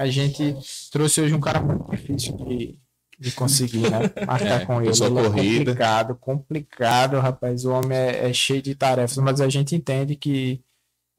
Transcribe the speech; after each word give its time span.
a 0.00 0.06
gente 0.06 0.56
trouxe 0.90 1.20
hoje 1.20 1.34
um 1.34 1.40
cara 1.40 1.60
muito 1.60 1.90
difícil 1.90 2.34
de, 2.38 2.78
de 3.18 3.32
conseguir, 3.32 3.90
né? 3.90 4.10
Marcar 4.26 4.62
É, 4.62 4.64
com 4.64 4.80
ele. 4.80 4.88
Ele 4.90 5.18
é 5.18 5.58
complicado, 5.58 6.14
complicado, 6.14 7.20
rapaz. 7.20 7.66
O 7.66 7.72
homem 7.72 7.98
é, 7.98 8.30
é 8.30 8.32
cheio 8.32 8.62
de 8.62 8.74
tarefas, 8.74 9.18
mas 9.18 9.42
a 9.42 9.48
gente 9.50 9.76
entende 9.76 10.16
que 10.16 10.62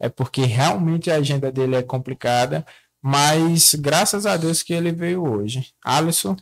é 0.02 0.10
porque 0.10 0.42
realmente 0.42 1.12
a 1.12 1.18
agenda 1.18 1.52
dele 1.52 1.76
é 1.76 1.84
complicada. 1.84 2.66
Mas 3.04 3.76
graças 3.76 4.26
a 4.26 4.36
Deus 4.36 4.63
que 4.63 4.74
ele 4.74 4.92
veio 4.92 5.24
hoje. 5.24 5.68
Alisson, 5.86 6.36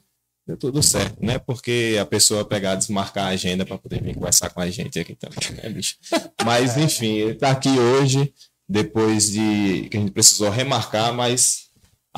Deu 0.47 0.57
tudo 0.57 0.81
certo, 0.81 1.23
né? 1.23 1.37
Porque 1.37 1.97
a 2.01 2.05
pessoa 2.05 2.43
pegar, 2.43 2.73
desmarcar 2.73 3.25
a 3.25 3.29
agenda 3.29 3.65
para 3.65 3.77
poder 3.77 4.01
vir 4.01 4.15
conversar 4.15 4.49
com 4.49 4.59
a 4.59 4.69
gente 4.69 4.97
aqui 4.97 5.13
também, 5.13 5.61
né, 5.61 5.69
bicho? 5.69 5.97
Mas, 6.43 6.75
enfim, 6.79 7.17
ele 7.17 7.35
tá 7.35 7.51
aqui 7.51 7.69
hoje, 7.69 8.33
depois 8.67 9.29
de 9.29 9.87
que 9.91 9.97
a 9.97 9.99
gente 9.99 10.11
precisou 10.11 10.49
remarcar, 10.49 11.13
mas 11.13 11.68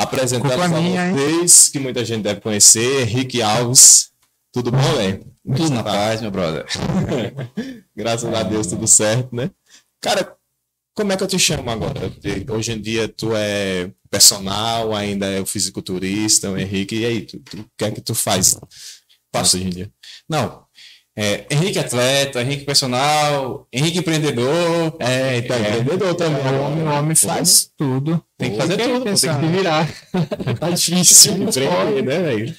apresentando 0.01 0.49
Culpa 0.49 0.65
a 0.65 0.67
minha, 0.81 1.11
vocês, 1.13 1.69
que 1.69 1.79
muita 1.79 2.03
gente 2.05 2.23
deve 2.23 2.41
conhecer, 2.41 3.01
Henrique 3.01 3.41
Alves. 3.41 4.11
Tudo 4.51 4.71
bom, 4.71 4.91
Léo? 4.97 5.25
Tudo 5.55 5.69
na 5.71 5.83
paz, 5.83 6.21
meu 6.21 6.29
brother. 6.31 6.65
Graças 7.95 8.33
a 8.33 8.43
Deus, 8.43 8.67
tudo 8.67 8.87
certo, 8.87 9.35
né? 9.35 9.49
Cara, 10.01 10.35
como 10.93 11.11
é 11.11 11.17
que 11.17 11.23
eu 11.23 11.27
te 11.27 11.39
chamo 11.39 11.69
agora? 11.69 12.11
Hoje 12.51 12.71
em 12.73 12.81
dia 12.81 13.07
tu 13.07 13.35
é 13.35 13.91
personal, 14.09 14.93
ainda 14.93 15.25
é 15.27 15.39
o 15.39 15.45
fisiculturista, 15.45 16.49
o 16.49 16.57
Henrique, 16.57 16.95
e 16.95 17.05
aí, 17.05 17.21
tu, 17.21 17.39
tu- 17.39 17.61
o 17.61 17.65
que 17.77 17.85
é 17.85 17.91
que 17.91 18.01
tu 18.01 18.13
faz? 18.13 18.57
Passa 19.31 19.55
hoje 19.57 19.65
em 19.67 19.69
dia. 19.69 19.91
Não. 20.27 20.65
É, 21.17 21.45
Henrique 21.51 21.77
atleta, 21.77 22.41
Henrique 22.41 22.63
personal, 22.63 23.67
Henrique 23.71 23.99
empreendedor. 23.99 24.95
É, 24.99 25.37
então, 25.37 25.57
empreendedor 25.59 26.15
também. 26.15 26.41
o 26.41 26.61
homem, 26.61 26.83
o 26.87 26.91
homem 26.91 27.15
faz 27.15 27.69
tudo. 27.77 28.23
Tem 28.37 28.51
que 28.51 28.57
fazer 28.57 28.77
tudo, 28.77 29.03
tem 29.03 29.13
que 29.15 29.47
virar. 29.47 29.89
Tá 30.59 30.69
difícil 30.69 31.33
empreender, 31.33 32.01
né, 32.03 32.19
velho? 32.21 32.55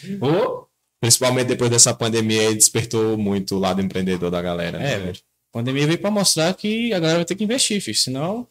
Principalmente 1.01 1.47
depois 1.48 1.70
dessa 1.70 1.92
pandemia 1.94 2.55
despertou 2.55 3.17
muito 3.19 3.56
o 3.56 3.59
lado 3.59 3.81
empreendedor 3.81 4.31
da 4.31 4.41
galera. 4.42 4.78
né, 4.78 4.92
É, 4.94 4.98
velho. 4.98 5.19
A 5.55 5.59
pandemia 5.59 5.87
veio 5.87 5.98
pra 5.98 6.11
mostrar 6.11 6.53
que 6.55 6.92
a 6.92 6.98
galera 6.98 7.19
vai 7.20 7.25
ter 7.25 7.34
que 7.34 7.44
investir, 7.44 7.81
filho. 7.81 7.97
Senão, 7.97 8.47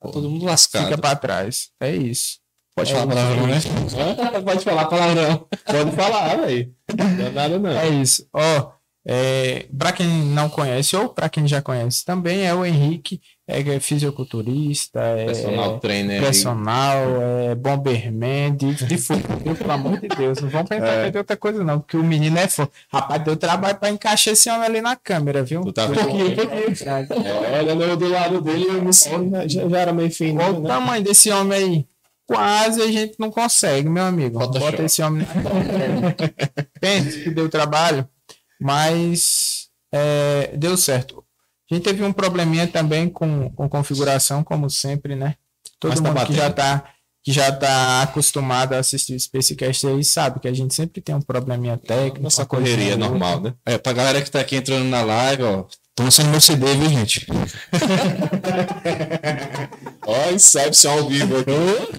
tá 0.00 0.08
todo 0.10 0.30
mundo 0.30 0.44
lascado. 0.44 0.84
Fica 0.84 0.98
pra 0.98 1.16
trás. 1.16 1.70
É 1.80 1.94
isso. 1.94 2.38
Pode 2.76 2.90
É, 2.92 2.94
falar 2.94 3.06
palavrão, 3.08 3.46
né? 3.48 3.58
Pode 4.44 4.64
falar 4.64 4.84
palavrão. 4.86 5.46
Pode 5.66 5.96
falar, 5.96 6.36
velho. 6.36 6.72
Não 6.96 7.26
é 7.26 7.30
nada, 7.30 7.58
não. 7.58 7.70
É 7.70 7.88
isso. 7.88 8.26
Ó, 8.32 8.70
é, 9.10 9.64
para 9.78 9.90
quem 9.90 10.06
não 10.06 10.50
conhece, 10.50 10.94
ou 10.94 11.08
para 11.08 11.30
quem 11.30 11.48
já 11.48 11.62
conhece 11.62 12.04
também, 12.04 12.46
é 12.46 12.52
o 12.54 12.62
Henrique, 12.66 13.18
é 13.46 13.80
fisiculturista, 13.80 15.00
é 15.00 15.24
Personal 15.24 15.78
trainer. 15.80 16.20
personal, 16.20 17.22
é 17.22 17.54
bomberman, 17.54 18.54
de, 18.54 18.74
de 18.74 18.98
futebol, 18.98 19.54
pelo 19.54 19.72
amor 19.72 19.98
de 19.98 20.08
Deus. 20.08 20.38
Não 20.42 20.50
vamos 20.50 20.68
pensar 20.68 20.84
que 21.00 21.06
é 21.06 21.10
de 21.10 21.16
outra 21.16 21.36
coisa, 21.38 21.64
não, 21.64 21.80
porque 21.80 21.96
o 21.96 22.04
menino 22.04 22.36
é 22.38 22.46
foda. 22.46 22.70
Rapaz, 22.92 23.24
deu 23.24 23.34
trabalho 23.38 23.78
pra 23.78 23.88
encaixar 23.88 24.34
esse 24.34 24.50
homem 24.50 24.64
ali 24.66 24.80
na 24.82 24.94
câmera, 24.94 25.42
viu? 25.42 25.62
Tu 25.62 25.72
tá 25.72 25.86
Um 25.86 25.94
vendo? 25.94 26.42
É, 26.42 27.58
olha 27.60 27.74
no- 27.74 27.96
do 27.96 28.08
lado 28.10 28.42
dele, 28.42 28.66
eu 28.68 28.82
me 28.82 28.92
sinto- 28.92 29.30
já, 29.48 29.66
já 29.68 29.78
era 29.78 29.92
meio 29.94 30.10
fino. 30.10 30.42
Olha 30.42 30.58
o 30.58 30.60
né? 30.62 30.68
tamanho 30.68 31.02
desse 31.02 31.30
homem 31.30 31.58
aí. 31.58 31.86
Quase 32.26 32.82
a 32.82 32.86
gente 32.92 33.14
não 33.18 33.30
consegue, 33.30 33.88
meu 33.88 34.04
amigo. 34.04 34.38
Photoshop. 34.38 34.70
Bota 34.72 34.82
esse 34.82 35.00
homem 35.00 35.26
na 35.26 35.42
câmera. 35.42 36.16
Pense 36.78 37.24
que 37.24 37.30
deu 37.30 37.48
trabalho, 37.48 38.06
mas 38.60 39.68
é, 39.92 40.56
deu 40.56 40.76
certo. 40.76 41.24
A 41.70 41.74
gente 41.74 41.84
teve 41.84 42.02
um 42.02 42.12
probleminha 42.12 42.66
também 42.66 43.08
com, 43.08 43.50
com 43.50 43.68
configuração, 43.68 44.42
como 44.42 44.70
sempre, 44.70 45.14
né? 45.14 45.34
Todo 45.78 45.90
Mas 45.90 46.00
tá 46.00 46.08
mundo 46.08 46.26
que 46.26 46.32
já 46.32 46.48
batendo. 46.48 46.54
tá 46.56 46.84
que 47.22 47.32
já 47.32 47.52
tá 47.52 48.02
acostumado 48.02 48.72
a 48.72 48.78
assistir 48.78 49.14
o 49.14 49.20
Spacecast 49.20 49.86
aí 49.86 50.02
sabe 50.02 50.40
que 50.40 50.48
a 50.48 50.52
gente 50.52 50.74
sempre 50.74 51.02
tem 51.02 51.14
um 51.14 51.20
probleminha 51.20 51.76
técnico. 51.76 52.22
Nossa 52.22 52.46
correria 52.46 52.92
outra. 52.92 53.08
normal, 53.08 53.40
né? 53.40 53.54
É, 53.66 53.76
pra 53.76 53.92
galera 53.92 54.22
que 54.22 54.30
tá 54.30 54.40
aqui 54.40 54.56
entrando 54.56 54.84
na 54.84 55.02
live, 55.02 55.42
ó. 55.42 55.64
Tô 55.94 56.04
lançando 56.04 56.30
meu 56.30 56.40
CD, 56.40 56.74
viu, 56.74 56.88
gente? 56.88 57.26
Ó, 60.10 60.30
Inception 60.32 60.90
ao 60.90 61.06
vivo 61.06 61.36
aqui. 61.38 61.50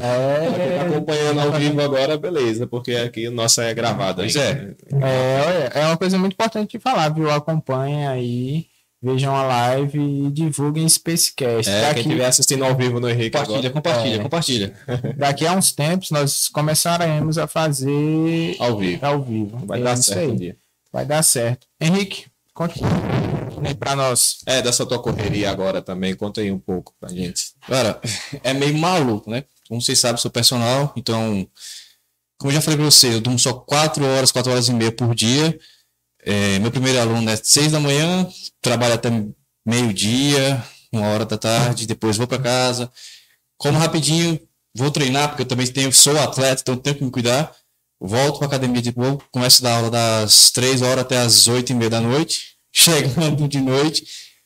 É, 0.01 0.49
Quem 0.49 0.77
tá 0.79 0.85
acompanhando 0.95 1.39
ao 1.41 1.51
vivo 1.51 1.79
agora, 1.81 2.17
beleza, 2.17 2.65
porque 2.65 2.93
aqui 2.95 3.27
o 3.27 3.31
nosso 3.31 3.61
é 3.61 3.71
gravado. 3.73 4.21
Pois. 4.21 4.35
É, 4.35 4.73
olha, 4.91 5.71
é 5.75 5.85
uma 5.85 5.95
coisa 5.97 6.17
muito 6.17 6.33
importante 6.33 6.71
de 6.71 6.79
falar, 6.79 7.09
viu? 7.09 7.29
Acompanhem 7.29 8.07
aí, 8.07 8.65
vejam 8.99 9.35
a 9.35 9.43
live 9.43 9.99
e 9.99 10.31
divulguem 10.31 10.89
Spacecast. 10.89 11.69
É, 11.69 11.73
quem 11.81 11.81
daqui, 11.89 11.99
estiver 11.99 12.25
assistindo 12.25 12.65
ao 12.65 12.75
vivo 12.75 12.99
no 12.99 13.07
Henrique 13.07 13.31
Compartilha, 13.37 13.59
agora, 13.59 13.73
compartilha, 13.73 14.15
É. 14.15 14.19
compartilha. 14.19 14.73
daqui 15.15 15.45
a 15.45 15.53
uns 15.53 15.71
tempos 15.71 16.09
nós 16.09 16.47
começaremos 16.47 17.37
a 17.37 17.45
fazer 17.45 18.55
ao 18.59 18.75
vivo. 18.77 19.05
ao 19.05 19.21
vivo. 19.21 19.57
Vai 19.67 19.79
É 19.79 19.83
dar 19.83 19.95
certo. 19.97 20.55
Vai 20.91 21.05
dar 21.05 21.21
certo. 21.21 21.67
Henrique, 21.79 22.25
conte 22.55 22.79
pra 23.77 23.95
nós. 23.95 24.37
É, 24.45 24.61
dessa 24.61 24.85
tua 24.85 25.01
correria 25.01 25.49
agora 25.49 25.81
também, 25.81 26.15
conta 26.15 26.41
aí 26.41 26.51
um 26.51 26.59
pouco 26.59 26.93
pra 26.99 27.09
gente. 27.09 27.53
Cara, 27.67 27.99
é 28.43 28.53
meio 28.53 28.77
maluco, 28.77 29.29
né? 29.29 29.43
Como 29.67 29.81
vocês 29.81 29.99
sabem, 29.99 30.17
sou 30.17 30.31
personal, 30.31 30.93
então, 30.95 31.47
como 32.37 32.51
eu 32.51 32.55
já 32.55 32.61
falei 32.61 32.77
pra 32.77 32.85
vocês, 32.85 33.13
eu 33.13 33.21
durmo 33.21 33.37
só 33.37 33.53
4 33.53 34.03
horas, 34.05 34.31
4 34.31 34.51
horas 34.51 34.67
e 34.67 34.73
meia 34.73 34.91
por 34.91 35.13
dia. 35.13 35.59
É, 36.23 36.59
meu 36.59 36.71
primeiro 36.71 36.99
aluno 36.99 37.29
é 37.29 37.35
6 37.35 37.71
da 37.71 37.79
manhã, 37.79 38.27
trabalho 38.61 38.95
até 38.95 39.09
meio-dia, 39.65 40.63
uma 40.91 41.07
hora 41.07 41.25
da 41.25 41.37
tarde, 41.37 41.85
depois 41.85 42.17
vou 42.17 42.27
pra 42.27 42.39
casa, 42.39 42.91
como 43.57 43.77
rapidinho, 43.77 44.39
vou 44.75 44.89
treinar, 44.91 45.29
porque 45.29 45.43
eu 45.43 45.47
também 45.47 45.67
tenho, 45.67 45.91
sou 45.93 46.17
atleta, 46.19 46.61
então 46.61 46.75
tenho 46.75 46.95
que 46.95 47.03
me 47.03 47.11
cuidar. 47.11 47.55
Volto 48.01 48.39
pra 48.39 48.47
academia 48.47 48.81
de 48.81 48.97
novo, 48.97 49.21
começo 49.29 49.61
a 49.61 49.69
dar 49.69 49.75
aula 49.75 49.91
das 49.91 50.51
3 50.51 50.81
horas 50.81 51.03
até 51.03 51.17
as 51.17 51.47
8 51.47 51.71
e 51.71 51.75
meia 51.75 51.89
da 51.89 51.99
noite, 51.99 52.57
chegando 52.71 53.47
de 53.49 53.59
noite, 53.59 54.03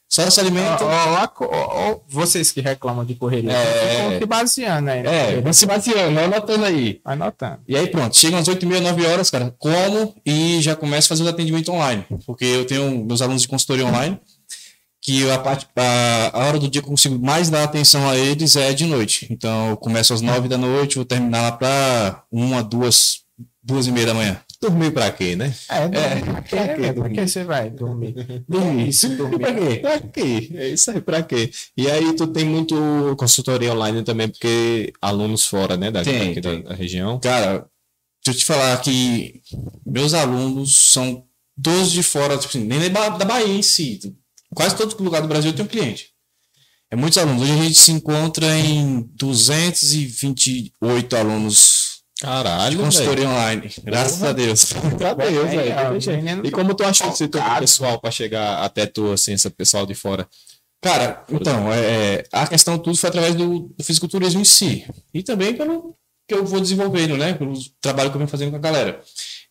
só 0.09 0.29
se 0.29 0.39
alimento. 0.39 0.83
Ó, 0.83 1.25
ó, 1.41 1.91
ó, 1.91 1.99
vocês 2.07 2.51
que 2.51 2.61
reclamam 2.61 3.03
de 3.03 3.15
correria, 3.15 3.51
É. 3.51 3.95
ficam 4.05 4.19
se 4.19 4.25
baseando 4.27 4.89
aí, 4.91 5.01
né? 5.03 5.37
É, 5.37 5.41
vai 5.41 5.53
se 5.53 5.65
baseando, 5.65 6.13
vai 6.15 6.25
anotando 6.25 6.65
aí. 6.65 7.01
Vai 7.03 7.15
notando. 7.15 7.59
E 7.67 7.75
aí 7.75 7.87
pronto, 7.87 8.15
chegam 8.15 8.37
às 8.39 8.47
8 8.47 8.63
e 8.63 8.65
meia, 8.67 8.81
9 8.81 9.05
horas, 9.07 9.31
cara, 9.31 9.55
como 9.57 10.13
e 10.25 10.61
já 10.61 10.75
começo 10.75 11.07
a 11.07 11.09
fazer 11.17 11.23
o 11.23 11.29
atendimento 11.31 11.71
online. 11.71 12.05
Porque 12.27 12.45
eu 12.45 12.65
tenho 12.65 13.03
meus 13.03 13.21
alunos 13.23 13.41
de 13.41 13.47
consultoria 13.47 13.85
online, 13.87 14.19
que 15.01 15.29
a, 15.31 15.39
parte, 15.39 15.67
a, 15.75 16.29
a 16.31 16.45
hora 16.45 16.59
do 16.59 16.69
dia 16.69 16.81
que 16.81 16.87
eu 16.87 16.91
consigo 16.91 17.17
mais 17.19 17.49
dar 17.49 17.63
atenção 17.63 18.07
a 18.07 18.15
eles 18.15 18.55
é 18.55 18.71
de 18.71 18.85
noite. 18.85 19.27
Então 19.31 19.71
eu 19.71 19.77
começo 19.77 20.13
às 20.13 20.21
9 20.21 20.47
da 20.47 20.57
noite, 20.59 20.95
vou 20.95 21.05
terminar 21.05 21.41
lá 21.41 21.51
pra 21.53 22.23
uma, 22.31 22.63
duas, 22.63 23.21
duas 23.63 23.87
e 23.87 23.91
meia 23.91 24.05
da 24.07 24.13
manhã. 24.13 24.39
Dormir 24.67 24.91
pra 24.91 25.11
quê, 25.11 25.35
né? 25.35 25.53
É, 25.69 25.87
dormir. 25.87 26.23
pra 26.25 26.41
quê, 26.41 26.55
pra 26.55 26.75
quê? 26.75 26.93
Pra 26.93 27.09
que 27.09 27.27
você 27.27 27.43
vai 27.43 27.69
dormir? 27.69 28.13
Dormir. 28.47 28.87
Isso, 28.89 29.09
dormir. 29.15 29.39
Pra 29.39 29.53
quê? 29.53 29.75
Pra 29.79 29.99
quê? 29.99 30.51
É 30.55 30.69
isso 30.69 30.91
aí, 30.91 31.01
pra 31.01 31.21
quê? 31.23 31.51
E 31.77 31.89
aí 31.89 32.13
tu 32.15 32.27
tem 32.27 32.45
muito 32.45 32.75
consultoria 33.17 33.73
online 33.73 34.03
também, 34.03 34.27
porque 34.29 34.93
alunos 35.01 35.45
fora, 35.45 35.75
né, 35.77 35.91
daqui, 35.91 36.09
Tem, 36.11 36.27
daqui 36.29 36.41
da- 36.41 36.49
tem. 36.51 36.63
da 36.63 36.73
região. 36.73 37.19
Cara, 37.19 37.65
deixa 38.25 38.37
eu 38.37 38.39
te 38.39 38.45
falar 38.45 38.77
que 38.81 39.41
meus 39.85 40.13
alunos 40.13 40.75
são 40.91 41.23
todos 41.61 41.91
de 41.91 42.01
fora, 42.03 42.37
tipo 42.37 42.49
assim, 42.57 42.65
nem 42.65 42.89
da 42.89 43.09
da 43.09 43.25
Bahia 43.25 43.53
em 43.57 43.61
si. 43.61 43.99
Quase 44.55 44.75
todo 44.75 45.01
lugar 45.03 45.21
do 45.21 45.27
Brasil 45.27 45.51
tem 45.53 45.65
um 45.65 45.67
cliente. 45.67 46.11
É 46.91 46.95
muitos 46.95 47.17
alunos. 47.17 47.41
Hoje 47.41 47.51
a 47.51 47.55
gente 47.63 47.79
se 47.79 47.91
encontra 47.91 48.45
em 48.59 49.01
228 49.15 51.15
alunos 51.15 51.72
de 52.27 52.31
Caralho, 52.43 52.79
consultoria 52.79 53.27
online. 53.29 53.71
Graças 53.83 54.17
Porra. 54.17 54.29
a 54.29 54.33
Deus. 54.33 54.73
Cadê, 54.99 55.23
É, 55.23 55.29
velho? 55.43 55.75
ó, 55.77 55.91
Tem 55.91 55.99
jeito. 56.01 56.23
menino 56.23 56.45
E 56.45 56.51
como 56.51 56.73
tu 56.73 56.83
achou 56.83 57.09
esse 57.09 57.27
teu 57.27 57.41
focado. 57.41 57.59
pessoal 57.61 57.99
pra 57.99 58.11
chegar 58.11 58.63
até 58.63 58.85
tu, 58.85 59.11
assim, 59.11 59.33
esse 59.33 59.49
pessoal 59.49 59.85
de 59.85 59.93
fora? 59.95 60.27
Cara, 60.81 61.23
então, 61.29 61.71
é, 61.71 61.79
é, 61.79 62.23
a 62.31 62.45
questão 62.47 62.77
tudo 62.77 62.97
foi 62.97 63.09
através 63.09 63.35
do, 63.35 63.69
do 63.77 63.83
fisiculturismo 63.83 64.41
em 64.41 64.45
si. 64.45 64.85
E 65.13 65.23
também 65.23 65.55
pelo 65.55 65.95
que 66.27 66.33
eu 66.35 66.45
vou 66.45 66.59
desenvolvendo, 66.59 67.15
né? 67.17 67.33
Pelo 67.33 67.53
trabalho 67.81 68.09
que 68.09 68.15
eu 68.15 68.19
venho 68.19 68.29
fazendo 68.29 68.49
com 68.51 68.57
a 68.57 68.59
galera. 68.59 69.01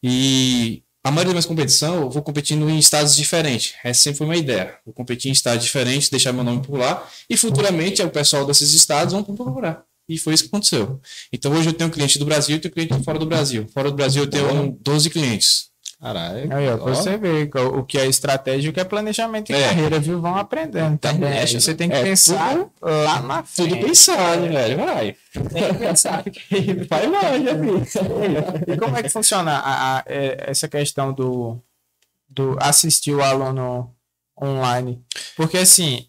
E 0.02 0.82
a 1.05 1.11
maioria 1.11 1.32
da 1.32 1.38
minha 1.41 1.49
competição, 1.49 2.02
eu 2.02 2.11
vou 2.11 2.23
competindo 2.23 2.69
em 2.69 2.79
estados 2.79 3.17
diferentes. 3.17 3.75
Essa 3.82 4.02
sempre 4.02 4.19
foi 4.19 4.26
uma 4.26 4.37
ideia. 4.37 4.76
Vou 4.85 4.94
competir 4.94 5.29
em 5.29 5.32
estados 5.32 5.64
diferentes, 5.64 6.08
deixar 6.11 6.32
meu 6.32 6.44
nome 6.44 6.62
por 6.67 6.79
lá. 6.79 7.06
E 7.31 7.37
futuramente 7.37 8.02
o 8.02 8.11
pessoal 8.11 8.44
desses 8.46 8.73
estados 8.75 9.12
vão 9.12 9.23
procurar. 9.25 9.85
E 10.08 10.19
foi 10.19 10.34
isso 10.34 10.44
que 10.44 10.49
aconteceu. 10.49 11.00
Então 11.32 11.52
hoje 11.52 11.69
eu 11.69 11.72
tenho 11.72 11.90
cliente 11.90 12.19
do 12.19 12.25
Brasil 12.25 12.56
e 12.56 12.58
tenho 12.58 12.75
cliente 12.75 13.02
fora 13.04 13.19
do 13.19 13.26
Brasil. 13.26 13.66
Fora 13.72 13.90
do 13.90 13.96
Brasil 13.96 14.25
eu 14.25 14.31
tenho 14.31 14.76
12 14.81 15.08
clientes. 15.10 15.70
Caralho. 16.00 16.52
Aí, 16.52 16.69
ó, 16.69 16.76
você 16.78 17.16
ver 17.16 17.49
o 17.56 17.84
que 17.84 17.96
é 17.96 18.06
estratégia 18.08 18.66
e 18.66 18.70
o 18.70 18.72
que 18.72 18.81
é 18.81 18.84
planejamento 18.84 19.46
de 19.46 19.52
É. 19.54 19.69
carreira, 19.69 20.00
viu? 20.00 20.20
Vão 20.20 20.34
aprendendo 20.37 20.99
também. 20.99 21.28
Aí 21.28 21.34
Internet, 21.44 21.60
você 21.60 21.70
né? 21.70 21.76
tem 21.76 21.88
que 21.88 21.94
É, 21.94 22.02
pensar 22.02 22.56
lá 22.82 23.22
na 23.22 23.43
Tudo 23.44 23.69
frente. 23.70 23.87
pensado, 23.87 24.43
velho. 24.49 24.76
Vai. 24.78 25.16
Tem 25.32 25.69
que 25.72 25.78
pensar 25.78 26.25
que 26.25 26.75
vai 26.90 27.06
longe, 27.06 27.48
amigo. 27.48 27.82
E 28.66 28.76
como 28.76 28.96
é 28.96 29.02
que 29.05 29.08
funciona 29.08 29.52
a- 29.58 29.98
a- 29.98 30.05
é, 30.08 30.50
essa 30.50 30.66
questão 30.66 31.12
do, 31.12 31.62
do 32.28 32.56
assistir 32.60 33.14
o 33.14 33.22
aluno 33.22 33.94
online? 34.43 35.00
Porque 35.37 35.58
assim, 35.58 36.08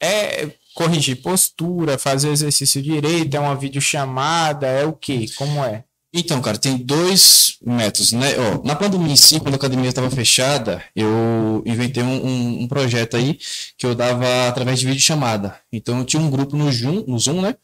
é 0.00 0.48
corrigir 0.76 1.22
postura, 1.22 1.96
fazer 1.96 2.28
exercício 2.30 2.82
direito, 2.82 3.34
é 3.34 3.40
uma 3.40 3.56
videochamada, 3.56 4.66
é 4.66 4.84
o 4.84 4.92
quê? 4.92 5.24
Como 5.34 5.64
é? 5.64 5.84
Então, 6.12 6.40
cara, 6.42 6.58
tem 6.58 6.76
dois 6.76 7.56
métodos, 7.64 8.12
né? 8.12 8.34
Ó, 8.38 8.62
na 8.62 8.76
pandemia 8.76 9.12
em 9.12 9.16
si, 9.16 9.40
quando 9.40 9.54
a 9.54 9.56
academia 9.56 9.88
estava 9.88 10.10
fechada, 10.10 10.82
eu 10.94 11.62
inventei 11.64 12.02
um, 12.02 12.26
um, 12.26 12.62
um, 12.62 12.68
projeto 12.68 13.16
aí 13.16 13.38
que 13.76 13.86
eu 13.86 13.94
dava 13.94 14.48
através 14.48 14.78
de 14.78 14.86
videochamada. 14.86 15.58
Então, 15.72 15.98
eu 15.98 16.04
tinha 16.04 16.22
um 16.22 16.30
grupo 16.30 16.56
no 16.56 16.70
Zoom, 16.70 17.04
no 17.06 17.18
Zoom 17.18 17.40
né? 17.40 17.56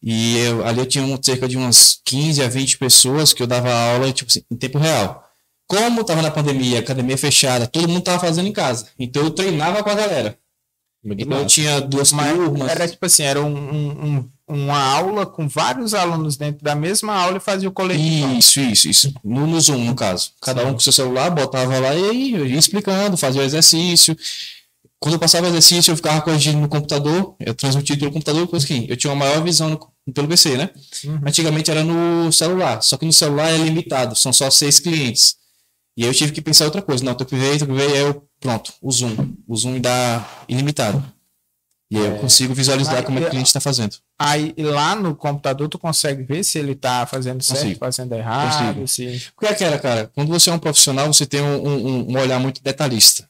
E 0.00 0.38
eu, 0.38 0.64
ali 0.64 0.78
eu 0.78 0.86
tinha 0.86 1.04
um, 1.04 1.20
cerca 1.20 1.48
de 1.48 1.56
umas 1.56 2.00
15 2.04 2.40
a 2.42 2.48
20 2.48 2.78
pessoas 2.78 3.32
que 3.32 3.42
eu 3.42 3.46
dava 3.48 3.72
aula 3.72 4.12
tipo 4.12 4.30
assim, 4.30 4.42
em 4.50 4.56
tempo 4.56 4.78
real. 4.78 5.24
Como 5.66 6.02
estava 6.02 6.22
na 6.22 6.30
pandemia, 6.30 6.78
academia 6.78 7.18
fechada, 7.18 7.66
todo 7.66 7.88
mundo 7.88 8.00
estava 8.00 8.20
fazendo 8.20 8.46
em 8.48 8.52
casa. 8.52 8.86
Então, 8.98 9.24
eu 9.24 9.30
treinava 9.30 9.82
com 9.82 9.90
a 9.90 9.94
galera. 9.94 10.38
Então, 11.04 11.46
tinha 11.46 11.80
duas 11.80 12.12
Mas 12.12 12.34
turmas. 12.34 12.70
Era 12.70 12.88
tipo 12.88 13.04
assim, 13.04 13.22
era 13.24 13.42
um, 13.42 13.50
um 13.50 14.28
uma 14.46 14.78
aula 14.78 15.24
com 15.24 15.48
vários 15.48 15.94
alunos 15.94 16.36
dentro 16.36 16.62
da 16.62 16.74
mesma 16.74 17.14
aula 17.14 17.38
e 17.38 17.40
fazia 17.40 17.68
o 17.68 17.72
coletivo. 17.72 18.34
Isso, 18.34 18.60
isso, 18.60 18.88
isso. 18.88 19.14
No, 19.24 19.46
no 19.46 19.60
Zoom, 19.60 19.84
no 19.84 19.94
caso. 19.94 20.32
Cada 20.40 20.62
Sim. 20.62 20.68
um 20.68 20.72
com 20.74 20.80
seu 20.80 20.92
celular, 20.92 21.30
botava 21.30 21.78
lá 21.78 21.94
e 21.94 22.10
aí 22.10 22.32
eu 22.34 22.46
ia 22.46 22.58
explicando, 22.58 23.16
fazia 23.16 23.40
o 23.40 23.44
exercício. 23.44 24.16
Quando 24.98 25.14
eu 25.14 25.18
passava 25.18 25.46
o 25.46 25.50
exercício, 25.50 25.92
eu 25.92 25.96
ficava 25.96 26.20
corrigindo 26.20 26.58
no 26.58 26.68
computador, 26.68 27.34
eu 27.40 27.54
transmitia 27.54 27.96
pelo 27.96 28.12
computador, 28.12 28.46
coisa 28.46 28.66
que 28.66 28.86
eu 28.88 28.96
tinha 28.96 29.12
uma 29.12 29.24
maior 29.24 29.42
visão 29.42 29.70
no, 29.70 30.12
pelo 30.12 30.28
PC, 30.28 30.56
né? 30.56 30.70
Uhum. 31.04 31.20
Antigamente 31.26 31.70
era 31.70 31.84
no 31.84 32.32
celular, 32.32 32.82
só 32.82 32.96
que 32.96 33.04
no 33.04 33.12
celular 33.12 33.50
é 33.50 33.56
limitado, 33.56 34.16
são 34.16 34.32
só 34.32 34.50
seis 34.50 34.78
clientes. 34.78 35.36
E 35.96 36.02
aí 36.02 36.08
eu 36.08 36.14
tive 36.14 36.32
que 36.32 36.42
pensar 36.42 36.64
outra 36.64 36.82
coisa. 36.82 37.04
Não, 37.04 37.14
tu 37.14 37.24
veio, 37.24 37.92
aí 37.92 37.98
eu, 37.98 38.26
pronto, 38.40 38.72
o 38.82 38.90
Zoom. 38.90 39.34
O 39.46 39.56
Zoom 39.56 39.72
me 39.72 39.80
dá 39.80 40.26
ilimitado. 40.48 41.02
E 41.90 41.96
aí 41.96 42.06
eu 42.06 42.16
é. 42.16 42.18
consigo 42.18 42.52
visualizar 42.54 43.02
como 43.04 43.18
é 43.18 43.22
que 43.22 43.28
o 43.28 43.30
cliente 43.30 43.46
está 43.46 43.60
fazendo. 43.60 43.96
Aí 44.18 44.52
lá 44.58 44.96
no 44.96 45.14
computador 45.14 45.68
tu 45.68 45.78
consegue 45.78 46.22
ver 46.24 46.42
se 46.42 46.58
ele 46.58 46.72
está 46.72 47.06
fazendo 47.06 47.42
certo, 47.42 47.60
consigo. 47.60 47.78
fazendo 47.78 48.12
errado. 48.14 48.80
Consigo. 48.80 49.18
Se... 49.18 49.32
Porque 49.34 49.46
é 49.46 49.50
aquela, 49.50 49.78
cara, 49.78 50.10
quando 50.14 50.28
você 50.28 50.50
é 50.50 50.52
um 50.52 50.58
profissional, 50.58 51.12
você 51.12 51.26
tem 51.26 51.40
um, 51.40 51.68
um, 51.68 52.10
um, 52.10 52.18
olhar 52.18 52.40
muito 52.40 52.62
detalhista. 52.62 53.28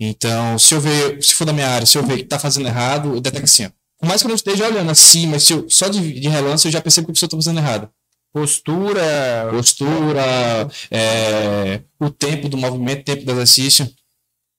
Então, 0.00 0.58
se 0.58 0.74
eu 0.74 0.80
ver, 0.80 1.22
se 1.22 1.34
for 1.34 1.44
da 1.44 1.52
minha 1.52 1.68
área, 1.68 1.86
se 1.86 1.96
eu 1.96 2.04
ver 2.04 2.18
que 2.18 2.22
está 2.22 2.38
fazendo 2.38 2.66
errado, 2.66 3.14
eu 3.14 3.20
detecto 3.20 3.44
assim, 3.44 3.66
ó. 3.66 3.70
Por 3.98 4.08
mais 4.08 4.20
que 4.20 4.26
eu 4.26 4.30
não 4.30 4.36
esteja 4.36 4.66
olhando 4.66 4.90
assim, 4.90 5.28
mas 5.28 5.44
se 5.44 5.52
eu, 5.52 5.70
só 5.70 5.88
de, 5.88 6.20
de 6.20 6.28
relance 6.28 6.66
eu 6.66 6.72
já 6.72 6.80
percebo 6.80 7.06
que 7.06 7.12
a 7.12 7.14
pessoa 7.14 7.28
está 7.28 7.36
fazendo 7.36 7.58
errado. 7.58 7.88
Postura. 8.32 9.48
Postura, 9.50 10.68
é, 10.90 11.82
o 12.00 12.10
tempo 12.10 12.48
do 12.48 12.56
movimento, 12.56 13.04
tempo 13.04 13.24
do 13.24 13.32
exercício. 13.32 13.86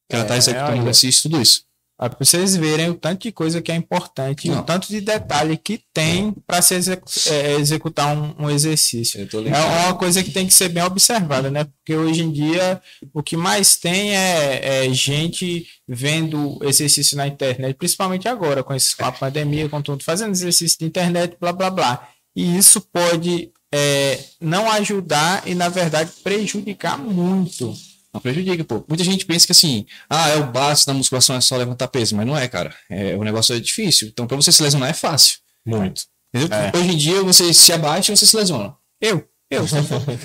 Que 0.09 0.15
ela 0.15 0.23
está 0.23 0.35
é, 0.35 0.37
executando 0.37 0.77
o 0.77 0.83
exercício, 0.83 1.23
tudo 1.23 1.41
isso. 1.41 1.63
Para 2.09 2.17
vocês 2.19 2.55
verem 2.55 2.89
o 2.89 2.95
tanto 2.95 3.21
de 3.21 3.31
coisa 3.31 3.61
que 3.61 3.71
é 3.71 3.75
importante, 3.75 4.49
Não. 4.49 4.59
o 4.59 4.63
tanto 4.63 4.87
de 4.87 4.99
detalhe 4.99 5.55
que 5.55 5.79
tem 5.93 6.33
para 6.45 6.61
se 6.61 6.73
execu 6.73 7.05
é, 7.27 7.53
executar 7.53 8.17
um, 8.17 8.35
um 8.39 8.49
exercício. 8.49 9.21
É 9.21 9.85
uma 9.85 9.93
coisa 9.93 10.23
que 10.23 10.31
tem 10.31 10.45
que 10.45 10.53
ser 10.53 10.69
bem 10.69 10.83
observada, 10.83 11.49
né? 11.49 11.63
Porque 11.63 11.95
hoje 11.95 12.23
em 12.23 12.31
dia 12.31 12.81
o 13.13 13.21
que 13.23 13.37
mais 13.37 13.77
tem 13.77 14.17
é, 14.17 14.85
é 14.85 14.93
gente 14.93 15.65
vendo 15.87 16.59
exercício 16.63 17.15
na 17.15 17.27
internet, 17.27 17.75
principalmente 17.75 18.27
agora, 18.27 18.63
com, 18.63 18.73
esse, 18.73 18.97
com 18.97 19.05
a 19.05 19.11
pandemia, 19.11 19.69
com 19.69 19.81
tudo, 19.81 20.03
fazendo 20.03 20.31
exercício 20.31 20.79
de 20.79 20.85
internet, 20.85 21.37
blá 21.39 21.53
blá 21.53 21.69
blá. 21.69 22.09
E 22.35 22.57
isso 22.57 22.81
pode 22.81 23.51
é, 23.73 24.23
não 24.39 24.71
ajudar 24.71 25.43
e, 25.47 25.55
na 25.55 25.67
verdade, 25.67 26.11
prejudicar 26.23 26.97
muito 26.97 27.75
não 28.13 28.21
prejudica, 28.21 28.63
pô. 28.63 28.85
Muita 28.87 29.03
gente 29.03 29.25
pensa 29.25 29.45
que 29.47 29.51
assim, 29.51 29.87
ah, 30.07 30.29
é 30.29 30.35
o 30.35 30.51
básico 30.51 30.85
da 30.85 30.93
musculação, 30.93 31.35
é 31.35 31.41
só 31.41 31.57
levantar 31.57 31.87
peso, 31.87 32.15
mas 32.15 32.27
não 32.27 32.37
é, 32.37 32.47
cara. 32.47 32.73
É, 32.89 33.15
o 33.15 33.23
negócio 33.23 33.55
é 33.55 33.59
difícil. 33.59 34.07
Então, 34.07 34.27
pra 34.27 34.35
você 34.35 34.51
se 34.51 34.61
lesionar 34.61 34.89
é 34.89 34.93
fácil. 34.93 35.39
Muito. 35.65 36.03
É. 36.33 36.77
Hoje 36.77 36.91
em 36.91 36.97
dia, 36.97 37.23
você 37.23 37.51
se 37.53 37.73
abate 37.73 38.11
e 38.11 38.15
você 38.15 38.25
se 38.25 38.37
lesiona. 38.37 38.75
Eu. 39.01 39.27
Eu 39.53 39.67
sou, 39.67 39.79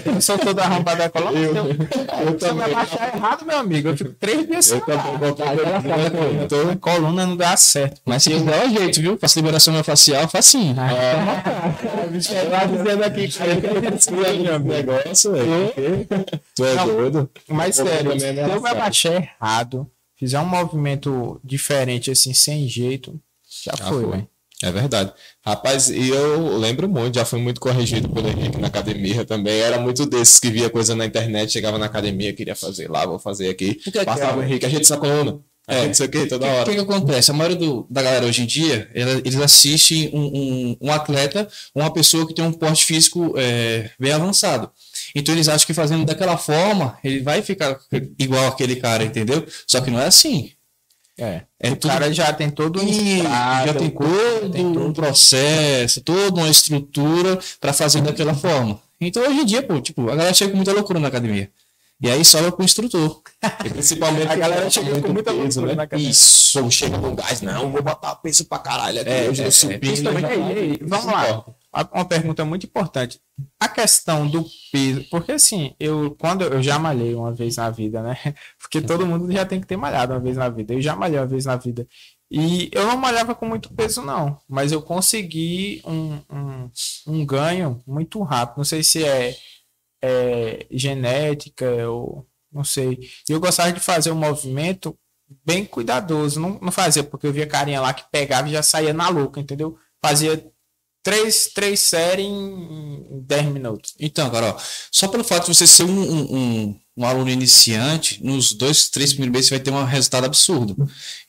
eu 0.07 0.21
sou 0.21 0.39
toda 0.39 0.65
arrombada 0.65 1.05
da 1.05 1.11
coluna. 1.11 1.39
Eu, 1.39 1.55
eu, 1.55 1.67
eu, 1.67 2.41
se 2.41 2.49
eu 2.49 2.55
me 2.55 2.63
abaixar 2.63 3.15
errado, 3.15 3.45
meu 3.45 3.59
amigo, 3.59 3.89
eu 3.89 3.97
fico 3.97 4.13
três 4.15 4.47
dias 4.47 4.71
Eu 4.71 4.81
também 6.49 6.73
a 6.73 6.77
coluna 6.77 7.27
não 7.27 7.37
dá 7.37 7.57
certo. 7.57 8.01
Mas 8.05 8.23
se 8.23 8.31
quiser, 8.31 8.65
é 8.65 8.71
jeito, 8.71 9.01
viu? 9.01 9.19
Faço 9.19 9.39
liberação 9.39 9.85
facial, 9.85 10.29
facinho. 10.29 10.75
Ah, 10.79 10.93
é. 10.93 11.15
Tá 12.51 12.65
dizendo 12.65 13.05
aqui 13.05 13.29
que 13.29 13.43
é 13.43 14.59
negócio, 14.59 15.33
velho. 15.33 16.07
Tu 16.55 16.65
é 16.65 16.75
doido? 16.85 17.31
Mas 17.49 17.77
sério, 17.77 18.19
se 18.19 18.27
eu 18.27 18.61
me 18.61 18.69
abaixar 18.69 19.13
errado, 19.15 19.87
fizer 20.17 20.41
um 20.41 20.47
movimento 20.47 21.41
diferente, 21.45 22.11
assim, 22.11 22.33
sem 22.33 22.69
jeito, 22.69 23.21
já, 23.65 23.73
já 23.77 23.85
foi, 23.87 24.07
velho. 24.07 24.29
É 24.63 24.73
verdade. 24.73 25.13
Rapaz, 25.45 25.89
e 25.89 26.09
eu 26.09 26.57
lembro 26.59 26.89
muito, 26.89 27.15
já 27.15 27.25
fui 27.25 27.39
muito 27.39 27.61
corrigido 27.61 28.09
pelo 28.09 28.29
Henrique 28.29 28.59
na 28.59 28.67
academia 28.67 29.25
também. 29.25 29.61
Era 29.61 29.79
muito 29.79 30.05
desses 30.05 30.41
que 30.41 30.51
via 30.51 30.69
coisa 30.69 30.97
na 30.97 31.07
internet, 31.07 31.53
chegava 31.53 31.79
na 31.79 31.87
academia, 31.87 32.33
queria 32.33 32.57
fazer 32.57 32.91
lá, 32.91 33.07
vou 33.07 33.19
fazer 33.21 33.49
aqui. 33.49 33.75
Que 33.77 33.99
é 33.99 34.05
Passava 34.05 34.41
o 34.41 34.43
Henrique, 34.43 34.67
a 34.67 34.69
gente 34.69 34.87
sacou 34.87 35.09
coluna. 35.09 35.41
É, 35.69 35.87
não 35.87 35.93
sei 35.93 36.07
o 36.07 36.09
que, 36.09 36.27
toda 36.27 36.47
hora. 36.47 36.63
O 36.63 36.65
que, 36.65 36.75
que, 36.75 36.81
acontece? 36.81 37.31
A 37.31 37.35
maioria 37.35 37.59
do, 37.59 37.87
da 37.91 38.03
galera 38.03 38.25
hoje 38.25 38.43
em 38.43 38.47
dia, 38.47 38.91
eles 38.95 39.37
assistem 39.39 40.11
um, 40.15 40.25
um, 40.25 40.77
um, 40.81 40.91
atleta, 40.91 41.47
uma 41.75 41.93
pessoa 41.93 42.27
que 42.27 42.33
tem 42.33 42.43
um 42.43 42.53
porte 42.53 42.87
físico 42.87 43.35
é, 43.37 43.91
bem 44.01 44.13
avançado. 44.13 44.71
Então 45.15 45.35
eles 45.35 45.47
acham 45.47 45.67
que 45.67 45.75
fazendo 45.75 46.07
daquela 46.07 46.39
forma, 46.39 46.99
ele 47.05 47.21
vai 47.21 47.43
ficar 47.43 47.79
igual 48.19 48.47
aquele 48.49 48.77
cara, 48.77 49.05
entendeu? 49.05 49.47
Só 49.67 49.83
que 49.83 49.91
não 49.91 50.01
é 50.01 50.07
assim. 50.07 50.53
É. 51.19 51.43
é 51.59 51.71
o 51.71 51.77
tudo... 51.77 51.91
cara 51.91 52.13
já 52.13 52.33
tem 52.33 52.49
todo 52.49 52.81
um 52.81 52.89
estrado, 52.89 53.67
já 53.67 53.75
tem 53.75 53.91
todo 53.91 54.51
tem 54.51 54.65
um 54.65 54.93
processo, 54.93 56.01
toda 56.01 56.41
uma 56.41 56.49
estrutura 56.49 57.39
para 57.61 57.73
fazer 57.73 58.01
daquela 58.01 58.35
forma. 58.35 58.81
Então 59.01 59.23
hoje 59.23 59.41
em 59.41 59.45
dia, 59.45 59.63
pô, 59.63 59.81
tipo, 59.81 60.03
a 60.09 60.15
galera 60.15 60.33
chega 60.33 60.51
com 60.53 60.57
muita 60.57 60.73
loucura 60.73 61.01
na 61.01 61.09
academia. 61.09 61.51
E 62.01 62.09
aí 62.09 62.25
sobra 62.25 62.53
com 62.53 62.63
o 62.63 62.65
instrutor. 62.65 63.21
E 63.65 63.71
principalmente 63.71 64.31
a 64.31 64.37
galera 64.37 64.71
chega 64.71 65.01
com 65.01 65.13
muita 65.13 65.33
peso, 65.33 65.61
loucura 65.61 65.67
né? 65.67 65.75
na 65.75 65.83
academia. 65.85 66.11
Isso, 66.11 66.71
chega 66.71 66.99
com 66.99 67.15
gás, 67.15 67.41
não, 67.41 67.71
vou 67.71 67.83
botar 67.83 68.15
peso 68.17 68.45
pra 68.45 68.59
caralho 68.59 69.01
é, 69.01 69.29
hoje 69.29 69.43
é, 69.43 69.47
eu 69.47 69.53
subi. 69.53 69.91
É, 69.91 70.85
vamos 70.87 71.07
lá 71.07 71.45
uma 71.73 72.05
pergunta 72.05 72.45
muito 72.45 72.67
importante. 72.67 73.21
A 73.61 73.69
questão 73.69 74.27
do 74.29 74.45
peso, 74.73 75.05
porque 75.11 75.33
assim, 75.33 75.75
eu 75.79 76.15
quando 76.19 76.43
eu 76.43 76.63
já 76.63 76.79
malhei 76.79 77.15
uma 77.15 77.33
vez 77.33 77.57
na 77.57 77.71
vida, 77.71 78.03
né? 78.03 78.17
Porque 78.59 78.81
todo 78.81 79.07
mundo 79.07 79.31
já 79.31 79.45
tem 79.45 79.61
que 79.61 79.67
ter 79.67 79.77
malhado 79.77 80.13
uma 80.13 80.21
vez 80.21 80.37
na 80.37 80.49
vida. 80.49 80.75
Eu 80.75 80.81
já 80.81 80.97
malhei 80.97 81.19
uma 81.19 81.27
vez 81.27 81.45
na 81.45 81.57
vida. 81.57 81.87
E 82.31 82.69
eu 82.73 82.87
não 82.87 82.97
malhava 82.97 83.35
com 83.35 83.47
muito 83.47 83.73
peso, 83.75 84.03
não. 84.03 84.39
Mas 84.49 84.73
eu 84.73 84.83
consegui 84.83 85.83
um, 85.87 86.21
um, 86.31 86.71
um 87.07 87.27
ganho 87.27 87.83
muito 87.87 88.23
rápido. 88.23 88.59
Não 88.59 88.65
sei 88.65 88.83
se 88.83 89.05
é, 89.05 89.37
é 90.03 90.67
genética 90.71 91.67
ou 91.89 92.27
não 92.53 92.65
sei. 92.65 92.99
E 93.29 93.33
eu 93.33 93.41
gostava 93.41 93.73
de 93.73 93.81
fazer 93.81 94.11
um 94.11 94.17
movimento 94.17 94.99
bem 95.45 95.65
cuidadoso. 95.65 96.41
Não, 96.41 96.59
não 96.61 96.73
fazia 96.73 97.05
porque 97.05 97.27
eu 97.27 97.33
via 97.33 97.47
carinha 97.47 97.81
lá 97.81 97.93
que 97.95 98.05
pegava 98.11 98.49
e 98.49 98.53
já 98.53 98.63
saía 98.63 98.93
na 98.93 99.09
louca, 99.09 99.41
entendeu? 99.41 99.79
Fazia 100.03 100.45
três, 101.09 101.51
três 101.55 101.81
séries 101.81 102.27
em 102.27 103.23
10 103.27 103.47
minutos. 103.47 103.95
Então, 103.99 104.29
Carol, 104.31 104.59
só 104.93 105.09
pelo 105.09 105.25
fato 105.25 105.51
de 105.51 105.57
você 105.57 105.67
ser 105.67 105.85
um, 105.85 106.01
um, 106.01 106.81
um, 106.99 107.07
aluno 107.07 107.31
iniciante, 107.31 108.23
nos 108.23 108.53
dois, 108.53 108.91
três 108.91 109.13
primeiros 109.15 109.33
meses 109.33 109.49
você 109.49 109.55
vai 109.55 109.65
ter 109.65 109.71
um 109.71 109.85
resultado 109.85 110.27
absurdo. 110.27 110.77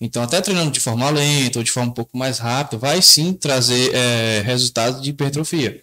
Então, 0.01 0.21
até 0.21 0.41
treinando 0.41 0.71
de 0.71 0.81
forma 0.81 1.09
lenta 1.09 1.59
ou 1.59 1.63
de 1.63 1.71
forma 1.71 1.91
um 1.91 1.93
pouco 1.93 2.17
mais 2.17 2.39
rápida, 2.39 2.77
vai 2.77 3.01
sim 3.01 3.31
trazer 3.31 3.95
é, 3.95 4.41
resultado 4.41 5.01
de 5.01 5.11
hipertrofia. 5.11 5.81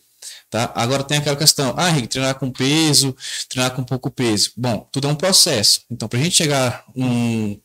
Tá? 0.50 0.70
Agora 0.74 1.02
tem 1.02 1.16
aquela 1.16 1.36
questão, 1.36 1.74
ah, 1.76 1.88
Henrique, 1.88 2.08
treinar 2.08 2.34
com 2.38 2.50
peso, 2.50 3.16
treinar 3.48 3.74
com 3.74 3.82
pouco 3.82 4.10
peso. 4.10 4.52
Bom, 4.58 4.86
tudo 4.92 5.08
é 5.08 5.10
um 5.10 5.16
processo. 5.16 5.80
Então, 5.90 6.06
para 6.06 6.18
a 6.18 6.22
gente 6.22 6.36
chegar 6.36 6.84
num, 6.94 7.58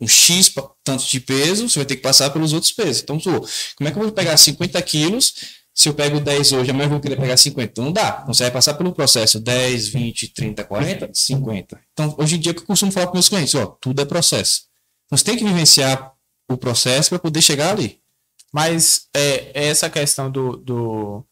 um 0.00 0.06
X 0.06 0.54
tanto 0.84 1.04
de 1.04 1.18
peso, 1.18 1.68
você 1.68 1.80
vai 1.80 1.86
ter 1.86 1.96
que 1.96 2.02
passar 2.02 2.30
pelos 2.30 2.52
outros 2.52 2.72
pesos. 2.72 3.02
Então, 3.02 3.18
como 3.18 3.88
é 3.88 3.90
que 3.90 3.98
eu 3.98 4.02
vou 4.02 4.12
pegar 4.12 4.36
50 4.36 4.80
quilos 4.82 5.63
se 5.74 5.88
eu 5.88 5.94
pego 5.94 6.20
10 6.20 6.52
hoje, 6.52 6.70
amanhã 6.70 6.86
eu 6.86 6.90
vou 6.90 7.00
querer 7.00 7.16
pegar 7.16 7.36
50. 7.36 7.72
Então 7.72 7.84
não 7.86 7.92
dá. 7.92 8.20
Então 8.22 8.32
você 8.32 8.44
vai 8.44 8.52
passar 8.52 8.74
pelo 8.74 8.92
processo 8.92 9.40
10, 9.40 9.88
20, 9.88 10.28
30, 10.28 10.62
40, 10.62 11.10
50. 11.12 11.80
Então, 11.92 12.14
hoje 12.16 12.36
em 12.36 12.38
dia, 12.38 12.52
o 12.52 12.54
que 12.54 12.60
eu 12.60 12.66
costumo 12.66 12.92
falar 12.92 13.06
para 13.06 13.14
meus 13.14 13.28
clientes? 13.28 13.54
Ó, 13.56 13.66
tudo 13.66 14.00
é 14.00 14.04
processo. 14.04 14.62
Então 15.06 15.18
você 15.18 15.24
tem 15.24 15.36
que 15.36 15.44
vivenciar 15.44 16.14
o 16.48 16.56
processo 16.56 17.08
para 17.08 17.18
poder 17.18 17.42
chegar 17.42 17.72
ali. 17.72 17.98
Mas 18.52 19.08
é, 19.12 19.50
essa 19.52 19.90
questão 19.90 20.30
do, 20.30 20.56
do, 20.58 21.26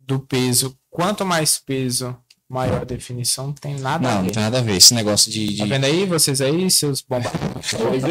do 0.00 0.18
peso, 0.18 0.76
quanto 0.90 1.24
mais 1.24 1.56
peso, 1.56 2.16
maior 2.48 2.84
definição, 2.84 3.48
não 3.48 3.54
tem 3.54 3.78
nada 3.78 4.02
não, 4.02 4.08
a 4.08 4.12
ver. 4.12 4.18
Não, 4.18 4.24
não 4.24 4.32
tem 4.32 4.42
nada 4.42 4.58
a 4.58 4.62
ver. 4.62 4.76
Esse 4.76 4.94
negócio 4.94 5.30
de. 5.30 5.46
de... 5.46 5.58
Tá 5.58 5.64
vendo 5.64 5.84
aí, 5.84 6.06
vocês 6.06 6.40
aí, 6.40 6.70
seus 6.70 7.00
bombas. 7.00 7.32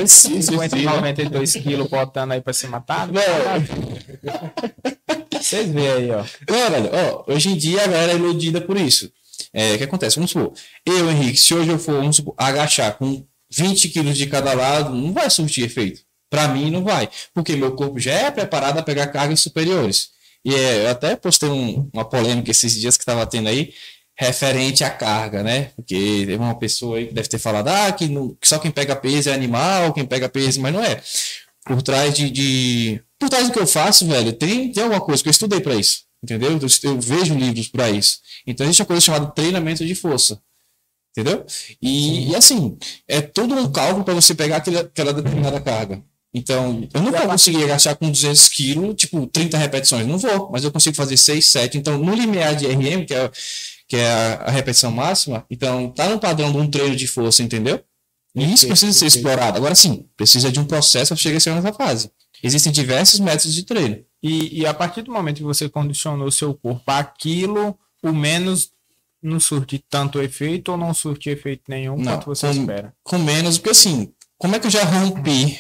50, 0.08 0.76
92 0.76 1.54
quilos 1.54 1.88
botando 1.88 2.32
aí 2.32 2.42
pra 2.42 2.54
se 2.54 2.68
matar? 2.68 3.08
Não. 3.08 3.22
Vocês 5.44 5.70
veem 5.70 5.90
aí, 5.90 6.12
ó. 6.12 6.24
Não, 6.50 6.72
velho, 6.72 6.90
ó, 6.94 7.34
hoje 7.34 7.50
em 7.50 7.58
dia 7.58 7.84
a 7.84 7.88
galera 7.88 8.14
é 8.14 8.16
iludida 8.16 8.62
por 8.62 8.78
isso. 8.78 9.12
É, 9.52 9.74
o 9.74 9.78
que 9.78 9.84
acontece? 9.84 10.16
Vamos 10.16 10.32
supor, 10.32 10.54
eu, 10.86 11.12
Henrique, 11.12 11.38
se 11.38 11.54
hoje 11.54 11.70
eu 11.70 11.78
for, 11.78 11.96
vamos 11.96 12.16
supor, 12.16 12.34
agachar 12.38 12.98
com 12.98 13.26
20 13.52 13.90
quilos 13.90 14.18
de 14.18 14.26
cada 14.28 14.54
lado, 14.54 14.96
não 14.96 15.12
vai 15.12 15.30
surtir 15.30 15.66
efeito. 15.66 16.02
Para 16.30 16.48
mim 16.48 16.72
não 16.72 16.84
vai, 16.84 17.10
porque 17.34 17.56
meu 17.56 17.76
corpo 17.76 18.00
já 18.00 18.14
é 18.14 18.32
preparado 18.32 18.80
a 18.80 18.84
pegar 18.84 19.08
cargas 19.08 19.42
superiores. 19.42 20.12
E 20.46 20.56
é, 20.56 20.86
eu 20.86 20.90
até 20.90 21.16
postei 21.16 21.50
um, 21.50 21.90
uma 21.94 22.04
polêmica 22.04 22.52
esses 22.52 22.80
dias 22.80 22.98
que 22.98 23.04
estava 23.04 23.26
tendo 23.26 23.48
aí, 23.48 23.74
referente 24.16 24.84
à 24.84 24.90
carga, 24.90 25.44
né? 25.44 25.72
Porque 25.76 26.24
teve 26.26 26.36
uma 26.36 26.56
pessoa 26.56 26.98
aí 26.98 27.08
que 27.08 27.14
deve 27.14 27.28
ter 27.28 27.40
falado 27.40 27.68
ah, 27.68 27.92
que, 27.92 28.08
não, 28.08 28.36
que 28.36 28.48
só 28.48 28.60
quem 28.60 28.72
pega 28.72 28.96
peso 28.96 29.30
é 29.30 29.34
animal, 29.34 29.94
quem 29.94 30.06
pega 30.06 30.30
peso, 30.30 30.62
mas 30.62 30.74
não 30.74 30.84
é. 30.84 31.02
Por 31.66 31.82
trás 31.82 32.14
de, 32.14 32.30
de... 32.30 33.02
Por 33.18 33.30
trás 33.30 33.48
do 33.48 33.54
que 33.54 33.60
eu 33.60 33.68
faço, 33.68 34.06
velho, 34.08 34.34
tem, 34.34 34.72
tem 34.72 34.84
alguma 34.84 35.02
coisa 35.02 35.24
que 35.24 35.30
eu 35.30 35.32
estudei 35.32 35.62
para 35.62 35.76
isso. 35.76 36.04
Entendeu? 36.24 36.52
Eu, 36.52 36.60
eu 36.84 37.02
vejo 37.02 37.36
livros 37.36 37.68
para 37.68 37.90
isso. 37.90 38.20
Então 38.46 38.66
existe 38.66 38.82
uma 38.82 38.88
coisa 38.88 39.02
chamada 39.02 39.28
treinamento 39.28 39.86
de 39.86 39.96
força. 39.96 40.40
Entendeu? 41.16 41.46
E, 41.82 42.32
e 42.32 42.36
assim, 42.36 42.78
é 43.08 43.22
todo 43.22 43.54
um 43.54 43.72
cálculo 43.72 44.04
para 44.04 44.16
você 44.16 44.34
pegar 44.34 44.58
aquela, 44.58 44.82
aquela 44.82 45.14
determinada 45.14 45.60
carga. 45.62 46.04
Então, 46.34 46.88
eu 46.92 47.02
nunca 47.02 47.20
vou 47.20 47.28
conseguir 47.30 47.64
agachar 47.64 47.96
com 47.96 48.10
200 48.10 48.50
quilos, 48.50 48.96
tipo, 48.96 49.28
30 49.28 49.56
repetições. 49.56 50.08
Não 50.08 50.18
vou, 50.18 50.50
mas 50.52 50.64
eu 50.64 50.72
consigo 50.72 50.96
fazer 50.96 51.16
6, 51.16 51.46
7. 51.46 51.78
Então, 51.78 52.00
no 52.00 52.16
limiar 52.16 52.56
de 52.56 52.66
RM, 52.66 53.06
que 53.06 53.14
é, 53.14 53.30
que 53.94 53.98
é 53.98 54.08
a, 54.12 54.34
a 54.46 54.50
repetição 54.50 54.92
máxima, 54.92 55.46
então, 55.52 55.88
tá 55.92 56.10
no 56.10 56.20
padrão 56.20 56.52
de 56.52 56.58
um 56.58 56.68
treino 56.68 56.96
de 56.96 57.06
força, 57.06 57.44
entendeu? 57.44 57.80
E 58.34 58.52
isso 58.52 58.66
precisa 58.66 58.92
ser 58.92 59.06
explorado. 59.06 59.56
Agora 59.56 59.76
sim, 59.76 60.10
precisa 60.18 60.52
de 60.52 60.60
um 60.60 60.66
processo 60.66 61.10
para 61.10 61.22
chegar 61.22 61.38
a 61.38 61.40
ser 61.40 61.54
nessa 61.54 61.72
fase. 61.72 62.10
Existem 62.42 62.72
diversos 62.72 63.20
métodos 63.20 63.54
de 63.54 63.62
treino. 63.62 64.04
E, 64.24 64.62
e 64.62 64.66
a 64.66 64.74
partir 64.74 65.04
do 65.04 65.12
momento 65.12 65.38
que 65.38 65.44
você 65.44 65.70
condicionou 65.70 66.32
seu 66.32 66.56
corpo 66.56 66.90
àquilo, 66.90 67.78
o 68.02 68.12
menos 68.12 68.72
não 69.22 69.40
surte 69.40 69.78
tanto 69.88 70.20
efeito 70.20 70.72
ou 70.72 70.78
não 70.78 70.92
surte 70.92 71.30
efeito 71.30 71.62
nenhum 71.70 71.96
Não, 71.96 72.14
quanto 72.14 72.26
você 72.26 72.48
com, 72.48 72.54
espera. 72.54 72.94
com 73.04 73.20
menos, 73.20 73.60
porque 73.60 73.70
assim, 73.70 74.12
como 74.40 74.56
é 74.56 74.60
que 74.60 74.66
eu 74.66 74.72
já 74.72 74.84
rompi 74.84 75.56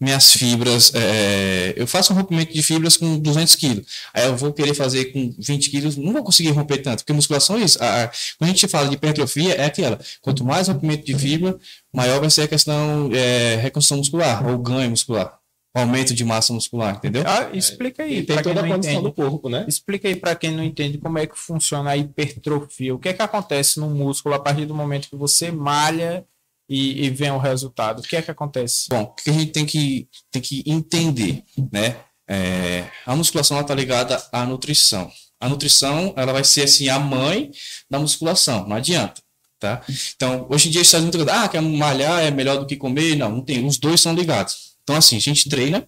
minhas 0.00 0.32
fibras? 0.32 0.92
é, 0.94 1.74
eu 1.76 1.86
faço 1.86 2.12
um 2.12 2.16
rompimento 2.16 2.52
de 2.52 2.62
fibras 2.62 2.96
com 2.96 3.18
200 3.18 3.54
quilos. 3.56 3.86
Aí 4.12 4.24
eu 4.26 4.36
vou 4.36 4.52
querer 4.52 4.74
fazer 4.74 5.06
com 5.06 5.34
20 5.38 5.70
quilos, 5.70 5.96
não 5.96 6.12
vou 6.12 6.22
conseguir 6.24 6.50
romper 6.50 6.78
tanto, 6.78 6.98
porque 6.98 7.12
musculação 7.12 7.56
é 7.56 7.62
isso. 7.62 7.82
A- 7.82 8.04
a- 8.04 8.08
quando 8.38 8.50
a 8.50 8.52
gente 8.52 8.68
fala 8.68 8.88
de 8.88 8.94
hipertrofia, 8.94 9.54
é 9.54 9.64
aquela. 9.64 9.98
Quanto 10.20 10.44
mais 10.44 10.68
rompimento 10.68 11.04
de 11.04 11.14
fibra, 11.16 11.56
maior 11.92 12.20
vai 12.20 12.30
ser 12.30 12.42
a 12.42 12.48
questão 12.48 13.10
é, 13.12 13.56
reconstrução 13.56 13.98
muscular, 13.98 14.46
ou 14.46 14.58
ganho 14.58 14.90
muscular, 14.90 15.38
aumento 15.74 16.14
de 16.14 16.24
massa 16.24 16.52
muscular, 16.52 16.94
entendeu? 16.96 17.24
Ah, 17.26 17.50
explica 17.52 18.02
aí, 18.04 18.22
tem 18.22 18.40
toda 18.42 18.60
a 18.60 18.62
condição 18.68 18.92
entende. 18.92 19.02
do 19.02 19.12
corpo, 19.12 19.48
né? 19.48 19.64
Explica 19.68 20.06
aí 20.08 20.14
para 20.16 20.34
quem 20.36 20.52
não 20.52 20.62
entende 20.62 20.98
como 20.98 21.18
é 21.18 21.26
que 21.26 21.36
funciona 21.36 21.90
a 21.90 21.96
hipertrofia. 21.96 22.94
O 22.94 22.98
que 22.98 23.08
é 23.08 23.12
que 23.12 23.22
acontece 23.22 23.80
no 23.80 23.90
músculo 23.90 24.34
a 24.34 24.38
partir 24.38 24.66
do 24.66 24.74
momento 24.74 25.08
que 25.08 25.16
você 25.16 25.50
malha 25.50 26.24
e, 26.68 27.04
e 27.04 27.10
vem 27.10 27.30
o 27.30 27.38
resultado? 27.38 28.00
O 28.00 28.02
que 28.02 28.16
é 28.16 28.22
que 28.22 28.30
acontece? 28.30 28.86
Bom, 28.88 29.02
o 29.02 29.14
que 29.14 29.30
a 29.30 29.32
gente 29.32 29.52
tem 29.52 29.66
que, 29.66 30.08
tem 30.30 30.42
que 30.42 30.62
entender, 30.66 31.44
né? 31.72 31.96
É, 32.28 32.86
a 33.04 33.14
musculação 33.14 33.60
está 33.60 33.74
ligada 33.74 34.22
à 34.32 34.44
nutrição. 34.46 35.10
A 35.38 35.48
nutrição, 35.48 36.14
ela 36.16 36.32
vai 36.32 36.44
ser 36.44 36.62
assim, 36.62 36.88
a 36.88 36.98
mãe 36.98 37.50
da 37.90 37.98
musculação, 37.98 38.66
não 38.66 38.76
adianta, 38.76 39.20
tá? 39.58 39.84
Então, 40.14 40.46
hoje 40.48 40.68
em 40.68 40.70
dia 40.70 40.80
está 40.80 40.98
muito 41.00 41.18
ah, 41.30 41.48
quer 41.48 41.60
malhar 41.60 42.22
é 42.22 42.30
melhor 42.30 42.58
do 42.58 42.66
que 42.66 42.76
comer? 42.76 43.14
Não, 43.16 43.30
não 43.30 43.44
tem, 43.44 43.64
os 43.66 43.78
dois 43.78 44.00
são 44.00 44.14
ligados. 44.14 44.74
Então, 44.82 44.96
assim, 44.96 45.16
a 45.16 45.20
gente 45.20 45.48
treina, 45.48 45.86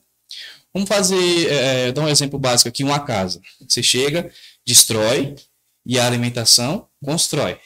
vamos 0.75 0.89
fazer, 0.89 1.51
é, 1.51 1.93
dar 1.93 2.03
um 2.03 2.09
exemplo 2.09 2.39
básico 2.39 2.69
aqui, 2.69 2.85
uma 2.85 3.01
casa. 3.01 3.41
Você 3.67 3.83
chega, 3.83 4.31
destrói, 4.67 5.35
e 5.87 6.01
a 6.01 6.07
alimentação 6.07 6.89
constrói, 7.03 7.59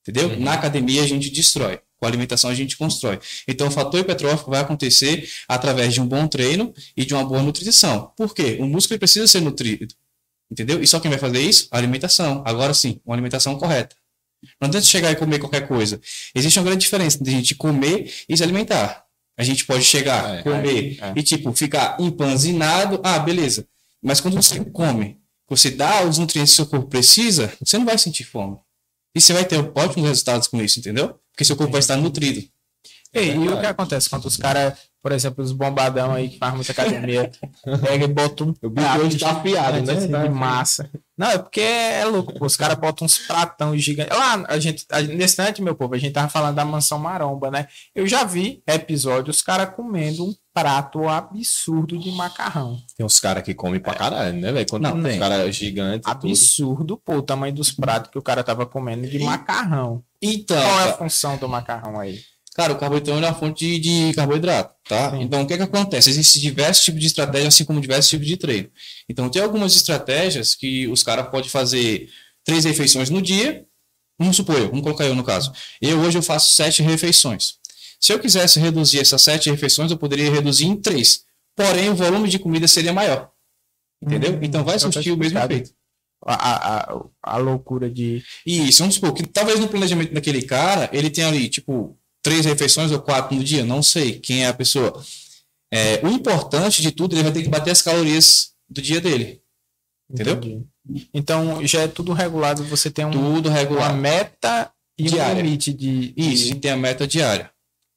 entendeu? 0.00 0.40
Na 0.40 0.54
academia 0.54 1.02
a 1.02 1.06
gente 1.06 1.28
destrói, 1.28 1.78
com 1.98 2.06
a 2.06 2.08
alimentação 2.08 2.50
a 2.50 2.54
gente 2.54 2.76
constrói. 2.76 3.18
Então, 3.46 3.68
o 3.68 3.70
fator 3.70 4.00
hipertrófico 4.00 4.50
vai 4.50 4.60
acontecer 4.60 5.28
através 5.48 5.92
de 5.92 6.00
um 6.00 6.06
bom 6.06 6.26
treino 6.28 6.72
e 6.96 7.04
de 7.04 7.12
uma 7.14 7.24
boa 7.24 7.42
nutrição. 7.42 8.12
Por 8.16 8.34
quê? 8.34 8.56
O 8.60 8.66
músculo 8.66 8.98
precisa 8.98 9.26
ser 9.26 9.40
nutrido. 9.40 9.94
Entendeu? 10.50 10.82
E 10.82 10.86
só 10.86 10.98
quem 10.98 11.10
vai 11.10 11.18
fazer 11.18 11.40
isso? 11.40 11.68
A 11.70 11.76
alimentação. 11.76 12.42
Agora 12.46 12.72
sim, 12.72 13.00
uma 13.04 13.14
alimentação 13.14 13.58
correta. 13.58 13.94
Não 14.60 14.68
adianta 14.68 14.86
chegar 14.86 15.10
e 15.10 15.16
comer 15.16 15.38
qualquer 15.40 15.66
coisa. 15.66 16.00
Existe 16.34 16.58
uma 16.58 16.64
grande 16.64 16.82
diferença 16.84 17.18
entre 17.18 17.32
a 17.32 17.36
gente 17.36 17.54
comer 17.54 18.12
e 18.28 18.36
se 18.36 18.42
alimentar. 18.42 19.04
A 19.36 19.42
gente 19.42 19.64
pode 19.66 19.84
chegar, 19.84 20.38
É, 20.38 20.42
comer 20.42 20.98
é, 21.00 21.08
é. 21.08 21.12
e, 21.16 21.22
tipo, 21.22 21.52
ficar 21.52 21.96
empanzinado. 22.00 23.00
Ah, 23.04 23.18
beleza. 23.18 23.66
Mas 24.02 24.20
quando 24.20 24.34
você 24.34 24.64
come, 24.64 25.18
você 25.48 25.70
dá 25.70 26.04
os 26.04 26.18
nutrientes 26.18 26.54
que 26.54 26.62
o 26.62 26.64
seu 26.64 26.70
corpo 26.70 26.88
precisa, 26.88 27.52
você 27.60 27.78
não 27.78 27.84
vai 27.84 27.98
sentir 27.98 28.24
fome. 28.24 28.58
E 29.14 29.20
você 29.20 29.32
vai 29.32 29.44
ter 29.44 29.58
ótimos 29.74 30.08
resultados 30.08 30.46
com 30.48 30.62
isso, 30.62 30.78
entendeu? 30.78 31.18
Porque 31.38 31.44
seu 31.44 31.54
corpo 31.54 31.70
vai 31.70 31.78
estar 31.78 31.94
nutrido. 31.96 32.42
Ei, 33.14 33.32
e 33.32 33.48
o 33.48 33.58
que 33.60 33.64
acontece 33.64 34.10
quando 34.10 34.26
os 34.26 34.36
caras, 34.36 34.74
por 35.00 35.12
exemplo, 35.12 35.42
os 35.42 35.52
bombadão 35.52 36.12
aí 36.12 36.28
que 36.28 36.36
faz 36.38 36.52
muita 36.52 36.72
academia, 36.72 37.30
pega 37.80 38.04
e 38.04 38.08
bota 38.08 38.44
um 38.44 38.52
O 38.60 38.68
bicho 38.68 38.98
hoje 38.98 39.18
tá 39.18 39.30
afiado, 39.30 39.80
né? 39.82 39.92
assim, 39.94 40.08
de 40.08 40.28
massa. 40.28 40.90
Não, 41.16 41.28
é 41.30 41.38
porque 41.38 41.60
é 41.60 42.04
louco, 42.04 42.34
pô, 42.34 42.44
os 42.44 42.56
caras 42.56 42.76
botam 42.76 43.06
uns 43.06 43.16
pratão 43.18 43.74
gigantes. 43.78 44.14
Lá, 44.16 44.44
a 44.48 44.58
gente, 44.58 44.84
a, 44.90 45.00
nesse 45.00 45.24
instante, 45.24 45.62
meu 45.62 45.74
povo, 45.76 45.94
a 45.94 45.98
gente 45.98 46.12
tava 46.12 46.28
falando 46.28 46.56
da 46.56 46.64
mansão 46.64 46.98
maromba, 46.98 47.50
né? 47.50 47.68
Eu 47.94 48.06
já 48.06 48.24
vi 48.24 48.62
episódios, 48.66 49.36
os 49.36 49.42
caras 49.42 49.70
comendo 49.74 50.26
um 50.26 50.34
prato 50.52 51.08
absurdo 51.08 51.96
de 51.96 52.10
macarrão. 52.10 52.78
Tem 52.96 53.06
uns 53.06 53.18
caras 53.20 53.42
que 53.42 53.54
comem 53.54 53.80
pra 53.80 53.94
caralho, 53.94 54.36
né, 54.38 54.52
velho? 54.52 54.66
Quando 54.68 54.82
Não, 54.82 54.92
tem 54.94 55.02
tem. 55.02 55.12
uns 55.14 55.18
caras 55.18 55.56
gigantes. 55.56 56.10
e 56.10 56.14
tudo. 56.14 56.28
Absurdo, 56.30 56.96
pô, 57.02 57.14
o 57.16 57.22
tamanho 57.22 57.54
dos 57.54 57.72
pratos 57.72 58.10
que 58.10 58.18
o 58.18 58.22
cara 58.22 58.44
tava 58.44 58.66
comendo 58.66 59.06
de 59.08 59.18
macarrão. 59.20 60.04
Então, 60.22 60.60
Qual 60.60 60.80
é 60.80 60.90
a 60.90 60.92
função 60.98 61.36
do 61.36 61.48
macarrão 61.48 61.98
aí? 61.98 62.20
cara, 62.58 62.72
o 62.72 62.76
carboidrato 62.76 63.24
é 63.24 63.28
uma 63.28 63.34
fonte 63.34 63.78
de, 63.78 64.08
de 64.08 64.14
carboidrato, 64.14 64.74
tá? 64.82 65.12
Sim. 65.12 65.22
Então, 65.22 65.42
o 65.42 65.46
que 65.46 65.56
que 65.56 65.62
acontece? 65.62 66.10
Existem 66.10 66.42
diversos 66.42 66.84
tipos 66.84 67.00
de 67.00 67.06
estratégia, 67.06 67.46
assim 67.46 67.64
como 67.64 67.80
diversos 67.80 68.10
tipos 68.10 68.26
de 68.26 68.36
treino. 68.36 68.68
Então, 69.08 69.30
tem 69.30 69.40
algumas 69.40 69.76
estratégias 69.76 70.56
que 70.56 70.88
os 70.88 71.04
caras 71.04 71.28
podem 71.28 71.48
fazer 71.48 72.10
três 72.44 72.64
refeições 72.64 73.10
no 73.10 73.22
dia. 73.22 73.64
Vamos 74.18 74.34
supor, 74.34 74.58
eu, 74.58 74.68
vamos 74.70 74.82
colocar 74.82 75.04
eu 75.04 75.14
no 75.14 75.22
caso. 75.22 75.52
Eu 75.80 76.00
hoje 76.00 76.18
eu 76.18 76.22
faço 76.22 76.50
sete 76.56 76.82
refeições. 76.82 77.52
Se 78.00 78.12
eu 78.12 78.18
quisesse 78.18 78.58
reduzir 78.58 78.98
essas 78.98 79.22
sete 79.22 79.48
refeições, 79.50 79.92
eu 79.92 79.96
poderia 79.96 80.28
reduzir 80.28 80.66
em 80.66 80.74
três. 80.74 81.20
Porém, 81.54 81.90
o 81.90 81.94
volume 81.94 82.28
de 82.28 82.40
comida 82.40 82.66
seria 82.66 82.92
maior. 82.92 83.30
Entendeu? 84.02 84.32
Hum, 84.32 84.40
então 84.42 84.64
vai 84.64 84.74
então 84.74 84.88
tá 84.88 84.94
surtir 84.94 85.12
o 85.12 85.16
mesmo 85.16 85.38
efeito. 85.38 85.70
A, 86.24 86.34
a, 86.92 87.04
a, 87.22 87.36
loucura 87.36 87.88
de. 87.88 88.22
Isso, 88.44 88.80
vamos 88.80 88.96
supor 88.96 89.12
que 89.14 89.26
talvez 89.26 89.60
no 89.60 89.68
planejamento 89.68 90.12
daquele 90.12 90.42
cara, 90.42 90.90
ele 90.92 91.10
tenha 91.10 91.28
ali, 91.28 91.48
tipo, 91.48 91.96
três 92.22 92.44
refeições 92.44 92.90
ou 92.90 93.00
quatro 93.00 93.36
no 93.36 93.44
dia, 93.44 93.64
não 93.64 93.82
sei 93.82 94.18
quem 94.18 94.44
é 94.44 94.48
a 94.48 94.54
pessoa. 94.54 95.00
É, 95.72 96.00
o 96.04 96.08
importante 96.08 96.82
de 96.82 96.90
tudo, 96.90 97.14
ele 97.14 97.22
vai 97.22 97.32
ter 97.32 97.42
que 97.42 97.48
bater 97.48 97.70
as 97.70 97.82
calorias 97.82 98.52
do 98.68 98.82
dia 98.82 99.00
dele. 99.00 99.40
Entendeu? 100.10 100.34
Entendi. 100.34 100.66
Então 101.14 101.64
já 101.66 101.82
é 101.82 101.88
tudo 101.88 102.12
regulado, 102.12 102.64
você 102.64 102.90
tem 102.90 103.04
um, 103.04 103.10
Tudo 103.10 103.48
uma 103.50 103.56
regular. 103.58 103.94
meta 103.94 104.72
e 104.98 105.04
um 105.04 105.06
Diária. 105.06 105.42
limite 105.42 105.72
de. 105.72 106.12
de- 106.12 106.32
Isso, 106.32 106.46
gente 106.48 106.60
tem 106.60 106.70
a 106.70 106.76
meta 106.76 107.06
diária. 107.06 107.50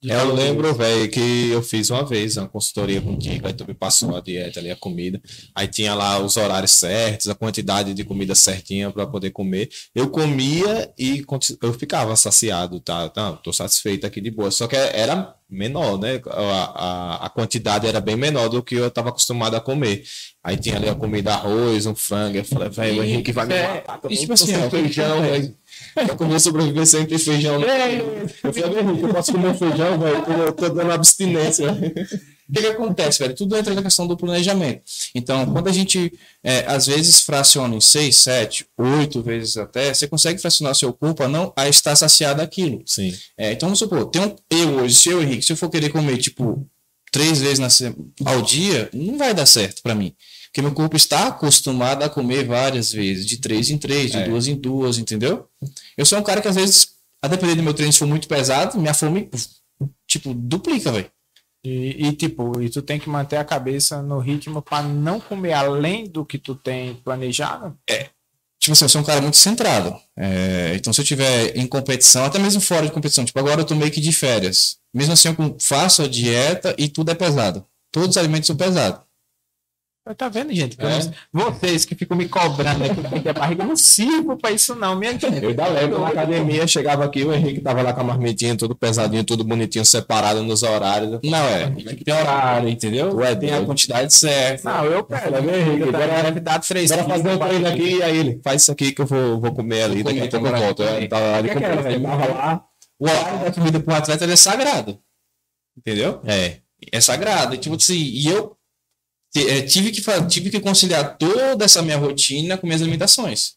Eu 0.03 0.33
lembro, 0.33 0.73
velho, 0.73 1.11
que 1.11 1.49
eu 1.51 1.61
fiz 1.61 1.91
uma 1.91 2.03
vez 2.03 2.35
uma 2.35 2.47
consultoria 2.49 2.99
contigo, 2.99 3.45
aí 3.45 3.53
tu 3.53 3.67
me 3.67 3.73
passou 3.75 4.15
a 4.15 4.19
dieta 4.19 4.59
ali, 4.59 4.71
a 4.71 4.75
comida. 4.75 5.21
Aí 5.53 5.67
tinha 5.67 5.93
lá 5.93 6.17
os 6.19 6.37
horários 6.37 6.71
certos, 6.71 7.29
a 7.29 7.35
quantidade 7.35 7.93
de 7.93 8.03
comida 8.03 8.33
certinha 8.33 8.89
para 8.91 9.05
poder 9.05 9.29
comer. 9.29 9.69
Eu 9.93 10.09
comia 10.09 10.91
e 10.97 11.23
eu 11.61 11.73
ficava 11.73 12.15
saciado, 12.15 12.79
tá? 12.79 13.11
Não, 13.15 13.35
tô 13.37 13.53
satisfeito 13.53 14.07
aqui 14.07 14.19
de 14.19 14.31
boa. 14.31 14.49
Só 14.49 14.67
que 14.67 14.75
era 14.75 15.35
menor, 15.47 15.99
né? 15.99 16.19
A, 16.27 16.39
a, 17.21 17.25
a 17.27 17.29
quantidade 17.29 17.85
era 17.85 18.01
bem 18.01 18.15
menor 18.15 18.49
do 18.49 18.63
que 18.63 18.73
eu 18.75 18.89
tava 18.89 19.09
acostumado 19.09 19.55
a 19.55 19.61
comer. 19.61 20.03
Aí 20.43 20.57
tinha 20.57 20.77
ali 20.77 20.89
a 20.89 20.95
comida 20.95 21.33
arroz, 21.35 21.85
um 21.85 21.93
frango. 21.93 22.37
Eu 22.37 22.45
falei, 22.45 22.69
velho, 22.69 23.01
o 23.01 23.03
Henrique 23.03 23.31
vai 23.31 23.45
me 23.45 23.53
É, 23.53 23.67
matar. 23.67 23.99
tipo 24.09 24.33
assim, 24.33 24.69
feijão, 24.71 25.21
velho. 25.21 25.55
Eu 25.95 26.15
comer 26.15 26.39
sobreviver 26.39 26.85
sem 26.85 27.05
ter 27.05 27.19
feijão. 27.19 27.61
Eu 27.61 28.53
falei, 28.53 29.03
eu 29.03 29.09
posso 29.13 29.31
comer 29.31 29.53
feijão, 29.55 29.99
velho? 29.99 30.23
Eu 30.45 30.51
tô 30.53 30.69
dando 30.69 30.91
abstinência. 30.91 31.67
O 32.51 32.53
que, 32.53 32.59
que 32.59 32.67
acontece, 32.67 33.19
velho? 33.19 33.33
Tudo 33.33 33.55
entra 33.55 33.73
na 33.73 33.81
questão 33.81 34.05
do 34.05 34.17
planejamento. 34.17 34.81
Então, 35.15 35.45
quando 35.53 35.69
a 35.69 35.71
gente, 35.71 36.11
é, 36.43 36.65
às 36.67 36.85
vezes, 36.85 37.21
fraciona 37.21 37.73
em 37.73 37.79
seis, 37.79 38.17
sete, 38.17 38.65
oito 38.77 39.23
vezes 39.23 39.55
até, 39.55 39.93
você 39.93 40.05
consegue 40.05 40.41
fracionar 40.41 40.75
seu 40.75 40.91
corpo 40.91 41.23
a 41.23 41.29
não 41.29 41.53
a 41.55 41.69
estar 41.69 41.95
saciado 41.95 42.39
daquilo. 42.39 42.83
Sim. 42.85 43.17
É, 43.37 43.53
então, 43.53 43.69
vamos 43.69 43.79
supor, 43.79 44.05
tem 44.07 44.21
um, 44.21 44.35
eu 44.49 44.81
hoje, 44.81 44.95
se 44.95 45.07
eu, 45.07 45.23
Henrique, 45.23 45.45
se 45.45 45.53
eu 45.53 45.55
for 45.55 45.69
querer 45.69 45.91
comer, 45.91 46.17
tipo, 46.17 46.67
três 47.09 47.39
vezes 47.39 47.59
na 47.59 47.69
ao 48.25 48.41
dia, 48.41 48.89
não 48.93 49.17
vai 49.17 49.33
dar 49.33 49.45
certo 49.45 49.81
pra 49.81 49.95
mim. 49.95 50.13
Porque 50.51 50.61
meu 50.61 50.73
corpo 50.73 50.97
está 50.97 51.27
acostumado 51.27 52.03
a 52.03 52.09
comer 52.09 52.45
várias 52.45 52.91
vezes, 52.91 53.25
de 53.25 53.37
três 53.37 53.69
em 53.69 53.77
três, 53.77 54.11
de 54.11 54.17
É. 54.17 54.27
duas 54.27 54.47
em 54.47 54.55
duas, 54.55 54.97
entendeu? 54.97 55.47
Eu 55.97 56.05
sou 56.05 56.19
um 56.19 56.23
cara 56.23 56.41
que, 56.41 56.47
às 56.49 56.55
vezes, 56.55 56.89
a 57.23 57.27
depender 57.29 57.55
do 57.55 57.63
meu 57.63 57.73
treino, 57.73 57.93
se 57.93 57.99
for 57.99 58.07
muito 58.07 58.27
pesado, 58.27 58.77
minha 58.77 58.93
fome, 58.93 59.29
tipo, 60.05 60.33
duplica, 60.33 60.91
velho. 60.91 61.09
E, 61.63 62.07
e, 62.07 62.13
tipo, 62.13 62.59
e 62.61 62.69
tu 62.69 62.81
tem 62.81 62.99
que 62.99 63.07
manter 63.09 63.37
a 63.37 63.45
cabeça 63.45 64.01
no 64.01 64.19
ritmo 64.19 64.61
para 64.61 64.83
não 64.83 65.19
comer 65.21 65.53
além 65.53 66.05
do 66.05 66.25
que 66.25 66.37
tu 66.37 66.53
tem 66.55 66.95
planejado. 66.95 67.77
tipo 68.59 68.73
assim, 68.73 68.83
eu 68.85 68.89
sou 68.89 69.01
um 69.01 69.05
cara 69.05 69.21
muito 69.21 69.37
centrado. 69.37 69.95
É, 70.17 70.73
então, 70.75 70.91
se 70.91 70.99
eu 70.99 71.05
tiver 71.05 71.55
em 71.55 71.65
competição, 71.65 72.25
até 72.25 72.37
mesmo 72.39 72.59
fora 72.59 72.85
de 72.85 72.91
competição, 72.91 73.23
tipo, 73.23 73.39
agora 73.39 73.61
eu 73.61 73.65
tô 73.65 73.73
meio 73.75 73.91
que 73.91 74.01
de 74.01 74.11
férias. 74.11 74.77
Mesmo 74.93 75.13
assim, 75.13 75.29
eu 75.29 75.55
faço 75.59 76.01
a 76.01 76.07
dieta 76.07 76.75
e 76.77 76.89
tudo 76.89 77.09
é 77.11 77.15
pesado. 77.15 77.65
Todos 77.91 78.09
os 78.09 78.17
alimentos 78.17 78.47
são 78.47 78.55
pesados. 78.57 79.01
Tá 80.17 80.27
vendo, 80.29 80.51
gente? 80.51 80.75
É. 80.81 81.11
Vocês 81.31 81.85
que 81.85 81.93
ficam 81.93 82.17
me 82.17 82.27
cobrando 82.27 82.83
aqui 82.83 83.01
porque 83.07 83.29
a 83.29 83.33
barriga 83.33 83.63
eu 83.63 83.67
não 83.67 83.75
sirvo 83.75 84.35
pra 84.35 84.49
isso, 84.51 84.73
não, 84.73 84.95
minha 84.95 85.11
gente. 85.11 85.25
Eu 85.43 85.49
ainda 85.49 85.67
lembro 85.67 86.01
na 86.01 86.07
academia, 86.07 86.65
chegava 86.65 87.05
aqui, 87.05 87.23
o 87.23 87.31
Henrique 87.31 87.61
tava 87.61 87.83
lá 87.83 87.93
com 87.93 88.01
a 88.01 88.03
marmitinha, 88.03 88.57
tudo 88.57 88.75
pesadinho, 88.75 89.23
tudo 89.23 89.43
bonitinho, 89.43 89.85
separado 89.85 90.41
nos 90.41 90.63
horários. 90.63 91.19
Não, 91.23 91.37
é. 91.45 91.69
Tem 92.03 92.13
horário, 92.15 92.67
entendeu? 92.67 93.11
Tu 93.11 93.21
é 93.23 93.35
Tem 93.35 93.53
a 93.53 93.63
quantidade 93.63 94.11
certa. 94.11 94.67
Não, 94.69 94.85
eu 94.85 95.03
pego. 95.03 95.31
Tá 95.31 95.39
vendo, 95.39 95.55
Henrique? 95.55 95.81
Eu 95.81 95.91
Bora- 95.91 96.23
deve 96.23 96.39
dar 96.39 96.59
três 96.59 96.89
Bora 96.89 97.03
fazer 97.03 97.29
um 97.29 97.37
treino 97.37 97.67
aqui, 97.67 98.01
aí 98.03 98.17
ele, 98.17 98.41
faz 98.43 98.63
isso 98.63 98.71
aqui 98.71 98.91
que 98.91 99.01
eu 99.01 99.05
vou, 99.05 99.39
vou 99.39 99.53
comer 99.53 99.83
ali, 99.83 100.01
daqui 100.03 100.19
a 100.19 100.27
pouco 100.29 100.47
eu 100.47 100.57
volto. 100.57 100.81
Eu 100.83 101.07
tava 101.09 101.25
lá, 101.27 101.39
ele 101.39 101.47
O 101.49 101.51
que 101.51 101.57
é 101.57 101.61
que 101.61 101.67
comprou, 101.67 101.83
velho? 101.83 102.03
tava 102.03 102.25
lá. 102.33 102.65
O 102.99 103.05
horário 103.05 103.39
da 103.45 103.51
comida 103.51 103.79
pro 103.79 103.93
atleta 103.93 104.23
ele 104.23 104.33
é 104.33 104.35
sagrado. 104.35 104.99
Entendeu? 105.77 106.21
É, 106.25 106.57
É 106.91 106.99
sagrado. 106.99 107.53
E, 107.53 107.59
Tipo 107.59 107.75
assim, 107.75 107.93
e 107.95 108.27
eu 108.27 108.57
tive, 109.33 109.91
que, 109.91 110.01
tive 110.27 110.49
que 110.49 110.59
conciliar 110.59 111.17
toda 111.17 111.65
essa 111.65 111.81
minha 111.81 111.97
rotina 111.97 112.57
com 112.57 112.67
minhas 112.67 112.81
limitações. 112.81 113.53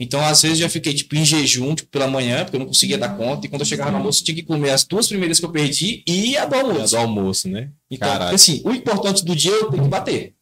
Então, 0.00 0.20
às 0.20 0.42
vezes, 0.42 0.58
já 0.58 0.68
fiquei 0.68 0.92
tipo, 0.92 1.14
em 1.14 1.24
jejum 1.24 1.76
tipo, 1.76 1.88
pela 1.90 2.08
manhã, 2.08 2.42
porque 2.44 2.56
eu 2.56 2.60
não 2.60 2.66
conseguia 2.66 2.98
dar 2.98 3.16
conta. 3.16 3.46
E 3.46 3.48
quando 3.48 3.60
eu 3.60 3.66
chegava 3.66 3.90
no 3.92 3.98
almoço, 3.98 4.20
eu 4.20 4.24
tinha 4.24 4.34
que 4.34 4.42
comer 4.42 4.70
as 4.70 4.82
duas 4.84 5.06
primeiras 5.06 5.38
que 5.38 5.44
eu 5.44 5.52
perdi 5.52 6.02
e 6.08 6.36
a 6.36 6.44
do 6.44 6.56
é 6.56 6.60
almoço. 6.60 6.90
do 6.90 6.96
almoço, 6.98 7.48
né? 7.48 7.70
Então, 7.88 8.10
assim, 8.24 8.60
o 8.64 8.72
importante 8.72 9.24
do 9.24 9.36
dia 9.36 9.52
eu 9.52 9.70
tenho 9.70 9.84
que 9.84 9.88
bater. 9.88 10.34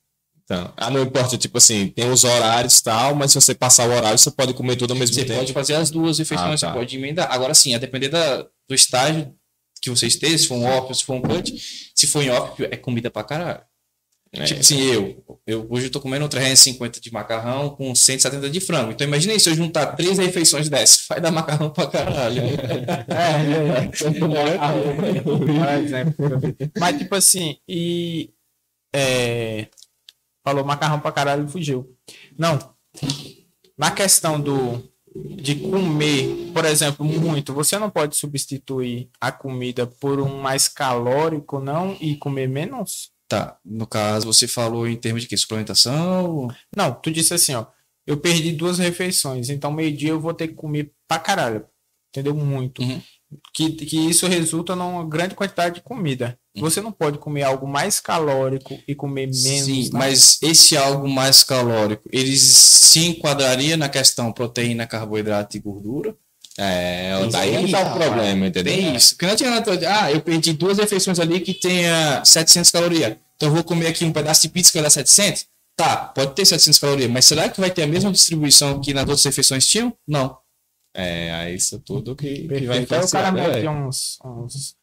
Então, 0.45 0.73
ah, 0.77 0.91
não 0.91 1.03
importa, 1.03 1.37
tipo 1.37 1.59
assim, 1.59 1.89
tem 1.89 2.11
os 2.11 2.25
horários 2.25 2.79
e 2.79 2.83
tal, 2.83 3.15
mas 3.15 3.33
se 3.33 3.41
você 3.41 3.55
passar 3.55 3.89
o 3.89 3.93
horário, 3.93 4.19
você 4.19 4.31
pode 4.31 4.55
comer 4.55 4.77
tudo 4.77 4.93
ao 4.95 4.99
mesmo 4.99 5.15
Você 5.15 5.25
tempo. 5.25 5.39
pode 5.39 5.53
fazer 5.53 5.75
as 5.75 5.91
duas 5.91 6.19
refeições, 6.19 6.63
Ah, 6.65 6.67
tá. 6.69 6.73
você 6.73 6.79
pode 6.79 6.97
emendar. 6.97 7.31
Agora 7.31 7.53
sim, 7.55 7.75
a 7.75 7.79
depender 7.79 8.09
da, 8.09 8.43
do 8.43 8.75
estágio 8.75 9.33
que 9.83 9.91
você 9.91 10.07
esteja, 10.07 10.39
se 10.39 10.49
for 10.49 10.57
um 10.57 10.65
off 10.67 10.93
se 10.95 11.05
for 11.05 11.15
um 11.15 11.23
cut, 11.23 11.55
se 11.95 12.07
for 12.07 12.23
em 12.23 12.31
off, 12.31 12.65
é 12.65 12.77
comida 12.77 13.11
pra 13.11 13.23
caralho. 13.23 13.61
É. 14.33 14.45
Tipo 14.45 14.61
assim, 14.61 14.81
eu, 14.81 15.25
eu 15.45 15.67
hoje 15.69 15.87
eu 15.87 15.91
tô 15.91 16.01
comendo 16.01 16.29
350 16.29 17.01
de 17.01 17.13
macarrão 17.13 17.71
com 17.71 17.93
170 17.93 18.49
de 18.49 18.61
frango. 18.61 18.93
Então 18.93 19.07
imagina 19.07 19.33
aí, 19.33 19.41
se 19.41 19.51
eu 19.51 19.55
juntar 19.55 19.97
três 19.97 20.19
refeições 20.19 20.69
dessas, 20.69 21.05
vai 21.11 21.21
dar 21.21 21.33
macarrão 21.33 21.71
pra 21.71 21.87
caralho. 21.89 22.43
É, 23.11 23.89
Por 25.23 25.69
exemplo. 25.83 26.15
Mas, 26.79 26.99
tipo 26.99 27.15
assim, 27.15 27.57
e. 27.69 28.31
é, 28.95 29.67
falou 30.45 30.65
macarrão 30.65 31.01
pra 31.01 31.13
caralho 31.13 31.45
e 31.45 31.51
fugiu. 31.51 31.97
Não. 32.39 32.59
Na 33.77 33.91
questão 33.91 34.41
do. 34.41 34.89
De 35.13 35.57
comer, 35.57 36.53
por 36.55 36.65
exemplo, 36.65 37.05
muito, 37.05 37.53
você 37.53 37.77
não 37.77 37.91
pode 37.91 38.15
substituir 38.15 39.11
a 39.21 39.33
comida 39.33 39.85
por 39.85 40.21
um 40.21 40.41
mais 40.41 40.69
calórico, 40.69 41.59
não? 41.59 41.97
E 42.01 42.17
comer 42.17 42.49
menos? 42.49 43.11
Tá, 43.31 43.57
no 43.65 43.87
caso, 43.87 44.27
você 44.27 44.49
falou 44.49 44.89
em 44.89 44.97
termos 44.97 45.23
de 45.23 45.29
quê? 45.29 45.37
Suplementação? 45.37 46.49
Não, 46.77 46.93
tu 46.93 47.11
disse 47.11 47.33
assim, 47.33 47.55
ó. 47.55 47.65
Eu 48.07 48.17
perdi 48.17 48.51
duas 48.51 48.79
refeições, 48.79 49.51
então 49.51 49.71
meio-dia 49.71 50.11
eu 50.11 50.21
vou 50.21 50.35
ter 50.35 50.49
que 50.49 50.55
comer 50.55 50.93
pra 51.07 51.19
caralho. 51.19 51.65
Entendeu? 52.09 52.35
Muito. 52.35 52.83
Uhum. 52.83 53.01
Que, 53.55 53.71
que 53.71 53.97
isso 53.97 54.27
resulta 54.27 54.75
numa 54.75 55.09
grande 55.09 55.37
quantidade 55.37 55.77
de 55.77 55.81
comida. 55.81 56.37
Uhum. 56.57 56.63
Você 56.63 56.81
não 56.81 56.91
pode 56.91 57.19
comer 57.19 57.45
algo 57.45 57.69
mais 57.69 58.01
calórico 58.01 58.77
e 58.89 58.97
comer 58.97 59.27
menos. 59.27 59.39
Sim, 59.39 59.85
né? 59.85 59.91
mas 59.93 60.43
esse 60.43 60.77
algo 60.77 61.09
mais 61.09 61.45
calórico, 61.45 62.09
ele 62.13 62.37
se 62.37 63.07
enquadraria 63.07 63.77
na 63.77 63.89
questão 63.89 64.33
proteína, 64.33 64.89
carboidrato 64.89 65.57
e 65.57 65.61
gordura? 65.61 66.17
É, 66.63 67.17
Tem 67.21 67.31
daí 67.31 67.65
que 67.65 67.73
tá 67.73 67.81
o 67.95 67.99
problema, 67.99 68.47
entendeu? 68.47 68.75
Tem 68.75 68.95
isso. 68.95 69.15
Porque 69.15 69.25
não 69.27 69.33
adianta, 69.33 69.71
ah, 70.03 70.13
eu 70.13 70.21
perdi 70.21 70.53
duas 70.53 70.77
refeições 70.77 71.19
ali 71.19 71.41
que 71.41 71.55
tenha 71.55 72.23
700 72.23 72.71
calorias. 72.71 73.17
Então 73.37 73.49
eu 73.49 73.55
vou 73.55 73.65
comer 73.65 73.87
aqui 73.87 74.05
um 74.05 74.13
pedaço 74.13 74.43
de 74.43 74.51
pizza 74.51 74.71
que 74.71 74.77
vai 74.77 74.83
dar 74.83 74.91
700? 74.91 75.47
Tá, 75.75 75.97
pode 75.97 76.35
ter 76.35 76.45
700 76.45 76.79
calorias, 76.79 77.11
mas 77.11 77.25
será 77.25 77.49
que 77.49 77.59
vai 77.59 77.71
ter 77.71 77.85
a 77.85 77.87
mesma 77.87 78.13
distribuição 78.13 78.79
que 78.83 78.93
nas 78.93 79.05
outras 79.05 79.25
refeições 79.25 79.67
tinham? 79.67 79.97
Não. 80.07 80.37
É, 80.95 81.33
aí 81.33 81.55
isso 81.55 81.79
tudo 81.81 82.15
que, 82.15 82.27
que 82.49 82.67
vai 82.67 82.85
Perfeito. 82.85 82.95
Aí 82.95 83.01
o 83.05 83.09
cara 83.11 83.33
né, 83.33 83.43
mete 83.43 83.55
velho? 83.55 83.71
uns, 83.71 84.19
uns, 84.23 84.75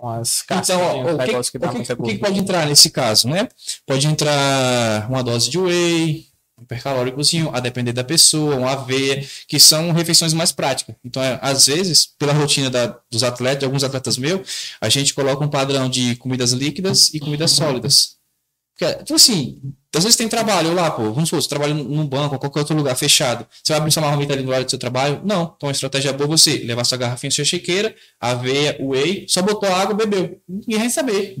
umas 0.00 0.44
Então, 0.50 0.80
ó, 0.80 1.02
o 1.02 1.18
que, 1.18 1.26
negócio 1.26 1.52
que 1.52 1.58
dá 1.58 1.70
o 1.70 1.74
que- 1.82 1.92
o 1.92 2.02
que 2.02 2.18
pode 2.18 2.38
entrar 2.38 2.66
nesse 2.66 2.88
caso, 2.88 3.28
né? 3.28 3.46
Pode 3.84 4.06
entrar 4.06 5.06
uma 5.10 5.22
dose 5.22 5.50
de 5.50 5.58
whey, 5.58 6.25
hipercalóricozinho, 6.62 7.50
a 7.54 7.60
depender 7.60 7.92
da 7.92 8.04
pessoa, 8.04 8.56
uma 8.56 8.72
aveia, 8.72 9.24
que 9.46 9.58
são 9.60 9.92
refeições 9.92 10.32
mais 10.32 10.52
práticas. 10.52 10.94
Então, 11.04 11.22
é, 11.22 11.38
às 11.42 11.66
vezes, 11.66 12.06
pela 12.18 12.32
rotina 12.32 12.70
da- 12.70 12.98
dos 13.10 13.22
atletas, 13.22 13.60
de 13.60 13.64
alguns 13.66 13.84
atletas 13.84 14.16
meus, 14.18 14.74
a 14.80 14.88
gente 14.88 15.12
coloca 15.14 15.44
um 15.44 15.48
padrão 15.48 15.88
de 15.88 16.16
comidas 16.16 16.52
líquidas 16.52 17.12
e 17.14 17.20
comidas 17.20 17.50
sólidas. 17.52 18.16
Porque, 18.78 18.94
tipo 19.04 19.14
assim, 19.14 19.60
às 19.94 20.04
vezes 20.04 20.16
tem 20.16 20.28
trabalho 20.28 20.74
lá, 20.74 20.90
pô, 20.90 21.04
vamos 21.12 21.30
supor, 21.30 21.42
você 21.42 21.48
trabalha 21.48 21.72
num 21.72 22.06
banco 22.06 22.34
ou 22.34 22.38
qualquer 22.40 22.60
outro 22.60 22.76
lugar 22.76 22.94
fechado. 22.94 23.46
Você 23.64 23.72
vai 23.72 23.78
abrir 23.80 23.90
sua 23.90 24.02
marmita 24.02 24.34
ali 24.34 24.42
no 24.42 24.48
horário 24.48 24.66
do 24.66 24.70
seu 24.70 24.78
trabalho? 24.78 25.22
Não. 25.24 25.54
Então 25.56 25.70
a 25.70 25.72
estratégia 25.72 26.12
boa 26.12 26.26
é 26.26 26.30
você 26.30 26.58
levar 26.58 26.84
sua 26.84 26.98
garrafinha, 26.98 27.30
sua 27.30 27.44
chequeira, 27.44 27.94
aveia, 28.20 28.76
whey, 28.80 29.24
só 29.28 29.40
botou 29.40 29.72
água, 29.74 29.94
bebeu. 29.94 30.38
Ninguém 30.46 30.78
vai 30.80 30.90
saber. 30.90 31.38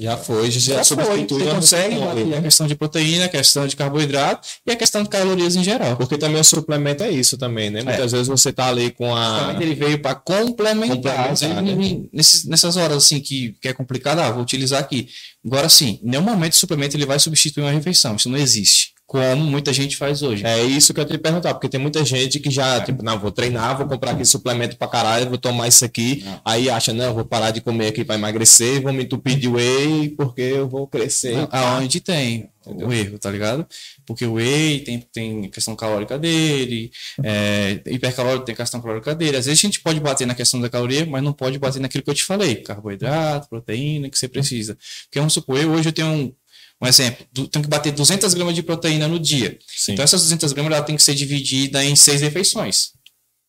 Já 0.00 0.16
foi, 0.16 0.48
já, 0.50 0.82
Já 0.82 0.84
foi, 0.84 1.04
substitui. 1.04 1.42
você 1.42 1.50
a 1.50 1.54
consegue 1.56 1.94
bater 1.98 2.34
a 2.34 2.42
questão 2.42 2.66
de 2.68 2.74
proteína, 2.76 3.24
a 3.24 3.28
questão 3.28 3.66
de 3.66 3.74
carboidrato 3.74 4.46
e 4.64 4.70
a 4.70 4.76
questão 4.76 5.02
de 5.02 5.08
calorias 5.08 5.56
em 5.56 5.64
geral. 5.64 5.96
Porque 5.96 6.16
também 6.16 6.40
o 6.40 6.44
suplemento 6.44 7.02
é 7.02 7.10
isso 7.10 7.36
também, 7.36 7.68
né? 7.68 7.82
Muitas 7.82 8.12
vezes 8.12 8.28
você 8.28 8.52
tá 8.52 8.68
ali 8.68 8.92
com 8.92 9.12
a. 9.14 9.56
Ele 9.60 9.74
veio 9.74 10.00
para 10.00 10.14
complementar. 10.14 11.28
Complementar, 11.30 11.62
né? 11.62 12.00
nesses- 12.12 12.44
nessas 12.44 12.76
horas 12.76 12.98
assim 12.98 13.18
que, 13.20 13.56
que 13.60 13.66
é 13.68 13.72
complicado, 13.72 14.20
ah, 14.20 14.30
vou 14.30 14.42
utilizar 14.42 14.78
aqui. 14.80 15.08
Agora 15.44 15.68
sim, 15.68 15.98
em 16.02 16.10
nenhum 16.10 16.22
momento 16.22 16.52
o 16.52 16.56
suplemento 16.56 16.96
ele 16.96 17.06
vai 17.06 17.18
substituir 17.18 17.64
uma 17.64 17.72
refeição. 17.72 18.14
Isso 18.14 18.28
não 18.28 18.38
existe. 18.38 18.92
Como 19.08 19.42
muita 19.42 19.72
gente 19.72 19.96
faz 19.96 20.22
hoje. 20.22 20.44
É 20.44 20.62
isso 20.62 20.92
que 20.92 21.00
eu 21.00 21.04
te 21.06 21.16
perguntar, 21.16 21.54
porque 21.54 21.66
tem 21.66 21.80
muita 21.80 22.04
gente 22.04 22.38
que 22.38 22.50
já, 22.50 22.78
tipo, 22.82 23.02
não, 23.02 23.18
vou 23.18 23.32
treinar, 23.32 23.74
vou 23.78 23.88
comprar 23.88 24.10
aqui 24.10 24.22
suplemento 24.22 24.76
pra 24.76 24.86
caralho, 24.86 25.30
vou 25.30 25.38
tomar 25.38 25.66
isso 25.66 25.82
aqui, 25.82 26.22
Não. 26.22 26.40
aí 26.44 26.68
acha, 26.68 26.92
não, 26.92 27.14
vou 27.14 27.24
parar 27.24 27.50
de 27.50 27.62
comer 27.62 27.86
aqui 27.86 28.04
pra 28.04 28.16
emagrecer, 28.16 28.82
vou 28.82 28.92
me 28.92 29.04
entupir 29.04 29.38
de 29.38 29.48
whey, 29.48 30.10
porque 30.10 30.42
eu 30.42 30.68
vou 30.68 30.86
crescer. 30.86 31.34
Não, 31.34 31.48
Aonde 31.50 32.00
tem 32.00 32.50
o 32.66 32.92
erro, 32.92 33.18
tá 33.18 33.30
ligado? 33.30 33.66
Porque 34.04 34.26
o 34.26 34.34
whey 34.34 34.80
tem, 34.80 35.00
tem 35.00 35.48
questão 35.48 35.74
calórica 35.74 36.18
dele, 36.18 36.90
é, 37.24 37.80
hipercalórico 37.86 38.44
tem 38.44 38.54
questão 38.54 38.78
calórica 38.78 39.14
dele. 39.14 39.38
Às 39.38 39.46
vezes 39.46 39.58
a 39.58 39.66
gente 39.66 39.80
pode 39.80 40.00
bater 40.00 40.26
na 40.26 40.34
questão 40.34 40.60
da 40.60 40.68
caloria, 40.68 41.06
mas 41.06 41.22
não 41.22 41.32
pode 41.32 41.58
bater 41.58 41.80
naquilo 41.80 42.04
que 42.04 42.10
eu 42.10 42.14
te 42.14 42.24
falei: 42.24 42.56
carboidrato, 42.56 43.48
proteína, 43.48 44.10
que 44.10 44.18
você 44.18 44.28
precisa. 44.28 44.76
Porque 45.04 45.18
vamos 45.18 45.32
supor, 45.32 45.58
eu 45.58 45.70
hoje 45.70 45.88
eu 45.88 45.92
tenho 45.94 46.34
um, 46.80 46.86
exemplo: 46.86 47.26
tenho 47.48 47.62
que 47.62 47.68
bater 47.68 47.92
200 47.92 48.32
gramas 48.34 48.54
de 48.54 48.62
proteína 48.62 49.08
no 49.08 49.18
dia. 49.18 49.58
Sim, 49.66 49.92
Então 49.92 50.02
essas 50.04 50.22
200 50.22 50.52
gramas 50.52 50.72
ela 50.72 50.84
tem 50.84 50.96
que 50.96 51.02
ser 51.02 51.14
dividida 51.14 51.84
em 51.84 51.96
seis 51.96 52.20
refeições. 52.20 52.92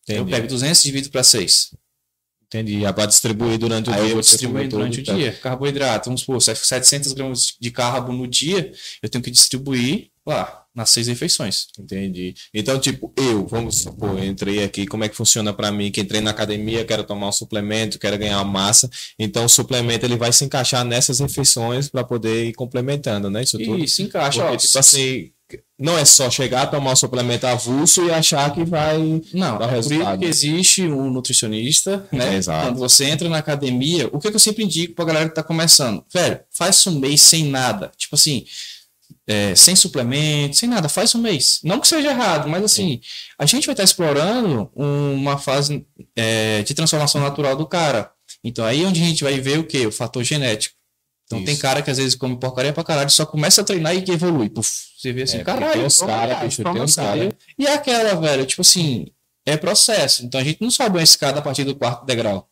Eu 0.08 0.16
entendi. 0.22 0.30
pego 0.32 0.48
200 0.48 0.80
e 0.80 0.82
divido 0.84 1.10
para 1.10 1.22
6. 1.22 1.70
Entendi. 2.46 2.80
Já 2.80 2.92
pra 2.92 3.06
distribuir 3.06 3.58
durante 3.58 3.90
o 3.90 3.92
Aí 3.92 4.00
dia. 4.00 4.08
eu 4.08 4.12
vou 4.14 4.20
distribuir 4.20 4.68
durante 4.68 5.00
o 5.00 5.04
tá? 5.04 5.14
dia. 5.14 5.32
Carboidrato, 5.34 6.06
vamos 6.06 6.22
supor, 6.22 6.42
se 6.42 6.50
é 6.50 6.54
700 6.56 7.12
gramas 7.12 7.54
de 7.60 7.70
carbo 7.70 8.12
no 8.12 8.26
dia, 8.26 8.72
eu 9.00 9.08
tenho 9.08 9.22
que 9.22 9.30
distribuir 9.30 10.10
lá, 10.26 10.59
nas 10.74 10.90
seis 10.90 11.08
refeições. 11.08 11.66
Entendi. 11.78 12.34
Então, 12.54 12.78
tipo, 12.78 13.12
eu, 13.16 13.46
vamos 13.46 13.82
supor, 13.82 14.18
eu 14.18 14.24
entrei 14.24 14.62
aqui, 14.62 14.86
como 14.86 15.04
é 15.04 15.08
que 15.08 15.16
funciona 15.16 15.52
pra 15.52 15.70
mim? 15.72 15.90
Que 15.90 16.00
entrei 16.00 16.20
na 16.20 16.30
academia, 16.30 16.84
quero 16.84 17.04
tomar 17.04 17.28
um 17.28 17.32
suplemento, 17.32 17.98
quero 17.98 18.16
ganhar 18.18 18.42
massa. 18.44 18.88
Então, 19.18 19.44
o 19.44 19.48
suplemento 19.48 20.06
ele 20.06 20.16
vai 20.16 20.32
se 20.32 20.44
encaixar 20.44 20.84
nessas 20.84 21.20
refeições 21.20 21.88
pra 21.88 22.04
poder 22.04 22.46
ir 22.46 22.54
complementando, 22.54 23.28
né? 23.28 23.42
Isso 23.42 23.58
tudo. 23.58 23.82
E 23.82 23.88
se 23.88 24.02
encaixa, 24.02 24.40
Porque, 24.40 24.54
ó, 24.54 24.56
tipo 24.56 24.78
assim, 24.78 25.32
não 25.78 25.96
é 25.96 26.04
só 26.04 26.30
chegar, 26.30 26.66
tomar 26.66 26.92
um 26.92 26.96
suplemento 26.96 27.46
avulso 27.46 28.04
e 28.04 28.10
achar 28.10 28.52
que 28.52 28.64
vai. 28.64 28.98
Não, 29.32 29.58
dá 29.58 29.66
é 29.66 29.70
resultado. 29.70 30.18
que 30.18 30.26
existe 30.26 30.82
um 30.82 31.10
nutricionista, 31.10 32.06
né? 32.12 32.34
É, 32.34 32.36
exato. 32.36 32.66
Quando 32.66 32.78
você 32.78 33.06
entra 33.06 33.28
na 33.28 33.38
academia, 33.38 34.08
o 34.12 34.18
que, 34.18 34.28
que 34.30 34.36
eu 34.36 34.40
sempre 34.40 34.64
indico 34.64 34.94
pra 34.94 35.04
galera 35.04 35.28
que 35.28 35.34
tá 35.34 35.42
começando? 35.42 36.04
Velho, 36.12 36.40
faz 36.50 36.86
um 36.86 36.98
mês 36.98 37.22
sem 37.22 37.44
nada. 37.46 37.90
Tipo 37.96 38.14
assim, 38.14 38.44
é, 39.26 39.54
sem 39.54 39.74
suplemento, 39.76 40.56
sem 40.56 40.68
nada, 40.68 40.88
faz 40.88 41.14
um 41.14 41.20
mês. 41.20 41.60
Não 41.64 41.80
que 41.80 41.88
seja 41.88 42.08
errado, 42.10 42.48
mas 42.48 42.62
assim, 42.64 43.00
a 43.38 43.46
gente 43.46 43.66
vai 43.66 43.72
estar 43.74 43.84
explorando 43.84 44.70
uma 44.74 45.38
fase 45.38 45.86
é, 46.16 46.62
de 46.62 46.74
transformação 46.74 47.20
natural 47.20 47.56
do 47.56 47.66
cara. 47.66 48.10
Então 48.44 48.64
aí 48.64 48.82
é 48.82 48.86
onde 48.86 49.02
a 49.02 49.04
gente 49.04 49.22
vai 49.24 49.38
ver 49.40 49.58
o 49.58 49.64
que? 49.64 49.86
O 49.86 49.92
fator 49.92 50.22
genético. 50.24 50.74
Então 51.26 51.44
tem 51.44 51.52
Isso. 51.52 51.62
cara 51.62 51.80
que 51.80 51.90
às 51.90 51.98
vezes 51.98 52.16
come 52.16 52.36
porcaria 52.36 52.72
pra 52.72 52.82
caralho, 52.82 53.08
só 53.10 53.24
começa 53.24 53.60
a 53.60 53.64
treinar 53.64 53.94
e 53.94 53.98
evolui. 54.10 54.48
Puf, 54.50 54.68
você 54.98 55.12
vê 55.12 55.22
assim, 55.22 55.38
É, 55.38 55.44
caralho. 55.44 55.72
tem 55.74 55.84
uns 55.84 55.98
cara, 56.00 56.34
bicho, 56.36 56.62
vamos 56.62 56.76
tem 56.76 56.84
uns 56.84 56.94
cara. 56.96 57.36
E 57.56 57.66
é 57.66 57.72
aquela, 57.74 58.14
velho, 58.20 58.44
tipo 58.46 58.62
assim, 58.62 59.06
é 59.46 59.56
processo. 59.56 60.24
Então 60.26 60.40
a 60.40 60.44
gente 60.44 60.60
não 60.60 60.70
sobe 60.72 60.96
uma 60.98 61.02
escada 61.04 61.38
a 61.38 61.42
partir 61.42 61.62
do 61.62 61.76
quarto 61.76 62.04
degrau. 62.04 62.48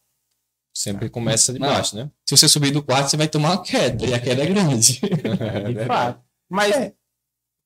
Sempre 0.72 1.08
começa 1.10 1.52
de 1.52 1.58
Não. 1.58 1.66
baixo, 1.66 1.96
né? 1.96 2.08
Se 2.24 2.36
você 2.36 2.48
subir 2.48 2.70
do 2.70 2.80
quarto, 2.80 3.10
você 3.10 3.16
vai 3.16 3.26
tomar 3.26 3.50
uma 3.50 3.62
queda, 3.64 4.06
e 4.06 4.14
a 4.14 4.20
queda 4.20 4.44
é 4.44 4.46
grande. 4.46 5.00
É 5.40 5.72
De 5.72 5.84
fato. 5.84 6.20
Mas. 6.48 6.74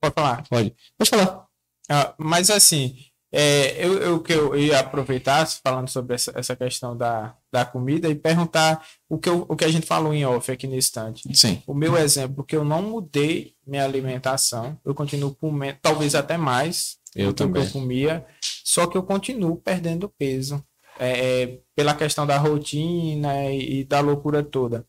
Pode 0.01 0.15
falar. 0.15 0.49
Pode. 0.49 0.75
Pode 0.99 1.11
falar. 1.11 1.47
Ah, 1.89 2.15
mas 2.19 2.51
assim, 2.51 2.97
É, 3.35 3.83
eu, 3.83 3.95
eu, 3.99 4.21
que 4.23 4.31
eu 4.33 4.55
ia 4.59 4.79
aproveitar, 4.81 5.47
falando 5.65 5.89
sobre 5.89 6.15
essa, 6.15 6.31
essa 6.35 6.55
questão 6.55 6.95
da, 6.95 7.35
da 7.51 7.65
comida, 7.65 8.07
e 8.11 8.15
perguntar 8.15 8.87
o 9.09 9.19
que, 9.19 9.27
eu, 9.29 9.47
o 9.49 9.57
que 9.57 9.65
a 9.65 9.71
gente 9.71 9.87
falou 9.87 10.13
em 10.13 10.23
off 10.27 10.53
aqui 10.53 10.67
no 10.67 10.77
instante. 10.77 11.23
Sim. 11.35 11.63
O 11.67 11.73
meu 11.73 11.97
exemplo, 11.97 12.45
que 12.45 12.55
eu 12.55 12.63
não 12.63 12.83
mudei 12.83 13.55
minha 13.67 13.85
alimentação, 13.85 14.79
eu 14.85 14.95
continuo 14.95 15.35
comendo, 15.35 15.79
talvez 15.81 16.15
até 16.15 16.37
mais 16.37 16.99
Eu 17.17 17.33
do 17.33 17.35
que 17.35 17.39
também. 17.39 17.65
eu 17.65 17.71
comia, 17.71 18.27
só 18.63 18.87
que 18.87 18.99
eu 18.99 19.03
continuo 19.03 19.57
perdendo 19.57 20.11
peso. 20.19 20.63
É, 20.99 21.43
é, 21.45 21.59
pela 21.75 21.95
questão 21.95 22.27
da 22.27 22.37
rotina 22.37 23.47
e, 23.51 23.81
e 23.81 23.85
da 23.85 24.01
loucura 24.01 24.43
toda. 24.43 24.87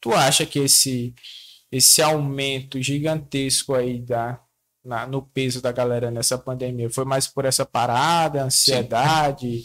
Tu 0.00 0.12
acha 0.12 0.44
que 0.44 0.58
esse, 0.58 1.14
esse 1.70 2.00
aumento 2.02 2.80
gigantesco 2.82 3.74
aí 3.74 4.00
da, 4.00 4.40
na- 4.84 5.06
no 5.06 5.22
peso 5.22 5.60
da 5.60 5.72
galera 5.72 6.10
nessa 6.10 6.38
pandemia 6.38 6.88
foi 6.90 7.04
mais 7.04 7.26
por 7.26 7.44
essa 7.44 7.64
parada, 7.66 8.42
ansiedade 8.44 9.64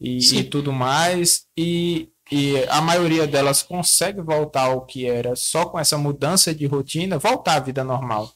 e, 0.00 0.20
Sim. 0.22 0.38
e 0.38 0.44
tudo 0.44 0.72
mais? 0.72 1.46
E, 1.56 2.08
e 2.30 2.56
a 2.68 2.80
maioria 2.80 3.26
delas 3.26 3.62
consegue 3.62 4.20
voltar 4.20 4.62
ao 4.62 4.84
que 4.84 5.06
era 5.06 5.34
só 5.36 5.66
com 5.66 5.78
essa 5.78 5.96
mudança 5.96 6.54
de 6.54 6.66
rotina, 6.66 7.18
voltar 7.18 7.54
à 7.56 7.60
vida 7.60 7.84
normal? 7.84 8.32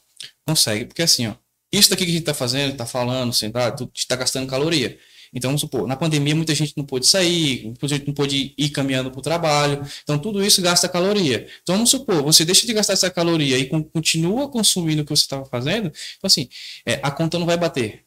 Consegue, 0.47 0.85
porque 0.85 1.01
assim, 1.01 1.27
ó, 1.27 1.33
isso 1.71 1.89
daqui 1.89 2.05
que 2.05 2.11
a 2.11 2.13
gente 2.15 2.25
tá 2.25 2.33
fazendo, 2.33 2.75
tá 2.75 2.85
falando, 2.85 3.33
sentado, 3.33 3.85
tu 3.87 4.07
tá 4.07 4.15
gastando 4.15 4.49
caloria. 4.49 4.97
Então, 5.33 5.49
vamos 5.49 5.61
supor, 5.61 5.87
na 5.87 5.95
pandemia 5.95 6.35
muita 6.35 6.53
gente 6.53 6.73
não 6.75 6.83
pôde 6.83 7.07
sair, 7.07 7.63
muita 7.63 7.87
gente 7.87 8.05
não 8.05 8.13
pôde 8.13 8.53
ir 8.57 8.69
caminhando 8.69 9.09
para 9.09 9.19
o 9.19 9.21
trabalho. 9.21 9.81
Então, 10.03 10.19
tudo 10.19 10.43
isso 10.43 10.61
gasta 10.61 10.89
caloria. 10.89 11.47
Então, 11.63 11.75
vamos 11.75 11.89
supor, 11.89 12.21
você 12.21 12.43
deixa 12.43 12.67
de 12.67 12.73
gastar 12.73 12.93
essa 12.93 13.09
caloria 13.09 13.57
e 13.57 13.65
con- 13.65 13.83
continua 13.83 14.49
consumindo 14.49 15.01
o 15.01 15.05
que 15.05 15.15
você 15.15 15.23
estava 15.23 15.45
fazendo. 15.45 15.87
Então, 15.87 16.27
assim, 16.27 16.49
é, 16.85 16.99
a 17.01 17.09
conta 17.09 17.39
não 17.39 17.45
vai 17.45 17.57
bater. 17.57 18.03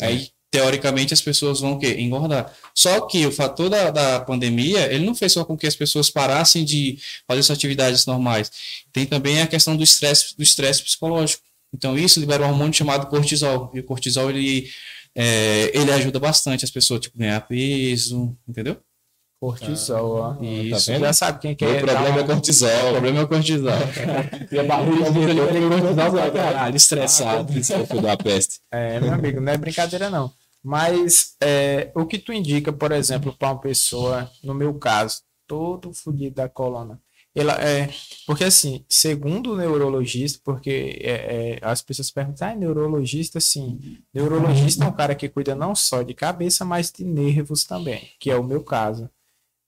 Aí, 0.00 0.28
teoricamente, 0.50 1.12
as 1.12 1.20
pessoas 1.20 1.60
vão 1.60 1.72
o 1.72 1.78
quê? 1.78 1.96
Engordar. 1.98 2.52
Só 2.74 3.02
que 3.02 3.26
o 3.26 3.32
fator 3.32 3.68
da, 3.68 3.90
da 3.90 4.20
pandemia, 4.20 4.92
ele 4.92 5.04
não 5.04 5.14
fez 5.14 5.32
só 5.32 5.44
com 5.44 5.56
que 5.56 5.66
as 5.66 5.76
pessoas 5.76 6.08
parassem 6.08 6.64
de 6.64 6.98
fazer 7.26 7.42
suas 7.42 7.58
atividades 7.58 8.06
normais. 8.06 8.50
Tem 8.92 9.06
também 9.06 9.40
a 9.40 9.46
questão 9.46 9.76
do 9.76 9.82
estresse 9.82 10.36
do 10.36 10.42
estresse 10.42 10.82
psicológico. 10.82 11.42
Então, 11.72 11.96
isso 11.96 12.18
libera 12.18 12.44
um 12.44 12.48
hormônio 12.48 12.74
chamado 12.74 13.06
cortisol. 13.06 13.70
E 13.74 13.80
o 13.80 13.84
cortisol, 13.84 14.30
ele, 14.30 14.68
é, 15.16 15.76
ele 15.76 15.90
ajuda 15.92 16.18
bastante 16.18 16.64
as 16.64 16.70
pessoas, 16.70 17.00
tipo, 17.00 17.18
ganhar 17.18 17.40
peso, 17.46 18.36
entendeu? 18.48 18.76
Cortisol, 19.40 20.16
ó. 20.16 20.42
Isso. 20.44 20.92
vendo? 20.92 21.00
Já 21.00 21.12
sabe 21.14 21.38
quem 21.40 21.52
O 21.52 21.56
quer. 21.56 21.86
dar 21.86 21.94
problema 21.94 22.20
é 22.20 22.24
cortisol. 22.24 22.68
O 22.68 22.92
problema 22.92 23.18
é 23.20 23.22
o 23.22 23.28
cortisol. 23.28 23.70
e 24.52 24.58
a 24.58 24.64
barriga 24.64 25.04
cortisol 25.06 26.10
pra 26.12 26.30
caralho, 26.30 26.76
estressado. 26.76 27.52
Filho 27.52 28.02
da 28.02 28.16
peste. 28.18 28.60
É, 28.70 29.00
meu 29.00 29.14
amigo, 29.14 29.40
não 29.40 29.50
é 29.52 29.56
brincadeira 29.56 30.10
não. 30.10 30.30
Mas 30.62 31.36
é, 31.42 31.90
o 31.94 32.04
que 32.04 32.18
tu 32.18 32.34
indica, 32.34 32.70
por 32.70 32.92
exemplo, 32.92 33.34
para 33.34 33.52
uma 33.52 33.60
pessoa, 33.60 34.30
no 34.44 34.52
meu 34.52 34.74
caso, 34.74 35.22
todo 35.46 35.94
fudido 35.94 36.34
da 36.36 36.48
coluna, 36.48 37.00
ela 37.34 37.54
é 37.54 37.88
porque 38.26 38.44
assim, 38.44 38.84
segundo 38.88 39.52
o 39.52 39.56
neurologista, 39.56 40.40
porque 40.44 40.98
é, 41.00 41.10
é, 41.54 41.58
as 41.62 41.82
pessoas 41.82 42.10
perguntam, 42.10 42.48
ah, 42.48 42.54
neurologista, 42.54 43.40
sim, 43.40 43.98
neurologista 44.12 44.84
é 44.84 44.88
um 44.88 44.92
cara 44.92 45.14
que 45.14 45.28
cuida 45.28 45.54
não 45.54 45.74
só 45.74 46.02
de 46.02 46.14
cabeça, 46.14 46.64
mas 46.64 46.92
de 46.92 47.04
nervos 47.04 47.64
também, 47.64 48.10
que 48.18 48.30
é 48.30 48.36
o 48.36 48.44
meu 48.44 48.62
caso. 48.62 49.08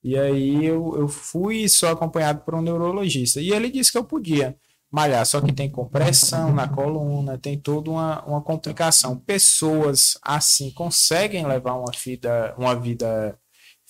E 0.02 0.18
aí 0.18 0.64
eu, 0.64 0.96
eu 0.98 1.08
fui 1.08 1.68
só 1.68 1.90
acompanhado 1.92 2.40
por 2.42 2.54
um 2.54 2.62
neurologista 2.62 3.40
e 3.40 3.52
ele 3.52 3.70
disse 3.70 3.92
que 3.92 3.98
eu 3.98 4.04
podia 4.04 4.56
malhar, 4.90 5.24
só 5.24 5.40
que 5.40 5.52
tem 5.52 5.70
compressão 5.70 6.52
na 6.52 6.68
coluna, 6.68 7.38
tem 7.38 7.58
toda 7.58 7.90
uma, 7.90 8.22
uma 8.24 8.42
complicação. 8.42 9.16
Pessoas 9.16 10.18
assim 10.22 10.70
conseguem 10.70 11.46
levar 11.46 11.74
uma 11.74 11.92
vida, 11.92 12.54
uma 12.58 12.74
vida 12.74 13.38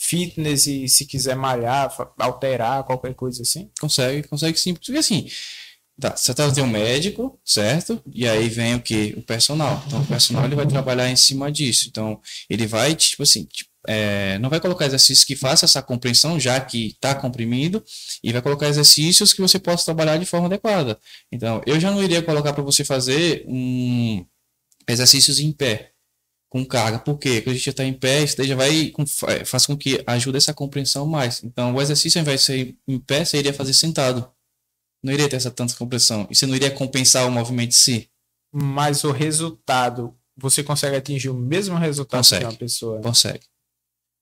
fitness 0.02 0.66
e 0.66 0.88
se 0.88 1.06
quiser 1.06 1.36
malhar, 1.36 1.94
alterar, 2.18 2.82
qualquer 2.82 3.14
coisa 3.14 3.42
assim. 3.42 3.70
Consegue, 3.80 4.26
consegue 4.26 4.58
sim. 4.58 4.74
Porque 4.74 4.92
assim, 4.96 5.28
tá, 6.00 6.16
você 6.16 6.34
tá, 6.34 6.50
tem 6.50 6.64
um 6.64 6.66
médico, 6.66 7.38
certo? 7.44 8.02
E 8.12 8.28
aí 8.28 8.48
vem 8.48 8.74
o 8.74 8.82
que? 8.82 9.14
O 9.16 9.22
personal. 9.22 9.82
Então, 9.86 10.02
o 10.02 10.06
personal 10.06 10.44
ele 10.44 10.56
vai 10.56 10.66
trabalhar 10.66 11.08
em 11.08 11.14
cima 11.14 11.52
disso. 11.52 11.86
Então, 11.88 12.20
ele 12.50 12.66
vai, 12.66 12.96
tipo 12.96 13.22
assim, 13.22 13.44
tipo, 13.44 13.70
é, 13.86 14.38
não 14.38 14.50
vai 14.50 14.60
colocar 14.60 14.86
exercícios 14.86 15.24
que 15.24 15.36
façam 15.36 15.66
essa 15.66 15.80
compreensão, 15.82 16.38
já 16.38 16.60
que 16.60 16.88
está 16.88 17.14
comprimido, 17.14 17.82
e 18.24 18.32
vai 18.32 18.42
colocar 18.42 18.68
exercícios 18.68 19.32
que 19.32 19.40
você 19.40 19.58
possa 19.58 19.84
trabalhar 19.84 20.16
de 20.18 20.26
forma 20.26 20.46
adequada. 20.46 20.98
Então, 21.30 21.62
eu 21.64 21.78
já 21.78 21.90
não 21.92 22.02
iria 22.02 22.22
colocar 22.22 22.52
para 22.52 22.62
você 22.62 22.84
fazer 22.84 23.44
um 23.46 24.24
exercícios 24.88 25.38
em 25.38 25.52
pé, 25.52 25.91
com 26.52 26.62
carga. 26.66 26.98
Por 26.98 27.18
quê? 27.18 27.36
Porque 27.36 27.48
a 27.48 27.52
gente 27.54 27.64
já 27.64 27.70
está 27.70 27.82
em 27.82 27.94
pé, 27.94 28.22
isso 28.22 28.36
daí 28.36 28.46
já 28.46 28.54
vai 28.54 28.90
com, 28.90 29.06
fa- 29.06 29.42
faz 29.46 29.64
com 29.64 29.74
que 29.74 30.04
ajude 30.06 30.36
essa 30.36 30.52
compreensão 30.52 31.06
mais. 31.06 31.42
Então, 31.42 31.74
o 31.74 31.80
exercício, 31.80 32.18
ao 32.18 32.22
invés 32.22 32.40
de 32.40 32.46
ser 32.46 32.76
em 32.86 32.98
pé, 32.98 33.24
você 33.24 33.38
iria 33.38 33.54
fazer 33.54 33.72
sentado. 33.72 34.30
Não 35.02 35.10
iria 35.14 35.30
ter 35.30 35.36
essa 35.36 35.50
tanta 35.50 35.74
compressão. 35.74 36.28
E 36.30 36.36
você 36.36 36.44
não 36.46 36.54
iria 36.54 36.70
compensar 36.70 37.26
o 37.26 37.30
movimento 37.30 37.70
em 37.70 37.72
si. 37.78 38.10
Mas 38.52 39.02
o 39.02 39.10
resultado, 39.12 40.14
você 40.36 40.62
consegue 40.62 40.94
atingir 40.94 41.30
o 41.30 41.34
mesmo 41.34 41.78
resultado 41.78 42.18
Consegue. 42.20 42.44
que 42.44 42.50
uma 42.52 42.58
pessoa. 42.58 43.00
Consegue. 43.00 43.46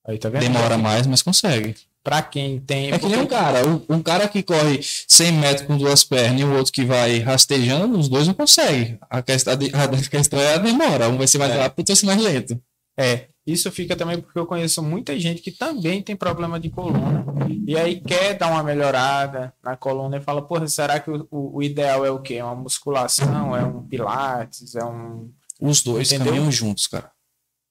Aí 0.06 0.16
tá 0.16 0.28
vendo? 0.28 0.42
Demora 0.42 0.78
mais, 0.78 1.08
mas 1.08 1.22
consegue. 1.22 1.74
Para 2.02 2.22
quem 2.22 2.58
tem. 2.58 2.90
É 2.92 2.98
que 2.98 3.06
nem 3.06 3.20
um 3.20 3.26
cara. 3.26 3.66
Um, 3.68 3.96
um 3.96 4.02
cara 4.02 4.26
que 4.26 4.42
corre 4.42 4.80
100 4.82 5.32
metros 5.32 5.66
com 5.66 5.76
duas 5.76 6.02
pernas 6.02 6.40
e 6.40 6.44
o 6.44 6.56
outro 6.56 6.72
que 6.72 6.84
vai 6.84 7.18
rastejando, 7.18 7.98
os 7.98 8.08
dois 8.08 8.26
não 8.26 8.32
conseguem. 8.34 8.98
A 9.10 9.20
questão, 9.20 9.52
a 9.52 10.08
questão 10.10 10.40
é 10.40 10.54
a 10.54 10.58
demora. 10.58 11.08
Um 11.08 11.18
vai 11.18 11.26
ser 11.26 11.38
mais 11.38 11.52
É. 11.52 11.56
rápido, 11.60 11.80
outro 11.80 11.92
vai 11.94 11.96
ser 11.96 12.06
mais 12.06 12.22
lento. 12.22 12.60
É, 12.98 13.26
isso 13.46 13.70
fica 13.70 13.94
também 13.96 14.20
porque 14.20 14.38
eu 14.38 14.46
conheço 14.46 14.82
muita 14.82 15.18
gente 15.18 15.40
que 15.42 15.50
também 15.50 16.02
tem 16.02 16.14
problema 16.16 16.58
de 16.60 16.68
coluna 16.68 17.24
e 17.66 17.76
aí 17.76 17.98
quer 18.00 18.34
dar 18.34 18.48
uma 18.50 18.62
melhorada 18.62 19.54
na 19.64 19.74
coluna 19.76 20.18
e 20.18 20.20
fala, 20.20 20.42
porra, 20.42 20.66
será 20.68 21.00
que 21.00 21.10
o, 21.10 21.26
o- 21.30 21.56
o 21.58 21.62
ideal 21.62 22.04
é 22.04 22.10
o 22.10 22.18
quê? 22.20 22.34
É 22.34 22.44
uma 22.44 22.54
musculação? 22.56 23.56
É 23.56 23.64
um 23.64 23.82
pilates? 23.86 24.74
É 24.74 24.84
um... 24.84 25.30
Os 25.60 25.82
dois 25.82 26.10
Entendeu? 26.12 26.32
caminham 26.32 26.52
juntos, 26.52 26.86
cara. 26.86 27.10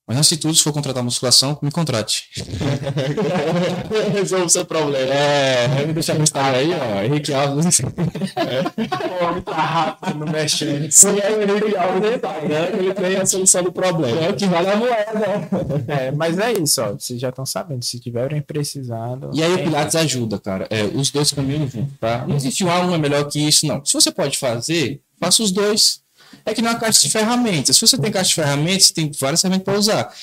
Mas 0.10 0.18
antes 0.18 0.30
de 0.32 0.38
tudo, 0.38 0.56
se 0.56 0.64
for 0.64 0.74
contratar 0.74 1.04
musculação, 1.04 1.56
me 1.62 1.70
contrate. 1.70 2.30
Resolve 4.12 4.46
o 4.46 4.50
seu 4.50 4.66
problema. 4.66 5.14
É, 5.14 5.86
me 5.86 5.94
deixar 5.94 6.16
no 6.16 6.24
Instagram 6.24 6.58
aí, 6.58 6.72
ó. 6.74 7.04
Henrique 7.04 7.32
Alves. 7.32 7.80
Pô, 7.80 9.42
tá 9.44 9.54
rápido, 9.54 10.18
não 10.18 10.32
mexendo. 10.32 10.90
Se 10.90 11.08
é 11.10 11.30
o 11.30 11.44
Henrique 11.44 11.78
Alves 11.78 12.02
no 12.02 12.16
Instagram, 12.16 12.66
ele 12.80 12.94
tem 12.96 13.18
a 13.18 13.26
solução 13.28 13.62
do 13.62 13.72
problema. 13.72 14.20
É 14.20 14.30
o 14.32 14.36
que 14.36 14.48
vale 14.48 14.72
a 14.72 14.78
moeda. 14.78 15.48
É, 15.88 16.12
mas 16.12 16.40
é 16.40 16.54
isso, 16.54 16.82
ó. 16.82 16.94
Vocês 16.94 17.22
já 17.22 17.30
estão 17.30 17.46
sabendo. 17.46 17.86
Se 17.86 18.00
tiverem 18.00 18.42
precisando. 18.42 19.30
E 19.32 19.44
aí 19.44 19.54
o 19.54 19.64
Pilates 19.64 19.96
ajuda, 19.96 20.40
cara. 20.40 20.66
É, 20.72 20.86
os 20.86 21.12
dois 21.12 21.32
caminham 21.32 21.68
juntos, 21.68 21.94
tá? 22.00 22.26
Não 22.28 22.36
existe 22.36 22.64
um, 22.64 22.72
ah, 22.72 22.80
um 22.80 22.96
é 22.96 22.98
melhor 22.98 23.26
que 23.26 23.40
isso, 23.48 23.68
não. 23.68 23.86
Se 23.86 23.94
você 23.94 24.10
pode 24.10 24.40
fazer, 24.40 25.04
faça 25.20 25.44
os 25.44 25.52
dois. 25.52 26.02
É 26.46 26.54
que 26.54 26.62
não 26.62 26.70
é 26.70 26.74
uma 26.74 26.80
caixa 26.80 27.02
de 27.02 27.10
ferramentas. 27.10 27.76
Se 27.76 27.82
você 27.88 27.98
tem 27.98 28.12
caixa 28.12 28.30
de 28.30 28.36
ferramentas, 28.36 28.92
tem 28.92 29.12
várias 29.20 29.42
ferramentas 29.42 29.66
para 29.66 29.78
usar. 29.80 30.14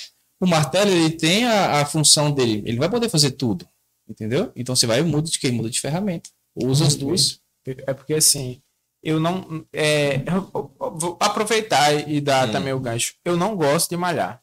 O 0.41 0.47
martelo, 0.47 0.91
ele 0.91 1.11
tem 1.11 1.45
a, 1.47 1.81
a 1.81 1.87
função 1.87 2.31
dele. 2.31 2.63
Ele 2.67 2.79
vai 2.79 2.89
poder 2.91 3.09
fazer 3.09 3.33
tudo. 3.33 3.67
Entendeu? 4.09 4.53
Então 4.55 4.77
você 4.77 4.87
vai 4.87 5.01
e 5.01 5.03
muda 5.03 5.29
de 5.29 5.39
quê? 5.39 5.51
Muda 5.51 5.69
de 5.71 5.81
ferramenta. 5.81 6.31
Usa 6.55 6.87
as 6.87 6.95
duas. 6.95 7.41
É 7.87 7.93
porque 7.93 8.15
assim, 8.15 8.61
eu 9.03 9.19
não. 9.19 9.65
É, 9.73 10.23
eu- 10.27 10.71
vou 10.79 11.17
aproveitar 11.21 11.93
e 12.09 12.21
dar 12.21 12.49
Hum. 12.49 12.53
também 12.53 12.73
o 12.73 12.79
gancho. 12.81 13.15
Eu 13.25 13.37
não 13.37 13.57
gosto 13.57 13.91
de 13.91 13.97
malhar. 13.97 14.41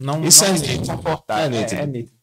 Não, 0.00 0.24
Isso 0.24 0.42
não 0.42 0.50
é 0.50 0.52
me 0.52 0.58
sinto 0.58 0.86
confortável. 0.86 1.44
É 1.44 1.46
É, 1.58 1.62
nítido. 1.62 1.80
é 1.80 1.86
nítido. 1.86 2.16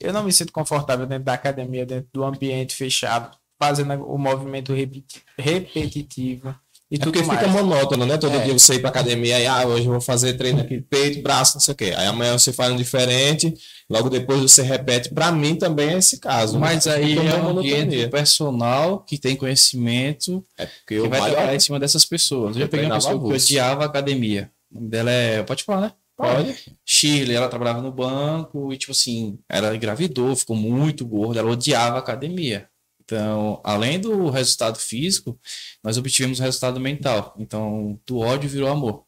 Eu 0.00 0.12
não 0.14 0.24
me 0.24 0.32
sinto 0.32 0.52
confortável 0.52 1.06
dentro 1.06 1.24
da 1.24 1.34
academia, 1.34 1.84
dentro 1.84 2.08
do 2.12 2.24
ambiente 2.24 2.74
fechado, 2.74 3.36
fazendo 3.60 3.92
o 4.10 4.16
movimento 4.16 4.72
repeti- 4.72 5.22
repetitivo 5.38 6.54
e 6.90 6.96
É 6.96 6.98
tudo 6.98 7.12
porque 7.12 7.26
mais. 7.26 7.40
fica 7.40 7.52
monótono, 7.52 8.04
né? 8.04 8.18
Todo 8.18 8.34
É. 8.36 8.44
dia 8.44 8.52
você 8.52 8.74
ir 8.74 8.80
pra 8.80 8.90
academia 8.90 9.38
e, 9.38 9.46
ah, 9.46 9.64
hoje 9.66 9.86
eu 9.86 9.92
vou 9.92 10.00
fazer 10.00 10.32
treino 10.34 10.60
aqui, 10.60 10.80
peito, 10.80 11.22
braço, 11.22 11.54
não 11.54 11.60
sei 11.60 11.72
o 11.72 11.76
quê. 11.76 11.92
Aí 11.96 12.06
amanhã 12.06 12.36
você 12.38 12.52
faz 12.52 12.72
um 12.72 12.76
diferente, 12.76 13.54
logo 13.88 14.10
depois 14.10 14.40
você 14.40 14.62
repete. 14.62 15.08
Pra 15.10 15.30
mim 15.30 15.54
também 15.54 15.90
é 15.90 15.98
esse 15.98 16.18
caso. 16.18 16.58
Mas 16.58 16.86
aí 16.86 17.16
Fica 17.16 17.22
é 17.28 17.42
um 17.42 17.50
ambiente 17.58 18.08
personal 18.08 19.00
que 19.04 19.16
tem 19.18 19.36
conhecimento 19.36 20.44
É 20.58 20.66
porque 20.66 21.00
que 21.00 21.08
vai 21.08 21.20
trabalhar 21.30 21.54
em 21.54 21.60
cima 21.60 21.78
dessas 21.78 22.04
pessoas. 22.04 22.56
Eu 22.56 22.62
já 22.62 22.68
peguei 22.68 22.86
uma 22.86 22.96
pessoa 22.96 23.18
que 23.18 23.34
odiava 23.34 23.82
a 23.84 23.86
academia. 23.86 24.50
O 24.70 24.74
nome 24.76 24.88
dela 24.88 25.10
é. 25.10 25.42
Pode 25.42 25.62
falar, 25.64 25.80
né? 25.82 25.92
Pode. 26.16 26.54
Shirley, 26.84 27.34
ela 27.34 27.48
trabalhava 27.48 27.80
no 27.80 27.90
banco 27.90 28.72
e, 28.72 28.76
tipo 28.76 28.92
assim, 28.92 29.38
ela 29.48 29.74
engravidou, 29.74 30.36
ficou 30.36 30.54
muito 30.54 31.06
gorda, 31.06 31.40
ela 31.40 31.50
odiava 31.50 31.96
a 31.96 32.00
academia. 32.00 32.68
Então, 33.10 33.60
além 33.64 33.98
do 33.98 34.30
resultado 34.30 34.78
físico, 34.78 35.36
nós 35.82 35.98
obtivemos 35.98 36.38
o 36.38 36.42
resultado 36.42 36.78
mental. 36.78 37.34
Então, 37.36 37.98
do 38.06 38.18
ódio 38.20 38.48
virou 38.48 38.68
amor. 38.68 39.04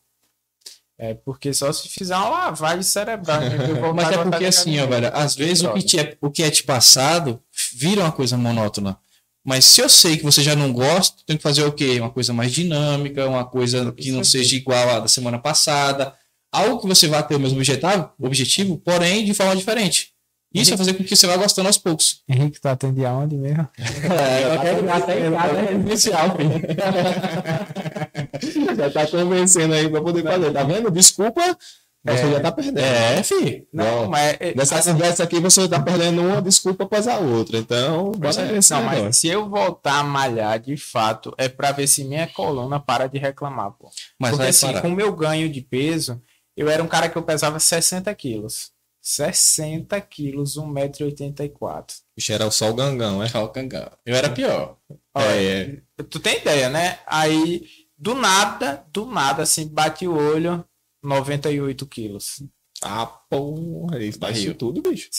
É 0.99 1.15
porque 1.15 1.55
só 1.55 1.73
se 1.73 1.89
fizer 1.89 2.17
uma 2.17 2.29
lavagem 2.29 2.83
cerebral. 2.83 3.41
né? 3.41 3.57
Mas 3.95 4.11
é 4.11 4.23
porque 4.25 4.45
assim, 4.45 4.79
ó, 4.81 4.87
velho, 4.87 5.11
às 5.15 5.37
vezes 5.37 5.63
o 5.63 5.73
que, 5.73 5.83
te 5.83 6.01
é, 6.01 6.17
o 6.21 6.31
que 6.31 6.43
é 6.43 6.51
te 6.51 6.65
passado 6.65 7.41
vira 7.75 8.01
uma 8.03 8.11
coisa 8.11 8.37
monótona. 8.37 8.99
Mas 9.45 9.65
se 9.65 9.81
eu 9.81 9.89
sei 9.89 10.17
que 10.17 10.25
você 10.25 10.43
já 10.43 10.57
não 10.57 10.73
gosta, 10.73 11.23
tem 11.25 11.37
que 11.37 11.43
fazer 11.43 11.65
o 11.65 11.73
quê? 11.73 12.01
Uma 12.01 12.11
coisa 12.11 12.33
mais 12.33 12.53
dinâmica, 12.53 13.29
uma 13.29 13.45
coisa 13.45 13.93
que 13.93 14.11
não 14.11 14.25
seja 14.25 14.57
igual 14.57 14.91
à 14.91 15.01
da 15.01 15.09
semana 15.09 15.39
passada. 15.39 16.13
algo 16.51 16.81
que 16.81 16.89
você 16.89 17.07
vai 17.07 17.25
ter 17.27 17.37
o 17.37 17.41
mesmo 17.41 17.57
objetivo, 17.57 18.13
objetivo 18.19 18.79
porém 18.79 19.25
de 19.25 19.33
forma 19.33 19.57
diferente. 19.57 20.12
Isso 20.55 20.71
vai 20.71 20.79
fazer 20.79 20.95
com 20.95 21.05
que 21.05 21.17
você 21.17 21.27
vá 21.27 21.37
gostando 21.37 21.69
aos 21.69 21.79
poucos. 21.79 22.23
Henrique, 22.29 22.61
tu 22.61 22.67
atende 22.69 23.05
aonde 23.05 23.37
mesmo? 23.37 23.69
É, 23.79 24.55
eu 24.55 24.61
quero 24.61 24.93
até 24.93 25.27
em 25.27 25.33
casa 25.33 25.61
residencial, 25.61 26.37
filho. 26.37 26.53
Já 28.77 28.91
tá 28.91 29.07
convencendo 29.07 29.75
aí 29.75 29.89
pra 29.89 30.01
poder 30.01 30.23
fazer. 30.23 30.53
Tá 30.53 30.63
vendo? 30.65 30.91
Desculpa, 30.91 31.57
você 32.05 32.33
já 32.33 32.41
tá 32.41 32.51
perdendo. 32.51 32.79
É, 32.81 33.23
filho. 33.23 33.65
Não, 33.73 34.05
Bom, 34.05 34.09
mas... 34.11 34.37
é- 34.41 34.55
Nessa 34.55 34.83
conversa 34.83 35.23
aqui 35.23 35.39
você 35.39 35.69
tá 35.69 35.81
perdendo 35.81 36.21
uma 36.21 36.43
desculpa 36.43 36.85
após 36.85 37.07
a 37.07 37.19
outra. 37.19 37.59
Então, 37.59 38.11
bora 38.13 38.57
esse 38.57 38.73
Não, 38.73 38.83
mas 38.83 39.17
se 39.17 39.29
eu 39.29 39.49
voltar 39.49 40.01
a 40.01 40.05
malhar 40.05 40.59
de 40.59 40.77
fato, 40.77 41.33
é 41.39 41.49
pra 41.49 41.71
ver 41.71 41.87
se 41.87 42.05
minha 42.05 42.27
coluna 42.27 42.81
para 42.81 43.07
de 43.07 43.19
reclamar, 43.19 43.71
pô. 43.73 43.89
Mas 44.19 44.33
Porque 44.33 44.47
assim, 44.49 44.67
parar. 44.67 44.83
com 44.83 44.89
o 44.89 44.97
meu 44.97 45.15
ganho 45.15 45.49
de 45.49 45.61
peso, 45.61 46.21
eu 46.57 46.69
era 46.69 46.83
um 46.83 46.89
cara 46.89 47.09
que 47.09 47.17
eu 47.17 47.23
pesava 47.23 47.61
60 47.61 48.13
quilos. 48.15 48.73
60 49.03 50.01
quilos, 50.03 50.57
1,84m. 50.57 52.03
Bicho, 52.17 52.33
era 52.33 52.49
só 52.53 52.71
o 52.71 52.75
gangão, 52.75 53.21
é? 53.23 53.29
Calcangá. 53.29 53.91
Eu 54.07 54.15
era 54.15 54.31
pior. 54.31 54.79
É, 55.17 55.43
é. 55.45 55.83
Tu 56.09 56.21
tem 56.21 56.39
ideia, 56.39 56.69
né? 56.69 57.01
Aí, 57.05 57.65
do 57.99 58.15
nada, 58.15 58.87
do 58.93 59.05
nada, 59.05 59.43
assim, 59.43 59.67
bate 59.67 60.07
o 60.07 60.15
olho, 60.15 60.65
98 61.03 61.85
quilos. 61.87 62.45
Ah, 62.81 63.07
porra, 63.07 64.03
isso 64.03 64.19
isso 64.33 64.55
tudo, 64.55 64.81
bicho. 64.81 65.11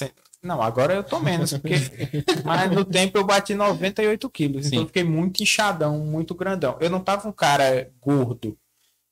Não, 0.42 0.62
agora 0.62 0.94
eu 0.94 1.04
tô 1.04 1.20
menos, 1.20 1.52
porque. 1.52 1.76
Mas 2.44 2.72
no 2.72 2.84
tempo 2.84 3.18
eu 3.18 3.26
bati 3.26 3.54
98 3.54 4.30
quilos. 4.30 4.68
Então 4.68 4.80
Sim. 4.80 4.84
eu 4.84 4.88
fiquei 4.88 5.04
muito 5.04 5.42
inchadão, 5.42 6.00
muito 6.00 6.36
grandão. 6.36 6.78
Eu 6.80 6.90
não 6.90 7.00
tava 7.00 7.28
um 7.28 7.32
cara 7.32 7.92
gordo, 8.02 8.58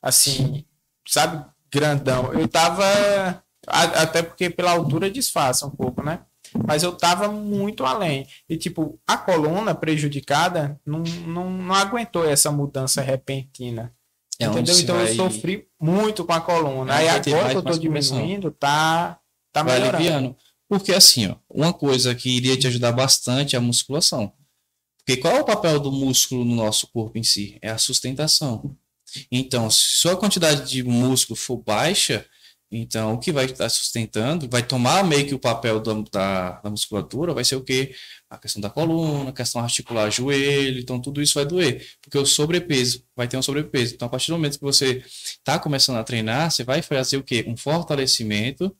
assim, 0.01 0.65
sabe, 1.07 1.45
grandão. 1.71 2.33
Eu 2.33 2.47
tava. 2.47 3.41
Até 3.67 4.21
porque 4.23 4.49
pela 4.49 4.71
altura 4.71 5.09
disfarça 5.09 5.65
um 5.65 5.69
pouco, 5.69 6.01
né? 6.03 6.21
Mas 6.67 6.83
eu 6.83 6.91
tava 6.93 7.29
muito 7.29 7.85
além. 7.85 8.27
E, 8.49 8.57
tipo, 8.57 8.99
a 9.07 9.17
coluna 9.17 9.73
prejudicada 9.73 10.79
não, 10.85 10.99
não, 11.25 11.49
não 11.49 11.75
aguentou 11.75 12.27
essa 12.27 12.51
mudança 12.51 13.01
repentina. 13.01 13.93
É 14.39 14.45
entendeu? 14.45 14.77
Então 14.79 14.95
vai- 14.95 15.11
eu 15.11 15.15
sofri 15.15 15.67
muito 15.79 16.25
com 16.25 16.33
a 16.33 16.41
coluna. 16.41 16.93
É, 16.93 16.97
Aí 16.97 17.07
agora 17.09 17.49
que 17.51 17.57
eu 17.57 17.61
tô 17.61 17.77
diminuindo, 17.77 18.51
tá, 18.51 19.19
tá 19.53 19.61
vai 19.63 19.75
melhorando. 19.79 19.97
aliviando. 19.97 20.35
Porque 20.67 20.93
assim, 20.93 21.27
ó, 21.27 21.35
uma 21.49 21.71
coisa 21.71 22.15
que 22.15 22.29
iria 22.29 22.57
te 22.57 22.65
ajudar 22.67 22.91
bastante 22.91 23.55
é 23.55 23.59
a 23.59 23.61
musculação. 23.61 24.33
Porque 25.05 25.21
qual 25.21 25.35
é 25.35 25.41
o 25.41 25.45
papel 25.45 25.79
do 25.79 25.91
músculo 25.91 26.43
no 26.43 26.55
nosso 26.55 26.87
corpo 26.87 27.17
em 27.17 27.23
si? 27.23 27.57
É 27.61 27.69
a 27.69 27.77
sustentação. 27.77 28.75
Então, 29.31 29.69
se 29.69 29.95
sua 29.97 30.15
quantidade 30.17 30.69
de 30.69 30.83
músculo 30.83 31.35
for 31.35 31.57
baixa, 31.57 32.25
então 32.71 33.13
o 33.13 33.19
que 33.19 33.31
vai 33.31 33.45
estar 33.45 33.67
sustentando, 33.69 34.47
vai 34.49 34.63
tomar 34.63 35.03
meio 35.03 35.27
que 35.27 35.35
o 35.35 35.39
papel 35.39 35.79
da, 35.79 36.59
da, 36.63 36.69
musculatura, 36.69 37.33
vai 37.33 37.43
ser 37.43 37.55
o 37.55 37.63
quê? 37.63 37.93
A 38.29 38.37
questão 38.37 38.61
da 38.61 38.69
coluna, 38.69 39.29
a 39.31 39.33
questão 39.33 39.61
articular, 39.61 40.09
joelho, 40.09 40.79
então 40.79 40.99
tudo 41.01 41.21
isso 41.21 41.33
vai 41.33 41.45
doer. 41.45 41.85
Porque 42.01 42.17
o 42.17 42.25
sobrepeso, 42.25 43.03
vai 43.15 43.27
ter 43.27 43.37
um 43.37 43.41
sobrepeso. 43.41 43.93
Então, 43.93 44.07
a 44.07 44.09
partir 44.09 44.31
do 44.31 44.37
momento 44.37 44.57
que 44.57 44.63
você 44.63 45.03
está 45.05 45.59
começando 45.59 45.97
a 45.97 46.03
treinar, 46.03 46.49
você 46.49 46.63
vai 46.63 46.81
fazer 46.81 47.17
o 47.17 47.23
quê? 47.23 47.43
Um 47.47 47.57
fortalecimento 47.57 48.75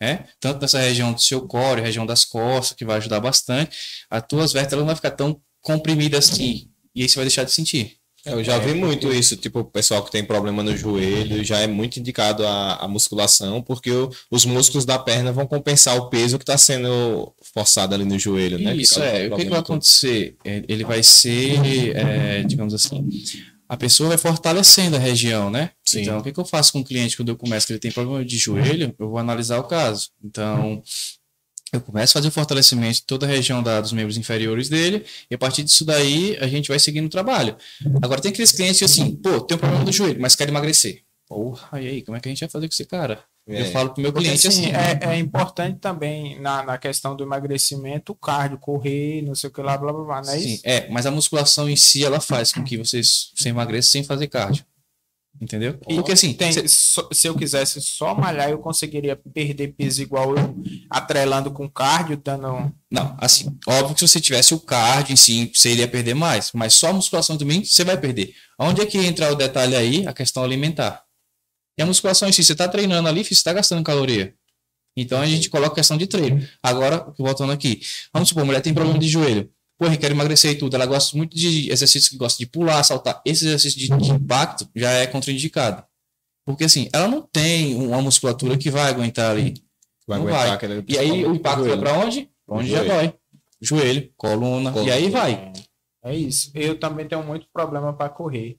né? 0.00 0.26
Tanto 0.40 0.62
nessa 0.62 0.78
região 0.78 1.12
do 1.12 1.20
seu 1.20 1.46
core, 1.46 1.82
região 1.82 2.06
das 2.06 2.24
costas, 2.24 2.76
que 2.76 2.84
vai 2.84 2.96
ajudar 2.96 3.20
bastante. 3.20 3.76
As 4.08 4.22
tuas 4.26 4.52
vértebras 4.52 4.80
não 4.80 4.86
vai 4.86 4.96
ficar 4.96 5.10
tão 5.10 5.40
comprimidas 5.60 6.30
assim. 6.30 6.70
E 6.94 7.02
aí 7.02 7.08
você 7.08 7.16
vai 7.16 7.26
deixar 7.26 7.44
de 7.44 7.52
sentir. 7.52 7.99
Eu 8.24 8.44
já 8.44 8.58
vi 8.58 8.74
muito 8.74 9.12
isso, 9.12 9.36
tipo, 9.36 9.60
o 9.60 9.64
pessoal 9.64 10.04
que 10.04 10.10
tem 10.10 10.22
problema 10.22 10.62
no 10.62 10.76
joelho, 10.76 11.42
já 11.42 11.58
é 11.60 11.66
muito 11.66 11.98
indicado 11.98 12.46
a, 12.46 12.74
a 12.76 12.86
musculação, 12.88 13.62
porque 13.62 13.90
o- 13.90 14.10
os 14.30 14.44
músculos 14.44 14.84
da 14.84 14.98
perna 14.98 15.32
vão 15.32 15.46
compensar 15.46 15.96
o 15.96 16.10
peso 16.10 16.36
que 16.38 16.42
está 16.42 16.58
sendo 16.58 17.32
forçado 17.54 17.94
ali 17.94 18.04
no 18.04 18.18
joelho, 18.18 18.58
né? 18.58 18.74
Isso, 18.76 19.02
é. 19.02 19.26
O 19.28 19.36
que, 19.36 19.44
que 19.44 19.50
vai 19.50 19.60
acontecer? 19.60 20.36
É, 20.44 20.62
Ele 20.68 20.84
vai 20.84 21.02
ser, 21.02 21.96
é, 21.96 22.42
digamos 22.42 22.74
assim, 22.74 23.08
a 23.68 23.76
pessoa 23.76 24.10
vai 24.10 24.18
fortalecendo 24.18 24.96
a 24.96 24.98
região, 24.98 25.48
né? 25.48 25.70
Sim. 25.84 26.02
Então, 26.02 26.18
o 26.18 26.22
que, 26.22 26.32
que 26.32 26.40
eu 26.40 26.44
faço 26.44 26.72
com 26.72 26.80
o 26.80 26.84
cliente 26.84 27.16
quando 27.16 27.28
eu 27.30 27.36
começo 27.36 27.66
que 27.66 27.72
ele 27.72 27.80
tem 27.80 27.90
problema 27.90 28.24
de 28.24 28.36
joelho? 28.36 28.94
Eu 28.98 29.08
vou 29.08 29.18
analisar 29.18 29.58
o 29.58 29.64
caso. 29.64 30.08
Então, 30.22 30.82
eu 31.72 31.80
começo 31.80 32.12
a 32.12 32.20
fazer 32.20 32.28
o 32.28 32.32
fortalecimento 32.32 32.96
de 32.96 33.02
toda 33.04 33.26
a 33.26 33.28
região 33.28 33.62
da- 33.62 33.80
dos 33.80 33.92
membros 33.92 34.16
inferiores 34.16 34.68
dele, 34.68 35.04
e 35.30 35.34
a 35.34 35.38
partir 35.38 35.62
disso 35.62 35.84
daí 35.84 36.36
a 36.40 36.46
gente 36.48 36.68
vai 36.68 36.78
seguindo 36.78 37.06
o 37.06 37.10
trabalho. 37.10 37.56
Agora, 38.02 38.20
tem 38.20 38.30
aqueles 38.30 38.52
clientes 38.52 38.78
que 38.78 38.84
assim, 38.84 39.14
pô, 39.16 39.40
tem 39.40 39.56
um 39.56 39.60
problema 39.60 39.84
do 39.84 39.92
joelho, 39.92 40.20
mas 40.20 40.34
quer 40.34 40.48
emagrecer. 40.48 41.02
Porra, 41.28 41.80
e 41.80 41.86
aí, 41.86 42.02
como 42.02 42.16
é 42.16 42.20
que 42.20 42.28
a 42.28 42.32
gente 42.32 42.40
vai 42.40 42.48
fazer 42.48 42.66
com 42.66 42.72
esse 42.72 42.84
cara? 42.84 43.22
É. 43.48 43.60
Eu 43.62 43.66
falo 43.66 43.90
pro 43.90 44.02
meu 44.02 44.12
Porque, 44.12 44.26
cliente 44.26 44.48
assim, 44.48 44.72
assim. 44.72 45.06
é, 45.06 45.14
é 45.14 45.16
importante 45.18 45.78
também 45.78 46.40
na, 46.40 46.62
na 46.64 46.76
questão 46.76 47.14
do 47.16 47.22
emagrecimento, 47.22 48.10
o 48.12 48.14
cardio, 48.16 48.58
correr, 48.58 49.22
não 49.22 49.34
sei 49.36 49.48
o 49.48 49.52
que 49.52 49.62
lá, 49.62 49.78
blá 49.78 49.92
blá 49.92 50.04
blá, 50.04 50.22
não 50.22 50.32
é 50.32 50.38
Sim, 50.38 50.54
isso? 50.54 50.62
é, 50.64 50.88
mas 50.90 51.06
a 51.06 51.10
musculação 51.12 51.70
em 51.70 51.76
si 51.76 52.04
ela 52.04 52.18
faz 52.20 52.52
com 52.52 52.64
que 52.64 52.76
vocês 52.76 53.30
se 53.36 53.48
emagreçam 53.48 53.92
sem 53.92 54.02
fazer 54.04 54.26
cardio. 54.26 54.64
Entendeu? 55.40 55.78
Porque 55.78 56.12
assim, 56.12 56.34
Tem, 56.34 56.52
só- 56.68 57.08
se 57.10 57.26
eu 57.26 57.34
quisesse 57.34 57.80
só 57.80 58.14
malhar, 58.14 58.50
eu 58.50 58.58
conseguiria 58.58 59.16
perder 59.16 59.68
peso 59.68 60.02
igual 60.02 60.36
eu, 60.36 60.54
atrelando 60.90 61.50
com 61.50 61.66
cardio, 61.66 62.16
dando. 62.22 62.70
não, 62.90 63.16
assim, 63.18 63.56
óbvio 63.66 63.94
que 63.94 64.00
se 64.00 64.08
você 64.08 64.20
tivesse 64.20 64.52
o 64.52 64.60
cardio 64.60 65.14
em 65.14 65.16
si, 65.16 65.50
você 65.54 65.72
iria 65.72 65.88
perder 65.88 66.12
mais, 66.14 66.52
mas 66.52 66.74
só 66.74 66.88
a 66.88 66.92
musculação 66.92 67.38
também 67.38 67.64
você 67.64 67.82
vai 67.84 67.96
perder. 67.98 68.34
Onde 68.58 68.82
é 68.82 68.86
que 68.86 68.98
entra 68.98 69.32
o 69.32 69.34
detalhe 69.34 69.74
aí? 69.74 70.06
A 70.06 70.12
questão 70.12 70.44
alimentar. 70.44 71.02
E 71.78 71.82
a 71.82 71.86
musculação 71.86 72.28
em 72.28 72.32
si, 72.32 72.44
você 72.44 72.52
está 72.52 72.68
treinando 72.68 73.08
ali, 73.08 73.24
você 73.24 73.32
está 73.32 73.54
gastando 73.54 73.82
caloria. 73.82 74.34
Então 74.94 75.22
a 75.22 75.26
gente 75.26 75.48
coloca 75.48 75.72
a 75.72 75.76
questão 75.76 75.96
de 75.96 76.06
treino. 76.06 76.46
Agora, 76.62 77.10
voltando 77.18 77.52
aqui, 77.52 77.80
vamos 78.12 78.28
supor, 78.28 78.42
a 78.42 78.46
mulher 78.46 78.60
tem 78.60 78.74
problema 78.74 78.98
de 78.98 79.08
joelho. 79.08 79.50
Pô, 79.80 79.86
eu 79.86 79.98
quero 79.98 80.12
emagrecer 80.14 80.52
e 80.52 80.58
tudo. 80.58 80.74
Ela 80.74 80.84
gosta 80.84 81.16
muito 81.16 81.34
de 81.34 81.72
exercícios 81.72 82.10
que 82.10 82.18
gosta 82.18 82.38
de 82.38 82.46
pular, 82.46 82.82
saltar. 82.84 83.22
Esse 83.24 83.46
exercício 83.46 83.78
de, 83.78 83.88
de 83.88 84.10
impacto 84.10 84.68
já 84.76 84.90
é 84.90 85.06
contraindicado. 85.06 85.82
Porque 86.44 86.64
assim, 86.64 86.88
ela 86.92 87.08
não 87.08 87.22
tem 87.22 87.74
uma 87.76 88.02
musculatura 88.02 88.58
que 88.58 88.70
vai 88.70 88.90
aguentar 88.90 89.30
ali. 89.30 89.54
Vai 90.06 90.18
Não 90.18 90.26
aguentar 90.28 90.58
vai. 90.68 90.84
E 90.86 90.98
aí 90.98 91.24
o 91.24 91.34
impacto 91.34 91.64
vai 91.64 91.78
pra 91.78 91.94
onde? 91.98 92.30
Pra 92.46 92.56
onde 92.56 92.68
já 92.70 92.82
dói. 92.84 93.14
Joelho, 93.58 94.12
coluna, 94.16 94.70
Coluna. 94.72 94.90
e 94.90 94.92
aí 94.92 95.08
vai. 95.08 95.52
É 96.04 96.14
isso. 96.14 96.50
Eu 96.54 96.78
também 96.78 97.06
tenho 97.08 97.22
muito 97.22 97.46
problema 97.52 97.92
para 97.92 98.08
correr, 98.08 98.56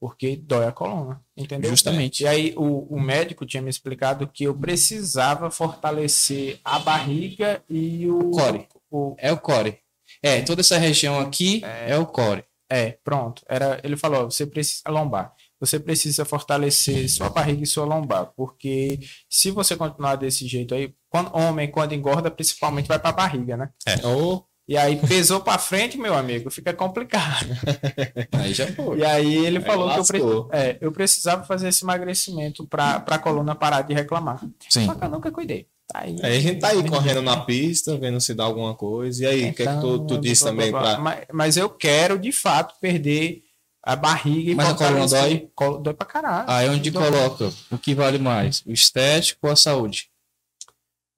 porque 0.00 0.36
dói 0.36 0.66
a 0.66 0.72
coluna, 0.72 1.20
entendeu? 1.36 1.70
Justamente. 1.70 2.24
E 2.24 2.26
aí 2.28 2.52
o, 2.56 2.94
o 2.94 3.00
médico 3.00 3.46
tinha 3.46 3.62
me 3.62 3.70
explicado 3.70 4.26
que 4.28 4.44
eu 4.44 4.54
precisava 4.54 5.50
fortalecer 5.50 6.60
a 6.64 6.78
barriga 6.80 7.62
e 7.70 8.08
o 8.08 8.30
Core. 8.30 8.68
o- 8.90 9.14
É 9.18 9.32
o 9.32 9.38
core. 9.38 9.78
É, 10.24 10.40
toda 10.42 10.60
essa 10.62 10.78
região 10.78 11.18
aqui 11.20 11.62
é, 11.86 11.96
o 11.98 12.06
core. 12.06 12.44
É, 12.70 12.98
pronto. 13.04 13.42
Era, 13.48 13.78
ele 13.84 13.96
falou, 13.96 14.30
você 14.30 14.46
precisa 14.46 14.82
lombar. 14.88 15.32
Você 15.60 15.78
precisa 15.78 16.24
fortalecer 16.24 17.08
sua 17.08 17.28
barriga 17.30 17.62
e 17.62 17.66
sua 17.66 17.84
lombar, 17.84 18.32
porque 18.36 18.98
se 19.28 19.50
você 19.50 19.76
continuar 19.76 20.16
desse 20.16 20.46
jeito 20.48 20.74
aí, 20.74 20.92
quando, 21.08 21.30
homem 21.36 21.70
quando 21.70 21.92
engorda, 21.94 22.30
principalmente 22.30 22.88
vai 22.88 22.98
para 22.98 23.10
a 23.10 23.12
barriga, 23.12 23.56
né? 23.56 23.68
É. 23.86 24.06
Ou 24.06 24.46
E 24.66 24.76
aí 24.76 24.96
pesou 25.06 25.40
para 25.40 25.58
frente, 25.58 25.96
meu 25.98 26.14
amigo, 26.14 26.50
fica 26.50 26.72
complicado. 26.72 27.46
Aí 28.32 28.52
já 28.54 28.66
foi. 28.72 28.98
E 28.98 29.04
aí 29.04 29.46
ele 29.46 29.58
Aí 29.58 29.64
falou 29.64 29.90
que 29.92 29.98
eu, 30.00 30.04
pre- 30.04 30.18
lascou. 30.20 30.48
é, 30.52 30.78
eu 30.80 30.90
precisava 30.90 31.44
fazer 31.44 31.68
esse 31.68 31.84
emagrecimento 31.84 32.66
para 32.66 32.96
a 33.06 33.18
coluna 33.18 33.54
parar 33.54 33.82
de 33.82 33.92
reclamar. 33.94 34.40
Sim. 34.68 34.86
Só 34.86 34.94
que 34.94 35.04
eu 35.04 35.10
nunca 35.10 35.30
cuidei. 35.30 35.66
Tá 35.86 36.00
Aí, 36.00 36.16
aí 36.22 36.36
a 36.36 36.40
gente 36.40 36.60
tá 36.60 36.68
aí 36.68 36.88
correndo 36.88 37.20
na 37.22 37.44
pista, 37.44 37.96
vendo 37.98 38.20
se 38.20 38.32
dá 38.34 38.44
alguma 38.44 38.74
coisa. 38.74 39.22
E 39.24 39.26
aí, 39.26 39.50
o 39.50 39.54
que 39.54 39.62
é 39.62 39.66
que 39.66 39.80
tu, 39.80 39.98
tu 39.98 40.04
Então, 40.04 40.20
disse 40.20 40.42
blá, 40.44 40.52
blá, 40.52 40.60
também 40.64 40.70
blá. 40.72 40.82
pra. 40.94 40.98
Mas, 40.98 41.24
mas 41.32 41.56
eu 41.56 41.68
quero, 41.68 42.18
de 42.18 42.32
fato, 42.32 42.74
perder 42.80 43.42
a 43.82 43.94
barriga 43.94 44.50
e 44.50 44.54
Mas 44.54 44.68
a 44.70 44.74
coluna 44.74 45.06
dói? 45.06 45.50
Dói 45.82 45.92
pra 45.94 46.06
caralho. 46.06 46.50
Aí 46.50 46.68
onde 46.70 46.90
Dói. 46.90 47.04
coloca 47.10 47.52
o 47.70 47.76
que 47.78 47.94
vale 47.94 48.16
mais? 48.18 48.62
O 48.66 48.72
estético 48.72 49.46
ou 49.46 49.52
a 49.52 49.56
saúde? 49.56 50.08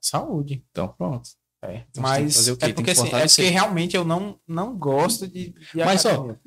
Saúde. 0.00 0.64
Então 0.70 0.88
pronto. 0.88 1.28
É. 1.64 1.84
Então 1.90 2.02
Mas 2.02 2.48
o 2.48 2.56
quê? 2.56 2.66
é 2.66 2.72
porque, 2.72 2.84
que 2.94 3.00
assim, 3.00 3.14
é 3.14 3.26
porque 3.26 3.48
realmente 3.48 3.96
eu 3.96 4.04
não, 4.04 4.38
não 4.46 4.76
gosto 4.76 5.26
de, 5.26 5.50
de 5.50 5.84
Mas, 5.84 6.04
ó, 6.04 6.10
academia. 6.10 6.40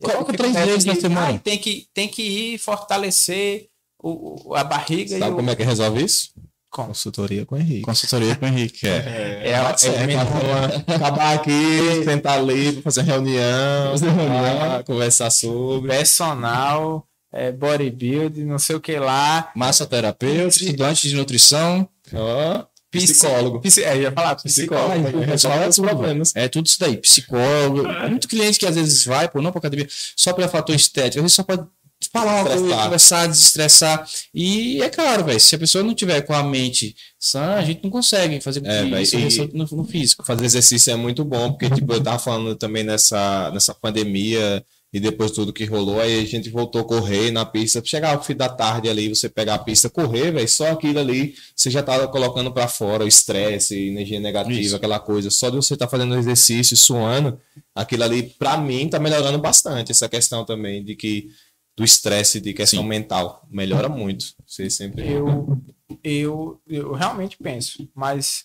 Eu 0.00 0.10
coloca 0.10 0.32
três 0.36 0.54
vezes 0.54 0.84
na 0.84 0.94
semana. 0.96 1.26
"Ai, 1.28 1.38
tem, 1.38 1.58
que, 1.58 1.88
tem 1.94 2.08
que 2.08 2.22
ir 2.22 2.58
fortalecer 2.58 3.68
o, 4.02 4.54
a 4.54 4.62
barriga 4.62 5.16
e 5.16 5.18
Sabe 5.18 5.34
como 5.36 5.50
é 5.50 5.56
que 5.56 5.62
resolve 5.62 6.04
isso? 6.04 6.34
Como? 6.74 6.88
Consultoria 6.88 7.46
com 7.46 7.54
o 7.54 7.58
Henrique. 7.58 7.82
Consultoria 7.82 8.34
com 8.34 8.44
o 8.44 8.48
Henrique. 8.48 8.84
É. 8.88 8.90
É, 8.90 9.50
é, 9.50 9.50
é, 9.52 9.60
acabar 10.96 11.34
aqui, 11.34 12.02
sentar 12.04 12.36
ali, 12.38 12.82
fazer 12.82 13.02
reunião, 13.02 13.92
Fazer 13.92 14.10
reunião. 14.10 14.62
ah, 14.78 14.82
conversar 14.84 15.30
sobre. 15.30 15.88
Personal, 15.88 17.06
é, 17.32 17.52
bodybuilding, 17.52 18.44
não 18.44 18.58
sei 18.58 18.74
o 18.74 18.80
que 18.80 18.98
lá. 18.98 19.52
Massoterapeuta, 19.54 20.48
estudante 20.48 21.08
de 21.08 21.14
nutrição. 21.14 21.88
Ó, 22.12 22.64
psicólogo. 22.90 23.60
Psi- 23.60 23.84
é, 23.84 23.96
ia 23.98 24.10
falar 24.10 24.34
psicólogo. 24.34 24.94
Psicólogo. 25.04 25.20
Resolve 25.30 25.68
os 25.68 25.78
problemas. 25.78 26.32
É 26.34 26.48
tudo 26.48 26.66
isso 26.66 26.80
daí. 26.80 26.96
Psicólogo. 26.96 27.84
Muito 28.10 28.26
cliente 28.26 28.58
que 28.58 28.66
às 28.66 28.74
vezes 28.74 29.04
vai, 29.04 29.28
pô, 29.28 29.40
não 29.40 29.52
pra 29.52 29.60
academia, 29.60 29.86
só 30.16 30.32
pelo 30.32 30.48
fator 30.48 30.74
estético. 30.74 31.18
Às 31.18 31.22
vezes 31.22 31.34
só 31.36 31.44
pra 31.44 31.64
falar 32.12 32.42
uma 32.42 32.44
coisa, 32.56 32.76
conversar, 32.84 33.26
desestressar. 33.28 34.08
E 34.34 34.82
é 34.82 34.88
claro, 34.90 35.24
velho, 35.24 35.40
se 35.40 35.54
a 35.54 35.58
pessoa 35.58 35.82
não 35.84 35.94
tiver 35.94 36.20
com 36.22 36.32
a 36.34 36.42
mente 36.42 36.94
sã, 37.18 37.54
a 37.54 37.62
gente 37.64 37.82
não 37.82 37.90
consegue 37.90 38.40
fazer 38.40 38.60
com 38.60 38.66
É, 38.68 38.84
que 38.84 38.90
véi, 38.90 39.02
isso 39.02 39.16
e- 39.44 39.50
no, 39.52 39.64
no 39.64 39.84
físico. 39.84 40.24
fazer 40.24 40.44
exercício 40.44 40.90
é 40.92 40.96
muito 40.96 41.24
bom, 41.24 41.52
porque 41.52 41.70
tipo, 41.74 41.92
eu 41.92 42.02
tava 42.02 42.18
falando 42.18 42.54
também 42.56 42.84
nessa, 42.84 43.50
nessa 43.52 43.74
pandemia 43.74 44.64
e 44.92 45.00
depois 45.00 45.32
tudo 45.32 45.52
que 45.52 45.64
rolou, 45.64 46.00
aí 46.00 46.20
a 46.20 46.24
gente 46.24 46.48
voltou 46.48 46.80
a 46.82 46.84
correr 46.84 47.32
na 47.32 47.44
pista, 47.44 47.82
chegar 47.84 48.14
ao 48.14 48.22
fim 48.22 48.36
da 48.36 48.48
tarde 48.48 48.88
ali, 48.88 49.08
você 49.08 49.28
pegar 49.28 49.54
a 49.54 49.58
pista, 49.58 49.90
correr, 49.90 50.30
velho, 50.30 50.48
só 50.48 50.70
aquilo 50.70 51.00
ali, 51.00 51.34
você 51.56 51.68
já 51.68 51.82
tava 51.82 52.06
colocando 52.06 52.52
pra 52.52 52.68
fora 52.68 53.04
o 53.04 53.08
estresse, 53.08 53.76
energia 53.88 54.20
negativa, 54.20 54.60
Isso. 54.60 54.76
aquela 54.76 55.00
coisa, 55.00 55.30
só 55.30 55.50
de 55.50 55.56
você 55.56 55.74
estar 55.74 55.88
fazendo 55.88 56.16
exercício, 56.16 56.76
suando, 56.76 57.36
aquilo 57.74 58.04
ali, 58.04 58.22
pra 58.38 58.56
mim, 58.56 58.88
tá 58.88 59.00
melhorando 59.00 59.38
bastante, 59.38 59.90
essa 59.90 60.08
questão 60.08 60.44
também 60.44 60.84
de 60.84 60.94
que 60.94 61.28
do 61.76 61.84
estresse, 61.84 62.40
de 62.40 62.52
questão 62.54 62.82
Sim. 62.82 62.88
mental, 62.88 63.46
melhora 63.50 63.88
muito. 63.88 64.26
Você 64.46 64.70
sempre... 64.70 65.10
Eu, 65.10 65.60
eu, 66.02 66.60
eu 66.68 66.92
realmente 66.92 67.36
penso, 67.36 67.88
mas 67.94 68.44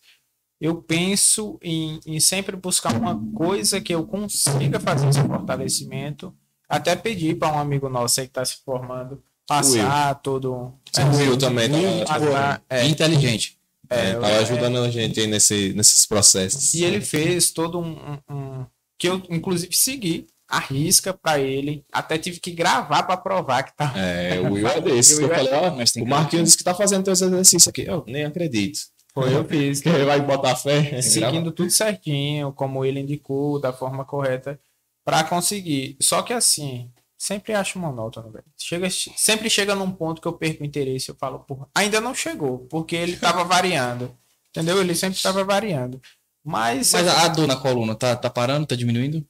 eu 0.59 0.81
penso 0.81 1.57
em, 1.61 1.99
em 2.05 2.19
sempre 2.19 2.55
buscar 2.55 2.93
uma 2.95 3.17
coisa 3.33 3.79
que 3.79 3.93
eu 3.93 4.05
consiga 4.05 4.79
fazer 4.79 5.07
esse 5.09 5.21
fortalecimento. 5.21 6.33
Até 6.67 6.95
pedir 6.95 7.37
para 7.37 7.53
um 7.55 7.59
amigo 7.59 7.87
nosso 7.89 8.19
aí 8.19 8.27
que 8.27 8.31
está 8.31 8.43
se 8.45 8.57
formando 8.65 9.23
passar 9.47 10.13
todo. 10.21 10.73
É, 10.95 11.03
o 11.03 11.17
Will 11.17 11.37
também 11.37 11.71
Will, 11.71 12.05
tá, 12.05 12.19
passar- 12.19 12.61
é, 12.69 12.85
Inteligente. 12.87 13.57
é, 13.89 14.09
é, 14.09 14.13
tava 14.13 14.27
é, 14.27 14.37
ajudando 14.39 14.77
a 14.77 14.89
gente 14.91 15.19
aí 15.19 15.25
nesse, 15.27 15.73
nesses 15.73 16.05
processos. 16.05 16.73
E 16.75 16.83
ele 16.83 17.01
fez 17.01 17.51
todo 17.51 17.79
um, 17.79 17.91
um- 18.29 18.35
um- 18.35 18.65
que 18.99 19.07
eu 19.09 19.21
inclusive 19.29 19.73
segui 19.75 20.27
a 20.49 20.59
risca 20.59 21.13
para 21.13 21.39
ele. 21.39 21.85
Até 21.91 22.17
tive 22.17 22.39
que 22.39 22.51
gravar 22.51 23.03
para 23.03 23.15
provar 23.17 23.63
que 23.63 23.75
tá. 23.77 23.93
É, 23.95 24.39
o 24.39 24.53
Will 24.53 24.67
é 24.67 24.81
desse. 24.81 25.15
O 25.15 25.21
Eu 25.21 25.27
Will 25.27 25.33
é- 25.33 25.38
falei, 25.38 25.53
ó, 25.53 25.75
Mas 25.75 25.91
tem 25.91 26.01
o 26.03 26.07
Marquinhos 26.07 26.45
disse 26.45 26.57
que 26.57 26.63
tá 26.63 26.73
fazendo 26.73 27.03
teus 27.03 27.21
exercícios 27.21 27.67
aqui. 27.67 27.83
Eu 27.83 28.03
nem 28.07 28.25
acredito. 28.25 28.79
Foi 29.13 29.33
eu 29.35 29.45
fiz. 29.45 29.81
Que 29.81 29.89
ele 29.89 30.05
vai 30.05 30.19
botar 30.21 30.55
fé. 30.55 31.01
seguindo 31.01 31.51
tudo 31.51 31.69
certinho, 31.69 32.51
como 32.53 32.83
ele 32.83 32.99
indicou, 32.99 33.59
da 33.59 33.71
forma 33.71 34.03
correta, 34.03 34.59
para 35.05 35.23
conseguir. 35.23 35.97
Só 36.01 36.21
que 36.21 36.33
assim, 36.33 36.89
sempre 37.17 37.53
acho 37.53 37.77
monótono, 37.79 38.31
velho. 38.31 38.45
Chega, 38.57 38.88
sempre 38.89 39.49
chega 39.49 39.75
num 39.75 39.91
ponto 39.91 40.21
que 40.21 40.27
eu 40.27 40.33
perco 40.33 40.63
o 40.63 40.65
interesse, 40.65 41.09
eu 41.09 41.15
falo, 41.15 41.39
porra, 41.39 41.67
ainda 41.75 41.99
não 42.01 42.13
chegou, 42.15 42.59
porque 42.69 42.95
ele 42.95 43.17
tava 43.17 43.43
variando. 43.43 44.15
Entendeu? 44.49 44.79
Ele 44.81 44.95
sempre 44.95 45.21
tava 45.21 45.43
variando. 45.43 46.01
Mas, 46.43 46.93
Mas 46.93 47.07
a, 47.07 47.23
a 47.25 47.27
dor 47.27 47.45
na 47.47 47.55
coluna 47.55 47.93
tá, 47.93 48.15
tá 48.15 48.29
parando, 48.29 48.65
tá 48.65 48.75
diminuindo? 48.75 49.23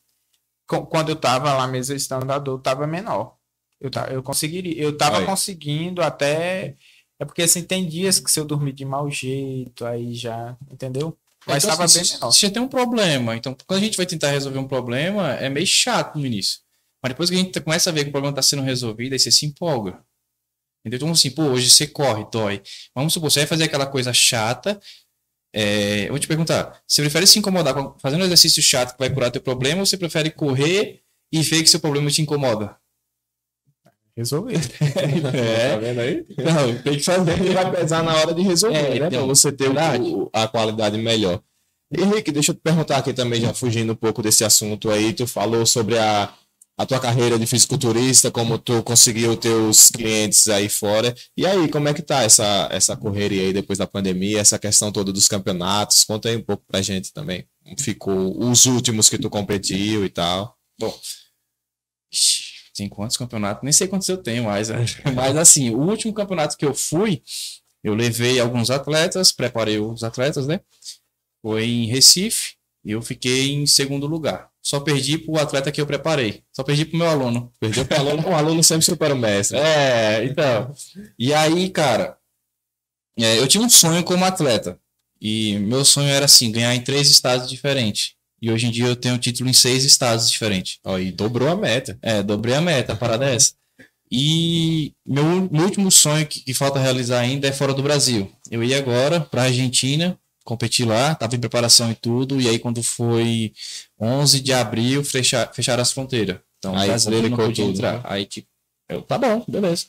Quando 0.70 1.10
eu 1.10 1.16
tava 1.16 1.54
lá 1.54 1.68
mesmo 1.68 1.96
estando, 1.96 2.30
a 2.32 2.40
dor 2.40 2.60
tava 2.62 2.86
menor. 2.88 3.36
Eu, 3.82 3.90
ta- 3.90 4.08
eu 4.12 4.22
conseguiria, 4.22 4.82
eu 4.82 4.96
tava 4.98 5.20
Aí. 5.20 5.26
conseguindo 5.26 6.02
até. 6.02 6.76
É 7.20 7.26
porque 7.26 7.42
assim, 7.42 7.64
tem 7.64 7.88
dias 7.88 8.20
que 8.20 8.30
se 8.32 8.40
eu 8.40 8.46
dormir 8.46 8.74
de 8.74 8.86
mau 8.86 9.10
jeito, 9.10 9.86
aí 9.86 10.14
já, 10.14 10.56
entendeu? 10.72 11.18
Mas 11.48 11.64
Então, 11.64 11.70
tava 11.76 11.86
assim, 11.86 12.02
bem 12.02 12.12
menor. 12.12 12.32
Se 12.32 12.42
já 12.42 12.52
tem 12.52 12.62
um 12.62 12.68
problema, 12.68 13.36
então 13.36 13.56
quando 13.66 13.80
a 13.80 13.84
gente 13.84 13.98
vai 13.98 14.06
tentar 14.06 14.30
resolver 14.32 14.60
um 14.60 14.68
problema, 14.68 15.34
é 15.34 15.50
meio 15.50 15.66
chato 15.68 16.18
no 16.20 16.26
início. 16.26 16.60
Mas 17.02 17.12
depois 17.12 17.30
que 17.30 17.36
a 17.36 17.40
gente 17.40 17.60
começa 17.62 17.90
a 17.90 17.94
ver 17.94 18.04
que 18.04 18.10
o 18.10 18.12
problema 18.12 18.32
está 18.34 18.42
sendo 18.42 18.62
resolvido, 18.62 19.14
aí 19.14 19.20
você 19.20 19.32
se 19.32 19.46
empolga. 19.46 20.02
Entendeu? 20.86 20.98
Então, 20.98 21.12
assim, 21.12 21.32
pô, 21.32 21.44
hoje 21.44 21.70
você 21.70 21.88
corre, 21.88 22.26
dói. 22.32 22.62
Vamos 22.96 23.14
supor, 23.14 23.30
você 23.32 23.40
vai 23.42 23.48
fazer 23.48 23.66
aquela 23.66 23.86
coisa 23.86 24.14
chata. 24.14 24.80
É, 25.54 26.06
eu 26.06 26.10
vou 26.10 26.20
te 26.20 26.28
perguntar: 26.28 26.80
você 26.88 27.02
prefere 27.02 27.26
se 27.28 27.40
incomodar 27.40 27.74
com- 27.74 27.98
fazendo 28.00 28.22
um 28.22 28.26
exercício 28.26 28.62
chato 28.62 28.94
que 28.94 29.00
vai 29.00 29.10
curar 29.10 29.32
teu 29.32 29.42
problema 29.42 29.80
ou 29.82 29.86
você 29.86 29.98
prefere 29.98 30.30
correr 30.32 31.02
e 31.32 31.42
ver 31.42 31.64
que 31.64 31.70
seu 31.70 31.80
problema 31.80 32.10
te 32.10 32.22
incomoda? 32.22 32.76
Resolvido. 34.16 34.60
É, 35.34 35.70
tá 35.72 35.78
vendo 35.78 36.00
aí? 36.02 36.26
Não, 36.38 36.82
tem 36.82 36.98
que 36.98 37.04
fazer. 37.04 37.32
Ele 37.40 37.54
vai 37.54 37.72
pesar 37.72 38.04
na 38.04 38.16
hora 38.18 38.34
de 38.34 38.42
resolver, 38.42 38.78
É, 38.78 39.00
né? 39.00 39.08
então, 39.08 39.10
Pra 39.10 39.22
você 39.36 39.52
ter 39.52 39.70
o- 39.70 40.30
a 40.34 40.48
qualidade 40.48 40.98
melhor. 40.98 41.42
Henrique, 41.96 42.32
deixa 42.32 42.52
eu 42.52 42.56
te 42.56 42.62
perguntar 42.62 42.98
aqui 42.98 43.14
também, 43.14 43.42
já 43.42 43.54
fugindo 43.54 43.94
um 43.94 43.96
pouco 43.96 44.22
desse 44.22 44.44
assunto 44.44 44.92
aí. 44.92 45.14
Tu 45.14 45.26
falou 45.26 45.66
sobre 45.66 45.98
a, 45.98 46.32
a 46.80 46.86
tua 46.86 46.98
carreira 46.98 47.38
de 47.38 47.46
fisiculturista, 47.46 48.32
como 48.32 48.58
tu 48.58 48.82
conseguiu 48.84 49.36
teus 49.36 49.90
clientes 49.90 50.48
aí 50.48 50.70
fora. 50.70 51.14
E 51.36 51.46
aí, 51.46 51.68
como 51.68 51.90
é 51.90 51.94
que 51.94 52.02
tá 52.02 52.24
essa, 52.24 52.70
essa 52.72 52.96
correria 52.96 53.42
aí 53.42 53.52
depois 53.52 53.78
da 53.78 53.86
pandemia, 53.86 54.40
essa 54.40 54.58
questão 54.58 54.90
toda 54.90 55.12
dos 55.12 55.28
campeonatos? 55.28 56.06
Conta 56.06 56.30
aí 56.30 56.38
um 56.38 56.42
pouco 56.42 56.64
pra 56.66 56.82
gente 56.82 57.12
também. 57.12 57.46
Ficou 57.78 58.42
os 58.50 58.66
últimos 58.66 59.10
que 59.10 59.18
tu 59.18 59.30
competiu 59.30 60.06
e 60.06 60.10
tal. 60.10 60.58
Ixi, 62.14 62.44
Tem 62.74 62.88
quantos 62.88 63.18
campeonatos? 63.18 63.62
Nem 63.62 63.74
sei 63.74 63.86
quantos 63.90 64.08
eu 64.08 64.16
tenho 64.18 64.46
mais. 64.46 64.70
né? 64.70 64.86
Mas 65.14 65.36
assim, 65.36 65.72
o 65.72 65.80
último 65.82 66.14
campeonato 66.14 66.56
que 66.56 66.66
eu 66.66 66.74
fui, 66.74 67.22
eu 67.84 67.94
levei 67.94 68.40
alguns 68.40 68.70
atletas, 68.70 69.34
preparei 69.34 69.80
os 69.80 70.02
atletas, 70.02 70.48
né? 70.48 70.62
Foi 71.42 71.66
em 71.66 71.88
Recife 71.88 72.54
e 72.84 72.92
eu 72.92 73.02
fiquei 73.02 73.52
em 73.52 73.66
segundo 73.66 74.08
lugar. 74.08 74.50
Só 74.62 74.80
perdi 74.80 75.18
pro 75.18 75.38
atleta 75.38 75.72
que 75.72 75.82
eu 75.82 75.86
preparei. 75.86 76.44
Só 76.52 76.64
perdi 76.64 76.86
pro 76.86 76.98
meu 76.98 77.08
aluno. 77.08 77.52
Perdeu 77.60 77.86
pro 77.86 77.98
aluno, 77.98 78.28
o 78.28 78.36
aluno 78.36 78.64
sempre 78.64 78.86
supera 78.86 79.14
o 79.14 79.18
mestre. 79.18 79.58
É, 79.58 80.24
então. 80.26 80.74
E 81.18 81.34
aí, 81.34 81.70
cara, 81.70 82.18
é, 83.18 83.40
eu 83.40 83.48
tinha 83.48 83.64
um 83.64 83.70
sonho 83.70 84.04
como 84.04 84.26
atleta. 84.26 84.80
E 85.22 85.58
meu 85.60 85.84
sonho 85.84 86.10
era 86.10 86.26
assim, 86.26 86.52
ganhar 86.52 86.74
em 86.76 86.82
três 86.82 87.10
estados 87.10 87.50
diferentes. 87.50 88.14
E 88.42 88.50
hoje 88.50 88.68
em 88.68 88.72
dia 88.72 88.86
eu 88.86 88.96
tenho 88.96 89.18
título 89.18 89.50
em 89.50 89.54
seis 89.54 89.84
estados 89.84 90.30
diferentes. 90.30 90.80
E 91.02 91.12
dobrou 91.12 91.50
a 91.50 91.56
meta. 91.56 91.98
É, 92.02 92.24
dobrei 92.24 92.56
a 92.56 92.62
meta, 92.62 92.94
a 92.94 92.96
parada 92.96 93.30
é 93.30 93.36
essa. 93.36 93.54
E 94.12 94.94
meu, 95.06 95.50
meu 95.52 95.66
último 95.66 95.92
sonho 95.92 96.26
que, 96.26 96.40
que 96.40 96.54
falta 96.54 96.80
realizar 96.80 97.20
ainda 97.20 97.48
é 97.48 97.52
fora 97.52 97.74
do 97.74 97.84
Brasil. 97.84 98.32
Eu 98.50 98.64
ia 98.64 98.78
agora 98.78 99.20
para 99.20 99.44
Argentina, 99.44 100.18
competir 100.44 100.88
lá, 100.88 101.14
tava 101.16 101.36
em 101.36 101.40
preparação 101.40 101.92
e 101.92 101.96
tudo, 101.96 102.40
e 102.42 102.48
aí 102.48 102.58
quando 102.60 102.82
foi 102.82 103.54
11 104.00 104.40
de 104.40 104.54
abril, 104.54 105.04
fecha, 105.04 105.50
fecharam 105.54 105.82
as 105.82 105.92
fronteiras. 105.92 106.38
Então, 106.58 106.76
Aí 106.76 106.88
brasileiro 106.90 107.30
não 107.30 107.38
podia 107.38 107.66
entrar. 107.66 107.94
né? 107.96 108.02
Aí, 108.04 108.26
tipo, 108.26 108.48
eu, 108.90 109.02
tá 109.02 109.18
bom, 109.18 109.44
beleza. 109.48 109.86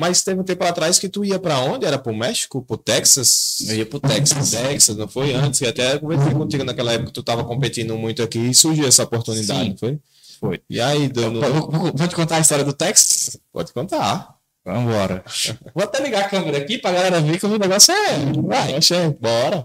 Mas 0.00 0.22
teve 0.22 0.40
um 0.40 0.44
tempo 0.44 0.62
atrás 0.62 0.96
que 0.98 1.08
tu 1.08 1.24
ia 1.24 1.40
pra 1.40 1.58
onde? 1.58 1.84
Era 1.84 1.98
pro 1.98 2.14
México? 2.14 2.62
Pro 2.62 2.76
Texas? 2.76 3.56
Eu 3.68 3.76
ia 3.78 3.84
pro 3.86 3.98
Texas. 3.98 4.52
Texas, 4.52 4.96
não 4.96 5.08
foi 5.08 5.34
antes? 5.34 5.58
Que 5.58 5.66
até 5.66 5.98
conversei 5.98 6.32
contigo 6.32 6.62
naquela 6.62 6.92
época 6.92 7.08
que 7.08 7.12
tu 7.14 7.22
tava 7.24 7.42
competindo 7.44 7.96
muito 7.98 8.22
aqui 8.22 8.38
e 8.38 8.54
surgiu 8.54 8.86
essa 8.86 9.02
oportunidade, 9.02 9.60
Sim. 9.64 9.70
não 9.70 9.76
foi? 9.76 9.98
Foi. 10.38 10.60
E 10.70 10.80
aí, 10.80 11.08
do, 11.08 11.28
no- 11.32 11.40
Vou, 11.40 11.70
vou- 11.70 11.92
vou 11.92 12.06
te 12.08 12.14
contar 12.14 12.36
a 12.36 12.40
história 12.40 12.64
do 12.64 12.72
Texas? 12.72 13.36
pode 13.52 13.72
contar. 13.72 14.37
Vambora. 14.72 15.24
Vou 15.74 15.84
até 15.84 16.02
ligar 16.02 16.24
a 16.24 16.28
câmera 16.28 16.58
aqui 16.58 16.78
pra 16.78 16.92
galera 16.92 17.20
ver 17.20 17.38
que 17.38 17.46
o 17.46 17.58
negócio 17.58 17.92
é. 17.92 18.18
Vai. 18.42 18.76
Oxê, 18.76 19.08
bora. 19.10 19.64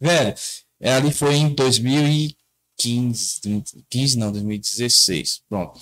Velho, 0.00 0.34
ali 0.82 1.12
foi 1.12 1.34
em 1.36 1.54
2015. 1.54 3.40
15 3.88 4.18
não, 4.18 4.32
2016. 4.32 5.42
Pronto. 5.48 5.80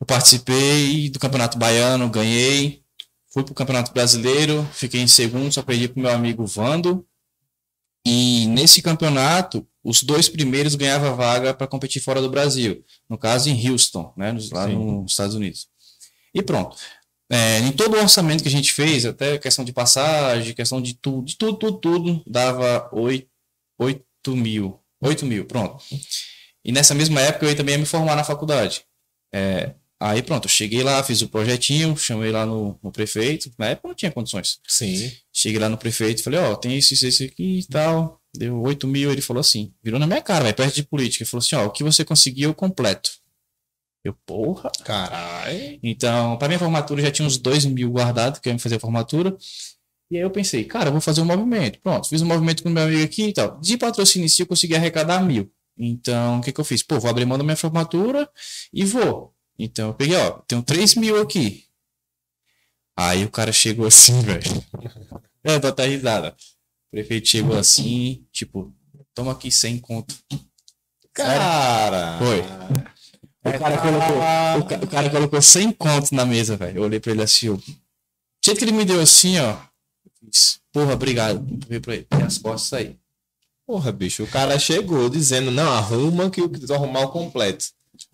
Eu 0.00 0.06
participei 0.06 1.10
do 1.10 1.18
Campeonato 1.18 1.58
Baiano, 1.58 2.08
ganhei. 2.08 2.82
Fui 3.30 3.44
pro 3.44 3.54
Campeonato 3.54 3.92
Brasileiro, 3.92 4.66
fiquei 4.72 5.02
em 5.02 5.08
segundo, 5.08 5.52
só 5.52 5.62
perdi 5.62 5.88
pro 5.88 6.00
meu 6.00 6.10
amigo 6.10 6.46
Vando. 6.46 7.06
E 8.06 8.46
nesse 8.46 8.80
campeonato, 8.80 9.66
os 9.84 10.02
dois 10.02 10.30
primeiros 10.30 10.74
ganhavam 10.74 11.14
vaga 11.14 11.52
para 11.52 11.66
competir 11.66 12.00
fora 12.00 12.22
do 12.22 12.30
Brasil. 12.30 12.82
No 13.08 13.18
caso, 13.18 13.50
em 13.50 13.68
Houston, 13.68 14.14
né, 14.16 14.32
lá 14.50 14.66
Sim. 14.66 14.76
nos 14.76 15.10
Estados 15.10 15.34
Unidos. 15.34 15.68
E 16.34 16.42
pronto. 16.42 16.76
É, 17.30 17.58
em 17.58 17.72
todo 17.72 17.94
o 17.94 18.00
orçamento 18.00 18.42
que 18.42 18.48
a 18.48 18.52
gente 18.52 18.72
fez, 18.72 19.04
até 19.04 19.36
questão 19.36 19.64
de 19.64 19.72
passagem, 19.72 20.54
questão 20.54 20.80
de 20.80 20.94
tudo, 20.94 21.26
de 21.26 21.36
tudo, 21.36 21.58
tudo, 21.58 21.78
tudo, 21.78 22.22
dava 22.26 22.88
8, 22.92 23.28
8 23.78 24.36
mil. 24.36 24.80
8 25.00 25.26
mil, 25.26 25.44
pronto. 25.44 25.84
E 26.64 26.72
nessa 26.72 26.94
mesma 26.94 27.20
época 27.20 27.44
eu 27.44 27.50
ia 27.50 27.56
também 27.56 27.74
ia 27.74 27.78
me 27.78 27.86
formar 27.86 28.16
na 28.16 28.24
faculdade. 28.24 28.82
É, 29.32 29.74
aí 30.00 30.22
pronto, 30.22 30.46
eu 30.46 30.48
cheguei 30.48 30.82
lá, 30.82 31.02
fiz 31.04 31.20
o 31.20 31.28
projetinho, 31.28 31.96
chamei 31.96 32.32
lá 32.32 32.46
no, 32.46 32.78
no 32.82 32.90
prefeito. 32.90 33.52
Na 33.58 33.66
época 33.66 33.88
não 33.88 33.94
tinha 33.94 34.10
condições. 34.10 34.58
Sim. 34.66 35.12
Cheguei 35.32 35.58
lá 35.58 35.68
no 35.68 35.78
prefeito, 35.78 36.22
falei, 36.22 36.40
ó, 36.40 36.56
tem 36.56 36.78
isso, 36.78 36.94
isso, 36.94 37.06
isso 37.06 37.24
aqui 37.24 37.60
e 37.60 37.66
tal. 37.66 38.20
Deu 38.34 38.60
8 38.60 38.86
mil, 38.88 39.12
ele 39.12 39.22
falou 39.22 39.40
assim, 39.40 39.72
virou 39.82 40.00
na 40.00 40.06
minha 40.06 40.22
cara, 40.22 40.44
vai 40.44 40.52
perto 40.54 40.74
de 40.74 40.82
política. 40.82 41.22
Ele 41.22 41.30
falou 41.30 41.44
assim, 41.44 41.56
ó, 41.56 41.66
o 41.66 41.70
que 41.70 41.84
você 41.84 42.04
conseguir 42.04 42.44
eu 42.44 42.54
completo. 42.54 43.10
Eu, 44.08 44.14
porra. 44.24 44.70
Caralho. 44.84 45.78
Então, 45.82 46.38
para 46.38 46.48
minha 46.48 46.58
formatura 46.58 47.02
já 47.02 47.10
tinha 47.10 47.28
uns 47.28 47.36
2 47.36 47.66
mil 47.66 47.90
guardados, 47.90 48.40
que 48.40 48.48
eu 48.48 48.52
ia 48.54 48.58
fazer 48.58 48.76
a 48.76 48.80
formatura. 48.80 49.36
E 50.10 50.16
aí 50.16 50.22
eu 50.22 50.30
pensei, 50.30 50.64
cara, 50.64 50.88
eu 50.88 50.92
vou 50.92 51.00
fazer 51.00 51.20
um 51.20 51.26
movimento. 51.26 51.78
Pronto, 51.80 52.08
fiz 52.08 52.22
um 52.22 52.26
movimento 52.26 52.62
com 52.62 52.70
meu 52.70 52.84
amigo 52.84 53.04
aqui 53.04 53.24
e 53.24 53.32
tal. 53.34 53.60
De 53.60 53.76
patrocínio 53.76 54.24
em 54.24 54.28
si, 54.28 54.40
eu 54.40 54.46
consegui 54.46 54.74
arrecadar 54.74 55.22
mil. 55.22 55.52
Então, 55.76 56.38
o 56.38 56.42
que 56.42 56.50
que 56.50 56.58
eu 56.58 56.64
fiz? 56.64 56.82
Pô, 56.82 56.98
vou 56.98 57.10
abrir 57.10 57.26
mão 57.26 57.36
da 57.36 57.44
minha 57.44 57.54
formatura 57.54 58.26
e 58.72 58.82
vou. 58.82 59.34
Então, 59.58 59.88
eu 59.88 59.94
peguei, 59.94 60.16
ó, 60.16 60.38
tenho 60.46 60.62
3 60.62 60.94
mil 60.94 61.20
aqui. 61.20 61.64
Aí 62.96 63.26
o 63.26 63.30
cara 63.30 63.52
chegou 63.52 63.86
assim, 63.86 64.18
velho. 64.22 64.64
É, 65.44 65.58
tô 65.58 65.66
até 65.68 65.86
risada. 65.86 66.34
O 66.88 66.90
prefeito 66.92 67.28
chegou 67.28 67.58
assim, 67.58 68.24
tipo, 68.32 68.74
toma 69.14 69.32
aqui 69.32 69.50
100 69.50 69.78
conto. 69.80 70.14
Cara. 71.12 72.18
Foi. 72.18 72.42
O 73.56 73.58
cara, 73.58 73.78
colocou, 73.78 74.16
o, 74.58 74.64
ca- 74.64 74.84
o 74.84 74.86
cara 74.88 75.10
colocou 75.10 75.42
100 75.42 75.72
contos 75.72 76.10
na 76.10 76.24
mesa, 76.24 76.56
velho. 76.56 76.78
Eu 76.78 76.82
olhei 76.84 77.00
pra 77.00 77.12
ele 77.12 77.22
assim. 77.22 77.52
Do 77.54 77.62
jeito 78.44 78.58
que 78.58 78.64
ele 78.64 78.72
me 78.72 78.84
deu 78.84 79.00
assim, 79.00 79.38
ó. 79.38 79.56
Porra, 80.72 80.94
obrigado. 80.94 81.44
Veio 81.68 81.80
pra 81.80 81.94
ele. 81.94 82.06
As 82.10 82.38
costas 82.38 82.78
aí. 82.78 82.96
Porra, 83.66 83.92
bicho, 83.92 84.22
o 84.22 84.26
cara 84.26 84.58
chegou 84.58 85.08
dizendo, 85.10 85.50
não, 85.50 85.70
arruma 85.72 86.30
que 86.30 86.40
eu 86.40 86.48
quis 86.48 86.70
arrumar 86.70 87.00
o 87.00 87.08
completo. 87.08 87.66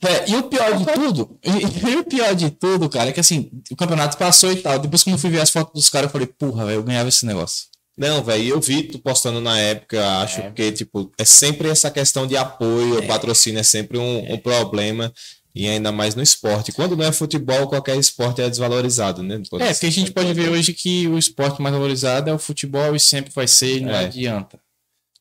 É, 0.02 0.30
e 0.30 0.34
o 0.36 0.44
pior 0.44 0.76
de 0.78 0.84
tudo, 0.92 1.38
e, 1.44 1.50
e 1.90 1.96
o 1.96 2.04
pior 2.04 2.34
de 2.34 2.50
tudo, 2.50 2.88
cara, 2.88 3.10
é 3.10 3.12
que 3.12 3.20
assim, 3.20 3.50
o 3.70 3.76
campeonato 3.76 4.16
passou 4.16 4.50
e 4.50 4.56
tal. 4.56 4.78
Depois, 4.78 5.02
quando 5.04 5.14
eu 5.14 5.18
fui 5.18 5.30
ver 5.30 5.40
as 5.42 5.50
fotos 5.50 5.74
dos 5.74 5.90
caras, 5.90 6.06
eu 6.08 6.12
falei, 6.12 6.26
porra, 6.26 6.64
velho, 6.64 6.76
eu 6.78 6.82
ganhava 6.82 7.08
esse 7.08 7.24
negócio. 7.26 7.66
Não, 7.96 8.24
velho, 8.24 8.48
eu 8.48 8.60
vi 8.60 8.82
tu 8.82 8.98
postando 8.98 9.40
na 9.40 9.58
época, 9.58 10.04
acho 10.18 10.50
que, 10.52 10.72
tipo, 10.72 11.12
é 11.16 11.24
sempre 11.24 11.68
essa 11.68 11.90
questão 11.90 12.26
de 12.26 12.36
apoio, 12.36 13.06
patrocínio 13.06 13.60
é 13.60 13.62
sempre 13.62 13.98
um, 13.98 14.32
um 14.32 14.36
problema, 14.36 15.12
e 15.54 15.68
ainda 15.68 15.92
mais 15.92 16.16
no 16.16 16.22
esporte. 16.22 16.72
Quando 16.72 16.96
não 16.96 17.04
é 17.04 17.12
futebol, 17.12 17.68
qualquer 17.68 17.96
esporte 17.96 18.42
é 18.42 18.50
desvalorizado, 18.50 19.22
né? 19.22 19.40
É, 19.60 19.72
porque 19.72 19.86
a 19.86 19.92
gente 19.92 20.10
pode 20.10 20.32
ver 20.34 20.48
hoje 20.50 20.72
que 20.74 21.06
o 21.06 21.16
esporte 21.16 21.62
mais 21.62 21.72
valorizado 21.72 22.28
é 22.28 22.34
o 22.34 22.38
futebol 22.38 22.96
e 22.96 22.98
sempre 22.98 23.32
vai 23.32 23.46
ser, 23.46 23.80
não 23.80 23.90
É. 23.90 24.06
adianta. 24.06 24.58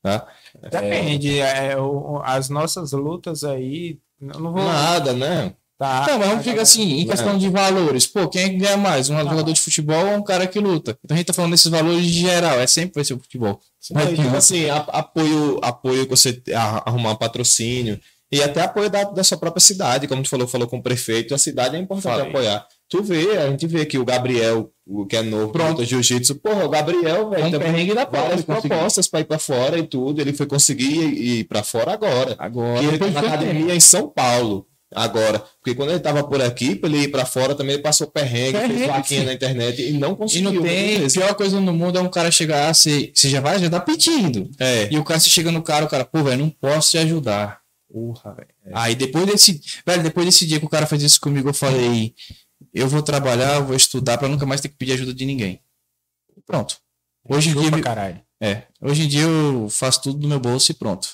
Tá? 0.02 0.28
Depende. 0.72 1.40
é, 1.40 1.76
as 2.24 2.50
nossas 2.50 2.92
lutas 2.92 3.44
aí. 3.44 4.00
Não 4.20 4.52
vou. 4.52 4.64
Nada, 4.64 5.14
né? 5.14 5.54
Tá, 5.84 6.06
Não, 6.08 6.20
mas 6.20 6.30
vamos 6.30 6.46
ficar 6.46 6.62
assim, 6.62 7.02
em 7.02 7.06
questão 7.06 7.38
de 7.38 7.50
valores. 7.50 8.08
Pô, 8.08 8.30
quem 8.30 8.44
é 8.44 8.50
que 8.50 8.56
ganha 8.56 8.78
mais? 8.78 9.10
Um 9.10 9.18
jogador 9.18 9.52
de 9.52 9.60
futebol 9.60 10.06
ou 10.06 10.16
um 10.16 10.24
cara 10.24 10.48
que 10.48 10.58
luta? 10.58 10.98
Então 11.04 11.14
a 11.14 11.18
gente 11.18 11.28
tá 11.28 11.34
falando 11.34 11.52
desses 11.52 11.70
valores 11.70 12.06
de 12.06 12.22
geral, 12.22 12.58
é 12.60 12.66
sempre 12.68 12.96
vai 12.96 13.04
ser 13.04 13.16
o 13.16 13.20
futebol. 13.20 13.60
Não, 13.92 14.02
e, 14.02 14.16
tipo 14.16 14.36
assim, 14.36 14.70
apoio, 14.70 15.60
apoio 15.62 16.06
que 16.06 16.10
você 16.10 16.42
arrumar 16.86 17.12
um 17.12 17.16
patrocínio 17.18 18.00
e 18.32 18.42
até 18.42 18.62
apoio 18.62 18.90
da, 18.90 19.04
da 19.04 19.24
sua 19.24 19.38
própria 19.38 19.62
cidade, 19.62 20.08
como 20.08 20.24
tu 20.24 20.30
falou, 20.30 20.48
falou 20.48 20.68
com 20.68 20.78
o 20.78 20.82
prefeito, 20.82 21.36
a 21.36 21.38
cidade 21.38 21.76
é 21.76 21.80
importante 21.80 22.14
Falei. 22.14 22.30
apoiar. 22.30 22.66
Tu 22.90 23.04
vê, 23.04 23.38
a 23.38 23.50
gente 23.50 23.68
vê 23.68 23.86
que 23.86 23.98
o 23.98 24.06
Gabriel, 24.06 24.72
o 24.88 25.06
que 25.06 25.18
é 25.18 25.22
novo, 25.22 25.52
pronto, 25.52 25.84
jiu-jitsu, 25.84 26.36
porra, 26.36 26.66
o 26.66 26.70
Gabriel, 26.70 27.30
velho, 27.30 27.46
É 27.46 27.52
também 27.52 27.94
da 27.94 28.06
várias 28.06 28.44
propostas 28.44 29.08
para 29.08 29.20
ir 29.20 29.26
para 29.26 29.38
fora 29.38 29.78
e 29.78 29.84
tudo, 29.84 30.22
ele 30.22 30.34
foi 30.34 30.46
conseguir 30.46 31.04
ir 31.04 31.44
para 31.44 31.62
fora 31.62 31.92
agora. 31.92 32.36
Agora, 32.40 32.82
E 32.82 32.86
ele 32.86 32.98
tá 32.98 33.06
depois 33.06 33.14
na 33.14 33.20
academia 33.34 33.76
em 33.76 33.80
São 33.80 34.08
Paulo. 34.08 34.66
Agora, 34.96 35.40
porque 35.40 35.76
quando 35.76 35.90
ele 35.92 36.00
tava 36.00 36.24
por 36.24 36.42
aqui, 36.42 36.76
pra 36.76 36.90
ele 36.90 37.04
ir 37.04 37.08
pra 37.12 37.26
fora 37.26 37.56
também, 37.56 37.74
ele 37.76 37.84
passou 37.84 38.08
perrengue, 38.08 38.54
Perrengue, 38.54 38.74
fez 38.78 38.88
vaquinha 38.88 39.20
sim. 39.22 39.26
na 39.26 39.34
internet 39.34 39.82
e 39.82 39.92
não 39.94 40.14
E 40.14 40.16
conseguiu. 40.16 40.52
não 40.54 40.62
tem. 40.62 41.06
A 41.06 41.10
pior 41.10 41.34
coisa 41.36 41.60
no 41.60 41.74
mundo 41.74 41.98
é 41.98 42.02
um 42.02 42.10
cara 42.10 42.30
chegar, 42.32 42.74
você, 42.74 43.12
você 43.14 43.30
já 43.30 43.42
vai, 43.42 43.60
já 43.60 43.70
tá 43.70 43.80
pedindo. 43.80 44.50
É. 44.60 44.88
E 44.92 44.98
o 44.98 45.04
cara, 45.04 45.20
você 45.20 45.30
chega 45.30 45.52
no 45.52 45.62
cara, 45.62 45.86
o 45.86 45.90
cara, 45.90 46.06
pô, 46.06 46.24
velho, 46.24 46.38
não 46.44 46.50
posso 46.50 46.92
te 46.92 46.98
ajudar. 46.98 47.62
Porra, 47.92 48.34
velho. 48.34 48.50
Aí 48.74 48.96
depois 48.96 49.26
desse. 49.26 49.62
Velho, 49.86 50.02
depois 50.04 50.26
desse 50.26 50.46
dia 50.48 50.60
que 50.60 50.66
o 50.66 50.70
cara 50.70 50.86
fez 50.88 51.02
isso 51.04 51.22
comigo, 51.22 51.50
eu 51.50 51.54
falei, 51.54 52.14
eu 52.74 52.88
vou 52.88 53.02
trabalhar, 53.04 53.56
eu 53.56 53.66
vou 53.66 53.76
estudar 53.76 54.18
pra 54.18 54.28
nunca 54.28 54.46
mais 54.46 54.62
ter 54.62 54.70
que 54.70 54.76
pedir 54.76 54.94
ajuda 54.94 55.14
de 55.14 55.26
ninguém. 55.26 55.60
Pronto. 56.46 56.78
Hoje 57.30 57.52
em 57.52 57.54
dia. 57.62 57.82
Caralho. 57.82 58.20
É. 58.42 58.64
Hoje 58.82 59.04
em 59.04 59.08
dia 59.08 59.22
eu 59.22 59.68
faço 59.70 60.02
tudo 60.02 60.20
do 60.20 60.28
meu 60.28 60.40
bolso 60.40 60.72
e 60.72 60.76
pronto. 60.76 61.08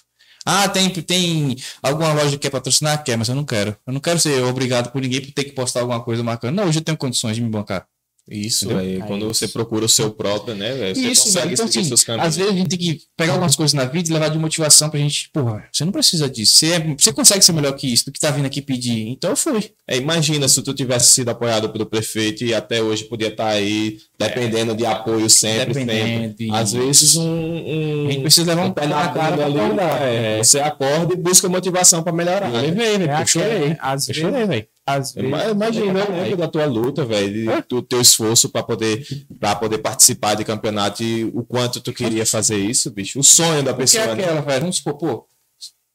Ah, 0.45 0.67
tem, 0.69 0.89
tem 0.89 1.55
alguma 1.81 2.13
loja 2.13 2.31
que 2.31 2.39
quer 2.39 2.49
patrocinar? 2.49 3.03
Quer, 3.03 3.17
mas 3.17 3.29
eu 3.29 3.35
não 3.35 3.45
quero. 3.45 3.75
Eu 3.85 3.93
não 3.93 3.99
quero 3.99 4.19
ser 4.19 4.41
obrigado 4.43 4.91
por 4.91 5.01
ninguém 5.01 5.21
por 5.21 5.31
ter 5.31 5.43
que 5.43 5.51
postar 5.51 5.81
alguma 5.81 6.01
coisa 6.03 6.23
marcando. 6.23 6.55
Não, 6.55 6.65
hoje 6.65 6.79
eu 6.79 6.83
tenho 6.83 6.97
condições 6.97 7.35
de 7.35 7.41
me 7.41 7.49
bancar. 7.49 7.87
Isso, 8.29 8.69
aí, 8.77 8.97
É 8.97 8.99
quando 8.99 9.29
isso. 9.29 9.33
você 9.33 9.47
procura 9.47 9.85
o 9.85 9.89
seu 9.89 10.11
próprio, 10.11 10.53
né, 10.55 10.73
velho? 10.73 10.95
Você 10.95 11.01
Isso, 11.01 11.23
consegue 11.23 11.39
velho. 11.45 11.53
Então, 11.55 11.67
seguir 11.67 11.79
assim, 11.79 11.87
seus 11.87 12.03
caminhos. 12.03 12.27
às 12.27 12.37
vezes 12.37 12.51
a 12.51 12.55
gente 12.55 12.69
tem 12.69 12.77
que 12.79 13.01
pegar 13.17 13.33
algumas 13.33 13.55
coisas 13.55 13.73
na 13.73 13.85
vida 13.85 14.09
e 14.09 14.13
levar 14.13 14.29
de 14.29 14.37
motivação 14.37 14.89
pra 14.89 14.99
gente, 14.99 15.29
porra, 15.33 15.65
você 15.71 15.83
não 15.83 15.91
precisa 15.91 16.29
disso. 16.29 16.59
Você, 16.59 16.67
é- 16.73 16.95
você 16.97 17.11
consegue 17.11 17.43
ser 17.43 17.51
melhor 17.53 17.73
que 17.73 17.91
isso, 17.91 18.05
do 18.05 18.11
que 18.11 18.19
tá 18.19 18.29
vindo 18.31 18.45
aqui 18.45 18.61
pedir. 18.61 19.07
Então 19.09 19.31
eu 19.31 19.35
fui. 19.35 19.71
É, 19.87 19.97
imagina 19.97 20.47
se 20.47 20.61
tu 20.61 20.73
tivesse 20.73 21.11
sido 21.13 21.29
apoiado 21.29 21.69
pelo 21.69 21.85
prefeito 21.85 22.43
e 22.43 22.53
até 22.53 22.81
hoje 22.81 23.05
podia 23.05 23.29
estar 23.29 23.47
aí, 23.47 23.97
dependendo 24.17 24.75
de 24.75 24.85
apoio 24.85 25.29
sempre, 25.29 25.73
Dependendo, 25.73 26.27
sempre. 26.37 26.49
Às 26.51 26.73
vezes 26.73 27.15
um, 27.15 27.23
um, 27.23 28.07
A 28.07 28.11
gente 28.11 28.21
precisa 28.21 28.47
levar 28.47 28.65
um 28.65 28.71
pé 28.71 28.85
na 28.87 29.07
cara 29.09 29.45
ali, 29.45 29.59
acordar. 29.59 30.01
é, 30.01 30.37
você 30.37 30.59
acorda 30.59 31.13
e 31.13 31.17
busca 31.17 31.47
motivação 31.49 32.03
pra 32.03 32.11
melhorar. 32.13 32.53
Eu 32.53 32.61
levei, 32.61 32.97
velho. 32.97 33.09
É 33.09 33.13
Eu 33.13 33.17
aquele- 33.17 33.27
chorei. 33.27 33.77
Às 33.79 34.07
Eu 34.07 34.13
vezes, 34.13 34.21
chorei, 34.29 34.45
velho. 34.45 34.67
Às 34.95 35.13
vezes, 35.13 35.29
Ima- 35.29 35.45
Imagina, 35.49 35.99
eu 35.99 36.11
lembro 36.23 36.37
da 36.37 36.47
tua 36.47 36.65
luta, 36.65 37.05
velho, 37.05 37.33
de- 37.33 37.63
do 37.67 37.81
teu 37.81 38.01
esforço 38.01 38.49
para 38.49 38.63
poder, 38.63 39.05
pra 39.39 39.55
poder 39.55 39.77
participar 39.79 40.35
de 40.35 40.43
campeonato 40.43 41.03
e 41.03 41.23
o 41.25 41.43
quanto 41.43 41.79
tu 41.81 41.91
queria 41.93 42.25
fazer 42.25 42.57
isso, 42.57 42.89
bicho. 42.91 43.19
O 43.19 43.23
sonho 43.23 43.63
da 43.63 43.71
é 43.71 43.73
pessoa. 43.73 44.05
né? 44.07 44.13
aquela, 44.23 44.41
velho, 44.41 44.61
vamos 44.61 44.77
supor, 44.77 44.97
pô, 44.97 45.27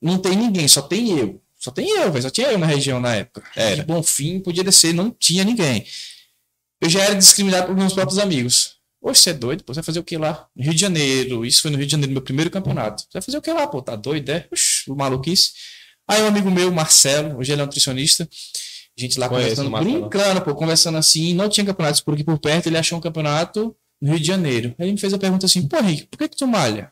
não 0.02 0.18
tem 0.18 0.36
ninguém, 0.36 0.66
só 0.68 0.82
tem 0.82 1.18
eu. 1.18 1.40
Só 1.58 1.70
tem 1.70 1.88
eu, 1.88 2.12
velho. 2.12 2.22
Só 2.22 2.28
tinha 2.30 2.48
eu 2.52 2.58
na 2.58 2.66
região 2.66 3.00
na 3.00 3.14
época. 3.14 3.42
Era. 3.56 3.76
De 3.76 3.82
bom 3.84 4.02
fim, 4.02 4.38
podia 4.40 4.62
descer, 4.62 4.92
não 4.92 5.10
tinha 5.10 5.44
ninguém. 5.44 5.86
Eu 6.80 6.90
já 6.90 7.00
era 7.02 7.14
discriminado 7.14 7.68
por 7.68 7.76
meus 7.76 7.94
próprios 7.94 8.18
amigos. 8.18 8.74
Hoje 9.00 9.20
você 9.20 9.30
é 9.30 9.32
doido, 9.34 9.64
pô, 9.64 9.72
você 9.72 9.80
vai 9.80 9.84
fazer 9.84 9.98
o 10.00 10.04
que 10.04 10.16
lá? 10.18 10.46
No 10.54 10.62
Rio 10.64 10.74
de 10.74 10.80
Janeiro, 10.80 11.44
isso 11.44 11.62
foi 11.62 11.70
no 11.70 11.76
Rio 11.78 11.86
de 11.86 11.92
Janeiro, 11.92 12.12
meu 12.12 12.22
primeiro 12.22 12.50
campeonato. 12.50 13.02
Você 13.02 13.08
vai 13.14 13.22
fazer 13.22 13.38
o 13.38 13.42
que 13.42 13.50
lá, 13.52 13.66
pô? 13.66 13.80
Tá 13.82 13.96
doido, 13.96 14.28
é? 14.30 14.46
Oxi, 14.52 14.90
maluquice. 14.90 15.52
Aí 16.06 16.22
um 16.22 16.26
amigo 16.26 16.50
meu, 16.50 16.70
Marcelo, 16.70 17.38
hoje 17.38 17.52
ele 17.52 17.62
é 17.62 17.64
nutricionista, 17.64 18.28
a 18.96 19.00
gente 19.00 19.18
lá 19.18 19.28
Conheço 19.28 19.56
conversando, 19.56 19.84
brincando, 19.84 20.42
pô, 20.42 20.54
conversando 20.54 20.98
assim, 20.98 21.34
não 21.34 21.48
tinha 21.48 21.66
campeonatos 21.66 22.00
por 22.00 22.14
aqui 22.14 22.22
por 22.22 22.38
perto, 22.38 22.68
ele 22.68 22.78
achou 22.78 22.96
um 22.96 23.00
campeonato 23.00 23.76
no 24.00 24.10
Rio 24.10 24.20
de 24.20 24.26
Janeiro. 24.26 24.74
Aí 24.78 24.86
ele 24.86 24.92
me 24.92 25.00
fez 25.00 25.12
a 25.12 25.18
pergunta 25.18 25.46
assim, 25.46 25.66
pô, 25.66 25.80
Rick, 25.80 26.06
por 26.06 26.18
que 26.18 26.28
que 26.28 26.36
tu 26.36 26.46
malha? 26.46 26.90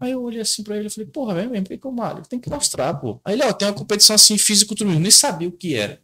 Aí 0.00 0.10
eu 0.10 0.22
olhei 0.22 0.40
assim 0.40 0.64
pra 0.64 0.76
ele 0.76 0.88
e 0.88 0.90
falei, 0.90 1.08
porra, 1.08 1.34
velho, 1.34 1.50
mesmo, 1.50 1.64
por 1.64 1.70
que 1.70 1.78
que 1.78 1.86
eu 1.86 1.92
malho? 1.92 2.26
Tem 2.26 2.40
que 2.40 2.50
mostrar, 2.50 2.94
pô. 2.94 3.20
Aí 3.24 3.34
ele, 3.34 3.44
ó, 3.44 3.52
tem 3.52 3.68
uma 3.68 3.74
competição 3.74 4.16
assim, 4.16 4.36
físico-culturismo, 4.36 4.98
nem 4.98 5.10
sabia 5.12 5.48
o 5.48 5.52
que 5.52 5.76
era. 5.76 6.02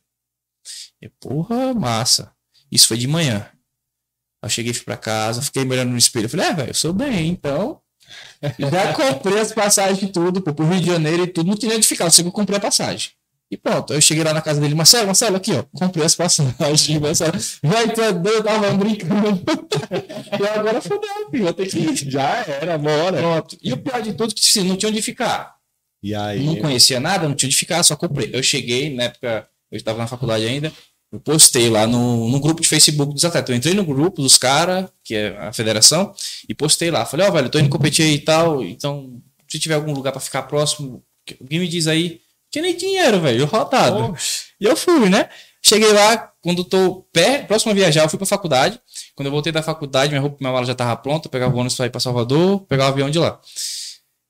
E, 1.03 1.09
porra, 1.09 1.75
massa. 1.75 2.33
Isso 2.71 2.87
foi 2.87 2.97
de 2.97 3.09
manhã. 3.09 3.51
Aí 4.41 4.47
eu 4.47 4.49
cheguei 4.49 4.73
fui 4.73 4.85
pra 4.85 4.97
casa, 4.97 5.43
fiquei 5.43 5.65
olhando 5.65 5.91
no 5.91 5.99
espelho. 5.99 6.27
Eu 6.27 6.31
falei, 6.31 6.47
é, 6.47 6.55
velho, 6.55 6.71
eu 6.71 6.75
sou 6.75 6.93
bem, 6.93 7.29
então. 7.29 7.81
Já 8.59 8.95
comprei 8.95 9.41
as 9.41 9.53
passagens 9.53 10.01
e 10.01 10.13
tudo, 10.13 10.41
pô, 10.41 10.55
pro 10.55 10.69
Rio 10.69 10.81
de 10.81 10.87
Janeiro 10.87 11.25
e 11.25 11.27
tudo. 11.27 11.49
Não 11.49 11.57
tinha 11.57 11.75
onde 11.75 11.87
ficar, 11.87 12.05
eu 12.05 12.11
sei 12.13 12.23
que 12.23 12.29
eu 12.29 12.33
comprei 12.33 12.59
a 12.59 12.63
passagem. 12.63 13.11
E 13.51 13.57
pronto, 13.57 13.95
eu 13.95 14.01
cheguei 14.01 14.23
lá 14.23 14.35
na 14.35 14.43
casa 14.43 14.61
dele, 14.61 14.75
Marcelo, 14.75 15.07
Marcelo, 15.07 15.37
aqui, 15.37 15.53
ó, 15.53 15.63
comprei 15.73 16.05
as 16.05 16.15
passagens. 16.15 16.55
Marcelo, 17.01 17.33
vai, 17.63 17.89
tu 17.91 18.03
é 18.03 18.13
doido, 18.13 18.45
tava 18.45 18.71
brincando. 18.73 19.41
e 20.39 20.47
agora 20.59 20.81
fodeu, 20.83 21.31
filho, 21.31 21.45
vou 21.45 21.53
ter 21.55 21.67
que 21.67 21.79
ir. 21.79 21.97
Já 22.11 22.45
era, 22.45 22.77
bora. 22.77 23.17
Pronto. 23.17 23.57
E 23.63 23.73
o 23.73 23.79
pior 23.79 24.03
de 24.03 24.13
tudo, 24.13 24.33
é 24.33 24.35
que 24.35 24.41
assim, 24.41 24.65
não 24.65 24.77
tinha 24.77 24.91
onde 24.91 25.01
ficar. 25.01 25.57
E 26.03 26.15
aí? 26.15 26.45
Não 26.45 26.57
conhecia 26.57 27.01
nada, 27.01 27.27
não 27.27 27.35
tinha 27.35 27.49
onde 27.49 27.57
ficar, 27.57 27.83
só 27.83 27.97
comprei. 27.97 28.31
Eu 28.35 28.43
cheguei, 28.43 28.95
na 28.95 29.05
época, 29.05 29.49
eu 29.73 29.77
estava 29.79 29.99
na 29.99 30.07
faculdade 30.07 30.47
ainda, 30.47 30.71
eu 31.11 31.19
postei 31.19 31.71
lá 31.71 31.87
no, 31.87 32.29
no 32.29 32.41
grupo 32.41 32.61
de 32.61 32.69
Facebook 32.69 33.15
dos 33.15 33.25
atletas. 33.25 33.49
Eu 33.49 33.57
entrei 33.57 33.73
no 33.73 33.85
grupo 33.85 34.21
dos 34.21 34.37
caras, 34.37 34.91
que 35.03 35.15
é 35.15 35.39
a 35.39 35.55
federação, 35.55 36.15
e 36.47 36.55
postei 36.55 36.91
lá. 36.91 37.07
Falei, 37.07 37.27
ó, 37.27 37.31
velho, 37.31 37.47
eu 37.47 37.51
tô 37.51 37.59
indo 37.59 37.71
competir 37.71 38.07
e 38.13 38.19
tal, 38.19 38.63
então, 38.63 39.23
se 39.49 39.59
tiver 39.59 39.75
algum 39.75 39.95
lugar 39.95 40.13
pra 40.13 40.21
ficar 40.21 40.43
próximo, 40.43 41.03
alguém 41.41 41.61
me 41.61 41.69
diz 41.69 41.87
aí. 41.87 42.21
Tinha 42.51 42.63
nem 42.63 42.77
dinheiro, 42.77 43.21
velho, 43.21 43.47
rodado. 43.47 44.17
E 44.61 44.65
eu 44.65 44.77
fui, 44.77 45.09
né? 45.09 45.29
Cheguei 45.63 45.93
lá, 45.93 46.33
quando 46.41 46.59
eu 46.59 46.65
tô 46.65 47.07
perto, 47.13 47.47
próximo 47.47 47.73
a 47.73 47.75
viajar, 47.75 48.05
eu 48.05 48.09
fui 48.09 48.19
pra 48.19 48.27
faculdade. 48.27 48.81
Quando 49.15 49.27
eu 49.27 49.33
voltei 49.33 49.53
da 49.53 49.63
faculdade, 49.63 50.11
minha 50.11 50.21
roupa, 50.21 50.37
minha 50.41 50.53
mala 50.53 50.65
já 50.65 50.75
tava 50.75 50.97
pronta, 50.97 51.27
eu 51.27 51.31
pegava 51.31 51.55
o 51.55 51.59
ônibus 51.59 51.77
pra 51.77 51.87
ir 51.87 51.91
pra 51.91 52.01
Salvador, 52.01 52.61
pegava 52.61 52.91
o 52.91 52.93
avião 52.93 53.11
de 53.11 53.19
lá. 53.19 53.41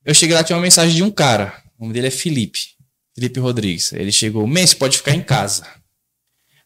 Eu 0.05 0.15
cheguei 0.15 0.35
lá, 0.35 0.43
tinha 0.43 0.57
uma 0.57 0.63
mensagem 0.63 0.97
de 0.97 1.03
um 1.03 1.11
cara. 1.11 1.53
O 1.79 1.83
nome 1.83 1.95
dele 1.95 2.09
é 2.09 2.11
Felipe. 2.11 2.59
Felipe 3.15 3.39
Rodrigues. 3.39 3.93
Ele 3.93 4.11
chegou, 4.11 4.49
você 4.49 4.75
pode 4.75 4.97
ficar 4.97 5.15
em 5.15 5.23
casa. 5.23 5.67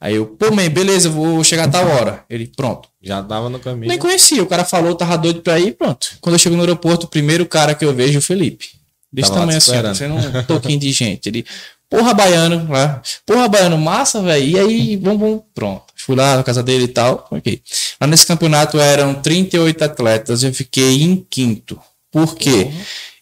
Aí 0.00 0.16
eu, 0.16 0.26
pô, 0.26 0.50
man, 0.50 0.68
beleza, 0.68 1.08
eu 1.08 1.12
vou 1.12 1.44
chegar 1.44 1.64
a 1.64 1.68
tal 1.68 1.86
hora. 1.86 2.24
Ele, 2.28 2.46
pronto. 2.46 2.88
Já 3.00 3.22
tava 3.22 3.48
no 3.48 3.58
caminho. 3.58 3.88
Nem 3.88 3.98
conhecia, 3.98 4.42
o 4.42 4.46
cara 4.46 4.64
falou, 4.64 4.94
tava 4.94 5.16
doido 5.16 5.42
pra 5.42 5.58
ir, 5.58 5.72
pronto. 5.72 6.18
Quando 6.20 6.34
eu 6.34 6.38
chego 6.38 6.56
no 6.56 6.62
aeroporto, 6.62 7.06
o 7.06 7.08
primeiro 7.08 7.46
cara 7.46 7.74
que 7.74 7.84
eu 7.84 7.94
vejo 7.94 8.16
é 8.16 8.18
o 8.18 8.22
Felipe. 8.22 8.81
Desse 9.12 9.30
tamanho 9.30 9.58
assim, 9.58 9.72
ó, 9.76 9.94
sendo 9.94 10.14
um 10.14 10.42
toquinho 10.44 10.78
de 10.78 10.90
gente. 10.90 11.28
Ele, 11.28 11.44
porra, 11.90 12.14
baiano, 12.14 12.66
lá. 12.70 13.02
Porra, 13.26 13.46
baiano, 13.48 13.76
massa, 13.76 14.22
velho. 14.22 14.44
E 14.44 14.58
aí, 14.58 14.96
vamos, 14.96 15.20
vamos, 15.20 15.42
pronto. 15.54 15.84
Fui 15.94 16.16
lá 16.16 16.36
na 16.36 16.42
casa 16.42 16.62
dele 16.62 16.84
e 16.84 16.88
tal, 16.88 17.28
ok. 17.30 17.60
Lá 18.00 18.06
nesse 18.06 18.26
campeonato 18.26 18.80
eram 18.80 19.14
38 19.14 19.84
atletas, 19.84 20.42
eu 20.42 20.52
fiquei 20.52 21.02
em 21.02 21.24
quinto. 21.28 21.78
Por 22.10 22.34
quê? 22.34 22.70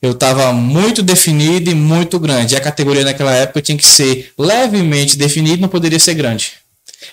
Eu 0.01 0.15
tava 0.15 0.53
muito 0.53 1.03
definido 1.03 1.71
e 1.71 1.75
muito 1.75 2.19
grande. 2.19 2.55
E 2.55 2.57
a 2.57 2.61
categoria 2.61 3.05
naquela 3.05 3.35
época 3.35 3.61
tinha 3.61 3.77
que 3.77 3.87
ser 3.87 4.33
levemente 4.39 5.17
definido, 5.17 5.61
não 5.61 5.69
poderia 5.69 5.99
ser 5.99 6.15
grande. 6.15 6.53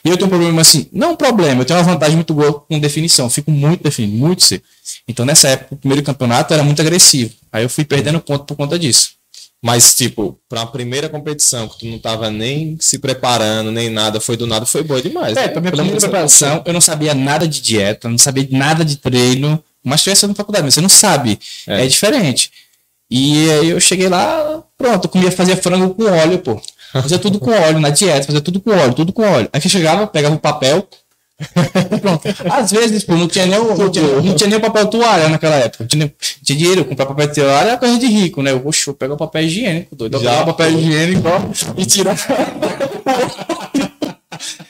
E 0.04 0.10
eu 0.10 0.18
tenho 0.18 0.28
um 0.28 0.30
problema 0.30 0.62
assim, 0.62 0.88
não 0.92 1.12
um 1.12 1.16
problema, 1.16 1.62
eu 1.62 1.66
tenho 1.66 1.80
uma 1.80 1.86
vantagem 1.86 2.16
muito 2.16 2.34
boa 2.34 2.60
com 2.60 2.80
definição, 2.80 3.30
fico 3.30 3.52
muito 3.52 3.84
definido, 3.84 4.18
muito 4.18 4.44
seco. 4.44 4.66
Então 5.08 5.26
nessa 5.26 5.50
época, 5.50 5.76
o 5.76 5.78
primeiro 5.78 6.04
campeonato 6.04 6.54
era 6.54 6.64
muito 6.64 6.82
agressivo. 6.82 7.34
Aí 7.52 7.64
eu 7.64 7.70
fui 7.70 7.86
perdendo 7.86 8.20
ponto 8.20 8.46
por 8.46 8.56
conta 8.56 8.78
disso. 8.78 9.18
Mas, 9.64 9.96
tipo, 9.96 10.40
pra 10.48 10.68
primeira 10.68 11.10
competição, 11.10 11.68
que 11.68 11.80
tu 11.80 11.86
não 11.88 11.98
tava 11.98 12.30
nem 12.30 12.78
se 12.80 13.00
preparando, 13.00 13.72
nem 13.72 13.90
nada, 13.90 14.20
foi 14.20 14.38
do 14.38 14.46
nada, 14.46 14.66
foi 14.66 14.84
boa 14.84 15.02
demais. 15.02 15.36
É, 15.36 15.42
né? 15.42 15.48
pra 15.48 15.62
minha 15.62 15.72
primeira 15.72 16.00
preparação, 16.00 16.62
eu 16.66 16.74
não 16.74 16.82
sabia 16.82 17.16
nada 17.16 17.48
de 17.48 17.60
dieta, 17.60 18.08
não 18.08 18.20
sabia 18.20 18.48
nada 18.52 18.86
de 18.86 18.98
treino, 18.98 19.62
mas 19.84 20.04
tivesse 20.04 20.28
na 20.28 20.36
faculdade, 20.36 20.66
mas 20.66 20.76
você 20.76 20.82
não 20.82 20.90
sabe. 20.90 21.40
É. 21.66 21.84
É, 21.84 21.88
diferente. 21.88 22.52
E 23.10 23.50
aí 23.50 23.70
eu 23.70 23.80
cheguei 23.80 24.08
lá, 24.08 24.64
pronto, 24.78 25.06
eu 25.06 25.10
comia, 25.10 25.32
fazia 25.32 25.58
frango 25.58 25.94
com 25.96 26.04
óleo, 26.04 26.40
pô. 26.40 26.62
Fazia 26.94 27.20
tudo 27.20 27.40
com 27.40 27.52
óleo, 27.52 27.80
na 27.80 27.90
dieta, 27.90 28.26
fazia 28.28 28.42
tudo 28.42 28.60
com 28.62 28.72
óleo, 28.72 28.94
tudo 28.94 29.12
com 29.14 29.22
óleo. 29.24 29.50
Aí 29.52 29.60
que 29.62 29.70
chegava, 29.70 30.08
pegava 30.08 30.36
o 30.36 30.40
papel. 30.40 30.88
Pronto. 32.02 32.28
Às 32.52 32.72
vezes, 32.72 33.04
pô, 33.04 33.16
não 33.16 33.28
tinha 33.28 33.46
nem 33.46 33.60
o, 33.60 33.78
não 33.78 33.92
tinha, 33.92 34.08
não 34.08 34.34
tinha 34.36 34.50
nem 34.50 34.58
o 34.58 34.62
papel 34.62 34.88
toalha 34.88 35.30
naquela 35.30 35.56
época. 35.58 35.84
Não 35.84 35.88
tinha, 35.88 36.06
nem- 36.06 36.14
tinha 36.44 36.58
dinheiro, 36.58 36.84
comprar 36.86 37.06
papel 37.06 37.32
toalha 37.32 37.68
era 37.70 37.78
coisa 37.78 38.00
de 38.00 38.08
rico, 38.08 38.42
né? 38.42 38.54
Oxe, 38.54 38.86
vou 38.88 38.96
pegar 38.96 39.14
o 39.14 39.18
papel 39.18 39.44
higiênico, 39.44 39.96
doido. 39.96 40.18
Eu 40.18 40.24
Já, 40.24 40.44
papel 40.44 40.72
higiênico 40.72 41.28
ó, 41.28 41.40
e 41.78 41.86
tirar. 41.86 42.18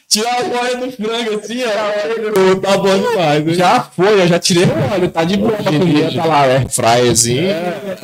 tirar 0.07 0.39
a 0.41 0.61
óleo 0.61 0.85
do 0.85 0.91
frango 0.91 1.39
assim, 1.39 1.61
ó. 1.63 2.55
Tá 2.55 2.77
bom 2.77 2.97
demais, 2.97 3.45
né? 3.45 3.53
Já 3.53 3.81
foi, 3.83 4.21
eu 4.21 4.27
já 4.27 4.39
tirei 4.39 4.63
o 4.63 4.93
óleo, 4.93 5.09
tá 5.09 5.23
de 5.23 5.37
boa 5.37 5.51
pra 5.51 5.71
comida, 5.71 6.11
tá 6.13 6.25
lá, 6.25 6.45
é. 6.47 6.67
Fraiezinho, 6.69 7.49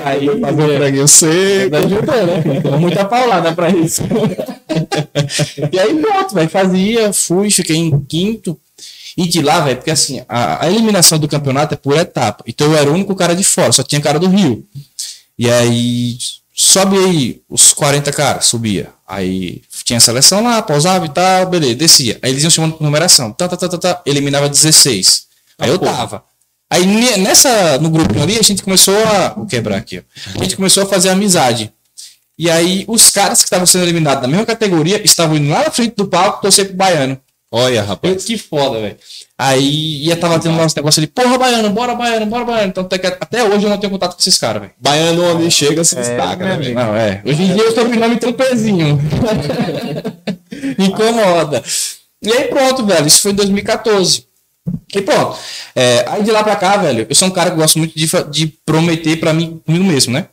Aí, 0.03 0.39
fazer 0.39 0.63
um 0.63 0.77
franguinho 0.77 1.07
seco. 1.07 1.75
ajudou, 1.75 2.25
né? 2.27 2.61
Tem 2.61 2.79
muita 2.79 3.05
paulada 3.05 3.53
pra 3.53 3.69
isso. 3.69 4.03
e 5.71 5.79
aí 5.79 5.95
pronto, 5.99 6.35
velho. 6.35 6.49
Fazia, 6.49 7.13
fui, 7.13 7.49
fiquei 7.49 7.77
em 7.77 7.99
quinto. 8.01 8.59
E 9.15 9.27
de 9.27 9.41
lá, 9.41 9.59
velho, 9.61 9.77
porque 9.77 9.91
assim, 9.91 10.23
a, 10.27 10.65
a 10.65 10.69
eliminação 10.69 11.19
do 11.19 11.27
campeonato 11.27 11.75
é 11.75 11.77
por 11.77 11.95
etapa. 11.97 12.43
Então 12.47 12.67
eu 12.71 12.77
era 12.77 12.89
o 12.89 12.93
único 12.93 13.15
cara 13.15 13.35
de 13.35 13.43
fora, 13.43 13.71
só 13.71 13.83
tinha 13.83 14.01
cara 14.01 14.19
do 14.19 14.27
Rio. 14.27 14.65
E 15.37 15.49
aí 15.49 16.17
sobe 16.53 16.97
aí 16.97 17.41
os 17.49 17.73
40 17.73 18.11
caras, 18.11 18.45
subia. 18.45 18.89
Aí 19.07 19.61
tinha 19.83 19.97
a 19.97 19.99
seleção 19.99 20.43
lá, 20.43 20.61
pausava 20.61 21.05
e 21.05 21.09
tal, 21.09 21.47
beleza, 21.47 21.75
descia. 21.75 22.19
Aí 22.21 22.31
eles 22.31 22.43
iam 22.43 22.49
chamando 22.49 22.73
por 22.73 22.83
numeração. 22.83 23.31
Tá, 23.31 23.47
tá, 23.47 23.57
tá, 23.57 23.67
tá, 23.69 23.77
tá, 23.77 24.01
eliminava 24.05 24.47
16. 24.49 25.25
Aí 25.59 25.69
eu 25.69 25.77
tava. 25.79 26.23
Aí 26.69 26.85
ne- 26.85 27.17
nessa, 27.17 27.77
no 27.79 27.89
grupo 27.89 28.19
ali, 28.21 28.37
a 28.39 28.41
gente 28.41 28.63
começou 28.63 28.95
a. 29.05 29.29
Vou 29.29 29.45
quebrar 29.45 29.77
aqui, 29.77 29.99
ó. 29.99 30.39
A 30.39 30.43
gente 30.43 30.55
começou 30.55 30.83
a 30.83 30.85
fazer 30.87 31.09
amizade. 31.09 31.71
E 32.37 32.49
aí, 32.49 32.83
os 32.87 33.09
caras 33.11 33.39
que 33.39 33.43
estavam 33.45 33.65
sendo 33.67 33.83
eliminados 33.83 34.23
na 34.23 34.27
mesma 34.27 34.45
categoria 34.45 34.99
estavam 35.05 35.37
indo 35.37 35.49
lá 35.49 35.65
na 35.65 35.71
frente 35.71 35.95
do 35.95 36.07
palco 36.07 36.41
torcer 36.41 36.65
pro 36.67 36.75
baiano. 36.75 37.19
Olha, 37.55 37.83
rapaz. 37.83 38.25
que 38.25 38.35
foda, 38.35 38.81
velho. 38.81 38.97
Aí 39.37 40.03
ia 40.07 40.17
tava 40.17 40.39
tendo 40.39 40.57
lá 40.57 40.65
uns 40.65 40.73
negócios 40.73 40.97
ali, 40.97 41.05
porra, 41.05 41.37
baiano, 41.37 41.69
bora, 41.69 41.93
baiano, 41.93 42.25
bora, 42.25 42.43
baiano. 42.43 42.69
Então 42.69 42.89
até, 43.21 43.43
hoje 43.43 43.63
eu 43.63 43.69
não 43.69 43.77
tenho 43.77 43.91
contato 43.91 44.15
com 44.15 44.19
esses 44.19 44.39
caras, 44.39 44.63
velho. 44.63 44.73
Baiano 44.79 45.35
onde 45.35 45.51
chega 45.51 45.83
se 45.83 45.95
destaca, 45.95 46.43
né, 46.43 46.57
velho? 46.57 46.73
Não, 46.73 46.95
é. 46.95 47.21
Hoje 47.23 47.43
em 47.43 47.53
dia 47.53 47.69
o 47.69 47.71
sobrenome 47.71 48.17
tem 48.17 48.27
um 48.27 48.33
pezinho. 48.33 48.99
Incomoda. 50.79 51.63
E 52.23 52.31
aí 52.31 52.45
pronto, 52.45 52.87
velho. 52.87 53.05
Isso 53.05 53.21
foi 53.21 53.31
em 53.31 53.35
2014. 53.35 54.25
E 54.95 55.01
pronto. 55.01 55.37
É, 55.75 56.05
aí 56.07 56.23
de 56.23 56.31
lá 56.31 56.43
pra 56.43 56.55
cá, 56.55 56.77
velho, 56.77 57.05
eu 57.07 57.13
sou 57.13 57.27
um 57.27 57.31
cara 57.31 57.51
que 57.51 57.57
gosto 57.57 57.77
muito 57.77 57.95
de, 57.95 58.07
de 58.31 58.47
prometer 58.65 59.19
pra 59.19 59.31
mim 59.31 59.61
comigo 59.63 59.85
mesmo, 59.85 60.11
né? 60.11 60.25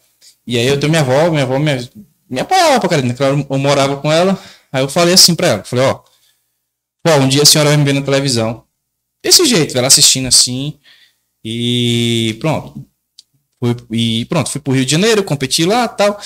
E 0.46 0.56
aí 0.56 0.66
eu 0.66 0.80
tenho 0.80 0.88
minha 0.90 1.02
avó, 1.02 1.28
minha 1.28 1.42
avó 1.42 1.58
me, 1.58 1.86
me 2.30 2.40
apoiava 2.40 2.80
pra 2.80 2.88
caralho, 2.88 3.08
né? 3.08 3.14
Claro, 3.14 3.46
Eu 3.50 3.58
morava 3.58 3.98
com 3.98 4.10
ela. 4.10 4.38
Aí 4.72 4.82
eu 4.82 4.88
falei 4.88 5.12
assim 5.12 5.34
pra 5.34 5.48
ela, 5.48 5.64
falei, 5.64 5.84
ó, 5.84 6.00
pô, 7.02 7.10
um 7.16 7.28
dia 7.28 7.42
a 7.42 7.46
senhora 7.46 7.70
vai 7.70 7.76
me 7.76 7.84
ver 7.84 7.94
na 7.94 8.02
televisão. 8.02 8.64
Desse 9.22 9.44
jeito, 9.44 9.76
ela 9.76 9.88
assistindo 9.88 10.26
assim. 10.26 10.78
E 11.44 12.36
pronto. 12.40 12.84
Fui, 13.58 13.76
e 13.92 14.24
pronto, 14.26 14.50
fui 14.50 14.60
pro 14.60 14.72
Rio 14.72 14.84
de 14.84 14.92
Janeiro, 14.92 15.22
competi 15.22 15.64
lá 15.64 15.86
tal. 15.86 16.18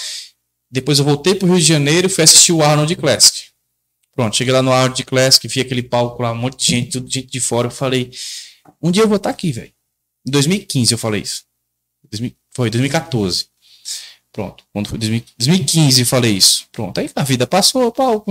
Depois 0.71 0.99
eu 0.99 1.05
voltei 1.05 1.35
pro 1.35 1.49
Rio 1.49 1.59
de 1.59 1.67
Janeiro 1.67 2.07
e 2.07 2.11
fui 2.11 2.25
assistir 2.25 2.53
o 2.53 2.63
Arnold 2.63 2.95
Classic. 2.97 3.49
Pronto, 4.15 4.37
cheguei 4.37 4.53
lá 4.53 4.63
no 4.63 4.73
Arnold 4.73 5.03
Classic, 5.05 5.47
vi 5.49 5.61
aquele 5.61 5.83
palco 5.83 6.23
lá, 6.23 6.33
um 6.33 6.37
monte 6.37 6.59
de 6.59 6.67
gente, 6.67 6.93
tudo 6.93 7.11
gente 7.11 7.31
de 7.31 7.41
fora. 7.41 7.67
Eu 7.67 7.71
falei, 7.71 8.13
um 8.81 8.91
dia 8.91 9.03
eu 9.03 9.09
vou 9.09 9.17
estar 9.17 9.31
aqui, 9.31 9.51
velho. 9.51 9.73
Em 10.27 10.31
2015 10.31 10.93
eu 10.93 10.99
falei 10.99 11.23
isso. 11.23 11.45
2000 12.11 12.33
foi 12.51 12.71
2014. 12.71 13.49
Pronto. 14.33 14.65
Quando 14.73 14.89
foi 14.89 14.99
2000 14.99 15.25
2015 15.39 16.01
eu 16.01 16.07
falei 16.07 16.33
isso. 16.33 16.67
Pronto. 16.71 16.99
Aí 16.99 17.11
a 17.15 17.23
vida 17.25 17.47
passou, 17.47 17.91
tal. 17.91 18.25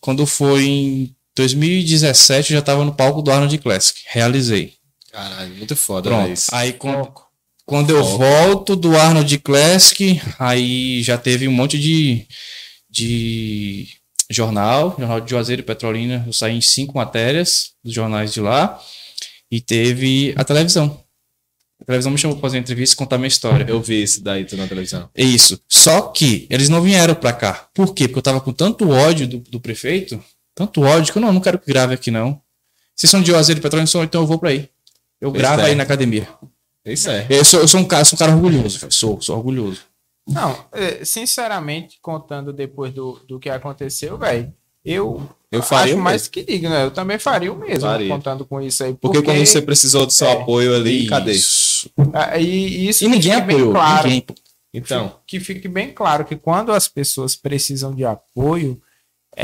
Quando 0.00 0.26
foi 0.26 0.64
em 0.64 1.16
2017 1.36 2.52
eu 2.52 2.58
já 2.58 2.62
tava 2.62 2.84
no 2.84 2.94
palco 2.94 3.22
do 3.22 3.30
Arnold 3.30 3.56
Classic. 3.58 4.00
Realizei. 4.08 4.74
Caralho, 5.12 5.54
muito 5.56 5.74
foda, 5.76 6.08
Pronto. 6.10 6.26
velho. 6.26 6.38
Aí 6.52 6.72
quando, 6.72 7.12
quando 7.64 7.90
eu 7.90 8.04
volto 8.04 8.76
do 8.76 8.96
Arnold 8.96 9.38
Classic, 9.38 10.20
aí 10.38 11.02
já 11.02 11.16
teve 11.18 11.48
um 11.48 11.52
monte 11.52 11.78
de, 11.78 12.26
de 12.88 13.88
jornal, 14.30 14.94
jornal 14.98 15.20
de 15.20 15.30
Juazeiro 15.30 15.62
e 15.62 15.64
Petrolina. 15.64 16.22
Eu 16.26 16.32
saí 16.32 16.56
em 16.56 16.60
cinco 16.60 16.96
matérias 16.96 17.72
dos 17.82 17.92
jornais 17.92 18.32
de 18.32 18.40
lá. 18.40 18.80
E 19.50 19.60
teve 19.60 20.32
a 20.36 20.44
televisão. 20.44 21.02
A 21.80 21.84
televisão 21.84 22.12
me 22.12 22.18
chamou 22.18 22.36
pra 22.36 22.42
fazer 22.42 22.58
uma 22.58 22.62
entrevista 22.62 22.94
e 22.94 22.96
contar 22.96 23.18
minha 23.18 23.26
história. 23.26 23.64
Eu 23.68 23.80
vi 23.80 24.02
isso 24.02 24.22
daí 24.22 24.46
na 24.52 24.66
televisão. 24.68 25.08
É 25.14 25.24
isso. 25.24 25.58
Só 25.68 26.02
que 26.02 26.46
eles 26.50 26.68
não 26.68 26.82
vieram 26.82 27.14
pra 27.14 27.32
cá. 27.32 27.68
Por 27.74 27.94
quê? 27.94 28.06
Porque 28.06 28.18
eu 28.18 28.22
tava 28.22 28.40
com 28.40 28.52
tanto 28.52 28.90
ódio 28.90 29.26
do, 29.26 29.38
do 29.38 29.58
prefeito, 29.58 30.22
tanto 30.66 30.82
ódio, 30.82 31.12
que 31.12 31.18
eu 31.18 31.22
não, 31.22 31.32
não 31.32 31.40
quero 31.40 31.58
que 31.58 31.66
grave 31.66 31.94
aqui, 31.94 32.10
não. 32.10 32.40
Vocês 32.94 33.10
são 33.10 33.22
de 33.22 33.30
Juazeiro 33.30 33.58
e 33.60 33.62
Petrolina, 33.62 33.86
sou, 33.86 34.04
então 34.04 34.20
eu 34.20 34.26
vou 34.26 34.38
pra 34.38 34.50
aí. 34.50 34.68
Eu 35.20 35.30
Pois 35.30 35.40
gravo 35.42 35.62
é. 35.62 35.66
aí 35.66 35.74
na 35.74 35.82
academia. 35.84 36.28
Isso 36.84 37.08
é. 37.10 37.26
Eu 37.30 37.44
sou, 37.44 37.60
eu 37.60 37.68
sou 37.68 37.80
um 37.80 37.84
cara, 37.84 38.04
sou 38.04 38.16
um 38.16 38.18
cara 38.18 38.32
orgulhoso. 38.34 38.86
Sou, 38.90 39.20
sou 39.20 39.36
orgulhoso. 39.36 39.80
Não, 40.28 40.56
é, 40.72 41.04
sinceramente, 41.04 41.98
contando 42.00 42.52
depois 42.52 42.92
do, 42.92 43.18
do 43.26 43.38
que 43.40 43.48
aconteceu, 43.48 44.16
velho, 44.18 44.52
eu, 44.84 45.28
Eu 45.50 45.62
faria 45.62 45.94
acho 45.94 46.02
mais 46.02 46.28
que 46.28 46.42
digno, 46.44 46.70
né? 46.70 46.84
Eu 46.84 46.90
também 46.90 47.18
faria 47.18 47.52
o 47.52 47.56
mesmo, 47.58 47.80
Faria. 47.88 48.08
contando 48.08 48.44
com 48.46 48.60
isso 48.60 48.84
aí. 48.84 48.94
Porque, 48.94 49.20
quando 49.22 49.38
você 49.44 49.60
precisou 49.60 50.06
do 50.06 50.12
seu 50.12 50.26
É. 50.28 50.32
apoio 50.32 50.74
ali, 50.74 51.06
cadê? 51.06 51.32
Isso. 51.32 51.90
Ah, 52.12 52.38
E 52.38 52.88
isso 52.88 53.04
E 53.04 53.08
ninguém 53.08 53.32
apoiou. 53.32 53.72
claro, 53.72 54.08
Ninguém. 54.08 54.26
Então, 54.72 55.16
que 55.26 55.40
fique 55.40 55.66
bem 55.68 55.90
claro 55.92 56.24
que 56.24 56.36
quando 56.36 56.70
as 56.72 56.86
pessoas 56.86 57.34
precisam 57.34 57.92
de 57.94 58.04
apoio, 58.04 58.80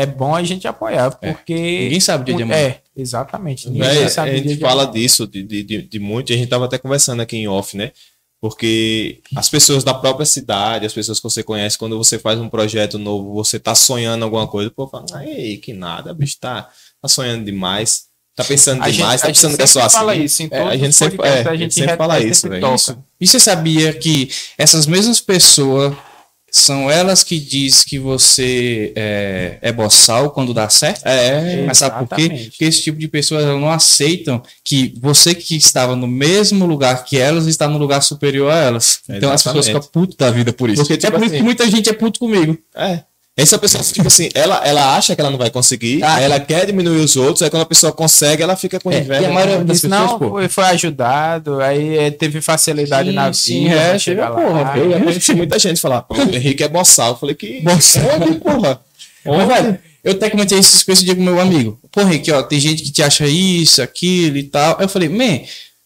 é 0.03 0.07
bom 0.07 0.35
a 0.35 0.43
gente 0.43 0.67
apoiar, 0.69 1.17
É. 1.21 1.33
porque... 1.33 1.55
Ninguém 1.55 2.01
sabe 2.01 2.23
o 2.23 2.25
dia 2.27 2.37
de 2.37 2.43
amanhã. 2.43 2.61
É, 2.61 2.81
exatamente. 2.97 3.69
Ninguém 3.69 4.09
sabe 4.09 4.31
a 4.31 4.33
o 4.35 4.37
gente 4.37 4.55
de 4.55 4.61
fala 4.61 4.83
amanhã. 4.85 4.93
disso 5.01 5.27
de, 5.27 5.43
de, 5.43 5.63
de, 5.63 5.83
de 5.83 5.99
muito, 5.99 6.31
e 6.31 6.35
a 6.35 6.39
gente 6.39 6.49
tava 6.49 6.65
até 6.67 6.79
conversando 6.79 7.21
aqui 7.23 7.37
em 7.37 7.49
off, 7.49 7.77
né? 7.77 7.93
Porque 8.41 9.21
as 9.35 9.49
pessoas 9.49 9.83
da 9.83 9.95
própria 9.95 10.27
cidade, 10.27 10.85
as 10.87 10.93
pessoas 10.93 11.19
que 11.19 11.25
você 11.25 11.43
conhece, 11.43 11.79
quando 11.79 11.97
você 11.97 12.19
faz 12.19 12.39
um 12.39 12.49
projeto 12.49 12.99
novo, 12.99 13.33
você 13.33 13.59
tá 13.59 13.75
sonhando 13.75 14.25
alguma 14.25 14.47
coisa, 14.47 14.71
pô, 14.71 14.87
fala, 14.87 15.25
ei, 15.25 15.57
que 15.57 15.73
nada, 15.73 16.13
bicho, 16.13 16.37
tá, 16.39 16.69
tá 17.01 17.09
sonhando 17.09 17.45
demais, 17.45 18.05
tá 18.37 18.45
pensando 18.45 18.83
A 18.83 18.89
gente, 18.89 18.97
demais, 18.99 19.21
a 19.23 19.27
tá 19.27 19.29
gente 19.33 19.37
pensando 19.37 19.57
que 19.57 19.63
é 19.63 19.67
só 19.67 19.81
assim. 19.81 19.97
fala 19.97 20.15
isso, 20.15 20.43
em 20.43 20.49
É, 20.51 20.59
a 20.63 20.77
gente 20.77 20.95
sempre, 20.95 21.27
é, 21.27 21.49
a 21.49 21.57
gente 21.57 21.75
sempre 21.75 21.97
fala 21.97 22.21
isso, 22.21 22.49
velho. 22.49 22.67
E 23.19 23.27
você 23.27 23.41
sabia 23.41 23.93
que 23.95 24.31
essas 24.59 24.87
mesmas 24.87 25.19
pessoas 25.19 25.97
são 26.51 26.91
elas 26.91 27.23
que 27.23 27.39
diz 27.39 27.85
que 27.85 27.99
você 27.99 28.93
é, 28.97 29.59
é 29.61 29.73
boçal 29.73 30.31
quando 30.31 30.55
dá 30.55 30.69
certo? 30.69 31.05
É, 31.07 31.65
Mas 31.67 31.79
sabe 31.79 31.99
por 32.07 32.15
quê? 32.17 32.23
Exatamente. 32.23 32.51
Porque 32.51 32.65
esse 32.65 32.83
tipo 32.83 32.99
de 32.99 33.09
pessoas 33.09 33.45
não 33.45 33.71
aceitam 33.71 34.43
que 34.65 34.95
você 34.99 35.35
que 35.35 35.57
estava 35.57 35.95
no 35.95 36.07
mesmo 36.07 36.65
lugar 36.67 37.05
que 37.05 37.19
elas 37.19 37.47
está 37.47 37.69
no 37.69 37.77
lugar 37.79 38.03
superior 38.03 38.51
a 38.51 38.57
elas. 38.59 39.01
Então 39.09 39.31
as 39.33 39.43
pessoas 39.43 39.67
Exatamente. 39.67 39.87
ficam 39.89 40.03
putas 40.03 40.17
da 40.17 40.31
vida 40.31 40.53
por 40.53 40.71
isso. 40.71 40.83
Porque, 40.83 40.95
é 40.95 40.97
tipo 40.97 41.13
por 41.13 41.19
isso 41.19 41.27
assim- 41.27 41.37
que 41.39 41.43
muita 41.43 41.71
gente 41.71 41.91
é 41.91 41.93
puto 41.93 42.19
comigo. 42.21 42.57
É. 42.75 43.01
Essa 43.37 43.59
pessoa, 43.59 43.85
tipo 43.85 44.07
assim, 44.09 44.31
ela, 44.35 44.67
ela 44.67 44.97
acha 44.97 45.15
que 45.15 45.21
ela 45.21 45.31
não 45.31 45.37
vai 45.37 45.51
conseguir, 45.51 46.03
Ah, 46.03 46.19
ela 46.23 46.41
quer 46.41 46.65
diminuir 46.65 47.01
os 47.01 47.17
outros, 47.17 47.43
aí 47.43 47.51
quando 47.51 47.65
a 47.65 47.67
pessoa 47.67 47.93
consegue, 47.93 48.43
ela 48.43 48.57
fica 48.57 48.81
com 48.81 48.91
É, 48.91 49.01
inveja. 49.01 49.21
e 49.23 49.27
a 49.27 49.31
maioria 49.31 49.59
das 49.63 49.81
pessoas, 49.83 49.91
não, 50.11 50.19
pô. 50.19 50.31
foi, 50.31 50.49
foi 50.49 50.65
ajudado, 50.65 51.61
aí 51.61 51.99
é, 51.99 52.11
teve 52.11 52.41
facilidade 52.41 53.11
Sim, 53.11 53.15
na 53.15 53.33
sim, 53.35 53.65
vida. 53.65 53.75
é, 53.77 53.89
pra 53.91 53.99
chega, 53.99 54.29
lá. 54.31 54.41
porra, 54.41 54.79
Eu 54.79 54.91
já 54.91 55.01
conheci 55.01 55.35
muita 55.35 55.59
gente 55.59 55.79
falar, 55.81 56.01
pô, 56.03 56.15
o 56.15 56.35
Henrique 56.35 56.65
é 56.65 56.69
boçal. 56.69 57.11
Eu 57.11 57.17
falei 57.17 57.35
que. 57.35 57.61
Boçal? 57.61 58.03
Porra? 58.43 58.81
Mas, 59.27 59.49
velho, 59.49 59.79
eu 60.03 60.13
até 60.13 60.31
comentei 60.31 60.59
isso 60.59 60.87
com 60.87 60.93
esse 60.93 61.05
dia 61.05 61.15
com 61.15 61.21
meu 61.23 61.39
amigo. 61.39 61.79
Porra, 61.93 62.09
Rick, 62.11 62.31
ó, 62.33 62.43
tem 62.43 62.59
gente 62.59 62.83
que 62.85 62.91
te 62.93 63.03
acha 63.03 63.27
isso, 63.27 63.83
aquilo 63.83 64.39
e 64.39 64.45
tal. 64.45 64.77
Aí 64.79 64.85
eu 64.85 64.89
falei, 64.89 65.09
man, 65.11 65.41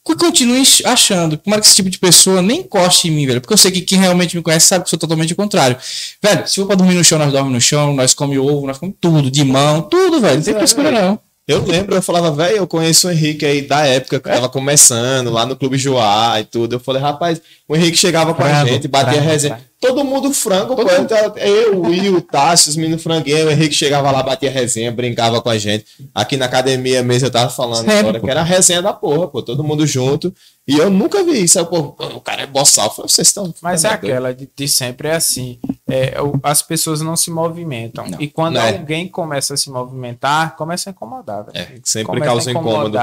que 0.05 0.15
continue 0.17 0.63
achando. 0.85 1.37
Tomara 1.37 1.61
que 1.61 1.67
esse 1.67 1.77
tipo 1.77 1.91
de 1.91 1.99
pessoa 1.99 2.41
nem 2.43 2.61
encoste 2.61 3.09
em 3.09 3.11
mim, 3.11 3.27
velho. 3.27 3.41
Porque 3.41 3.53
eu 3.53 3.59
sei 3.59 3.71
que 3.71 3.83
quem 3.83 3.99
realmente 3.99 4.37
me 4.37 4.43
conhece 4.43 4.67
sabe 4.67 4.85
que 4.85 4.89
eu 4.89 4.91
sou 4.91 4.99
totalmente 4.99 5.33
o 5.33 5.37
contrário. 5.37 5.77
Velho, 6.23 6.49
se 6.49 6.57
for 6.57 6.67
pra 6.67 6.77
dormir 6.77 6.95
no 6.95 7.05
chão, 7.05 7.19
nós 7.19 7.31
dormimos 7.33 7.53
no 7.55 7.61
chão, 7.61 7.95
nós 7.95 8.15
comemos 8.15 8.47
ovo, 8.51 8.67
nós 8.67 8.79
comemos 8.79 8.99
tudo, 9.01 9.31
de 9.31 9.45
mão, 9.45 9.83
tudo, 9.83 10.21
velho. 10.21 10.37
Não 10.37 10.43
tem 10.43 10.55
É, 10.55 10.57
frescura, 10.57 10.91
não. 10.91 11.19
Eu 11.51 11.65
lembro, 11.65 11.97
eu 11.97 12.03
falava, 12.03 12.31
velho, 12.31 12.59
eu 12.59 12.67
conheço 12.67 13.09
o 13.09 13.11
Henrique 13.11 13.45
aí 13.45 13.63
da 13.63 13.85
época 13.85 14.21
que 14.21 14.29
tava 14.29 14.49
começando, 14.49 15.31
lá 15.31 15.45
no 15.45 15.57
Clube 15.57 15.77
Joá 15.77 16.41
e 16.41 16.45
tudo. 16.45 16.77
Eu 16.77 16.81
falei, 16.81 17.03
rapaz, 17.03 17.43
o 17.69 17.75
Henrique 17.75 17.97
chegava 17.97 18.33
com 18.33 18.43
a 18.43 18.47
Frango, 18.47 18.69
gente, 18.69 18.87
batia 18.87 19.15
frango, 19.15 19.29
resenha. 19.29 19.55
frango. 19.55 19.71
Todo 19.81 20.05
mundo 20.05 20.33
frango, 20.33 20.77
pô. 20.77 20.83
Então, 20.83 21.33
Eu, 21.37 21.79
o 21.79 21.87
Will, 21.89 22.17
o 22.17 22.21
Tássio, 22.21 22.69
os 22.69 22.77
meninos 22.77 23.03
franguinhos, 23.03 23.47
o 23.47 23.51
Henrique 23.51 23.75
chegava 23.75 24.11
lá, 24.11 24.23
batia 24.23 24.51
resenha, 24.51 24.93
brincava 24.93 25.41
com 25.41 25.49
a 25.49 25.59
gente. 25.59 25.87
Aqui 26.15 26.37
na 26.37 26.45
academia 26.45 27.03
mesmo, 27.03 27.27
eu 27.27 27.33
tava 27.33 27.51
falando 27.51 27.87
Sempre, 27.87 27.99
agora, 27.99 28.21
que 28.21 28.31
era 28.31 28.41
a 28.43 28.45
resenha 28.45 28.83
da 28.83 28.93
porra, 28.93 29.27
pô. 29.27 29.43
Todo 29.43 29.65
mundo 29.65 29.87
junto. 29.87 30.33
E 30.71 30.79
eu 30.79 30.89
nunca 30.91 31.23
vi 31.25 31.43
isso. 31.45 31.59
Aí, 31.59 31.65
pô, 31.67 31.79
o 31.99 32.21
cara 32.21 32.43
é 32.43 32.47
boçal. 32.47 32.87
Eu 32.87 32.91
falei, 32.93 33.09
vocês 33.09 33.29
estão. 33.29 33.53
Mas 33.63 33.85
é 33.85 33.89
aquela 33.89 34.35
de, 34.35 34.49
de 34.55 34.69
sempre 34.69 35.09
é 35.09 35.15
assim. 35.17 35.59
É, 35.89 36.21
o- 36.23 36.39
as 36.43 36.63
pessoas 36.63 37.01
não 37.01 37.17
se 37.17 37.31
movimentam. 37.31 38.07
Não. 38.09 38.21
E 38.21 38.29
quando 38.29 38.55
Não 38.55 38.63
é. 38.63 38.77
alguém 38.79 39.09
começa 39.09 39.55
a 39.55 39.57
se 39.57 39.69
movimentar, 39.71 40.55
começa 40.57 40.89
a 40.89 40.93
incomodar. 40.93 41.45
velho. 41.47 41.59
É, 41.59 41.81
Sempre 41.85 42.07
Começa 42.07 42.27
causa 42.27 42.51
incômodo. 42.51 42.99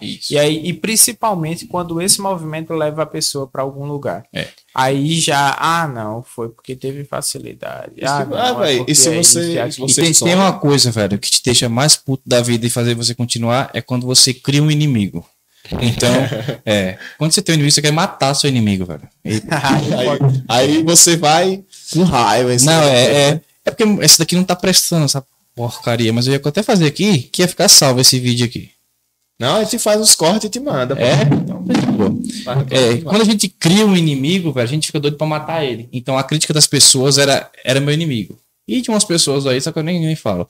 Isso. 0.00 0.32
E 0.32 0.38
aí, 0.38 0.66
e 0.66 0.72
principalmente 0.72 1.66
quando 1.66 2.00
esse 2.00 2.20
movimento 2.20 2.72
leva 2.72 3.02
a 3.02 3.06
pessoa 3.06 3.46
para 3.46 3.62
algum 3.62 3.86
lugar. 3.86 4.24
É. 4.32 4.48
Aí 4.74 5.18
já, 5.18 5.56
ah, 5.58 5.86
não, 5.88 6.22
foi 6.22 6.48
porque 6.48 6.76
teve 6.76 7.04
facilidade. 7.04 7.92
Ah, 8.02 8.22
se- 8.24 8.30
não, 8.30 8.60
ah, 8.60 8.70
é 8.72 8.84
e 8.86 8.94
se 8.94 9.08
é 9.08 9.12
você- 9.14 9.20
isso 9.20 9.40
e. 9.40 9.84
E 9.86 9.88
você 9.92 10.02
tem, 10.02 10.12
tem 10.12 10.34
uma 10.34 10.52
coisa, 10.52 10.90
velho, 10.90 11.18
que 11.18 11.30
te 11.30 11.42
deixa 11.44 11.68
mais 11.68 11.96
puto 11.96 12.22
da 12.26 12.40
vida 12.40 12.66
e 12.66 12.70
fazer 12.70 12.94
você 12.94 13.14
continuar 13.14 13.70
é 13.74 13.80
quando 13.80 14.06
você 14.06 14.32
cria 14.32 14.62
um 14.62 14.70
inimigo. 14.70 15.24
Então, 15.80 16.10
é. 16.64 16.98
Quando 17.18 17.32
você 17.32 17.42
tem 17.42 17.52
um 17.52 17.56
inimigo, 17.56 17.72
você 17.74 17.82
quer 17.82 17.92
matar 17.92 18.34
seu 18.34 18.48
inimigo, 18.50 18.84
velho. 18.84 19.02
E- 19.24 19.42
Aí, 19.50 20.18
aí 20.48 20.82
você 20.82 21.16
vai 21.16 21.62
com 21.92 22.02
raiva. 22.02 22.54
isso 22.54 22.66
não, 22.66 22.82
é, 22.82 23.04
é. 23.30 23.40
É 23.64 23.70
porque 23.70 23.84
esse 24.04 24.18
daqui 24.18 24.34
não 24.34 24.44
tá 24.44 24.56
prestando 24.56 25.04
essa 25.04 25.24
porcaria, 25.54 26.12
mas 26.12 26.26
eu 26.26 26.32
ia 26.32 26.40
até 26.44 26.62
fazer 26.62 26.86
aqui 26.86 27.18
que 27.24 27.42
ia 27.42 27.48
ficar 27.48 27.68
salvo 27.68 28.00
esse 28.00 28.18
vídeo 28.18 28.46
aqui. 28.46 28.70
Não, 29.38 29.56
a 29.56 29.64
gente 29.64 29.78
faz 29.78 30.00
os 30.00 30.14
cortes 30.14 30.44
e 30.44 30.50
te 30.50 30.60
manda. 30.60 30.94
pô. 30.94 31.02
É? 31.02 31.22
Então, 31.22 31.64
tá 32.44 32.54
de 32.62 32.74
É, 32.74 32.96
quando 33.02 33.22
a 33.22 33.24
gente 33.24 33.48
cria 33.48 33.86
um 33.86 33.96
inimigo, 33.96 34.52
velho, 34.52 34.64
a 34.66 34.70
gente 34.70 34.86
fica 34.86 35.00
doido 35.00 35.16
pra 35.16 35.26
matar 35.26 35.64
ele. 35.64 35.88
Então 35.92 36.16
a 36.18 36.22
crítica 36.22 36.52
das 36.52 36.66
pessoas 36.66 37.16
era, 37.18 37.50
era 37.64 37.80
meu 37.80 37.92
inimigo. 37.94 38.38
E 38.68 38.80
tinha 38.82 38.94
umas 38.94 39.04
pessoas 39.04 39.46
aí, 39.46 39.60
só 39.60 39.72
que 39.72 39.78
eu 39.78 39.82
nem, 39.82 39.98
nem 40.00 40.14
falo. 40.14 40.46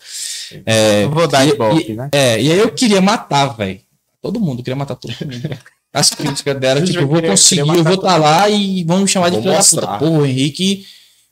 É, 0.67 1.05
Eu 1.05 1.11
vou 1.11 1.27
dar 1.29 1.47
e- 1.47 1.53
e- 1.89 1.93
né? 1.95 2.09
É, 2.13 2.41
e 2.41 2.51
aí 2.53 2.59
eu 2.59 2.71
queria 2.73 3.01
matar, 3.01 3.47
velho. 3.57 3.81
Todo 4.23 4.41
mundo 4.41 4.63
queria 4.63 4.77
matar 4.77 4.97
todo 4.97 5.11
mundo. 5.11 5.59
As 5.93 6.11
críticas 6.15 6.59
dela, 6.59 6.81
Eu 6.81 6.87
tipo, 6.87 7.01
eu 7.01 7.09
vou 7.09 7.23
conseguir, 7.23 7.61
eu 7.61 7.85
vou 7.85 7.95
estar 7.95 8.17
lá 8.17 8.49
e 8.49 8.85
vão 8.85 9.01
me 9.01 9.09
chamar 9.09 9.31
de 9.31 9.37
Vou 9.39 9.43
filho 9.45 9.81
da 9.81 9.87
puta. 9.87 9.99
Porra, 9.99 10.19
o 10.19 10.27
Henrique. 10.27 10.87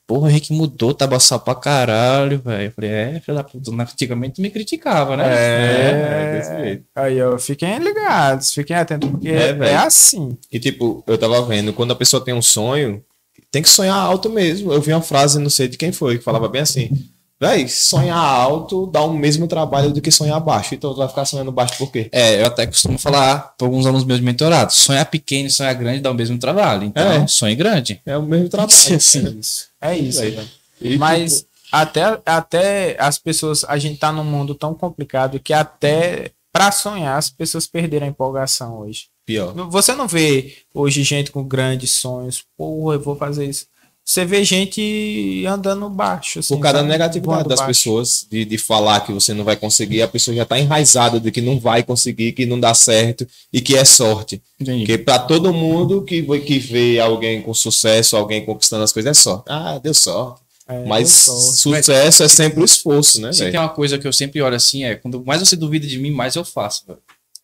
Porra, 0.06 0.22
o 0.26 0.30
Henrique 0.30 0.54
mudou, 0.54 0.94
tá 0.94 1.06
baçado 1.06 1.44
pra 1.44 1.54
caralho, 1.54 2.40
velho. 2.40 2.64
Eu 2.64 2.72
falei, 2.72 2.90
é, 2.90 3.20
filho 3.20 3.36
da 3.36 3.44
puta. 3.44 3.70
Antigamente 3.70 4.36
tu 4.36 4.40
me 4.40 4.48
criticava, 4.48 5.18
né? 5.18 5.24
É, 5.28 6.38
desse 6.38 6.56
jeito. 6.62 6.84
Aí, 6.96 7.20
ó, 7.20 7.38
fiquem 7.38 7.78
ligados, 7.78 8.52
fiquem 8.52 8.74
atentos, 8.74 9.10
porque 9.10 9.28
É, 9.28 9.50
é, 9.50 9.76
assim. 9.76 10.36
E 10.50 10.58
tipo, 10.58 11.04
eu 11.06 11.18
tava 11.18 11.42
vendo, 11.42 11.74
quando 11.74 11.92
a 11.92 11.96
pessoa 11.96 12.24
tem 12.24 12.32
um 12.32 12.40
sonho, 12.40 13.04
tem 13.50 13.62
que 13.62 13.68
sonhar 13.68 13.96
alto 13.96 14.30
mesmo. 14.30 14.72
Eu 14.72 14.80
vi 14.80 14.92
uma 14.92 15.02
frase, 15.02 15.38
não 15.38 15.50
sei 15.50 15.68
de 15.68 15.76
quem 15.76 15.92
foi, 15.92 16.16
que 16.16 16.24
falava 16.24 16.48
bem 16.48 16.62
assim: 16.62 16.90
Véi, 17.40 17.68
sonhar 17.68 18.18
alto 18.18 18.86
dá 18.86 19.00
o 19.02 19.12
mesmo 19.12 19.46
trabalho 19.46 19.92
do 19.92 20.00
que 20.00 20.10
sonhar 20.10 20.40
baixo. 20.40 20.74
Então 20.74 20.92
tu 20.92 20.96
vai 20.98 21.08
ficar 21.08 21.24
sonhando 21.24 21.52
baixo 21.52 21.78
por 21.78 21.90
quê? 21.92 22.08
É, 22.10 22.40
eu 22.42 22.46
até 22.46 22.66
costumo 22.66 22.98
falar 22.98 23.54
para 23.56 23.66
alguns 23.66 23.86
alunos 23.86 24.04
meus 24.04 24.18
de 24.18 24.24
mentorado, 24.24 24.72
sonhar 24.72 25.06
pequeno 25.06 25.46
e 25.46 25.50
sonhar 25.50 25.74
grande 25.74 26.00
dá 26.00 26.10
o 26.10 26.14
mesmo 26.14 26.36
trabalho. 26.38 26.84
Então, 26.84 27.02
É. 27.12 27.26
sonhe 27.28 27.54
grande. 27.54 28.00
É 28.04 28.16
o 28.16 28.22
mesmo 28.22 28.48
trabalho. 28.48 28.72
Sim. 29.00 29.40
É 29.80 29.96
isso, 29.96 30.20
velho. 30.20 30.48
E, 30.80 30.98
Mas 30.98 31.36
tipo, 31.36 31.48
até, 31.70 32.20
até 32.26 32.96
as 32.98 33.16
pessoas, 33.18 33.62
a 33.64 33.78
gente 33.78 33.98
tá 34.00 34.10
num 34.10 34.24
mundo 34.24 34.56
tão 34.56 34.74
complicado 34.74 35.38
que 35.38 35.52
até 35.52 36.32
pra 36.52 36.72
sonhar 36.72 37.16
as 37.16 37.30
pessoas 37.30 37.68
perderam 37.68 38.06
a 38.06 38.10
empolgação 38.10 38.78
hoje. 38.80 39.04
pior. 39.24 39.52
Você 39.70 39.94
não 39.94 40.08
vê 40.08 40.56
hoje 40.74 41.04
gente 41.04 41.30
com 41.30 41.44
grandes 41.44 41.92
sonhos, 41.92 42.42
pô, 42.56 42.92
eu 42.92 42.98
vou 43.00 43.14
fazer 43.14 43.44
isso. 43.46 43.66
Você 44.08 44.24
vê 44.24 44.42
gente 44.42 45.44
andando 45.46 45.86
baixo. 45.90 46.38
Assim, 46.38 46.54
Por 46.54 46.62
causa 46.62 46.78
da 46.78 46.82
negatividade 46.82 47.46
das 47.46 47.58
baixo. 47.58 47.66
pessoas, 47.66 48.26
de, 48.30 48.42
de 48.46 48.56
falar 48.56 49.00
que 49.00 49.12
você 49.12 49.34
não 49.34 49.44
vai 49.44 49.54
conseguir, 49.54 50.00
a 50.00 50.08
pessoa 50.08 50.34
já 50.34 50.46
tá 50.46 50.58
enraizada 50.58 51.20
de 51.20 51.30
que 51.30 51.42
não 51.42 51.60
vai 51.60 51.82
conseguir, 51.82 52.32
que 52.32 52.46
não 52.46 52.58
dá 52.58 52.72
certo 52.72 53.28
e 53.52 53.60
que 53.60 53.76
é 53.76 53.84
sorte. 53.84 54.40
Porque 54.56 54.96
pra 54.96 55.18
todo 55.18 55.52
mundo 55.52 56.02
que, 56.04 56.22
que 56.40 56.58
vê 56.58 56.98
alguém 56.98 57.42
com 57.42 57.52
sucesso, 57.52 58.16
alguém 58.16 58.42
conquistando 58.46 58.82
as 58.82 58.94
coisas, 58.94 59.10
é 59.18 59.20
sorte. 59.20 59.44
Ah, 59.46 59.78
deu 59.78 59.92
sorte. 59.92 60.40
É, 60.66 60.86
Mas 60.86 61.10
sucesso 61.10 62.22
é 62.22 62.28
sempre 62.28 62.62
o 62.62 62.64
esforço, 62.64 63.20
né, 63.20 63.30
Se 63.32 63.50
tem 63.50 63.60
uma 63.60 63.68
coisa 63.68 63.98
que 63.98 64.06
eu 64.06 64.12
sempre 64.12 64.40
olho 64.40 64.56
assim, 64.56 64.84
é 64.84 64.94
quando 64.94 65.22
mais 65.22 65.40
você 65.40 65.54
duvida 65.54 65.86
de 65.86 65.98
mim, 65.98 66.10
mais 66.10 66.34
eu 66.34 66.44
faço. 66.46 66.84
velho. 66.86 66.98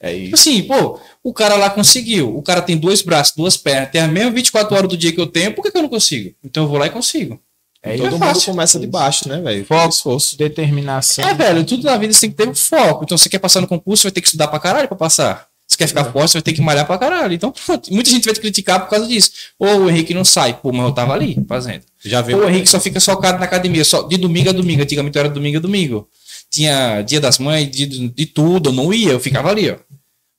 É 0.07 0.13
Tipo 0.13 0.25
isso. 0.27 0.35
assim, 0.35 0.63
pô, 0.65 1.01
o 1.23 1.33
cara 1.33 1.57
lá 1.57 1.71
conseguiu. 1.71 2.37
O 2.37 2.43
cara 2.43 2.61
tem 2.61 2.77
dois 2.77 3.01
braços, 3.01 3.35
duas 3.35 3.57
pernas, 3.57 3.91
tem 3.91 4.01
as 4.03 4.11
mesmas 4.11 4.35
24 4.35 4.77
horas 4.77 4.89
do 4.89 4.97
dia 4.97 5.13
que 5.13 5.21
eu 5.21 5.27
tenho, 5.27 5.55
por 5.55 5.63
que, 5.63 5.71
que 5.71 5.77
eu 5.79 5.83
não 5.83 5.89
consigo? 5.89 6.35
Então 6.45 6.65
eu 6.65 6.69
vou 6.69 6.79
lá 6.79 6.87
e 6.87 6.91
consigo. 6.91 7.41
É 7.83 7.97
Todo 7.97 8.07
isso. 8.09 8.11
mundo 8.19 8.25
fácil. 8.27 8.53
começa 8.53 8.79
de 8.81 8.87
baixo, 8.87 9.29
né, 9.29 9.41
velho? 9.41 9.65
Foco. 9.65 9.89
Esforço. 9.89 10.37
Determinação. 10.39 11.27
É, 11.27 11.35
velho, 11.35 11.65
tudo 11.65 11.85
na 11.85 11.97
vida 11.97 12.13
você 12.13 12.21
tem 12.21 12.31
que 12.31 12.37
ter 12.37 12.49
um 12.49 12.55
foco. 12.55 13.05
Então 13.05 13.17
você 13.17 13.29
quer 13.29 13.39
passar 13.39 13.61
no 13.61 13.67
concurso, 13.67 14.03
você 14.03 14.09
vai 14.09 14.13
ter 14.13 14.21
que 14.21 14.27
estudar 14.29 14.49
pra 14.49 14.59
caralho 14.59 14.89
pra 14.89 14.97
passar. 14.97 15.47
Você 15.67 15.79
quer 15.79 15.87
ficar 15.89 16.05
forte, 16.05 16.31
você 16.33 16.39
vai 16.39 16.43
ter 16.43 16.53
que 16.53 16.61
malhar 16.61 16.87
pra 16.87 16.99
caralho. 16.99 17.33
Então, 17.33 17.51
pronto. 17.51 17.89
Muita 17.93 18.11
gente 18.11 18.25
vai 18.27 18.35
te 18.35 18.41
criticar 18.41 18.81
por 18.81 18.91
causa 18.91 19.07
disso. 19.07 19.31
Ou 19.59 19.85
o 19.85 19.91
Henrique 19.91 20.13
não 20.15 20.25
sai. 20.25 20.55
Pô, 20.61 20.71
mas 20.73 20.85
eu 20.87 20.93
tava 20.93 21.15
ali 21.15 21.37
fazendo. 21.49 21.83
Já 22.05 22.19
Ou 22.21 22.25
viu? 22.25 22.39
o 22.39 22.49
Henrique 22.49 22.69
só 22.69 22.79
fica 22.79 23.01
socado 23.01 23.39
na 23.39 23.45
academia, 23.47 23.83
só 23.85 24.03
de 24.03 24.17
domingo 24.19 24.51
a 24.51 24.53
domingo. 24.53 24.83
Antigamente 24.83 25.19
era 25.19 25.29
domingo 25.29 25.57
a 25.57 25.61
domingo. 25.61 26.07
Tinha 26.55 27.03
dia 27.03 27.21
das 27.21 27.41
mães, 27.41 27.69
de, 27.69 28.09
de 28.09 28.27
tudo, 28.27 28.71
eu 28.71 28.73
não 28.73 28.95
ia, 28.95 29.11
eu 29.11 29.19
ficava 29.19 29.51
ali, 29.51 29.73
ó. 29.73 29.77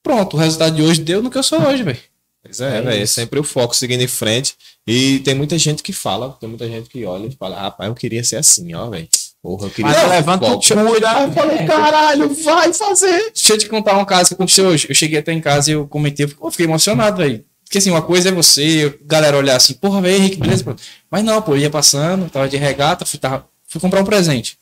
Pronto, 0.01 0.38
o 0.38 0.39
resultado 0.39 0.74
de 0.74 0.82
hoje 0.82 1.01
deu 1.01 1.22
no 1.22 1.30
que 1.30 1.38
eu 1.38 1.43
sou 1.43 1.59
hoje, 1.61 1.84
velho. 1.84 1.99
Pois 2.41 2.61
é, 2.61 2.78
É 2.78 2.82
velho. 2.82 3.03
É 3.03 3.05
sempre 3.05 3.38
o 3.38 3.43
foco 3.43 3.76
seguindo 3.76 3.99
em 3.99 4.07
frente. 4.07 4.55
E 4.88 5.20
tem 5.20 5.36
muita 5.36 5.57
gente 5.57 5.84
que 5.84 5.91
fala, 5.91 6.30
tem 6.39 6.47
muita 6.47 6.70
gente 6.70 6.88
que 6.88 7.03
olha 7.03 7.28
e 7.28 7.32
fala, 7.32 7.59
rapaz, 7.59 7.89
eu 7.89 7.95
queria 7.95 8.24
ser 8.24 8.38
assim, 8.38 8.74
ó, 8.74 8.89
velho. 8.89 9.09
Porra, 9.43 9.66
eu 9.66 9.72
queria 9.72 9.91
Mas 9.91 9.99
ter 9.99 10.07
levanta 10.07 10.45
o. 10.45 10.59
Aí 11.05 11.26
eu 11.26 11.32
falei, 11.34 11.66
caralho, 11.66 12.34
vai 12.34 12.72
fazer. 12.72 13.32
Deixa 13.34 13.53
eu 13.53 13.57
te 13.57 13.68
contar 13.68 13.97
um 13.97 14.05
caso 14.05 14.30
que 14.30 14.36
aconteceu 14.36 14.68
hoje. 14.68 14.88
Eu 14.88 14.95
cheguei 14.95 15.20
até 15.20 15.34
em 15.34 15.41
casa 15.41 15.70
e 15.70 15.74
eu 15.74 15.86
comentei, 15.86 16.26
eu 16.26 16.51
fiquei 16.51 16.66
emocionado, 16.66 17.18
velho. 17.18 17.43
Porque 17.66 17.80
assim, 17.80 17.91
uma 17.91 18.01
coisa 18.01 18.30
é 18.30 18.32
você, 18.32 18.97
galera 19.01 19.36
olhar 19.36 19.57
assim, 19.57 19.74
porra, 19.74 20.01
velho, 20.01 20.16
Henrique, 20.16 20.38
beleza? 20.38 20.63
Mas 21.11 21.26
não, 21.26 21.41
pô, 21.41 21.55
eu 21.55 21.57
ia 21.57 21.70
passando, 21.70 22.30
tava 22.30 22.47
de 22.47 22.55
regata, 22.55 23.05
fui, 23.05 23.20
tava, 23.20 23.49
fui 23.68 23.82
comprar 23.82 24.01
um 24.01 24.05
presente. 24.05 24.57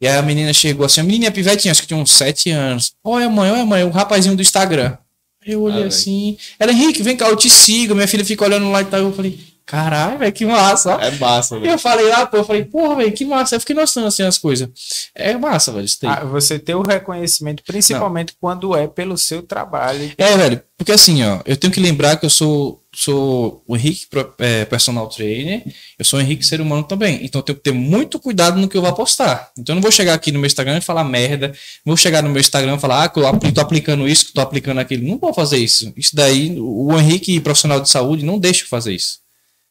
E 0.00 0.06
aí 0.06 0.16
a 0.16 0.22
menina 0.22 0.52
chegou 0.52 0.86
assim, 0.86 1.00
a 1.00 1.04
menina 1.04 1.30
pivetinha, 1.30 1.72
acho 1.72 1.82
que 1.82 1.88
tinha 1.88 1.98
uns 1.98 2.12
7 2.12 2.50
anos. 2.50 2.92
Olha, 3.02 3.28
mãe, 3.28 3.50
olha, 3.50 3.64
mãe, 3.66 3.84
o 3.84 3.90
rapazinho 3.90 4.36
do 4.36 4.42
Instagram. 4.42 4.96
Eu 5.44 5.62
olhei 5.62 5.84
Ah, 5.84 5.86
assim, 5.86 6.36
ela, 6.58 6.72
Henrique, 6.72 7.02
vem 7.02 7.16
cá, 7.16 7.26
eu 7.28 7.36
te 7.36 7.48
sigo. 7.48 7.94
Minha 7.94 8.06
filha 8.06 8.24
fica 8.24 8.44
olhando 8.44 8.70
lá 8.70 8.82
e 8.82 8.84
tal. 8.84 9.00
Eu 9.00 9.12
falei, 9.12 9.38
caralho, 9.68 10.18
velho, 10.18 10.32
que 10.32 10.46
massa. 10.46 10.96
ó. 10.96 11.00
É 11.00 11.10
massa, 11.12 11.56
E 11.56 11.60
velho. 11.60 11.72
eu 11.72 11.78
falei 11.78 12.08
lá, 12.08 12.26
pô, 12.26 12.38
eu 12.38 12.44
falei, 12.44 12.64
porra, 12.64 12.96
velho, 12.96 13.12
que 13.12 13.24
massa. 13.24 13.54
Eu 13.56 13.60
fiquei 13.60 13.76
notando 13.76 14.06
assim 14.06 14.22
as 14.22 14.38
coisas. 14.38 14.68
É 15.14 15.36
massa, 15.36 15.70
velho, 15.70 15.84
isso 15.84 15.98
daí. 16.00 16.10
Ah, 16.10 16.24
você 16.24 16.58
ter 16.58 16.74
o 16.74 16.82
reconhecimento, 16.82 17.62
principalmente 17.66 18.32
quando 18.40 18.74
é 18.74 18.86
pelo 18.88 19.18
seu 19.18 19.42
trabalho. 19.42 20.10
É, 20.16 20.36
velho, 20.36 20.62
porque 20.76 20.92
assim, 20.92 21.22
ó, 21.22 21.40
eu 21.44 21.56
tenho 21.56 21.72
que 21.72 21.80
lembrar 21.80 22.16
que 22.16 22.24
eu 22.24 22.30
sou, 22.30 22.80
sou 22.94 23.62
o 23.66 23.76
Henrique 23.76 24.06
é, 24.38 24.64
personal 24.64 25.06
trainer, 25.08 25.62
eu 25.98 26.04
sou 26.04 26.18
o 26.18 26.22
Henrique 26.22 26.46
ser 26.46 26.60
humano 26.60 26.84
também. 26.84 27.18
Então 27.22 27.40
eu 27.40 27.42
tenho 27.42 27.56
que 27.58 27.64
ter 27.64 27.72
muito 27.72 28.18
cuidado 28.18 28.58
no 28.58 28.68
que 28.68 28.76
eu 28.76 28.82
vou 28.82 28.92
postar. 28.94 29.50
Então 29.58 29.74
eu 29.74 29.76
não 29.76 29.82
vou 29.82 29.92
chegar 29.92 30.14
aqui 30.14 30.32
no 30.32 30.38
meu 30.38 30.46
Instagram 30.46 30.78
e 30.78 30.80
falar 30.80 31.04
merda, 31.04 31.48
não 31.84 31.90
vou 31.92 31.96
chegar 31.96 32.22
no 32.22 32.30
meu 32.30 32.40
Instagram 32.40 32.76
e 32.76 32.80
falar, 32.80 33.04
ah, 33.04 33.08
que 33.08 33.18
eu 33.18 33.52
tô 33.52 33.60
aplicando 33.60 34.08
isso, 34.08 34.24
que 34.24 34.30
eu 34.30 34.34
tô 34.36 34.40
aplicando 34.40 34.78
aquilo. 34.78 35.06
Não 35.06 35.18
vou 35.18 35.34
fazer 35.34 35.58
isso. 35.58 35.92
Isso 35.96 36.14
daí, 36.16 36.56
o 36.58 36.96
Henrique 36.98 37.38
profissional 37.40 37.80
de 37.80 37.90
saúde 37.90 38.24
não 38.24 38.38
deixa 38.38 38.62
eu 38.64 38.68
fazer 38.68 38.94
isso. 38.94 39.18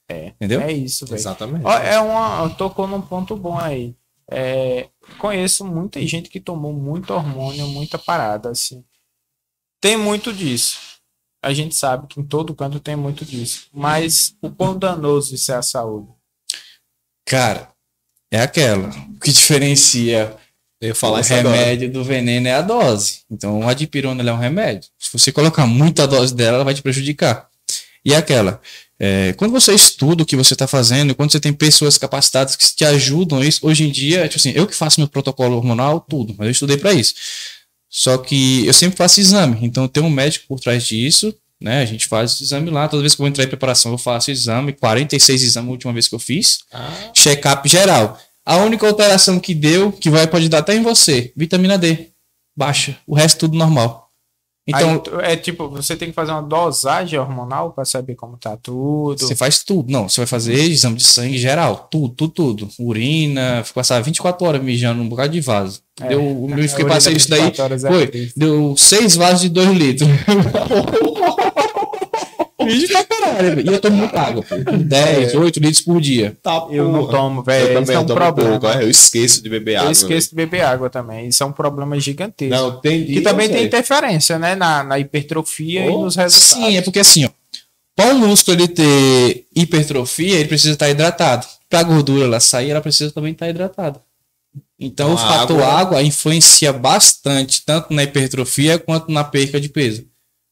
É. 0.10 0.28
Entendeu? 0.28 0.62
É 0.62 0.72
isso, 0.72 1.06
velho. 1.06 1.18
Exatamente. 1.18 1.66
Ó, 1.66 1.74
É 1.78 2.00
uma, 2.00 2.50
tocou 2.52 2.88
num 2.88 3.02
ponto 3.02 3.36
bom 3.36 3.58
aí. 3.58 3.96
É, 4.30 4.90
conheço 5.20 5.66
muita 5.66 6.06
gente 6.06 6.30
que 6.30 6.40
tomou 6.40 6.74
muito 6.74 7.14
hormônio, 7.14 7.68
muita 7.68 7.98
parada, 7.98 8.50
assim. 8.50 8.84
Tem 9.82 9.98
muito 9.98 10.34
disso. 10.34 10.80
A 11.44 11.54
gente 11.54 11.76
sabe 11.76 12.08
que 12.08 12.20
em 12.20 12.24
todo 12.26 12.56
canto 12.56 12.80
tem 12.80 12.96
muito 12.96 13.24
disso. 13.24 13.68
Mas 13.72 14.36
o 14.42 14.50
quão 14.50 14.78
danoso 14.78 15.36
isso 15.36 15.52
é 15.52 15.56
à 15.56 15.62
saúde. 15.62 16.10
Cara, 17.26 17.70
é 18.32 18.40
aquela. 18.42 18.90
O 19.16 19.20
que 19.20 19.32
diferencia 19.32 20.36
Eu 20.82 20.96
falar 20.96 21.20
o 21.20 21.22
isso 21.22 21.34
agora. 21.34 21.56
remédio 21.56 21.92
do 21.92 22.04
veneno 22.04 22.48
é 22.48 22.54
a 22.54 22.62
dose. 22.62 23.22
Então, 23.30 23.68
a 23.68 23.74
dipirona 23.74 24.22
ela 24.22 24.32
é 24.32 24.34
um 24.34 24.38
remédio. 24.38 24.90
Se 24.98 25.18
você 25.18 25.32
colocar 25.32 25.66
muita 25.68 26.08
dose 26.08 26.34
dela, 26.34 26.56
ela 26.58 26.66
vai 26.66 26.74
te 26.74 26.82
prejudicar. 26.82 27.50
E 28.04 28.14
é 28.14 28.18
aquela. 28.18 28.62
É, 29.00 29.34
quando 29.34 29.52
você 29.52 29.74
estuda 29.74 30.24
o 30.24 30.26
que 30.26 30.36
você 30.36 30.54
está 30.54 30.66
fazendo, 30.66 31.14
quando 31.14 31.32
você 31.32 31.40
tem 31.40 31.54
pessoas 31.54 31.98
capacitadas 31.98 32.56
que 32.56 32.76
te 32.76 32.84
ajudam 32.86 33.44
isso, 33.44 33.66
hoje 33.68 33.84
em 33.84 33.92
dia, 33.92 34.28
tipo 34.28 34.40
assim, 34.40 34.52
eu 34.56 34.66
que 34.66 34.76
faço 34.76 35.00
meu 35.00 35.08
protocolo 35.08 35.56
hormonal, 35.56 36.00
tudo, 36.02 36.34
mas 36.38 36.48
eu 36.48 36.52
estudei 36.52 36.78
para 36.78 36.94
isso. 36.94 37.14
Só 37.90 38.18
que 38.18 38.66
eu 38.66 38.74
sempre 38.74 38.98
faço 38.98 39.20
exame, 39.20 39.60
então 39.62 39.88
tem 39.88 40.04
um 40.04 40.10
médico 40.10 40.46
por 40.48 40.60
trás 40.60 40.86
disso, 40.86 41.34
né? 41.60 41.82
A 41.82 41.86
gente 41.86 42.08
faz 42.08 42.40
exame 42.42 42.70
lá, 42.70 42.88
toda 42.88 43.02
vez 43.02 43.16
que 43.16 43.22
eu 43.22 43.24
vou 43.24 43.30
entrar 43.30 43.44
em 43.44 43.48
preparação, 43.48 43.92
eu 43.92 43.98
faço 43.98 44.32
exame, 44.32 44.74
46 44.74 45.44
exames 45.44 45.70
a 45.70 45.72
última 45.72 45.94
vez 45.94 46.08
que 46.08 46.16
eu 46.16 46.20
fiz 46.20 46.60
Ah, 46.72 47.12
check-up 47.14 47.68
geral. 47.70 48.20
A 48.46 48.58
única 48.58 48.88
alteração 48.88 49.40
que 49.40 49.54
deu, 49.54 49.92
que 49.92 50.10
vai 50.10 50.26
pode 50.26 50.48
dar 50.50 50.60
até 50.60 50.74
em 50.74 50.82
você, 50.82 51.34
vitamina 51.36 51.78
D, 51.78 52.10
baixa. 52.56 52.98
O 53.06 53.14
resto 53.14 53.40
tudo 53.40 53.58
normal. 53.58 54.07
Então, 54.68 55.02
Aí, 55.24 55.32
é 55.32 55.36
tipo, 55.38 55.70
você 55.70 55.96
tem 55.96 56.10
que 56.10 56.14
fazer 56.14 56.32
uma 56.32 56.42
dosagem 56.42 57.18
hormonal 57.18 57.72
para 57.72 57.86
saber 57.86 58.16
como 58.16 58.36
tá 58.36 58.58
tudo. 58.58 59.18
você 59.18 59.34
faz 59.34 59.64
tudo. 59.64 59.90
Não, 59.90 60.10
você 60.10 60.20
vai 60.20 60.28
fazer 60.28 60.56
exame 60.56 60.98
de 60.98 61.06
sangue 61.06 61.38
geral, 61.38 61.88
tudo, 61.90 62.10
tudo, 62.10 62.34
tudo. 62.34 62.70
Urina, 62.78 63.64
passar 63.74 64.02
24 64.02 64.46
horas 64.46 64.62
mijando 64.62 65.02
um 65.02 65.08
bocado 65.08 65.32
de 65.32 65.40
vaso. 65.40 65.82
É. 66.02 66.10
Deu, 66.10 66.22
eu 66.22 66.64
A 66.66 66.68
fiquei 66.68 66.86
passei 66.86 67.14
isso 67.14 67.30
daí, 67.30 67.44
24 67.44 67.64
horas 67.64 67.84
é 67.86 67.90
foi, 67.90 68.32
deu 68.36 68.76
seis 68.78 69.16
vasos 69.16 69.42
de 69.42 69.50
2 69.50 69.70
litros. 69.70 70.10
Vídeo 72.68 72.88
pra 72.90 73.04
caralho. 73.04 73.56
velho. 73.56 73.70
E 73.70 73.74
eu 73.74 73.80
tomo 73.80 73.98
muita 73.98 74.20
água, 74.22 74.44
pô. 74.44 74.56
10, 74.78 75.36
8 75.36 75.60
litros 75.60 75.82
por 75.82 76.00
dia. 76.02 76.38
Tá, 76.42 76.68
Eu 76.72 76.92
não 76.92 77.08
tomo, 77.08 77.40
Eu 77.40 77.44
velho. 77.44 77.66
Isso 77.66 77.74
também 77.74 77.96
é 77.96 77.98
eu 77.98 78.02
um 78.02 78.06
tomo 78.06 78.20
problema. 78.20 78.50
pouco. 78.60 78.68
é, 78.68 78.84
Eu 78.84 78.90
esqueço 78.90 79.42
de 79.44 79.50
beber 79.50 79.76
água. 79.78 79.88
Eu 79.88 79.92
esqueço 79.92 80.30
de 80.30 80.36
beber 80.36 80.62
água 80.62 80.90
também. 80.90 81.28
Isso 81.28 81.42
é 81.44 81.46
um 81.46 81.52
problema 81.52 82.00
gigantesco. 82.00 82.54
Não, 82.56 82.80
tem 82.82 83.06
que 83.06 83.22
também 83.22 83.50
tem 83.50 83.64
interferência, 83.66 84.38
né? 84.38 84.56
Na, 84.56 84.84
na 84.84 85.00
hipertrofia 85.00 85.86
e 85.86 85.90
Oh, 85.90 86.04
nos 86.06 86.16
resultados. 86.16 86.48
Sim, 86.66 86.78
é 86.78 86.82
porque 86.82 87.00
assim, 87.00 87.26
ó. 87.26 87.30
Para 87.96 88.14
o 88.14 88.20
músculo 88.20 88.58
ele 88.58 88.68
ter 88.68 89.46
hipertrofia, 89.56 90.36
ele 90.36 90.48
precisa 90.48 90.74
estar 90.74 90.88
hidratado. 90.90 91.48
Para 91.70 91.80
a 91.80 91.84
gordura 91.84 92.26
ela 92.26 92.40
sair, 92.40 92.70
ela 92.70 92.80
precisa 92.82 93.12
também 93.12 93.32
estar 93.34 93.50
hidratada. 93.50 94.00
Então, 94.80 95.08
Então, 95.08 95.12
o 95.12 95.14
a 95.14 95.18
fator 95.40 95.58
água- 95.64 95.80
água 95.80 96.04
influencia 96.04 96.72
bastante, 96.72 97.64
tanto 97.66 97.92
na 97.94 98.04
hipertrofia 98.04 98.78
quanto 98.78 99.12
na 99.12 99.24
perca 99.24 99.60
de 99.60 99.68
peso. 99.70 100.06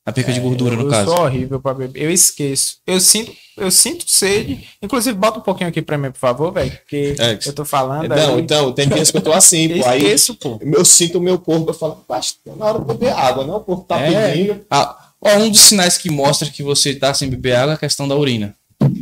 Na 0.05 0.11
perca 0.13 0.31
de 0.31 0.39
gordura, 0.39 0.75
eu 0.75 0.83
no 0.83 0.89
caso. 0.89 1.09
sou 1.09 1.21
horrível 1.25 1.59
pra 1.59 1.73
beber. 1.73 2.03
Eu 2.03 2.11
esqueço. 2.11 2.77
Eu 2.85 2.99
sinto, 2.99 3.31
eu 3.57 3.71
sinto 3.71 4.03
sede. 4.07 4.67
Inclusive, 4.79 5.17
bota 5.17 5.39
um 5.39 5.41
pouquinho 5.41 5.67
aqui 5.67 5.81
pra 5.81 5.97
mim, 5.97 6.11
por 6.11 6.19
favor, 6.19 6.51
velho. 6.51 6.71
Porque 6.71 7.15
É, 7.17 7.39
eu 7.43 7.53
tô 7.53 7.65
falando. 7.65 8.07
Não, 8.09 8.35
aí, 8.35 8.41
então, 8.41 8.71
tem 8.71 8.87
dias 8.87 9.09
que 9.09 9.17
eu 9.17 9.21
tô 9.21 9.33
assim, 9.33 9.65
eu 9.71 9.79
pô. 9.83 9.89
Aí 9.89 10.03
esqueço, 10.03 10.35
pô. 10.35 10.59
eu 10.61 10.85
sinto 10.85 11.17
o 11.17 11.21
meu 11.21 11.39
corpo, 11.39 11.71
eu 11.71 11.73
falo, 11.73 12.03
"Mas 12.07 12.33
tá 12.33 12.55
na 12.55 12.65
hora 12.65 12.79
de 12.79 12.85
beber 12.85 13.13
água, 13.13 13.45
não? 13.47 13.55
O 13.57 13.61
corpo 13.61 13.83
tá 13.87 13.99
É. 13.99 14.31
pedindo. 14.31 14.61
Ah, 14.69 14.95
ó, 15.19 15.37
um 15.37 15.49
dos 15.49 15.61
sinais 15.61 15.97
que 15.97 16.11
mostra 16.11 16.49
que 16.51 16.61
você 16.61 16.93
tá 16.93 17.11
sem 17.11 17.27
beber 17.27 17.55
água 17.55 17.71
é 17.73 17.75
a 17.75 17.79
questão 17.79 18.07
da 18.07 18.15
urina. 18.15 18.55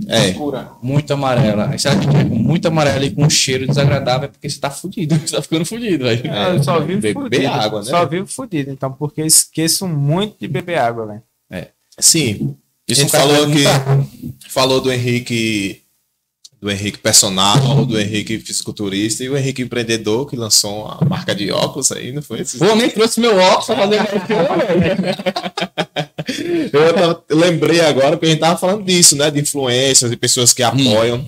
É. 0.08 0.34
Muito 0.82 1.14
amarela. 1.14 1.70
Aí 1.70 1.80
se 1.80 1.88
ela 1.88 2.00
tiver 2.00 2.28
com 2.28 2.36
muito 2.36 2.68
amarela 2.68 3.06
e 3.06 3.12
com 3.12 3.24
um 3.24 3.30
cheiro 3.30 3.68
desagradável, 3.68 4.26
é 4.26 4.32
porque 4.32 4.50
você 4.50 4.60
tá 4.60 4.70
fudido. 4.70 5.16
Você 5.26 5.36
tá 5.36 5.42
ficando 5.42 5.66
fudido, 5.66 6.06
velho. 6.06 6.32
É, 6.32 6.56
eu 6.56 6.64
só 6.64 6.80
vivo 6.80 7.02
beber 7.02 7.14
fudido. 7.14 7.48
água, 7.48 7.80
né? 7.80 7.86
Só 7.86 8.06
vivo 8.06 8.28
fudido. 8.28 8.72
Então, 8.72 8.92
porque 8.92 9.22
esqueço 9.22 9.88
muito 9.88 10.36
de 10.40 10.48
beber 10.48 10.78
água, 10.78 11.06
velho. 11.06 11.22
Sim. 12.00 12.56
Isso 12.88 13.02
gente 13.02 13.12
falou 13.12 13.48
que 13.48 13.64
falou 14.50 14.82
do 14.82 14.92
Henrique 14.92 15.82
do 16.62 16.72
Henrique 16.72 16.98
personal, 16.98 17.86
do 17.86 18.00
Henrique 18.00 18.40
fisiculturista 18.40 19.24
e 19.24 19.30
o 19.30 19.38
Henrique 19.38 19.62
empreendedor 19.62 20.30
que 20.30 20.38
lançou 20.38 20.86
uma 20.86 21.00
marca 21.10 21.36
de 21.36 21.52
óculos 21.52 21.92
aí, 21.92 22.14
não 22.14 22.22
foi? 22.22 22.44
Pô, 22.58 22.74
nem 22.76 22.90
trouxe 22.90 23.20
meu 23.20 23.38
óculos 23.38 23.66
pra 23.66 23.76
fazer 23.76 23.98
velho. 23.98 24.94
Eu, 26.74 26.94
tava- 26.94 27.24
lembrei 27.30 27.82
agora 27.82 28.18
que 28.18 28.26
a 28.26 28.30
gente 28.30 28.40
tava 28.40 28.58
falando 28.58 28.84
disso, 28.86 29.16
né? 29.16 29.30
De 29.32 29.40
influências 29.42 30.12
e 30.12 30.16
pessoas 30.18 30.54
que 30.54 30.64
apoiam. 30.64 31.26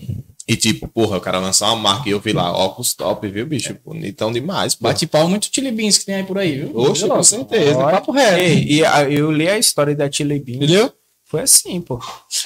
E 0.48 0.56
tipo, 0.56 0.88
porra, 0.88 1.18
o 1.18 1.22
cara 1.22 1.40
lançou 1.40 1.68
uma 1.70 1.76
marca 1.76 2.08
e 2.08 2.12
eu 2.12 2.20
vi 2.20 2.32
lá, 2.32 2.52
óculos 2.56 2.94
top, 2.94 3.28
viu, 3.28 3.48
bicho? 3.48 3.76
Bonitão 3.84 4.32
demais, 4.32 4.76
pô. 4.76 4.84
Bate 4.84 5.08
pau 5.08 5.28
muito 5.28 5.50
Chili 5.52 5.72
Beans 5.72 5.98
que 5.98 6.06
tem 6.06 6.16
aí 6.16 6.24
por 6.24 6.38
aí, 6.38 6.60
viu? 6.60 6.72
Oxe, 6.78 7.08
com 7.08 7.24
certeza. 7.24 7.80
Olha, 7.80 7.92
papo 7.96 8.12
reto. 8.12 8.40
Ei, 8.40 8.64
e 8.64 8.86
a- 8.86 9.10
eu 9.10 9.32
li 9.32 9.48
a 9.50 9.58
história 9.58 9.96
da 9.96 10.12
Chili 10.12 10.40
Bean. 10.40 10.58
Entendeu? 10.58 10.92
Foi 11.28 11.42
assim, 11.42 11.82
pô. 11.82 12.00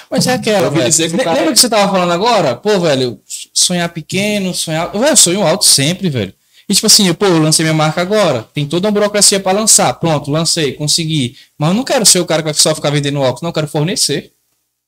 Mas 0.09 0.25
é 0.27 0.33
aquela, 0.33 0.69
velho. 0.69 0.85
dizer 0.89 1.11
que 1.11 1.17
cara- 1.17 1.33
Lembra 1.39 1.51
que 1.53 1.59
você 1.59 1.67
tava 1.67 1.91
falando 1.91 2.11
agora? 2.13 2.55
Pô, 2.55 2.79
velho, 2.79 3.19
sonhar 3.53 3.89
pequeno, 3.89 4.53
sonhar. 4.53 4.89
Velho, 4.93 5.05
eu 5.07 5.17
sonho 5.17 5.43
alto 5.45 5.65
sempre, 5.65 6.09
velho. 6.09 6.33
E 6.69 6.73
tipo 6.73 6.85
assim, 6.85 7.07
eu, 7.07 7.15
pô, 7.15 7.25
eu 7.25 7.39
lancei 7.39 7.65
minha 7.65 7.73
marca 7.73 7.99
agora. 7.99 8.43
Tem 8.53 8.67
toda 8.67 8.87
uma 8.87 8.91
burocracia 8.91 9.39
pra 9.39 9.51
lançar. 9.51 9.91
Pronto, 9.95 10.29
lancei, 10.29 10.73
consegui. 10.73 11.35
Mas 11.57 11.69
eu 11.69 11.75
não 11.75 11.83
quero 11.83 12.05
ser 12.05 12.19
o 12.19 12.25
cara 12.25 12.43
que 12.43 12.45
vai 12.45 12.53
só 12.53 12.75
ficar 12.75 12.91
vendendo 12.91 13.19
óculos, 13.19 13.41
não, 13.41 13.49
eu 13.49 13.53
quero 13.53 13.67
fornecer. 13.67 14.31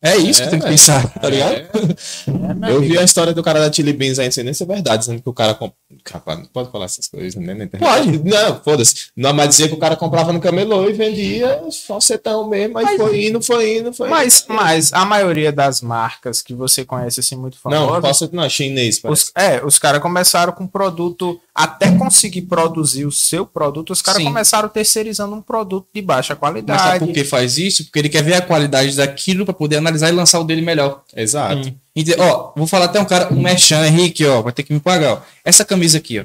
É 0.01 0.17
isso 0.17 0.41
É, 0.41 0.45
que 0.45 0.49
tem 0.51 0.59
que 0.59 0.65
velho. 0.65 0.77
pensar, 0.77 1.07
tá 1.13 1.29
ligado? 1.29 1.53
É, 1.53 2.53
meu 2.55 2.69
Eu 2.75 2.81
vi 2.81 2.97
a 2.97 3.03
história 3.03 3.33
do 3.33 3.43
cara 3.43 3.59
da 3.59 3.71
Chili 3.71 3.93
Beans 3.93 4.17
aí, 4.17 4.25
não 4.25 4.31
sei 4.31 4.43
nem 4.43 4.53
se 4.53 4.63
é 4.63 4.65
verdade, 4.65 5.01
dizendo 5.01 5.21
que 5.21 5.29
o 5.29 5.33
cara. 5.33 5.53
Comp... 5.53 5.73
Rapaz, 6.11 6.39
não 6.39 6.45
pode 6.47 6.71
falar 6.71 6.85
essas 6.85 7.07
coisas, 7.07 7.35
né? 7.35 7.53
na. 7.53 7.67
Pode. 7.77 8.23
Não, 8.23 8.61
foda-se. 8.63 8.95
Não, 9.15 9.33
mas 9.33 9.49
dizia 9.49 9.67
que 9.67 9.73
o 9.75 9.77
cara 9.77 9.95
comprava 9.95 10.33
no 10.33 10.39
camelô 10.39 10.89
e 10.89 10.93
vendia 10.93 11.61
falsetão 11.85 12.47
mesmo, 12.47 12.77
aí 12.77 12.97
foi 12.97 13.25
indo, 13.27 13.41
foi 13.41 13.77
indo, 13.77 13.93
foi 13.93 14.09
Mas, 14.09 14.45
mas 14.47 14.91
a 14.93 15.05
maioria 15.05 15.51
das 15.51 15.81
marcas 15.81 16.41
que 16.41 16.53
você 16.53 16.83
conhece 16.83 17.19
assim 17.19 17.35
muito 17.35 17.57
Não, 17.65 17.71
famosas, 17.87 18.01
falsetão 18.01 18.41
não, 18.41 18.49
chinês, 18.49 18.99
parece. 18.99 19.25
os, 19.25 19.31
é, 19.35 19.63
os 19.63 19.77
caras 19.77 20.01
começaram 20.01 20.53
com 20.53 20.65
produto, 20.65 21.39
até 21.53 21.91
conseguir 21.97 22.43
produzir 22.43 23.05
o 23.05 23.11
seu 23.11 23.45
produto, 23.45 23.91
os 23.91 24.01
caras 24.01 24.23
começaram 24.23 24.69
terceirizando 24.69 25.35
um 25.35 25.41
produto 25.41 25.87
de 25.93 26.01
baixa 26.01 26.33
Mas 26.33 26.39
sabe 26.39 26.61
qualidade. 26.61 27.05
por 27.05 27.13
que 27.13 27.23
faz 27.23 27.57
isso? 27.57 27.83
Porque 27.85 27.99
ele 27.99 28.09
quer 28.09 28.23
ver 28.23 28.35
a 28.35 28.41
qualidade 28.41 28.95
daquilo 28.95 29.45
pra 29.45 29.53
poder 29.53 29.77
analisar 29.77 29.90
e 29.99 30.11
lançar 30.11 30.39
o 30.39 30.43
dele 30.43 30.61
melhor. 30.61 31.03
Exato. 31.15 31.63
Sim. 31.63 31.75
Ente- 31.95 32.15
Ó, 32.19 32.53
vou 32.55 32.65
falar 32.67 32.85
até 32.85 32.99
um 32.99 33.05
cara, 33.05 33.33
um 33.33 33.41
merchan, 33.41 33.85
Henrique, 33.85 34.25
ó, 34.25 34.41
vai 34.41 34.53
ter 34.53 34.63
que 34.63 34.73
me 34.73 34.79
pagar, 34.79 35.13
ó. 35.13 35.21
Essa 35.43 35.65
camisa 35.65 35.97
aqui, 35.97 36.19
ó. 36.19 36.23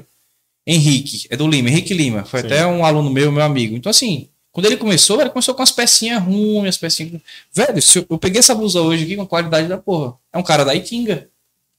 Henrique, 0.65 1.27
é 1.29 1.35
do 1.37 1.47
Lima, 1.47 1.69
Henrique 1.69 1.93
Lima. 1.93 2.25
Foi 2.25 2.41
Sim. 2.41 2.47
até 2.47 2.65
um 2.65 2.83
aluno 2.85 3.09
meu, 3.09 3.31
meu 3.31 3.43
amigo. 3.43 3.75
Então, 3.75 3.89
assim, 3.89 4.27
quando 4.51 4.65
ele 4.65 4.75
começou, 4.77 5.21
ele 5.21 5.29
começou 5.29 5.55
com 5.55 5.61
as 5.61 5.71
pecinhas 5.71 6.21
ruins, 6.21 6.67
as 6.69 6.77
pecinhas. 6.77 7.21
Velho, 7.53 7.81
se 7.81 7.99
eu, 7.99 8.05
eu 8.09 8.17
peguei 8.17 8.39
essa 8.39 8.53
blusa 8.53 8.81
hoje 8.81 9.03
aqui 9.03 9.15
com 9.15 9.21
a 9.21 9.27
qualidade 9.27 9.67
da 9.67 9.77
porra. 9.77 10.13
É 10.33 10.37
um 10.37 10.43
cara 10.43 10.65
da 10.65 10.75
Itinga. 10.75 11.27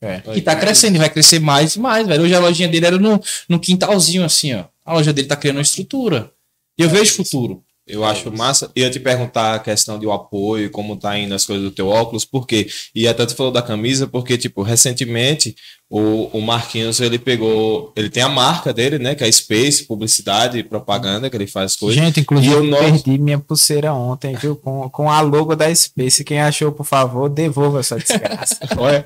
É. 0.01 0.21
Que 0.21 0.41
tá 0.41 0.55
crescendo 0.55 0.95
e 0.95 0.99
vai 0.99 1.11
crescer 1.11 1.41
mais 1.41 1.75
e 1.75 1.81
mais, 1.81 2.07
velho. 2.07 2.23
Hoje 2.23 2.35
a 2.35 2.39
lojinha 2.39 2.69
dele 2.69 2.87
era 2.87 2.99
no, 2.99 3.21
no 3.49 3.59
quintalzinho, 3.59 4.25
assim, 4.25 4.55
ó. 4.55 4.65
A 4.87 4.95
loja 4.95 5.13
dele 5.13 5.27
tá 5.29 5.37
criando 5.37 5.57
uma 5.57 5.63
estrutura. 5.63 6.31
E 6.79 6.83
eu 6.83 6.89
vejo 6.89 7.15
futuro. 7.15 7.63
Eu 7.89 8.05
acho 8.05 8.31
massa. 8.31 8.71
Ia 8.77 8.91
te 8.91 9.01
perguntar 9.01 9.55
a 9.55 9.59
questão 9.59 9.99
de 9.99 10.07
o 10.07 10.13
apoio, 10.13 10.71
como 10.71 10.97
tá 10.97 11.19
indo 11.19 11.35
as 11.35 11.47
coisas 11.47 11.65
do 11.65 11.71
teu 11.71 11.89
óculos, 11.89 12.25
por 12.25 12.47
quê? 12.47 12.69
E 12.95 13.09
até 13.09 13.25
tu 13.25 13.35
falou 13.35 13.51
da 13.51 13.63
camisa, 13.63 14.07
porque, 14.07 14.37
tipo, 14.37 14.63
recentemente 14.63 15.57
o, 15.91 16.29
o 16.35 16.43
Marquinhos, 16.43 17.01
ele 17.01 17.19
pegou. 17.19 17.93
Ele 17.97 18.11
tem 18.11 18.23
a 18.23 18.29
marca 18.29 18.75
dele, 18.75 18.99
né? 18.99 19.15
Que 19.15 19.25
é 19.25 19.27
a 19.27 19.33
Space, 19.33 19.85
publicidade 19.85 20.59
e 20.59 20.63
propaganda, 20.63 21.31
que 21.31 21.37
ele 21.37 21.47
faz 21.47 21.77
coisas. 21.77 21.99
Gente, 21.99 22.21
inclusive, 22.21 22.53
eu 22.53 22.71
perdi 22.71 23.17
minha 23.17 23.39
pulseira 23.39 23.95
ontem, 23.95 24.37
viu? 24.37 24.55
Com, 24.55 24.89
com 24.91 25.11
a 25.11 25.23
logo 25.23 25.57
da 25.57 25.75
Space. 25.75 26.23
Quem 26.25 26.41
achou, 26.41 26.73
por 26.73 26.85
favor, 26.85 27.31
devolva 27.31 27.81
essa 27.81 27.97
desgraça. 27.97 28.59
Olha. 28.77 29.05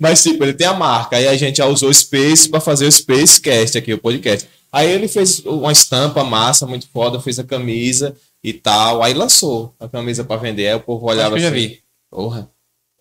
Mas, 0.00 0.22
tipo, 0.22 0.42
ele 0.42 0.54
tem 0.54 0.66
a 0.66 0.74
marca. 0.74 1.16
Aí 1.16 1.28
a 1.28 1.36
gente 1.36 1.58
já 1.58 1.66
usou 1.66 1.94
Space 1.94 2.48
para 2.48 2.60
fazer 2.60 2.86
o 2.86 2.90
Spacecast 2.90 3.78
aqui, 3.78 3.94
o 3.94 3.98
podcast. 3.98 4.48
Aí 4.72 4.90
ele 4.90 5.08
fez 5.08 5.40
uma 5.46 5.72
estampa 5.72 6.22
massa, 6.24 6.66
muito 6.66 6.86
foda, 6.92 7.20
fez 7.20 7.38
a 7.38 7.44
camisa 7.44 8.14
e 8.44 8.52
tal. 8.52 9.02
Aí 9.02 9.14
lançou 9.14 9.74
a 9.80 9.88
camisa 9.88 10.24
para 10.24 10.40
vender. 10.40 10.68
Aí 10.68 10.74
o 10.74 10.80
povo 10.80 11.06
olhava 11.06 11.36
Acho 11.36 11.44
que 11.44 11.44
eu 11.44 11.48
assim. 11.56 11.62
já 11.62 11.68
vi. 11.74 11.80
Porra, 12.10 12.48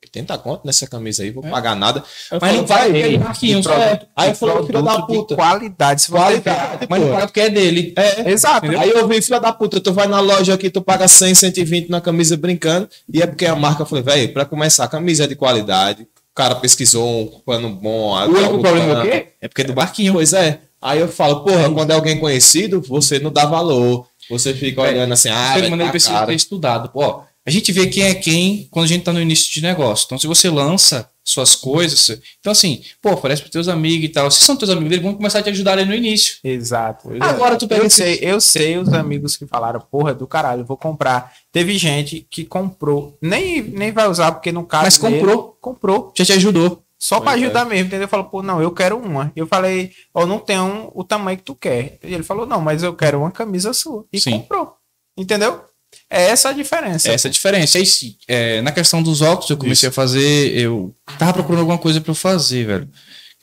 80 0.03 0.37
conto 0.37 0.65
nessa 0.65 0.87
camisa 0.87 1.23
aí, 1.23 1.31
vou 1.31 1.43
pagar 1.43 1.75
nada. 1.75 2.01
Eu 2.31 2.37
É. 2.37 2.39
Mas 2.41 2.55
não 2.55 2.65
vai 2.65 2.95
ele, 2.95 3.17
Marquinhos, 3.17 3.65
produto- 3.65 3.83
é. 3.83 4.07
Aí 4.15 4.29
eu 4.29 4.35
falei, 4.35 4.65
filho 4.65 4.81
da 4.81 4.93
Produto 4.95 5.07
puta. 5.07 5.35
qualidade. 5.35 6.01
Se 6.01 6.11
Qualidade, 6.11 6.87
Mas 6.89 6.99
não 7.01 7.07
pô. 7.07 7.13
paga 7.13 7.27
porque 7.27 7.39
é 7.41 7.49
dele. 7.49 7.93
É, 7.97 8.31
Exato. 8.31 8.65
Aí 8.77 8.89
eu 8.89 9.07
vi, 9.07 9.21
filha 9.21 9.39
da 9.39 9.51
puta, 9.51 9.81
tu 9.81 9.91
vai 9.91 10.07
na 10.07 10.19
loja 10.21 10.53
aqui, 10.53 10.69
tu 10.69 10.81
paga 10.81 11.07
100, 11.07 11.35
120 11.35 11.89
na 11.89 11.99
camisa 11.99 12.37
brincando, 12.37 12.87
e 13.13 13.21
é 13.21 13.27
porque 13.27 13.45
a 13.45 13.55
marca, 13.55 13.81
eu 13.81 13.85
falei, 13.85 14.03
velho, 14.03 14.33
pra 14.33 14.45
começar, 14.45 14.85
a 14.85 14.87
camisa 14.87 15.25
é 15.25 15.27
de 15.27 15.35
qualidade, 15.35 16.03
o 16.03 16.35
cara 16.35 16.55
pesquisou 16.55 17.05
um 17.35 17.39
pano 17.45 17.69
bom. 17.69 18.11
O 18.15 18.29
único 18.29 18.59
problema 18.59 18.93
é 18.93 18.99
o 18.99 19.01
quê? 19.11 19.27
É 19.41 19.47
porque 19.49 19.61
é 19.63 19.65
do 19.65 19.73
barquinho. 19.73 20.13
Pois 20.13 20.31
é. 20.31 20.59
Aí 20.81 20.99
eu 20.99 21.07
falo, 21.07 21.43
porra, 21.43 21.69
quando 21.71 21.91
é 21.91 21.95
alguém 21.95 22.19
conhecido, 22.19 22.81
você 22.81 23.19
não 23.19 23.31
dá 23.31 23.45
valor. 23.45 24.07
Você 24.29 24.53
fica 24.53 24.81
olhando 24.81 25.13
assim, 25.13 25.29
ah, 25.29 25.53
ser 25.53 25.65
humano 25.65 25.85
tá 25.85 25.89
precisa 25.89 26.25
ter 26.25 26.35
estudado. 26.35 26.89
Pô, 26.89 27.01
ó, 27.01 27.21
a 27.45 27.49
gente 27.49 27.71
vê 27.71 27.87
quem 27.87 28.03
é 28.03 28.13
quem 28.13 28.67
quando 28.69 28.85
a 28.85 28.87
gente 28.87 29.03
tá 29.03 29.13
no 29.13 29.21
início 29.21 29.51
de 29.53 29.61
negócio. 29.61 30.05
Então, 30.05 30.17
se 30.17 30.27
você 30.27 30.49
lança 30.49 31.09
suas 31.27 31.55
coisas. 31.55 32.21
Então, 32.39 32.51
assim, 32.51 32.81
pô, 33.01 33.11
oferece 33.11 33.41
pros 33.41 33.51
teus 33.51 33.67
amigos 33.67 34.05
e 34.05 34.09
tal. 34.09 34.31
Se 34.31 34.45
são 34.45 34.55
teus 34.55 34.71
amigos, 34.71 34.93
eles 34.93 35.03
vão 35.03 35.13
começar 35.13 35.39
a 35.39 35.43
te 35.43 35.49
ajudar 35.49 35.73
ali 35.73 35.83
no 35.83 35.93
início. 35.93 36.37
Exato. 36.41 37.09
Agora 37.19 37.57
tu 37.57 37.67
pega 37.67 37.83
eu 37.83 37.89
sei, 37.89 38.19
eu 38.21 38.39
sei 38.39 38.77
os 38.77 38.93
amigos 38.93 39.35
que 39.35 39.45
falaram, 39.45 39.81
porra, 39.91 40.13
do 40.13 40.25
caralho, 40.25 40.63
vou 40.63 40.77
comprar. 40.77 41.33
Teve 41.51 41.77
gente 41.77 42.25
que 42.29 42.45
comprou, 42.45 43.17
nem, 43.21 43.61
nem 43.61 43.91
vai 43.91 44.07
usar 44.07 44.31
porque 44.31 44.53
no 44.53 44.65
caso 44.65 44.85
Mas 44.85 44.97
dele, 44.97 45.19
comprou. 45.19 45.57
comprou, 45.59 46.13
Já 46.17 46.23
te 46.23 46.33
ajudou. 46.33 46.81
Só 46.99 47.19
pra 47.19 47.31
Pois 47.31 47.41
é. 47.41 47.45
ajudar 47.45 47.65
mesmo, 47.65 47.87
entendeu? 47.87 48.07
Falou, 48.07 48.25
pô, 48.27 48.41
não, 48.41 48.61
eu 48.61 48.71
quero 48.71 48.97
uma. 48.97 49.31
Eu 49.35 49.45
falei, 49.47 49.91
ó, 50.13 50.25
não 50.25 50.39
tem 50.39 50.59
um, 50.59 50.89
o 50.93 51.03
tamanho 51.03 51.37
que 51.37 51.43
tu 51.43 51.55
quer. 51.55 51.99
E 52.03 52.13
ele 52.13 52.23
falou, 52.23 52.45
não, 52.45 52.59
mas 52.61 52.81
eu 52.83 52.93
quero 52.95 53.19
uma 53.19 53.31
camisa 53.31 53.73
sua. 53.73 54.05
E 54.11 54.19
Sim. 54.19 54.39
comprou. 54.39 54.73
Entendeu? 55.17 55.63
É 56.09 56.23
essa 56.29 56.49
a 56.49 56.53
diferença. 56.53 57.09
Essa 57.09 57.27
é 57.27 57.29
a 57.29 57.31
diferença. 57.31 57.77
Aí, 57.77 57.85
sim, 57.85 58.15
é, 58.27 58.61
na 58.61 58.71
questão 58.71 59.01
dos 59.01 59.21
óculos, 59.21 59.49
eu 59.49 59.57
comecei 59.57 59.89
a 59.89 59.91
fazer. 59.91 60.53
Eu 60.57 60.93
tava 61.17 61.33
procurando 61.33 61.61
alguma 61.61 61.77
coisa 61.77 62.01
pra 62.01 62.11
eu 62.11 62.15
fazer, 62.15 62.65
velho. 62.65 62.89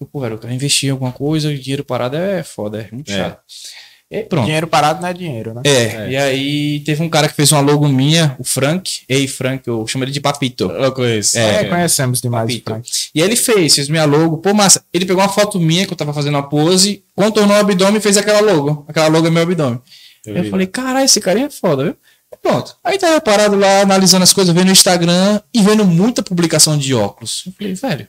Eu, 0.01 0.07
pô, 0.07 0.21
velho, 0.21 0.35
eu 0.35 0.39
quero 0.39 0.53
investir 0.53 0.89
em 0.89 0.93
alguma 0.93 1.11
coisa, 1.13 1.53
e 1.53 1.59
dinheiro 1.59 1.85
parado 1.85 2.17
é 2.17 2.43
foda, 2.43 2.83
é 2.83 2.95
muito 2.95 3.11
É. 3.11 3.17
chato. 3.17 3.41
E 4.11 4.23
pronto. 4.23 4.45
Dinheiro 4.45 4.67
parado 4.67 5.01
não 5.01 5.09
é 5.09 5.13
dinheiro, 5.13 5.55
né? 5.55 5.63
É, 5.65 5.71
É. 5.71 6.11
e 6.11 6.17
aí 6.17 6.81
teve 6.81 7.03
um 7.03 7.09
cara 7.09 7.29
que 7.29 7.35
fez 7.35 7.51
uma 7.51 7.61
logo 7.61 7.89
minha, 7.89 8.37
o 8.39 8.45
Frank. 8.45 9.01
Ei, 9.09 9.27
Frank, 9.27 9.67
eu 9.67 9.87
chamo 9.87 10.05
ele 10.05 10.13
de 10.13 10.21
Papito. 10.21 10.71
Eu 10.71 10.93
conheço. 10.93 11.39
É, 11.39 11.63
É, 11.63 11.65
conhecemos 11.65 12.21
demais. 12.21 12.47
Papito. 12.47 12.71
Frank. 12.71 12.91
E 13.15 13.21
aí 13.23 13.27
ele 13.29 13.37
fez, 13.37 13.75
fez 13.75 13.89
minha 13.89 14.05
logo. 14.05 14.39
Pô, 14.39 14.53
massa. 14.55 14.85
Ele 14.93 15.05
pegou 15.07 15.23
uma 15.23 15.29
foto 15.29 15.59
minha 15.59 15.87
que 15.87 15.93
eu 15.93 15.97
tava 15.97 16.13
fazendo 16.13 16.35
uma 16.35 16.49
pose, 16.49 17.03
contornou 17.17 17.57
o 17.57 17.61
abdômen 17.61 17.97
e 17.97 18.01
fez 18.01 18.17
aquela 18.17 18.41
logo. 18.41 18.85
Aquela 18.87 19.09
logo 19.09 19.27
é 19.27 19.31
meu 19.31 19.43
abdômen. 19.43 19.81
Eu 20.25 20.37
Eu, 20.37 20.51
falei, 20.51 20.67
caralho, 20.67 21.05
esse 21.05 21.21
cara 21.21 21.41
é 21.41 21.51
foda, 21.51 21.85
viu? 21.85 21.97
Pronto. 22.43 22.77
Aí 22.85 22.99
tava 22.99 23.21
parado 23.21 23.57
lá, 23.57 23.81
analisando 23.83 24.23
as 24.25 24.33
coisas, 24.33 24.55
vendo 24.55 24.67
no 24.67 24.73
Instagram 24.73 25.41
e 25.53 25.63
vendo 25.63 25.85
muita 25.85 26.23
publicação 26.23 26.77
de 26.77 26.93
óculos. 26.95 27.45
Eu 27.47 27.53
falei, 27.53 27.75
velho, 27.75 28.09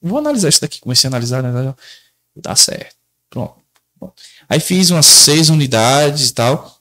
vou 0.00 0.18
analisar 0.18 0.48
isso 0.48 0.60
daqui. 0.60 0.80
Comecei 0.80 1.08
a 1.08 1.10
analisar, 1.10 1.38
analisar. 1.44 1.74
Dá 2.36 2.54
certo. 2.54 2.94
Pronto. 3.30 3.63
Aí 4.48 4.60
fiz 4.60 4.90
umas 4.90 5.06
seis 5.06 5.48
unidades 5.48 6.30
e 6.30 6.34
tal. 6.34 6.80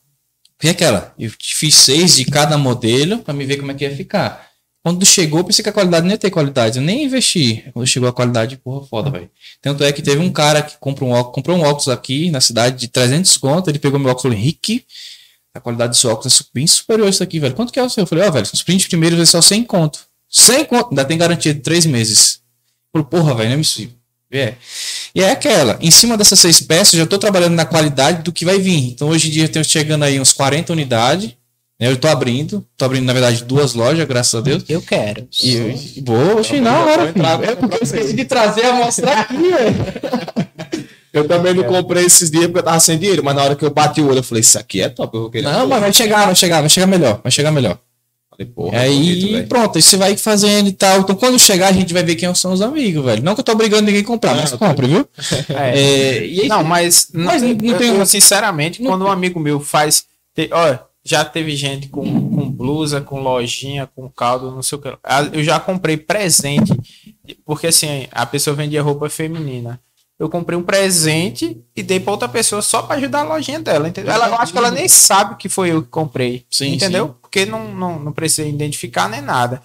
E 0.63 0.69
aquela, 0.69 1.13
eu 1.19 1.29
fiz 1.39 1.75
seis 1.75 2.15
de 2.15 2.25
cada 2.25 2.57
modelo 2.57 3.19
pra 3.19 3.33
me 3.33 3.45
ver 3.45 3.57
como 3.57 3.71
é 3.71 3.75
que 3.75 3.83
ia 3.83 3.95
ficar. 3.95 4.47
Quando 4.81 5.05
chegou, 5.05 5.43
pensei 5.43 5.63
que 5.63 5.69
a 5.69 5.73
qualidade 5.73 6.05
não 6.05 6.11
ia 6.11 6.17
ter 6.17 6.29
qualidade. 6.29 6.77
Eu 6.77 6.83
nem 6.83 7.05
investi. 7.05 7.63
Quando 7.73 7.87
chegou 7.87 8.07
a 8.07 8.13
qualidade, 8.13 8.57
porra, 8.57 8.85
foda, 8.85 9.09
velho. 9.09 9.29
Tanto 9.61 9.83
é 9.83 9.91
que 9.93 10.01
teve 10.01 10.21
um 10.21 10.31
cara 10.31 10.61
que 10.61 10.77
comprou 10.77 11.09
um 11.09 11.13
óculos, 11.13 11.35
comprou 11.35 11.57
um 11.57 11.61
óculos 11.61 11.87
aqui 11.87 12.29
na 12.31 12.41
cidade 12.41 12.77
de 12.77 12.87
300 12.89 13.37
conto. 13.37 13.69
Ele 13.69 13.79
pegou 13.79 13.97
meu 13.97 14.11
óculos 14.11 14.35
Henrique, 14.35 14.85
a 15.53 15.59
qualidade 15.59 15.93
desse 15.93 16.07
óculos 16.07 16.41
é 16.41 16.45
bem 16.53 16.65
superior 16.65 17.07
a 17.07 17.09
isso 17.09 17.21
aqui, 17.21 17.39
velho. 17.39 17.53
Quanto 17.53 17.71
que 17.71 17.79
é 17.79 17.83
o 17.83 17.89
seu? 17.89 18.03
Eu 18.03 18.07
falei: 18.07 18.25
Ó, 18.27 18.31
velho, 18.31 18.47
os 18.51 18.63
prints 18.63 18.87
primeiros 18.87 19.19
é 19.19 19.25
só 19.25 19.41
100 19.41 19.63
conto. 19.65 19.99
100 20.29 20.65
conto, 20.65 20.89
ainda 20.89 21.05
tem 21.05 21.17
garantia 21.17 21.53
de 21.53 21.61
3 21.61 21.85
meses. 21.85 22.41
Eu 22.93 23.01
falei: 23.01 23.07
Porra, 23.07 23.35
velho, 23.35 23.49
não 23.49 23.55
é 23.55 23.59
possível. 23.59 23.95
É. 24.31 24.55
E 25.15 25.21
é 25.21 25.29
aquela, 25.31 25.77
em 25.79 25.91
cima 25.91 26.17
dessas 26.17 26.39
seis 26.39 26.59
peças, 26.59 26.93
eu 26.93 26.99
já 26.99 27.03
estou 27.03 27.19
trabalhando 27.19 27.53
na 27.53 27.65
qualidade 27.65 28.23
do 28.23 28.31
que 28.31 28.43
vai 28.43 28.57
vir. 28.57 28.91
Então, 28.91 29.09
hoje 29.09 29.27
em 29.27 29.31
dia, 29.31 29.43
eu 29.43 29.49
tenho 29.49 29.63
chegando 29.63 30.03
aí 30.03 30.19
uns 30.19 30.33
40 30.33 30.73
unidades. 30.73 31.29
né? 31.79 31.87
Eu 31.87 31.93
estou 31.93 32.09
abrindo, 32.09 32.65
estou 32.71 32.85
abrindo, 32.87 33.05
na 33.05 33.13
verdade, 33.13 33.43
duas 33.43 33.75
lojas, 33.75 34.07
graças 34.07 34.33
a 34.33 34.41
Deus. 34.41 34.63
Eu 34.67 34.81
quero. 34.81 35.27
E 35.43 35.53
eu 35.55 35.69
e 35.69 36.03
vou, 36.03 36.39
oxe, 36.39 36.59
na 36.59 36.79
hora, 36.79 37.13
filho. 37.13 37.25
É 37.43 37.55
porque 37.55 37.75
eu 37.75 37.83
esqueci 37.83 38.13
de 38.13 38.25
trazer 38.25 38.65
a 38.65 38.73
mostrar 38.73 39.19
aqui, 39.19 39.35
velho. 39.35 39.75
Eu 41.13 41.27
também 41.27 41.53
não 41.53 41.63
comprei 41.65 42.05
esses 42.05 42.31
dias 42.31 42.45
porque 42.45 42.57
eu 42.57 42.63
tava 42.63 42.79
sem 42.79 42.97
dinheiro, 42.97 43.23
mas 43.23 43.35
na 43.35 43.43
hora 43.43 43.55
que 43.55 43.63
eu 43.63 43.69
bati 43.69 44.01
o 44.01 44.07
olho, 44.07 44.17
eu 44.17 44.23
falei, 44.23 44.41
isso 44.41 44.57
aqui 44.57 44.81
é 44.81 44.89
top, 44.89 45.15
eu 45.15 45.21
vou 45.21 45.29
querer. 45.29 45.43
Não, 45.43 45.67
mas 45.67 45.79
vai 45.79 45.93
chegar, 45.93 46.25
vai 46.25 46.33
chegar, 46.33 46.59
vai 46.61 46.69
chegar 46.69 46.87
melhor, 46.87 47.19
vai 47.21 47.31
chegar 47.31 47.51
melhor. 47.51 47.77
Falei, 48.37 48.51
porra, 48.53 48.79
aí, 48.79 48.95
bonito, 48.95 49.31
velho. 49.31 49.47
pronto, 49.47 49.75
aí 49.77 49.81
você 49.81 49.97
vai 49.97 50.17
fazendo 50.17 50.67
e 50.67 50.71
tal. 50.73 50.99
Então, 51.01 51.15
quando 51.15 51.37
chegar, 51.39 51.67
a 51.67 51.71
gente 51.71 51.93
vai 51.93 52.03
ver 52.03 52.15
quem 52.15 52.33
são 52.35 52.51
os 52.53 52.61
amigos, 52.61 53.03
velho. 53.05 53.23
Não 53.23 53.33
que 53.35 53.41
eu 53.41 53.45
tô 53.45 53.51
obrigando 53.51 53.83
ninguém 53.83 54.01
a 54.01 54.05
comprar, 54.05 54.35
mas 54.35 54.51
Não, 54.51 54.57
compre, 54.57 54.87
viu? 54.87 55.07
É. 55.49 55.79
É, 55.79 56.25
e 56.25 56.41
aí, 56.41 56.47
Não, 56.47 56.63
mas, 56.63 57.09
Mas 57.13 57.41
não, 57.41 57.49
não- 57.49 57.77
tem 57.77 57.95
eu, 57.95 58.05
sinceramente, 58.05 58.81
não- 58.81 58.91
quando 58.91 59.05
um 59.05 59.11
amigo 59.11 59.39
meu 59.39 59.59
faz. 59.59 60.05
te- 60.35 60.49
Olha, 60.51 60.81
já 61.05 61.23
teve 61.25 61.55
gente 61.55 61.89
com, 61.89 62.03
com 62.03 62.49
blusa, 62.49 63.01
com 63.01 63.19
lojinha, 63.21 63.87
com 63.93 64.09
caldo, 64.09 64.51
não 64.51 64.63
sei 64.63 64.77
o 64.77 64.81
que. 64.81 64.93
Ah, 65.03 65.27
Eu 65.33 65.43
já 65.43 65.59
comprei 65.59 65.97
presente, 65.97 66.73
porque 67.45 67.67
assim, 67.67 68.07
a 68.11 68.25
pessoa 68.25 68.55
vendia 68.55 68.81
roupa 68.81 69.09
feminina. 69.09 69.79
Eu 70.19 70.29
comprei 70.29 70.57
um 70.57 70.63
presente 70.63 71.61
e 71.75 71.81
dei 71.81 71.99
pra 71.99 72.11
outra 72.11 72.29
pessoa 72.29 72.61
só 72.61 72.83
pra 72.83 72.95
ajudar 72.95 73.21
a 73.21 73.23
lojinha 73.23 73.59
dela, 73.59 73.89
entendeu? 73.89 74.13
Ela, 74.13 74.27
eu 74.27 74.35
acho 74.35 74.51
que 74.51 74.57
ela 74.57 74.71
nem 74.71 74.87
sabe 74.87 75.35
que 75.35 75.49
foi 75.49 75.71
eu 75.71 75.81
que 75.81 75.89
comprei, 75.89 76.45
Sim, 76.49 76.75
entendeu? 76.75 77.15
Porque 77.21 77.45
não, 77.45 77.73
não, 77.73 77.99
não 77.99 78.11
precisa 78.11 78.47
identificar 78.47 79.09
nem 79.09 79.21
nada. 79.21 79.61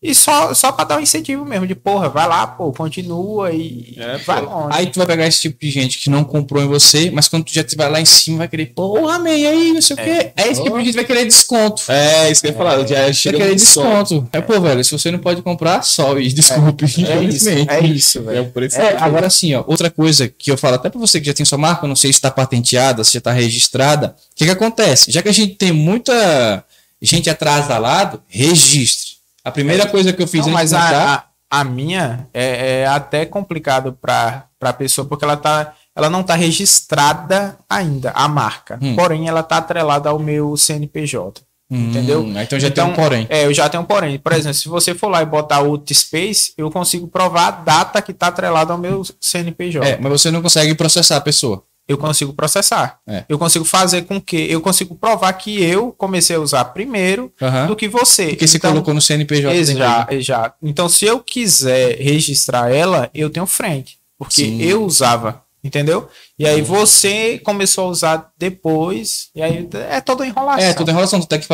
E 0.00 0.14
só, 0.14 0.54
só 0.54 0.70
pra 0.70 0.84
dar 0.84 0.98
um 0.98 1.00
incentivo 1.00 1.44
mesmo, 1.44 1.66
de 1.66 1.74
porra, 1.74 2.08
vai 2.08 2.28
lá, 2.28 2.46
pô, 2.46 2.72
continua 2.72 3.50
e 3.52 3.94
É, 3.96 4.16
vai 4.18 4.40
pô. 4.44 4.48
longe. 4.48 4.68
Aí 4.70 4.86
tu 4.86 4.98
vai 4.98 5.06
pegar 5.08 5.26
esse 5.26 5.40
tipo 5.40 5.58
de 5.60 5.70
gente 5.72 5.98
que 5.98 6.08
não 6.08 6.22
comprou 6.22 6.62
em 6.62 6.68
você, 6.68 7.10
mas 7.10 7.26
quando 7.26 7.44
tu 7.46 7.52
já 7.52 7.62
estiver 7.62 7.88
lá 7.88 8.00
em 8.00 8.04
cima, 8.04 8.38
vai 8.38 8.48
querer, 8.48 8.66
porra, 8.66 9.18
man, 9.18 9.30
e 9.30 9.44
aí, 9.44 9.72
não 9.72 9.82
sei 9.82 9.94
o 9.94 9.98
quê. 9.98 10.30
É 10.36 10.46
esse 10.48 10.62
tipo 10.62 10.78
de 10.78 10.84
gente 10.84 10.94
vai 10.94 11.04
querer 11.04 11.24
desconto. 11.24 11.82
É, 11.90 12.30
isso 12.30 12.40
que 12.40 12.46
eu 12.46 12.52
ia 12.52 12.56
falar, 12.56 12.86
já 12.86 13.02
Vai 13.02 13.12
chega 13.12 13.38
querer 13.38 13.50
no 13.50 13.56
desconto. 13.56 14.28
É, 14.32 14.40
pô, 14.40 14.60
velho, 14.60 14.84
se 14.84 14.92
você 14.92 15.10
não 15.10 15.18
pode 15.18 15.42
comprar, 15.42 15.82
sobe, 15.82 16.32
desculpe, 16.32 16.84
É 16.84 17.24
isso, 17.24 17.48
é 17.48 17.80
isso, 17.84 18.22
velho. 18.22 18.38
É 18.38 18.40
o 18.40 18.50
preço. 18.50 18.78
É, 18.78 18.96
agora 18.98 19.28
sim, 19.28 19.52
ó, 19.56 19.64
outra 19.66 19.90
coisa 19.90 20.28
que 20.28 20.52
eu 20.52 20.56
falo 20.56 20.76
até 20.76 20.88
pra 20.88 21.00
você 21.00 21.18
que 21.18 21.26
já 21.26 21.34
tem 21.34 21.44
sua 21.44 21.58
marca, 21.58 21.84
eu 21.84 21.88
não 21.88 21.96
sei 21.96 22.12
se 22.12 22.18
está 22.18 22.30
patenteada, 22.30 23.02
se 23.02 23.14
já 23.14 23.18
está 23.18 23.32
registrada. 23.32 24.14
O 24.32 24.36
que 24.36 24.44
que 24.44 24.50
acontece? 24.52 25.10
Já 25.10 25.22
que 25.22 25.28
a 25.28 25.32
gente 25.32 25.56
tem 25.56 25.72
muita 25.72 26.64
gente 27.02 27.28
atrasalado, 27.28 28.22
registre. 28.28 29.07
A 29.48 29.52
primeira 29.52 29.86
coisa 29.86 30.12
que 30.12 30.22
eu 30.22 30.26
fiz 30.26 30.46
Não, 30.46 30.56
antes 30.56 30.72
mas 30.72 30.74
a, 30.74 31.14
a, 31.14 31.24
a 31.60 31.64
minha 31.64 32.28
é, 32.32 32.80
é 32.80 32.86
até 32.86 33.24
complicado 33.24 33.92
para 34.00 34.46
a 34.60 34.72
pessoa, 34.72 35.06
porque 35.06 35.24
ela, 35.24 35.36
tá, 35.36 35.72
ela 35.96 36.10
não 36.10 36.20
está 36.20 36.34
registrada 36.34 37.58
ainda, 37.68 38.10
a 38.10 38.28
marca. 38.28 38.78
Hum. 38.80 38.94
Porém, 38.94 39.28
ela 39.28 39.40
está 39.40 39.56
atrelada 39.56 40.10
ao 40.10 40.18
meu 40.18 40.56
CNPJ. 40.56 41.42
entendeu? 41.70 42.20
Hum, 42.20 42.38
então 42.38 42.58
já 42.60 42.70
tem 42.70 42.84
um 42.84 42.94
porém. 42.94 43.26
É, 43.30 43.46
eu 43.46 43.54
já 43.54 43.68
tenho 43.68 43.82
um 43.82 43.86
porém. 43.86 44.18
Por 44.18 44.32
exemplo, 44.32 44.54
se 44.54 44.68
você 44.68 44.94
for 44.94 45.08
lá 45.08 45.22
e 45.22 45.26
botar 45.26 45.62
o 45.62 45.82
Space, 45.92 46.52
eu 46.56 46.70
consigo 46.70 47.08
provar 47.08 47.48
a 47.48 47.50
data 47.50 48.02
que 48.02 48.12
está 48.12 48.28
atrelada 48.28 48.72
ao 48.72 48.78
meu 48.78 49.02
CNPJ. 49.20 49.86
É, 49.86 49.98
mas 49.98 50.12
você 50.12 50.30
não 50.30 50.42
consegue 50.42 50.74
processar 50.74 51.16
a 51.16 51.20
pessoa. 51.20 51.64
Eu 51.88 51.96
consigo 51.96 52.34
processar. 52.34 53.00
É. 53.06 53.24
Eu 53.28 53.38
consigo 53.38 53.64
fazer 53.64 54.02
com 54.02 54.20
que 54.20 54.36
eu 54.36 54.60
consigo 54.60 54.94
provar 54.94 55.32
que 55.32 55.62
eu 55.62 55.90
comecei 55.92 56.36
a 56.36 56.40
usar 56.40 56.66
primeiro 56.66 57.32
Aham. 57.40 57.66
do 57.66 57.74
que 57.74 57.88
você. 57.88 58.28
Porque 58.28 58.46
você 58.46 58.58
Então, 58.58 58.72
colocou 58.72 58.92
no 58.92 59.00
CNPJ. 59.00 59.56
Exato, 59.56 60.14
exato. 60.14 60.56
Então, 60.62 60.86
se 60.88 61.06
eu 61.06 61.18
quiser 61.20 61.96
registrar 61.98 62.70
ela, 62.70 63.10
eu 63.14 63.30
tenho 63.30 63.46
frente. 63.46 63.96
Porque 64.18 64.42
Sim. 64.42 64.60
eu 64.60 64.84
usava, 64.84 65.42
entendeu? 65.64 66.08
E 66.38 66.46
aí 66.46 66.60
você 66.60 67.38
começou 67.38 67.86
a 67.86 67.88
usar 67.88 68.30
depois, 68.36 69.28
e 69.34 69.40
aí 69.40 69.66
é 69.90 70.00
toda 70.00 70.26
enrolação. 70.26 70.64
É, 70.64 70.74
toda 70.74 70.90
enrolação, 70.90 71.20
tem 71.22 71.40
que 71.40 71.46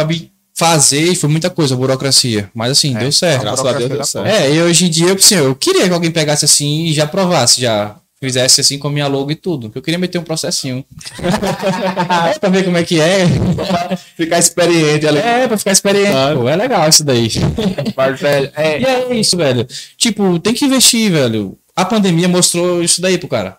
fazer 0.57 1.13
e 1.13 1.15
foi 1.17 1.29
muita 1.29 1.51
coisa, 1.51 1.77
burocracia. 1.77 2.51
Mas 2.55 2.73
assim, 2.73 2.95
deu 2.95 3.13
certo. 3.13 3.43
Graças 3.43 3.67
a 3.67 3.73
Deus 3.73 3.91
deu 3.91 4.05
certo. 4.05 4.27
É, 4.27 4.51
e 4.53 4.63
hoje 4.63 4.87
em 4.87 4.91
dia, 4.91 5.09
eu, 5.09 5.15
assim, 5.15 5.35
eu 5.37 5.55
queria 5.55 5.87
que 5.87 5.93
alguém 5.95 6.11
pegasse 6.11 6.45
assim 6.45 6.87
e 6.87 6.93
já 6.95 7.07
provasse, 7.07 7.61
já 7.61 7.97
fizesse 8.25 8.61
assim 8.61 8.79
com 8.79 8.89
a 8.89 8.91
minha 8.91 9.07
logo 9.07 9.31
e 9.31 9.35
tudo. 9.35 9.71
Eu 9.75 9.83
queria 9.83 9.99
meter 9.99 10.19
um 10.19 10.23
processinho. 10.25 10.85
é, 12.33 12.37
pra 12.39 12.49
ver 12.49 12.65
como 12.65 12.77
é 12.77 12.83
que 12.83 13.01
é. 13.01 13.27
Ficar 14.17 14.39
experiente 14.39 15.07
ali. 15.07 15.19
É, 15.19 15.47
pra 15.47 15.59
ficar 15.59 15.73
experiente. 15.73 16.11
Claro. 16.11 16.41
Pô, 16.41 16.49
é 16.49 16.57
legal 16.57 16.89
isso 16.89 17.05
daí. 17.05 17.29
Velho, 18.19 18.51
é, 18.57 18.81
E 18.81 18.85
é 18.85 19.15
isso, 19.15 19.37
velho. 19.37 19.67
Tipo, 19.97 20.39
tem 20.39 20.55
que 20.55 20.65
investir, 20.65 21.11
velho. 21.13 21.57
A 21.77 21.85
pandemia 21.85 22.29
mostrou 22.29 22.83
isso 22.83 23.01
daí 23.01 23.19
pro 23.19 23.29
cara. 23.29 23.59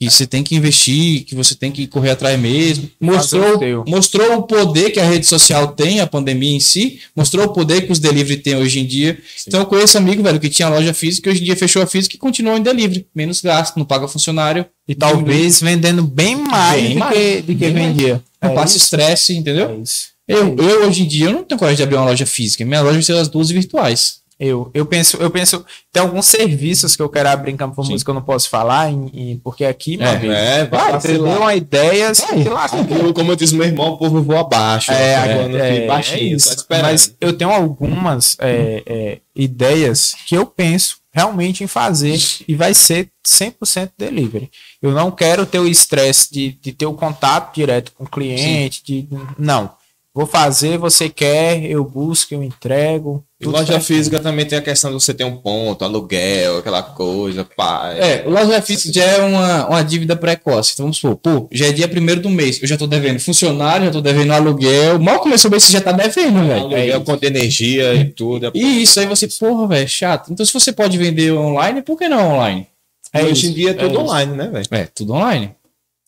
Que 0.00 0.10
você 0.10 0.26
tem 0.26 0.42
que 0.42 0.56
investir, 0.56 1.24
que 1.24 1.34
você 1.36 1.54
tem 1.54 1.70
que 1.70 1.86
correr 1.86 2.10
atrás 2.10 2.38
mesmo. 2.38 2.90
Mostrou, 3.00 3.60
mostrou 3.86 4.38
o 4.38 4.42
poder 4.42 4.90
que 4.90 4.98
a 4.98 5.04
rede 5.04 5.24
social 5.24 5.68
tem, 5.68 6.00
a 6.00 6.06
pandemia 6.06 6.54
em 6.56 6.60
si. 6.60 6.98
Mostrou 7.14 7.46
o 7.46 7.52
poder 7.52 7.82
que 7.86 7.92
os 7.92 8.00
delivery 8.00 8.40
têm 8.40 8.56
hoje 8.56 8.80
em 8.80 8.86
dia. 8.86 9.16
Então 9.46 9.60
eu 9.60 9.66
conheço 9.66 9.96
amigo, 9.96 10.22
velho, 10.22 10.40
que 10.40 10.48
tinha 10.50 10.68
loja 10.68 10.92
física, 10.92 11.30
hoje 11.30 11.40
em 11.40 11.44
dia 11.44 11.56
fechou 11.56 11.80
a 11.80 11.86
física 11.86 12.16
e 12.16 12.18
continua 12.18 12.58
em 12.58 12.62
delivery. 12.62 13.06
Menos 13.14 13.40
gasto, 13.40 13.76
não 13.76 13.84
paga 13.84 14.08
funcionário. 14.08 14.66
e 14.88 14.94
talvez 14.96 15.60
vendendo 15.60 16.02
bem 16.02 16.34
mais 16.36 16.82
Bem 16.82 16.92
do 16.94 16.98
mais. 16.98 17.16
que, 17.16 17.42
do 17.42 17.54
que 17.56 17.70
vendia. 17.70 18.22
Não 18.42 18.50
É 18.50 18.54
passa 18.54 18.76
estresse, 18.76 19.34
entendeu? 19.34 19.80
é. 20.28 20.34
Eu, 20.34 20.56
eu, 20.56 20.88
hoje 20.88 21.02
em 21.02 21.06
dia, 21.06 21.26
eu 21.26 21.32
não 21.32 21.44
tenho 21.44 21.58
coragem 21.58 21.76
de 21.76 21.82
abrir 21.82 21.96
uma 21.96 22.06
loja 22.06 22.26
física. 22.26 22.64
Minha 22.64 22.80
loja 22.80 22.94
vai 22.94 23.02
ser 23.02 23.12
as 23.16 23.28
duas 23.28 23.48
virtuais. 23.50 24.23
Eu, 24.38 24.68
eu 24.74 24.84
penso, 24.84 25.16
eu 25.18 25.30
penso, 25.30 25.64
tem 25.92 26.02
alguns 26.02 26.26
serviços 26.26 26.96
que 26.96 27.02
eu 27.02 27.08
quero 27.08 27.28
abrir 27.28 27.52
em 27.52 27.56
Campo 27.56 27.82
Sim. 27.84 27.92
Música 27.92 28.06
que 28.06 28.10
eu 28.10 28.14
não 28.14 28.22
posso 28.22 28.48
falar, 28.50 28.90
em, 28.90 29.10
em- 29.14 29.36
porque 29.38 29.64
aqui, 29.64 29.96
meu 29.96 30.06
É, 30.08 30.10
amigo, 30.16 30.32
É, 30.32 30.64
vai 30.66 30.86
você 30.86 31.08
vacilar. 31.08 31.32
deu 31.32 31.40
uma 31.42 31.54
ideia, 31.54 32.06
Vai. 32.06 32.14
sei 32.14 32.44
lá, 32.48 32.66
Eu, 32.90 33.14
Como 33.14 33.30
eu 33.32 33.36
disse, 33.36 33.54
meu 33.54 33.64
irmão, 33.64 33.90
o 33.90 33.96
povo 33.98 34.20
voa 34.22 34.40
abaixo. 34.40 34.90
É, 34.90 34.94
ó, 35.18 35.24
é, 35.24 35.34
voando 35.36 35.56
é, 35.58 35.70
aqui 35.78 35.86
baixinho, 35.86 36.32
é 36.34 36.36
esperando. 36.36 36.82
Mas 36.82 37.14
eu 37.20 37.32
tenho 37.32 37.50
algumas 37.50 38.36
é, 38.40 38.82
é, 38.84 39.18
ideias 39.36 40.16
que 40.26 40.34
eu 40.36 40.44
penso 40.46 40.96
realmente 41.12 41.62
em 41.62 41.68
fazer 41.68 42.20
e 42.48 42.56
vai 42.56 42.74
ser 42.74 43.08
100% 43.24 43.92
delivery. 43.96 44.50
Eu 44.82 44.90
não 44.90 45.12
quero 45.12 45.46
ter 45.46 45.60
o 45.60 45.68
estresse 45.68 46.32
de, 46.32 46.58
de 46.60 46.72
ter 46.72 46.86
o 46.86 46.94
contato 46.94 47.54
direto 47.54 47.92
com 47.96 48.02
o 48.02 48.08
cliente, 48.08 48.82
de, 48.84 49.06
não. 49.38 49.70
Vou 50.16 50.26
fazer, 50.26 50.78
você 50.78 51.08
quer, 51.08 51.64
eu 51.64 51.84
busco, 51.84 52.32
eu 52.32 52.40
entrego. 52.44 53.24
E 53.40 53.46
loja 53.46 53.66
certinho. 53.66 53.82
física 53.82 54.20
também 54.20 54.46
tem 54.46 54.56
a 54.56 54.62
questão 54.62 54.90
de 54.90 55.02
você 55.02 55.12
ter 55.12 55.24
um 55.24 55.38
ponto, 55.38 55.84
aluguel, 55.84 56.58
aquela 56.58 56.84
coisa, 56.84 57.44
pá. 57.44 57.92
É, 57.96 58.22
o 58.24 58.30
loja 58.30 58.62
física 58.62 58.92
já 58.92 59.02
é 59.02 59.20
uma, 59.22 59.66
uma 59.66 59.82
dívida 59.82 60.14
precoce. 60.14 60.70
Então 60.72 60.84
vamos 60.84 60.98
supor, 60.98 61.16
pô, 61.16 61.48
já 61.50 61.66
é 61.66 61.72
dia 61.72 61.88
primeiro 61.88 62.20
do 62.20 62.30
mês, 62.30 62.62
eu 62.62 62.68
já 62.68 62.76
tô 62.76 62.86
devendo 62.86 63.18
funcionário, 63.18 63.86
já 63.86 63.92
tô 63.92 64.00
devendo 64.00 64.32
aluguel. 64.32 65.00
Mal 65.00 65.18
começou 65.18 65.48
o 65.48 65.50
mês, 65.50 65.64
você 65.64 65.72
já 65.72 65.80
tá 65.80 65.90
devendo, 65.90 66.46
velho. 66.46 66.60
Aluguel, 66.60 67.00
conta 67.00 67.26
energia 67.26 67.92
e 67.96 68.04
tudo. 68.04 68.52
E 68.54 68.82
isso 68.82 69.00
aí 69.00 69.06
você, 69.06 69.26
porra, 69.26 69.66
velho, 69.66 69.82
é 69.82 69.88
chato. 69.88 70.32
Então 70.32 70.46
se 70.46 70.52
você 70.52 70.72
pode 70.72 70.96
vender 70.96 71.32
online, 71.32 71.82
por 71.82 71.98
que 71.98 72.08
não 72.08 72.34
online? 72.34 72.68
É, 73.12 73.24
hoje 73.24 73.48
em 73.48 73.52
dia 73.52 73.70
é 73.70 73.74
tudo 73.74 73.94
isso. 73.94 74.00
online, 74.00 74.36
né, 74.36 74.46
velho? 74.46 74.66
É, 74.70 74.86
tudo 74.94 75.12
online. 75.12 75.50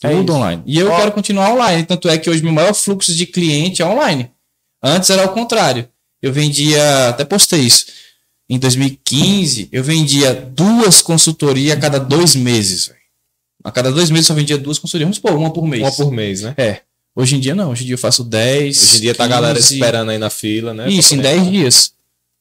É 0.02 0.10
Tudo 0.10 0.24
isso. 0.32 0.38
online. 0.38 0.62
E 0.66 0.78
eu 0.78 0.90
Ó. 0.90 0.96
quero 0.96 1.12
continuar 1.12 1.52
online. 1.52 1.84
Tanto 1.84 2.08
é 2.08 2.18
que 2.18 2.28
hoje 2.28 2.42
meu 2.42 2.52
maior 2.52 2.74
fluxo 2.74 3.14
de 3.14 3.26
cliente 3.26 3.80
é 3.82 3.86
online. 3.86 4.30
Antes 4.82 5.08
era 5.10 5.24
o 5.24 5.30
contrário. 5.30 5.88
Eu 6.22 6.32
vendia, 6.32 7.08
até 7.08 7.24
postei 7.24 7.60
isso. 7.60 7.86
Em 8.48 8.58
2015, 8.58 9.68
eu 9.72 9.82
vendia 9.82 10.32
duas 10.34 11.00
consultorias 11.02 11.76
a 11.76 11.80
cada 11.80 11.98
dois 11.98 12.36
meses. 12.36 12.90
A 13.64 13.72
cada 13.72 13.90
dois 13.90 14.10
meses 14.10 14.28
eu 14.28 14.34
só 14.34 14.38
vendia 14.38 14.56
duas 14.58 14.78
consultorias. 14.78 15.06
Vamos 15.06 15.16
supor, 15.16 15.32
uma 15.34 15.50
por 15.52 15.66
mês. 15.66 15.82
Uma 15.82 15.92
por 15.92 16.12
mês, 16.12 16.42
né? 16.42 16.54
É. 16.56 16.80
Hoje 17.14 17.34
em 17.36 17.40
dia 17.40 17.54
não. 17.54 17.70
Hoje 17.70 17.82
em 17.82 17.86
dia 17.86 17.94
eu 17.94 17.98
faço 17.98 18.22
10. 18.22 18.76
Hoje 18.82 18.96
em 18.98 19.00
dia 19.00 19.14
tá 19.14 19.24
a 19.24 19.28
galera 19.28 19.54
15. 19.58 19.74
esperando 19.74 20.10
aí 20.10 20.18
na 20.18 20.30
fila, 20.30 20.72
né? 20.74 20.88
Isso, 20.88 21.14
em 21.14 21.18
pra 21.20 21.30
poder- 21.30 21.40
10 21.42 21.50
dias. 21.52 21.92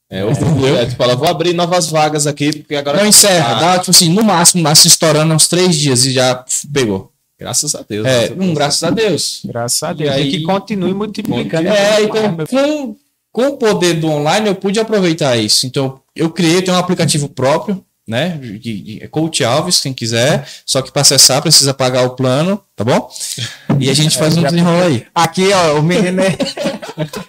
É, 0.07 0.19
dia, 0.21 1.05
é, 1.11 1.15
vou 1.15 1.27
abrir 1.27 1.53
novas 1.53 1.89
vagas 1.89 2.27
aqui, 2.27 2.51
porque 2.59 2.75
agora. 2.75 2.99
Não 2.99 3.07
encerra. 3.07 3.55
Ah, 3.57 3.59
Dá, 3.59 3.79
tipo 3.79 3.89
assim, 3.91 4.09
no 4.09 4.23
máximo, 4.23 4.61
no 4.61 4.69
máximo 4.69 4.87
estourando 4.91 5.33
uns 5.33 5.47
3 5.47 5.75
dias 5.75 6.05
e 6.05 6.11
já 6.13 6.45
pegou. 6.71 7.11
Graças 7.39 7.75
a 7.75 7.81
Deus. 7.88 8.05
É, 8.07 8.29
graças 8.29 8.31
a 8.31 8.33
um, 8.33 8.45
Deus. 8.45 8.53
graças 8.57 8.83
a 8.83 8.89
Deus. 8.91 9.41
Graças 9.45 9.83
a 9.83 9.93
Deus. 9.93 10.09
E 10.09 10.13
aí- 10.13 10.27
E 10.27 10.31
que 10.31 10.43
continue 10.43 10.93
multiplicando. 10.93 11.67
É, 11.67 12.01
então, 12.03 12.38
com, 12.47 12.95
com 13.31 13.47
o 13.47 13.57
poder 13.57 13.95
do 13.95 14.07
online, 14.09 14.47
eu 14.47 14.55
pude 14.55 14.79
aproveitar 14.79 15.36
isso. 15.38 15.67
Então, 15.67 15.99
eu 16.15 16.29
criei, 16.29 16.61
tenho 16.61 16.77
um 16.77 16.79
aplicativo 16.79 17.27
próprio, 17.27 17.83
né? 18.07 18.38
De, 18.41 18.57
de, 18.59 19.03
é 19.03 19.07
Coach 19.07 19.43
Alves, 19.43 19.81
quem 19.81 19.93
quiser. 19.93 20.47
Só 20.65 20.81
que 20.81 20.91
para 20.91 21.01
acessar 21.01 21.41
precisa 21.41 21.73
pagar 21.73 22.03
o 22.03 22.11
plano, 22.11 22.61
tá 22.75 22.83
bom? 22.83 23.09
E 23.79 23.89
a 23.89 23.93
gente 23.93 24.15
faz 24.17 24.38
um 24.38 24.41
já- 24.41 24.49
desenrolo 24.49 24.83
aí. 24.83 25.05
Aqui, 25.13 25.51
ó, 25.51 25.79
o 25.79 25.83
menino 25.83 26.21
é. 26.21 26.38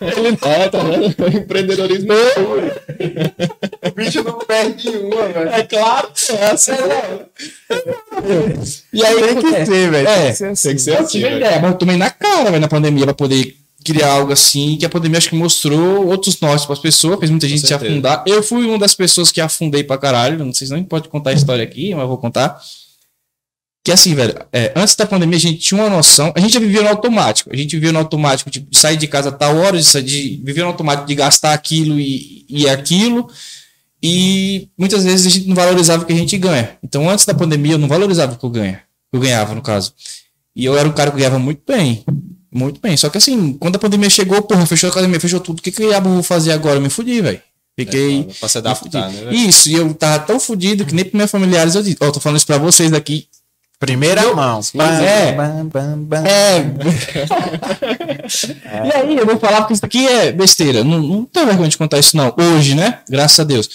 Ele 0.01 0.29
é, 0.43 0.69
tá 0.69 0.79
vendo? 0.79 1.37
Empreendedorismo. 1.37 2.13
o 3.85 3.91
bicho 3.95 4.23
não 4.23 4.39
perde 4.39 4.89
uma, 4.89 5.29
velho. 5.29 5.49
É 5.51 5.63
claro, 5.63 6.09
é 6.31 6.47
assim. 6.47 6.73
E 8.93 9.05
aí, 9.05 9.23
Tem 9.23 9.43
que 9.43 9.67
ser, 9.67 9.91
velho. 9.91 10.09
É, 10.09 10.23
Tem 10.23 10.31
que 10.33 10.37
ser 10.37 10.47
assim. 10.47 10.69
Tem 10.69 10.77
que 10.77 10.83
ser 10.83 10.91
Eu 10.93 10.99
assim. 11.01 11.21
velho. 11.21 11.37
ideia, 11.37 11.59
mas 11.61 11.73
eu 11.73 11.79
tomei 11.79 11.97
na 11.97 12.11
cara, 12.11 12.51
velho, 12.51 12.61
na 12.61 12.69
pandemia, 12.69 13.05
pra 13.05 13.15
poder 13.15 13.57
criar 13.85 14.11
algo 14.13 14.33
assim, 14.33 14.77
que 14.77 14.85
a 14.85 14.89
pandemia 14.89 15.19
acho 15.19 15.29
que 15.29 15.37
mostrou 15.37 16.07
outros 16.09 16.41
nortes 16.41 16.67
pras 16.67 16.81
pessoas, 16.81 17.21
fez 17.21 17.31
muita 17.31 17.47
gente 17.47 17.65
se 17.67 17.73
afundar. 17.73 18.25
Eu 18.27 18.43
fui 18.43 18.67
uma 18.67 18.79
das 18.79 18.95
pessoas 18.97 19.31
que 19.31 19.41
afundei 19.41 19.85
pra 19.85 19.97
caralho, 19.97 20.45
não 20.45 20.53
sei 20.53 20.67
se 20.67 20.73
não 20.73 20.83
pode 20.83 21.09
contar 21.09 21.31
a 21.31 21.35
história 21.35 21.63
aqui, 21.63 21.93
mas 21.95 22.03
eu 22.03 22.09
vou 22.09 22.19
contar. 22.19 22.61
Que 23.87 23.93
assim, 23.93 24.17
velho, 24.17 24.35
é, 24.53 24.73
antes 24.75 24.97
da 24.97 25.07
pandemia 25.07 25.37
a 25.37 25.41
gente 25.41 25.59
tinha 25.61 25.81
uma 25.81 25.89
noção, 25.89 26.33
a 26.35 26.41
gente 26.41 26.55
já 26.55 26.59
vivia 26.59 26.83
no 26.83 26.89
automático, 26.89 27.51
a 27.53 27.57
gente 27.57 27.77
vivia 27.77 27.93
no 27.93 28.01
automático, 28.01 28.51
de 28.51 28.67
sair 28.73 28.97
de 28.97 29.07
casa 29.07 29.29
a 29.29 29.33
tal 29.33 29.57
hora, 29.59 29.79
de, 29.79 29.85
sair- 29.85 30.03
de 30.03 30.43
viver 30.45 30.63
no 30.63 30.67
automático 30.67 31.07
de 31.07 31.15
gastar 31.15 31.53
aquilo 31.53 32.01
e, 32.01 32.45
e 32.49 32.69
aquilo, 32.69 33.31
e 34.03 34.69
muitas 34.77 35.05
vezes 35.05 35.25
a 35.27 35.31
gente 35.31 35.47
não 35.47 35.55
valorizava 35.55 36.03
o 36.03 36.07
que 36.07 36.13
a 36.13 36.17
gente 36.17 36.37
ganha. 36.37 36.77
Então 36.83 37.09
antes 37.09 37.25
da 37.25 37.33
pandemia 37.33 37.75
eu 37.75 37.79
não 37.79 37.87
valorizava 37.87 38.35
o 38.35 38.37
que 38.37 38.45
eu 38.45 38.51
ganha, 38.51 38.83
que 39.09 39.17
eu 39.17 39.21
ganhava 39.21 39.55
no 39.55 39.63
caso. 39.63 39.93
E 40.57 40.65
eu 40.65 40.77
era 40.77 40.89
um 40.89 40.93
cara 40.93 41.13
que 41.13 41.19
ganhava 41.19 41.39
muito 41.39 41.63
bem. 41.65 42.05
Muito 42.53 42.81
bem. 42.81 42.97
Só 42.97 43.09
que 43.09 43.19
assim, 43.19 43.53
quando 43.53 43.77
a 43.77 43.79
pandemia 43.79 44.11
chegou, 44.11 44.43
porra, 44.43 44.67
fechou 44.67 44.89
a 44.89 44.91
academia, 44.91 45.21
fechou 45.21 45.39
tudo. 45.39 45.61
O 45.61 45.63
que 45.63 45.71
que 45.71 45.81
eu 45.83 46.03
vou 46.03 46.25
fazer 46.25 46.51
agora? 46.51 46.75
Eu 46.77 46.81
me 46.81 46.91
fudi, 46.91 47.21
velho. 47.21 47.41
Fiquei. 47.79 48.27
Pra 48.41 48.49
se 48.49 48.59
adaptar, 48.59 49.11
né? 49.13 49.33
Isso, 49.33 49.69
e 49.69 49.75
eu 49.75 49.95
tava 49.95 50.19
tão 50.25 50.41
fudido 50.41 50.85
que 50.85 50.93
nem 50.95 51.05
pros 51.05 51.17
meus 51.19 51.31
familiares 51.31 51.77
eu 51.77 51.83
disse. 51.85 51.99
Ó, 52.01 52.11
tô 52.11 52.19
falando 52.19 52.39
isso 52.39 52.47
pra 52.47 52.59
vocês 52.59 52.91
daqui. 52.91 53.29
Primeira 53.79 54.35
mão. 54.35 54.61
É. 55.03 55.33
Bam, 55.33 55.67
bam, 55.67 55.99
bam. 55.99 56.25
É. 56.27 56.65
E 58.87 58.93
aí, 58.97 59.17
eu 59.17 59.25
vou 59.25 59.39
falar 59.39 59.59
porque 59.59 59.75
isso 59.75 59.85
aqui 59.85 60.07
é 60.07 60.33
besteira. 60.33 60.83
Não, 60.83 60.99
não 60.99 61.25
tenho 61.25 61.47
vergonha 61.47 61.69
de 61.69 61.79
contar 61.79 61.99
isso, 61.99 62.17
não. 62.17 62.35
Hoje, 62.37 62.75
né? 62.75 63.01
Graças 63.09 63.39
a 63.39 63.45
Deus. 63.45 63.69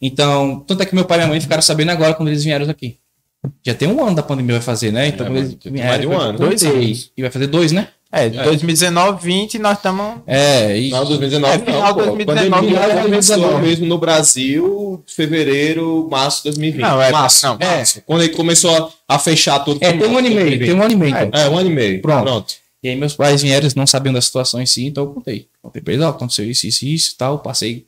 Então, 0.00 0.62
tanto 0.66 0.82
é 0.82 0.86
que 0.86 0.94
meu 0.94 1.04
pai 1.04 1.16
e 1.16 1.20
minha 1.20 1.28
mãe 1.30 1.40
ficaram 1.40 1.62
sabendo 1.62 1.90
agora 1.90 2.12
quando 2.14 2.28
eles 2.28 2.44
vieram 2.44 2.68
aqui. 2.68 2.98
Já 3.64 3.74
tem 3.74 3.88
um 3.88 4.04
ano 4.04 4.16
da 4.16 4.22
pandemia 4.22 4.54
vai 4.56 4.62
fazer, 4.62 4.92
né? 4.92 5.08
Então, 5.08 5.26
É, 5.26 5.30
eles 5.38 5.56
mais 5.64 6.00
de 6.00 6.06
um 6.06 6.12
eu 6.12 6.20
ano. 6.20 6.38
Dois 6.38 6.62
anos. 6.62 7.10
E 7.16 7.22
vai 7.22 7.30
fazer 7.30 7.46
dois, 7.46 7.72
né? 7.72 7.88
É, 8.14 8.28
de 8.28 8.42
2019, 8.42 9.24
20, 9.26 9.58
nós 9.58 9.76
estamos. 9.76 10.18
É, 10.26 10.78
e 10.78 10.84
Final 10.84 11.02
de 11.04 11.08
2019, 11.18 11.54
É, 11.54 11.58
não, 11.58 11.64
final 11.64 11.92
de 11.92 11.98
pô. 11.98 12.04
2019, 12.04 12.24
Pandemia 12.50 12.78
final 12.80 12.96
de 12.96 13.02
começou 13.02 13.36
2019. 13.36 13.66
mesmo 13.68 13.86
no 13.86 13.98
Brasil, 13.98 15.04
fevereiro, 15.06 16.08
março 16.10 16.38
de 16.38 16.44
2020. 16.50 16.80
Não, 16.82 17.02
é- 17.02 17.10
março, 17.10 17.46
não, 17.46 17.56
é. 17.60 17.76
março. 17.76 18.02
Quando 18.06 18.22
ele 18.22 18.32
começou 18.34 18.92
a, 19.08 19.14
a 19.14 19.18
fechar 19.18 19.58
tudo. 19.60 19.78
É, 19.82 19.92
tem 19.92 20.08
um 20.08 20.16
ano 20.16 20.26
e 20.28 20.34
meio, 20.34 20.58
tem 20.58 20.74
um 20.74 20.82
ano 20.82 20.92
e 20.92 20.96
meio, 20.96 21.16
então. 21.16 21.40
É, 21.40 21.48
um 21.48 21.58
ano 21.58 21.70
e 21.70 21.74
meio. 21.74 22.00
Pronto. 22.02 22.22
Pronto. 22.24 22.54
E 22.82 22.88
aí 22.88 22.96
meus 22.96 23.14
pais 23.14 23.40
vieram, 23.42 23.62
eles 23.62 23.74
não 23.74 23.86
sabiam 23.86 24.12
da 24.12 24.20
situação 24.20 24.60
em 24.60 24.66
si, 24.66 24.84
então 24.84 25.04
eu 25.04 25.10
contei. 25.10 25.46
Contei 25.62 25.80
pra 25.82 25.94
eles, 25.94 26.04
ó, 26.04 26.10
aconteceu 26.10 26.48
isso, 26.48 26.66
isso, 26.66 26.84
isso 26.86 27.12
e 27.14 27.16
tal. 27.16 27.38
Passei 27.38 27.86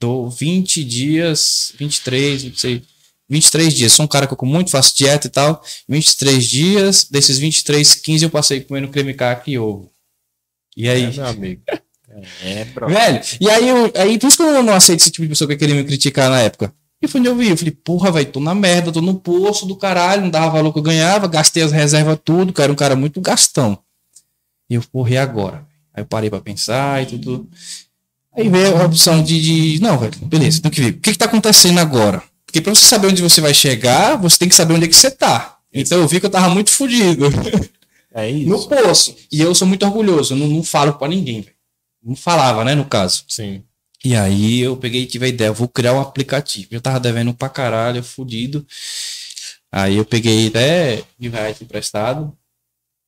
do 0.00 0.28
20 0.28 0.82
dias, 0.82 1.72
23, 1.78 2.44
não 2.44 2.54
sei, 2.56 2.82
23 3.32 3.72
dias. 3.72 3.92
Sou 3.92 4.04
um 4.04 4.08
cara 4.08 4.26
que 4.26 4.34
eu 4.34 4.36
como 4.36 4.52
muito, 4.52 4.70
faço 4.70 4.94
dieta 4.94 5.26
e 5.26 5.30
tal. 5.30 5.62
23 5.88 6.44
dias, 6.44 7.04
desses 7.10 7.38
23, 7.38 7.94
15 7.94 8.24
eu 8.24 8.30
passei 8.30 8.60
comendo 8.60 8.88
creme 8.88 9.14
caque 9.14 9.52
e 9.52 9.58
ovo. 9.58 9.90
E 10.76 10.88
aí, 10.88 11.04
É, 11.04 11.10
meu 11.10 11.26
amigo. 11.26 11.62
É, 12.44 12.64
bro. 12.66 12.88
velho, 12.88 13.22
e 13.40 13.48
aí, 13.48 13.68
eu, 13.68 13.90
aí 13.96 14.18
por 14.18 14.26
isso 14.26 14.36
que 14.36 14.42
eu 14.42 14.62
não 14.62 14.74
aceito 14.74 15.00
esse 15.00 15.10
tipo 15.10 15.22
de 15.22 15.30
pessoa 15.30 15.48
que 15.48 15.56
queria 15.56 15.74
me 15.74 15.82
criticar 15.82 16.28
na 16.28 16.40
época. 16.40 16.72
E 17.00 17.08
foi 17.08 17.20
onde 17.20 17.30
eu 17.30 17.34
vi, 17.34 17.48
eu 17.48 17.56
falei, 17.56 17.72
porra, 17.72 18.12
velho, 18.12 18.30
tô 18.30 18.38
na 18.38 18.54
merda, 18.54 18.92
tô 18.92 19.00
no 19.00 19.18
poço 19.18 19.64
do 19.66 19.74
caralho, 19.74 20.22
não 20.22 20.30
dava 20.30 20.50
valor 20.50 20.72
que 20.72 20.78
eu 20.78 20.82
ganhava, 20.82 21.26
gastei 21.26 21.62
as 21.62 21.72
reservas 21.72 22.18
tudo, 22.22 22.52
era 22.62 22.70
um 22.70 22.76
cara 22.76 22.94
muito 22.94 23.18
gastão. 23.20 23.78
E 24.68 24.74
eu, 24.74 24.82
porra, 24.82 25.10
e 25.10 25.16
agora? 25.16 25.66
Aí 25.94 26.02
eu 26.02 26.06
parei 26.06 26.28
pra 26.28 26.40
pensar 26.40 27.02
e 27.02 27.06
tudo. 27.06 27.48
Aí 28.36 28.48
veio 28.48 28.76
a 28.76 28.84
opção 28.84 29.22
de, 29.22 29.74
de 29.74 29.82
não, 29.82 29.98
velho, 29.98 30.12
beleza, 30.22 30.60
tem 30.60 30.70
que 30.70 30.80
ver. 30.82 30.90
O 30.90 31.00
que 31.00 31.12
que 31.12 31.18
tá 31.18 31.24
acontecendo 31.24 31.78
agora? 31.78 32.22
Porque 32.52 32.60
pra 32.60 32.74
você 32.74 32.84
saber 32.84 33.06
onde 33.06 33.22
você 33.22 33.40
vai 33.40 33.54
chegar, 33.54 34.16
você 34.16 34.36
tem 34.36 34.46
que 34.46 34.54
saber 34.54 34.74
onde 34.74 34.84
é 34.84 34.88
que 34.88 34.94
você 34.94 35.10
tá. 35.10 35.56
Então 35.72 35.98
eu 35.98 36.06
vi 36.06 36.20
que 36.20 36.26
eu 36.26 36.30
tava 36.30 36.50
muito 36.50 36.68
fodido 36.70 37.30
É 38.14 38.28
isso. 38.28 38.46
no 38.46 38.68
poço. 38.68 39.16
E 39.32 39.40
eu 39.40 39.54
sou 39.54 39.66
muito 39.66 39.86
orgulhoso, 39.86 40.34
eu 40.34 40.38
não, 40.38 40.46
não 40.46 40.62
falo 40.62 40.92
pra 40.92 41.08
ninguém. 41.08 41.46
Não 42.04 42.14
falava, 42.14 42.62
né, 42.62 42.74
no 42.74 42.84
caso. 42.84 43.24
Sim. 43.26 43.62
E 44.04 44.14
aí 44.14 44.60
eu 44.60 44.76
peguei 44.76 45.00
e 45.00 45.06
tive 45.06 45.24
a 45.24 45.28
ideia, 45.30 45.48
eu 45.48 45.54
vou 45.54 45.66
criar 45.66 45.94
um 45.94 46.00
aplicativo. 46.00 46.68
Eu 46.72 46.80
tava 46.82 47.00
devendo 47.00 47.32
pra 47.32 47.48
caralho, 47.48 48.02
fudido. 48.02 48.66
Aí 49.72 49.96
eu 49.96 50.04
peguei 50.04 50.48
até 50.48 51.02
mil 51.18 51.32
reais 51.32 51.56
emprestado. 51.62 52.36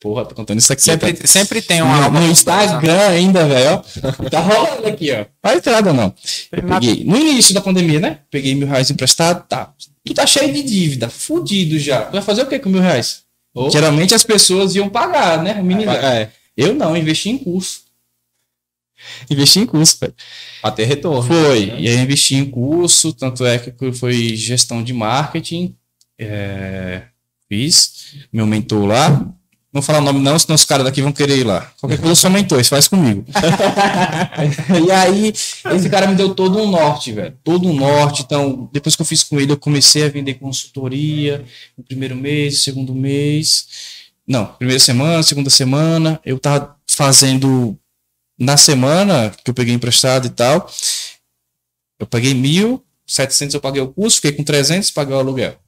Porra, 0.04 0.26
tô 0.26 0.34
contando 0.34 0.58
isso 0.58 0.70
aqui. 0.70 0.82
Sempre, 0.82 1.14
tá? 1.14 1.26
sempre 1.26 1.62
tem 1.62 1.80
uma 1.80 1.96
no, 1.96 2.02
no 2.02 2.10
bondosa. 2.10 2.30
Instagram 2.30 3.08
ainda, 3.08 3.48
velho. 3.48 3.82
Tá 4.30 4.38
rolando 4.38 4.86
aqui, 4.86 5.10
ó. 5.10 5.24
Faz 5.42 5.56
entrada 5.56 5.94
não. 5.94 6.14
Eu 6.52 6.62
peguei, 6.62 7.04
no 7.04 7.16
início 7.16 7.54
da 7.54 7.62
pandemia, 7.62 7.98
né? 7.98 8.18
Peguei 8.30 8.54
mil 8.54 8.68
reais 8.68 8.90
emprestado, 8.90 9.48
tá. 9.48 9.72
Tu 10.04 10.12
tá 10.12 10.26
cheio 10.26 10.52
de 10.52 10.62
dívida, 10.62 11.08
fudido 11.08 11.78
já. 11.78 12.02
Tu 12.02 12.12
vai 12.12 12.20
fazer 12.20 12.42
o 12.42 12.46
que 12.46 12.58
com 12.58 12.68
mil 12.68 12.82
reais? 12.82 13.22
Ô. 13.54 13.70
Geralmente 13.70 14.14
as 14.14 14.22
pessoas 14.22 14.74
iam 14.74 14.90
pagar, 14.90 15.42
né? 15.42 15.54
Menina, 15.62 15.94
É, 15.94 16.28
eu 16.54 16.74
não, 16.74 16.94
investi 16.94 17.30
em 17.30 17.38
curso. 17.38 17.84
Investi 19.30 19.60
em 19.60 19.64
curso, 19.66 19.96
velho. 19.98 20.14
pra 20.60 20.70
ter 20.70 20.84
retorno. 20.84 21.22
Foi. 21.22 21.72
E 21.78 21.88
aí 21.88 21.96
investi 21.96 22.34
em 22.34 22.44
curso, 22.44 23.10
tanto 23.14 23.46
é 23.46 23.58
que 23.58 23.90
foi 23.92 24.36
gestão 24.36 24.84
de 24.84 24.92
marketing. 24.92 25.74
é, 26.18 27.04
fiz. 27.48 28.26
Meu 28.30 28.46
mentor 28.46 28.84
lá. 28.84 29.34
Não 29.74 29.80
vou 29.80 29.86
falar 29.86 29.98
o 29.98 30.02
nome 30.02 30.20
não, 30.20 30.38
senão 30.38 30.54
os 30.54 30.64
caras 30.64 30.84
daqui 30.84 31.02
vão 31.02 31.10
querer 31.10 31.36
ir 31.36 31.42
lá. 31.42 31.72
Qualquer 31.80 31.96
coisa 31.96 32.12
eu 32.12 32.16
sou 32.16 32.30
mentor, 32.30 32.60
isso 32.60 32.70
faz 32.70 32.86
comigo. 32.86 33.24
e 34.86 34.92
aí, 34.92 35.34
esse 35.74 35.90
cara 35.90 36.06
me 36.06 36.14
deu 36.14 36.32
todo 36.32 36.60
um 36.60 36.70
norte, 36.70 37.10
velho. 37.10 37.36
Todo 37.42 37.68
um 37.68 37.74
norte. 37.74 38.22
Então, 38.22 38.70
depois 38.72 38.94
que 38.94 39.02
eu 39.02 39.06
fiz 39.06 39.24
com 39.24 39.40
ele, 39.40 39.50
eu 39.50 39.56
comecei 39.56 40.04
a 40.04 40.08
vender 40.08 40.34
consultoria 40.34 41.44
no 41.76 41.82
primeiro 41.82 42.14
mês, 42.14 42.62
segundo 42.62 42.94
mês. 42.94 43.66
Não, 44.24 44.46
primeira 44.46 44.78
semana, 44.78 45.24
segunda 45.24 45.50
semana. 45.50 46.20
Eu 46.24 46.38
tava 46.38 46.76
fazendo 46.86 47.76
na 48.38 48.56
semana 48.56 49.32
que 49.42 49.50
eu 49.50 49.54
peguei 49.54 49.74
emprestado 49.74 50.28
e 50.28 50.30
tal. 50.30 50.70
Eu 51.98 52.06
paguei 52.06 52.32
mil, 52.32 52.80
700 53.08 53.54
eu 53.54 53.60
paguei 53.60 53.82
o 53.82 53.88
curso, 53.88 54.16
fiquei 54.18 54.30
com 54.30 54.44
300 54.44 54.92
paguei 54.92 55.16
o 55.16 55.18
aluguel. 55.18 55.58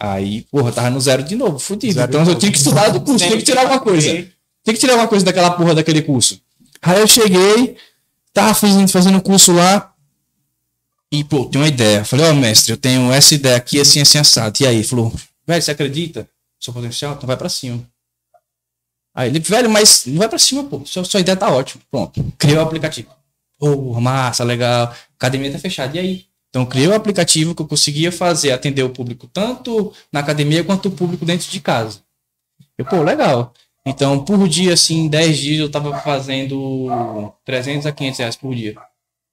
Aí, 0.00 0.42
porra, 0.42 0.70
tava 0.70 0.90
no 0.90 1.00
zero 1.00 1.22
de 1.22 1.34
novo, 1.34 1.58
fudido. 1.58 1.94
Zero 1.94 2.08
então 2.08 2.24
eu 2.24 2.38
tinha 2.38 2.52
que 2.52 2.58
estudar 2.58 2.88
do 2.90 3.00
curso, 3.00 3.24
tinha 3.24 3.36
que 3.36 3.42
tirar 3.42 3.62
alguma 3.62 3.80
coisa. 3.80 4.08
Tem 4.64 4.74
que 4.74 4.80
tirar 4.80 4.92
alguma 4.92 5.08
coisa 5.08 5.24
daquela 5.24 5.50
porra 5.50 5.74
daquele 5.74 6.02
curso. 6.02 6.40
Aí 6.80 7.00
eu 7.00 7.06
cheguei, 7.06 7.76
tava 8.32 8.54
fazendo, 8.54 8.88
fazendo 8.88 9.20
curso 9.20 9.52
lá. 9.52 9.92
E, 11.10 11.24
pô, 11.24 11.46
tem 11.46 11.60
uma 11.60 11.66
ideia. 11.66 12.04
Falei, 12.04 12.26
ó, 12.26 12.34
mestre, 12.34 12.72
eu 12.72 12.76
tenho 12.76 13.12
essa 13.12 13.34
ideia 13.34 13.56
aqui, 13.56 13.80
assim, 13.80 14.00
assim, 14.00 14.18
assado. 14.18 14.56
E 14.60 14.66
aí, 14.66 14.76
ele 14.76 14.84
falou, 14.84 15.12
velho, 15.46 15.62
você 15.62 15.70
acredita? 15.70 16.20
no 16.20 16.26
Seu 16.60 16.72
potencial? 16.72 17.14
Então 17.14 17.26
vai 17.26 17.36
pra 17.36 17.48
cima. 17.48 17.82
Aí 19.14 19.30
ele, 19.30 19.40
velho, 19.40 19.70
mas 19.70 20.04
não 20.06 20.18
vai 20.18 20.28
pra 20.28 20.38
cima, 20.38 20.62
pô. 20.64 20.82
Sua, 20.84 21.02
sua 21.04 21.20
ideia 21.20 21.36
tá 21.36 21.50
ótima. 21.50 21.82
Pronto. 21.90 22.32
Criei 22.38 22.56
o 22.56 22.60
aplicativo. 22.60 23.08
Porra, 23.58 24.00
massa, 24.00 24.44
legal. 24.44 24.94
Academia 25.16 25.50
tá 25.50 25.58
fechada. 25.58 25.96
E 25.96 25.98
aí? 25.98 26.27
Então, 26.48 26.62
eu 26.62 26.66
criei 26.66 26.88
o 26.88 26.94
aplicativo 26.94 27.54
que 27.54 27.62
eu 27.62 27.66
conseguia 27.66 28.10
fazer, 28.10 28.52
atender 28.52 28.82
o 28.82 28.90
público 28.90 29.28
tanto 29.32 29.92
na 30.12 30.20
academia 30.20 30.64
quanto 30.64 30.88
o 30.88 30.90
público 30.90 31.24
dentro 31.24 31.50
de 31.50 31.60
casa. 31.60 32.00
Eu, 32.76 32.84
pô, 32.84 33.02
legal. 33.02 33.52
Então, 33.86 34.24
por 34.24 34.48
dia, 34.48 34.74
assim, 34.74 35.08
10 35.08 35.38
dias, 35.38 35.60
eu 35.60 35.70
tava 35.70 35.98
fazendo 36.00 37.32
300 37.44 37.86
a 37.86 37.92
500 37.92 38.18
reais 38.18 38.36
por 38.36 38.54
dia. 38.54 38.74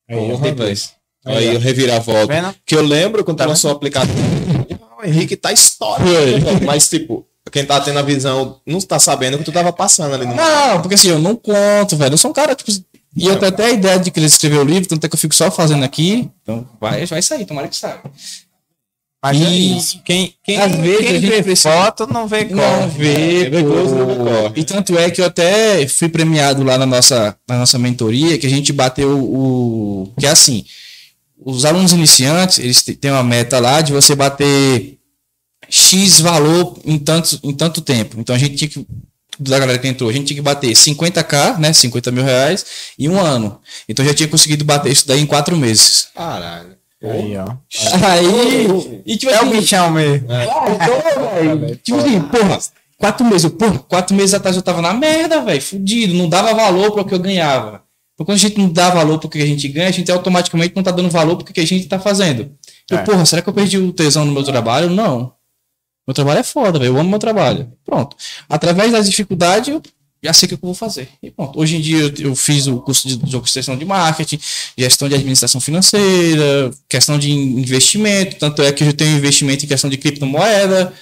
Porra, 0.07 0.37
depois. 0.37 0.93
Aí 1.25 1.53
eu 1.53 1.59
reviravolta. 1.59 2.27
Vendo? 2.27 2.55
Que 2.65 2.75
eu 2.75 2.81
lembro 2.81 3.23
quando 3.23 3.37
Tá 3.37 3.45
lançou 3.45 3.71
o 3.71 3.75
aplicativo. 3.75 4.17
O 4.97 5.05
Henrique 5.05 5.35
tá 5.35 5.51
histórico. 5.51 6.07
Foi. 6.07 6.65
Mas, 6.65 6.87
tipo, 6.87 7.27
quem 7.51 7.65
tá 7.65 7.79
tendo 7.79 7.99
a 7.99 8.01
visão 8.01 8.61
não 8.65 8.79
tá 8.79 8.99
sabendo 8.99 9.35
o 9.35 9.37
que 9.39 9.43
tu 9.43 9.51
tava 9.51 9.73
passando 9.73 10.13
ali 10.13 10.25
no. 10.25 10.35
Não, 10.35 10.81
porque 10.81 10.95
assim, 10.95 11.09
eu 11.09 11.19
não 11.19 11.35
conto, 11.35 11.95
velho. 11.97 12.13
Eu 12.13 12.17
sou 12.17 12.31
um 12.31 12.33
cara, 12.33 12.55
tipo. 12.55 12.71
E 13.15 13.27
eu 13.27 13.37
tenho 13.39 13.49
até 13.49 13.65
a 13.67 13.71
ideia 13.71 13.97
de 13.99 14.11
querer 14.11 14.25
escrever 14.25 14.57
o 14.59 14.63
livro, 14.63 14.89
tanto 14.89 15.05
é 15.05 15.07
que 15.07 15.15
eu 15.15 15.19
fico 15.19 15.33
só 15.33 15.49
fazendo 15.49 15.83
aqui. 15.85 16.29
Então 16.43 16.67
vai, 16.81 17.05
vai 17.05 17.21
sair, 17.21 17.45
tomara 17.45 17.67
que 17.67 17.75
saia. 17.75 18.01
Mas 19.23 19.37
E- 19.39 19.43
é 19.43 19.49
isso. 19.49 20.01
Quem, 20.03 20.33
quem, 20.43 20.57
Às 20.57 20.75
vezes 20.75 20.97
quem 20.99 21.07
a 21.07 21.13
gente 21.19 21.29
vê 21.29 21.41
precisa- 21.43 21.71
foto 21.71 22.05
não 22.07 22.27
vê 22.27 22.43
Não 22.45 22.57
corre. 22.59 22.75
É 23.45 23.49
não 23.49 23.59
vê 23.59 24.15
pô. 24.15 24.23
corre. 24.25 24.53
E 24.59 24.63
tanto 24.63 24.97
é 24.97 25.09
que 25.09 25.21
eu 25.21 25.25
até 25.25 25.87
fui 25.87 26.09
premiado 26.09 26.61
lá 26.63 26.77
na 26.77 26.85
nossa, 26.85 27.35
na 27.47 27.57
nossa 27.57 27.79
mentoria, 27.79 28.37
que 28.37 28.45
a 28.45 28.49
gente 28.49 28.71
bateu 28.73 29.17
o. 29.17 30.13
Que 30.19 30.27
é 30.27 30.29
assim, 30.29 30.63
os 31.43 31.65
alunos 31.65 31.91
iniciantes, 31.93 32.59
eles 32.59 32.83
têm 32.83 33.11
uma 33.11 33.23
meta 33.23 33.59
lá 33.59 33.81
de 33.81 33.93
você 33.93 34.13
bater 34.15 34.97
X 35.69 36.19
valor 36.19 36.77
em 36.85 36.99
tanto, 36.99 37.39
em 37.43 37.53
tanto 37.53 37.81
tempo. 37.81 38.19
Então 38.19 38.35
a 38.35 38.39
gente 38.39 38.55
tinha 38.57 38.69
que. 38.69 38.85
Da 39.39 39.59
galera 39.59 39.77
que 39.79 39.87
entrou, 39.87 40.09
a 40.09 40.13
gente 40.13 40.27
tinha 40.27 40.35
que 40.37 40.41
bater 40.41 40.71
50k, 40.71 41.57
né? 41.59 41.73
50 41.73 42.11
mil 42.11 42.23
reais, 42.23 42.65
em 42.97 43.09
um 43.09 43.19
ano. 43.19 43.59
Então 43.87 44.03
eu 44.05 44.09
já 44.09 44.15
tinha 44.15 44.29
conseguido 44.29 44.63
bater 44.63 44.91
isso 44.91 45.07
daí 45.07 45.19
em 45.21 45.25
quatro 45.25 45.55
meses. 45.57 46.07
Caralho. 46.15 46.75
Aí, 47.03 47.35
ó. 47.37 47.45
Aí, 48.07 49.01
e 49.05 49.17
tipo 49.17 49.31
É 49.31 49.37
o 49.39 49.41
assim, 49.43 49.49
bichão 49.51 49.91
mesmo. 49.91 50.27
ah, 50.31 50.45
então, 50.71 51.55
velho, 51.57 51.75
tipo 51.83 51.97
assim, 51.99 52.19
porra, 52.21 52.59
quatro 52.97 53.25
meses, 53.25 53.43
eu, 53.43 53.51
porra, 53.51 53.79
quatro 53.79 54.15
meses 54.15 54.33
atrás 54.33 54.55
eu 54.55 54.61
tava 54.61 54.81
na 54.81 54.93
merda, 54.93 55.41
velho, 55.41 55.61
fudido, 55.61 56.13
não 56.13 56.27
dava 56.29 56.53
valor 56.53 56.91
para 56.91 57.01
o 57.01 57.05
que 57.05 57.13
eu 57.13 57.19
ganhava. 57.19 57.83
Porque 58.17 58.31
quando 58.31 58.37
a 58.37 58.41
gente 58.41 58.57
não 58.57 58.69
dá 58.69 58.89
valor 58.89 59.19
pro 59.19 59.27
que 59.29 59.41
a 59.41 59.45
gente 59.45 59.67
ganha, 59.67 59.89
a 59.89 59.91
gente 59.91 60.09
automaticamente 60.09 60.73
não 60.75 60.81
tá 60.81 60.89
dando 60.91 61.09
valor 61.09 61.35
pro 61.35 61.53
que 61.53 61.59
a 61.59 61.67
gente 61.67 61.85
tá 61.87 61.99
fazendo. 61.99 62.49
Eu, 62.89 62.97
É. 62.99 63.01
porra, 63.03 63.25
será 63.25 63.41
que 63.41 63.49
eu 63.49 63.53
perdi 63.53 63.77
o 63.77 63.91
tesão 63.91 64.23
no 64.23 64.31
meu 64.31 64.41
trabalho? 64.43 64.89
Não. 64.89 65.33
Meu 66.07 66.13
trabalho 66.13 66.39
é 66.39 66.43
foda, 66.43 66.77
velho. 66.79 66.93
Eu 66.93 66.99
amo 66.99 67.09
meu 67.09 67.19
trabalho. 67.19 67.71
Pronto. 67.85 68.15
Através 68.47 68.91
das 68.91 69.09
dificuldades, 69.09 69.69
eu 69.69 69.81
já 70.23 70.33
sei 70.33 70.45
o 70.45 70.49
que 70.49 70.53
eu 70.55 70.59
vou 70.61 70.73
fazer. 70.75 71.09
E 71.21 71.29
pronto. 71.31 71.59
Hoje 71.59 71.77
em 71.77 71.81
dia 71.81 71.99
eu, 71.99 72.13
eu 72.29 72.35
fiz 72.35 72.67
o 72.67 72.77
curso 72.79 73.07
de, 73.07 73.17
de 73.17 73.35
orquestração 73.35 73.77
de 73.77 73.85
marketing, 73.85 74.39
gestão 74.77 75.07
de 75.09 75.15
administração 75.15 75.59
financeira, 75.61 76.71
questão 76.89 77.17
de 77.17 77.31
investimento. 77.31 78.37
Tanto 78.37 78.61
é 78.61 78.71
que 78.71 78.83
eu 78.83 78.93
tenho 78.93 79.17
investimento 79.17 79.65
em 79.65 79.67
questão 79.67 79.89
de 79.89 79.97
criptomoeda. 79.97 80.93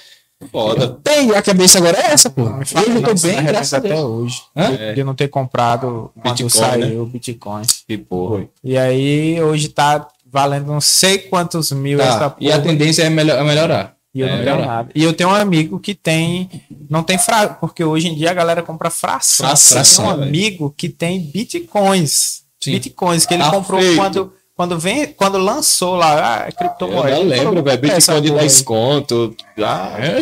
Foda. 0.50 0.98
Tem, 1.02 1.30
a 1.30 1.40
cabeça 1.40 1.78
agora 1.78 1.98
é 1.98 2.12
essa, 2.12 2.28
pô. 2.28 2.42
Hoje 2.42 2.70
fala, 2.72 2.86
eu 2.88 3.02
tô 3.02 3.14
bem, 3.14 3.42
graças 3.44 3.72
a 3.72 3.78
até 3.78 3.88
Deus. 3.88 4.00
hoje. 4.00 4.42
Hã? 4.54 4.94
De 4.94 5.02
não 5.04 5.14
ter 5.14 5.28
comprado 5.28 6.10
quando 6.20 6.36
Bitcoin, 6.36 6.50
saiu 6.50 7.02
o 7.02 7.06
Bitcoin. 7.06 7.62
Que 7.86 7.96
porra. 7.96 8.46
E 8.62 8.76
aí, 8.76 9.40
hoje 9.40 9.68
tá 9.68 10.06
valendo 10.30 10.66
não 10.66 10.80
sei 10.82 11.16
quantos 11.18 11.70
mil 11.72 11.98
essa 12.00 12.18
Tá. 12.18 12.30
porra. 12.30 12.50
E 12.50 12.52
a 12.52 12.60
tendência 12.60 13.04
é, 13.04 13.08
melhor, 13.10 13.38
é 13.38 13.44
melhorar. 13.44 13.93
E 14.14 14.20
eu 14.20 14.26
É, 14.26 14.30
não 14.30 14.36
tenho 14.38 14.54
melhorar. 14.56 14.66
nada. 14.76 14.90
E 14.94 15.02
eu 15.02 15.12
tenho 15.12 15.30
um 15.30 15.34
amigo 15.34 15.80
que 15.80 15.94
tem. 15.94 16.48
Não 16.88 17.02
tem 17.02 17.18
fra... 17.18 17.48
Porque 17.48 17.82
hoje 17.82 18.06
em 18.08 18.14
dia 18.14 18.30
a 18.30 18.34
galera 18.34 18.62
compra 18.62 18.88
fração. 18.90 19.46
Fração, 19.46 19.78
Eu 19.78 19.84
tenho 19.84 20.06
um 20.08 20.10
velho. 20.18 20.28
amigo 20.28 20.74
que 20.76 20.88
tem 20.88 21.20
bitcoins. 21.20 22.42
Sim. 22.62 22.72
Bitcoins 22.72 23.26
que 23.26 23.34
ele 23.34 23.42
Tá 23.42 23.50
comprou 23.50 23.80
quando, 23.96 24.32
quando, 24.56 24.78
vem, 24.78 25.06
quando 25.08 25.36
lançou 25.38 25.96
lá 25.96 26.44
a 26.44 26.48
Eu 26.48 26.52
criptomoeda. 26.52 27.10
não 27.10 27.16
Ele 27.20 27.28
lembro, 27.28 27.62
velho. 27.62 27.78
"Compra 27.78 27.96
essa 27.96 28.12
Bitcoin 28.14 28.22
de 28.22 28.28
porra 28.28 28.40
10 28.40 28.56
aí." 28.58 28.64
conto. 28.64 29.36
Ah, 29.58 29.94
É, 29.98 30.20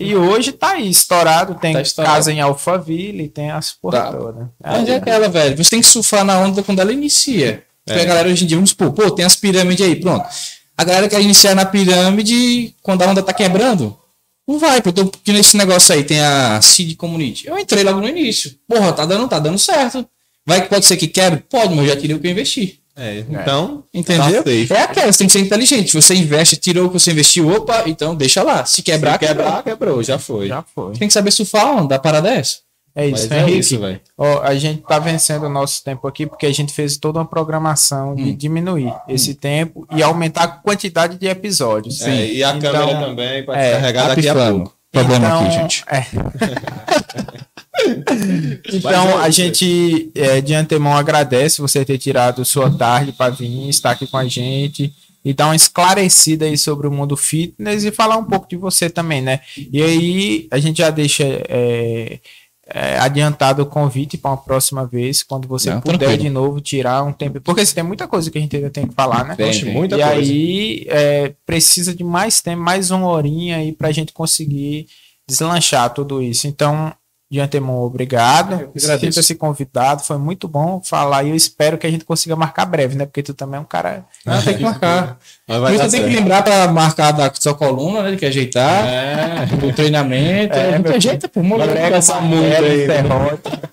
E 0.00 0.16
hoje 0.16 0.50
tá 0.50 0.72
aí, 0.72 0.90
estourado. 0.90 1.54
Tem 1.54 1.74
Tá 1.74 1.80
estourado. 1.80 2.16
casa 2.16 2.32
em 2.32 2.40
Alphaville, 2.40 3.28
tem 3.28 3.52
as 3.52 3.70
porra 3.72 3.98
Tá. 4.00 4.12
toda. 4.12 4.50
Mas 4.60 4.88
é 4.88 4.96
aquela, 4.96 5.28
velho. 5.28 5.56
Você 5.56 5.70
tem 5.70 5.80
que 5.80 5.86
surfar 5.86 6.24
na 6.24 6.38
onda 6.40 6.60
quando 6.62 6.80
ela 6.80 6.92
inicia. 6.92 7.62
É. 7.88 8.00
a 8.00 8.04
galera 8.04 8.28
hoje 8.28 8.44
em 8.44 8.46
dia, 8.46 8.56
vamos 8.56 8.70
supor, 8.70 8.92
pô, 8.92 9.10
tem 9.10 9.24
as 9.24 9.34
pirâmides 9.34 9.84
aí, 9.84 9.96
pronto. 9.96 10.24
A 10.82 10.84
galera 10.84 11.08
quer 11.08 11.20
iniciar 11.20 11.54
na 11.54 11.64
pirâmide 11.64 12.74
quando 12.82 13.02
a 13.02 13.06
onda 13.06 13.22
tá 13.22 13.32
quebrando. 13.32 13.96
Não 14.46 14.58
vai, 14.58 14.82
porque, 14.82 15.00
eu 15.00 15.04
tô- 15.04 15.10
porque 15.10 15.32
nesse 15.32 15.56
negócio 15.56 15.94
aí 15.94 16.02
tem 16.02 16.20
a 16.20 16.60
Seed 16.60 16.96
Community. 16.96 17.46
Eu 17.46 17.56
entrei 17.58 17.84
logo 17.84 18.00
no 18.00 18.08
início. 18.08 18.52
Porra, 18.68 18.92
tá 18.92 19.06
dando, 19.06 19.28
tá 19.28 19.38
dando 19.38 19.58
certo. 19.58 20.04
Vai 20.44 20.60
que 20.62 20.68
pode 20.68 20.84
ser 20.84 20.96
que 20.96 21.06
quebre? 21.06 21.44
Pode, 21.48 21.74
mas 21.74 21.84
eu 21.86 21.94
já 21.94 22.00
tirei 22.00 22.16
o 22.16 22.18
que 22.18 22.26
eu 22.26 22.30
investi. 22.32 22.80
é. 22.96 23.24
Então, 23.30 23.84
Entendeu? 23.94 24.42
Tá 24.68 24.74
é 24.74 24.82
aquela, 24.82 25.12
você 25.12 25.18
tem 25.18 25.26
que 25.28 25.32
ser 25.32 25.38
inteligente. 25.38 25.94
Você 25.94 26.14
investe, 26.14 26.56
tirou 26.56 26.86
o 26.86 26.88
que 26.90 26.98
você 26.98 27.12
investiu, 27.12 27.48
opa, 27.48 27.84
então 27.86 28.14
deixa 28.16 28.42
lá. 28.42 28.64
Se 28.66 28.82
quebrar, 28.82 29.12
se 29.12 29.18
quebrar. 29.20 29.44
quebrar, 29.44 29.62
quebrou. 29.62 30.02
Já 30.02 30.18
foi. 30.18 30.48
Já 30.48 30.62
foi. 30.74 30.94
Tem 30.94 31.06
que 31.06 31.14
saber 31.14 31.30
surfar 31.30 31.66
a 31.66 31.70
onda, 31.80 31.94
a 31.94 31.98
parada 32.00 32.28
é 32.28 32.38
essa. 32.38 32.56
É 32.94 33.08
Mas 33.08 33.24
isso, 33.24 33.32
é 33.34 33.40
Henrique. 33.40 33.58
isso, 33.58 33.80
velho. 33.80 34.00
Ó, 34.18 34.42
a 34.42 34.54
gente 34.54 34.82
tá 34.82 34.98
vencendo 34.98 35.44
o 35.44 35.48
nosso 35.48 35.82
tempo 35.82 36.06
aqui 36.06 36.26
porque 36.26 36.46
a 36.46 36.52
gente 36.52 36.72
fez 36.72 36.96
toda 36.98 37.18
uma 37.18 37.24
programação 37.24 38.12
Hum. 38.12 38.16
de 38.16 38.34
diminuir 38.34 38.92
esse 39.08 39.34
tempo 39.34 39.86
e 39.94 40.02
aumentar 40.02 40.42
a 40.44 40.48
quantidade 40.48 41.18
de 41.18 41.26
episódios. 41.26 42.00
É, 42.02 42.26
e 42.32 42.44
a 42.44 42.54
Então, 42.54 42.72
câmera 42.72 43.00
também 43.00 43.44
vai 43.44 43.68
é, 43.68 43.72
carregar 43.72 44.08
daqui 44.08 44.28
a 44.28 44.34
pouco. 44.34 44.76
Problema 44.92 45.26
Então, 45.26 45.40
aqui, 45.46 45.50
gente. 45.52 45.84
é. 45.88 46.06
então, 48.72 49.20
é 49.20 49.24
a 49.24 49.28
isso. 49.28 49.36
gente 49.40 50.10
é, 50.14 50.40
de 50.40 50.54
antemão 50.54 50.96
agradece 50.96 51.60
você 51.60 51.84
ter 51.84 51.98
tirado 51.98 52.44
sua 52.44 52.70
tarde 52.70 53.12
para 53.12 53.30
vir, 53.30 53.68
estar 53.68 53.92
aqui 53.92 54.06
com 54.06 54.16
a 54.16 54.26
gente 54.26 54.92
e 55.24 55.32
dar 55.32 55.46
uma 55.46 55.56
esclarecida 55.56 56.46
aí 56.46 56.58
sobre 56.58 56.86
o 56.86 56.90
mundo 56.92 57.16
fitness 57.16 57.84
e 57.84 57.92
falar 57.92 58.16
um 58.16 58.24
pouco 58.24 58.48
de 58.48 58.56
você 58.56 58.90
também, 58.90 59.22
né? 59.22 59.40
E 59.72 59.82
aí 59.82 60.48
a 60.50 60.58
gente 60.58 60.78
já 60.78 60.90
deixa 60.90 61.24
é, 61.48 62.18
é, 62.74 62.98
adiantado 62.98 63.62
o 63.62 63.66
convite 63.66 64.16
para 64.16 64.30
uma 64.30 64.36
próxima 64.38 64.86
vez, 64.86 65.22
quando 65.22 65.46
você 65.46 65.70
Não, 65.70 65.80
puder 65.82 65.98
tranquilo. 65.98 66.22
de 66.22 66.30
novo 66.30 66.60
tirar 66.60 67.02
um 67.02 67.12
tempo, 67.12 67.38
porque 67.42 67.64
você 67.64 67.74
tem 67.74 67.84
muita 67.84 68.08
coisa 68.08 68.30
que 68.30 68.38
a 68.38 68.40
gente 68.40 68.56
ainda 68.56 68.70
tem 68.70 68.86
que 68.86 68.94
falar, 68.94 69.24
né? 69.24 69.36
Tem, 69.36 69.50
tem. 69.50 69.72
muita 69.72 69.96
e 69.96 70.02
coisa. 70.02 70.14
aí 70.32 70.86
é, 70.88 71.34
precisa 71.44 71.94
de 71.94 72.02
mais 72.02 72.40
tempo, 72.40 72.62
mais 72.62 72.90
uma 72.90 73.08
horinha 73.08 73.58
aí 73.58 73.72
pra 73.72 73.92
gente 73.92 74.12
conseguir 74.12 74.86
deslanchar 75.28 75.92
tudo 75.92 76.22
isso. 76.22 76.46
Então, 76.46 76.92
de 77.32 77.40
antemão, 77.40 77.80
obrigado. 77.82 78.68
Sinta-se 78.76 79.34
convidado, 79.36 80.02
foi 80.02 80.18
muito 80.18 80.46
bom 80.46 80.82
falar 80.84 81.22
e 81.24 81.30
eu 81.30 81.34
espero 81.34 81.78
que 81.78 81.86
a 81.86 81.90
gente 81.90 82.04
consiga 82.04 82.36
marcar 82.36 82.66
breve, 82.66 82.94
né? 82.94 83.06
Porque 83.06 83.22
tu 83.22 83.32
também 83.32 83.56
é 83.56 83.60
um 83.60 83.64
cara. 83.64 84.04
Não, 84.26 84.42
tem 84.42 84.58
que 84.58 84.62
marcar. 84.62 85.16
Mas 85.48 85.80
você 85.80 85.96
tem 86.02 86.10
que 86.10 86.14
lembrar 86.16 86.42
pra 86.42 86.68
marcar 86.68 87.10
da 87.12 87.32
sua 87.34 87.54
coluna, 87.54 88.02
né? 88.02 88.10
Tem 88.10 88.18
que 88.18 88.26
ajeitar. 88.26 88.86
É. 88.86 89.48
O 89.66 89.72
treinamento. 89.72 90.54
É, 90.54 90.72
É, 90.72 90.78
meu 90.78 90.94
ajeita, 90.94 91.26
pô. 91.26 91.42
moleque. 91.42 91.72
Essa 91.78 92.20
multa 92.20 92.46
aí, 92.58 92.86
né? 92.86 93.02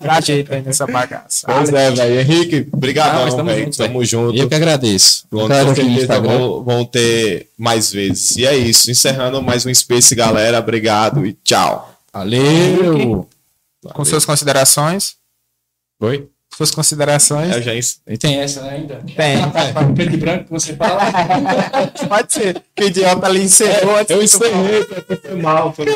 Dá 0.00 0.20
jeito 0.22 0.54
aí 0.54 0.62
nessa 0.62 0.86
bagaça. 0.86 1.46
Pois 1.46 1.70
é, 1.70 1.90
velho. 1.90 2.20
Henrique, 2.20 2.56
Ah, 2.56 2.64
mas 2.64 2.74
obrigadão, 2.74 3.36
tamo 3.36 3.44
velho. 3.50 3.64
junto, 3.66 3.76
Tamo 3.76 4.04
junto. 4.06 4.38
Eu 4.38 4.48
que 4.48 4.54
agradeço. 4.54 5.26
Com 5.30 5.46
certeza 5.46 6.18
vão, 6.18 6.64
vão 6.64 6.84
ter 6.86 7.48
mais 7.58 7.92
vezes. 7.92 8.36
E 8.38 8.46
é 8.46 8.56
isso. 8.56 8.90
Encerrando 8.90 9.42
mais 9.42 9.66
um 9.66 9.74
Space, 9.74 10.14
galera. 10.14 10.58
Obrigado 10.58 11.26
e 11.26 11.34
tchau. 11.44 11.90
Valeu. 12.10 13.28
Com 13.94 14.04
suas 14.04 14.24
considerações? 14.24 15.16
Oi? 16.00 16.28
Suas 16.54 16.70
considerações? 16.72 17.54
Eu 17.54 17.62
já 17.62 17.74
E 18.06 18.18
tem 18.18 18.40
essa 18.40 18.62
né, 18.62 18.70
ainda? 18.70 19.02
Tem. 19.16 19.38
Com 19.72 19.94
preto 19.94 20.14
e 20.14 20.16
branco 20.16 20.44
que 20.44 20.50
você 20.50 20.74
fala. 20.74 21.00
Pode 22.08 22.32
ser. 22.32 22.62
Que 22.74 22.84
o 22.84 22.86
idiota 22.88 23.26
ali 23.26 23.42
encerrou. 23.42 23.96
antes 23.96 24.10
Eu 24.10 24.22
encerrei, 24.22 24.84
foi 25.22 25.36
mal. 25.36 25.72
Foi... 25.72 25.86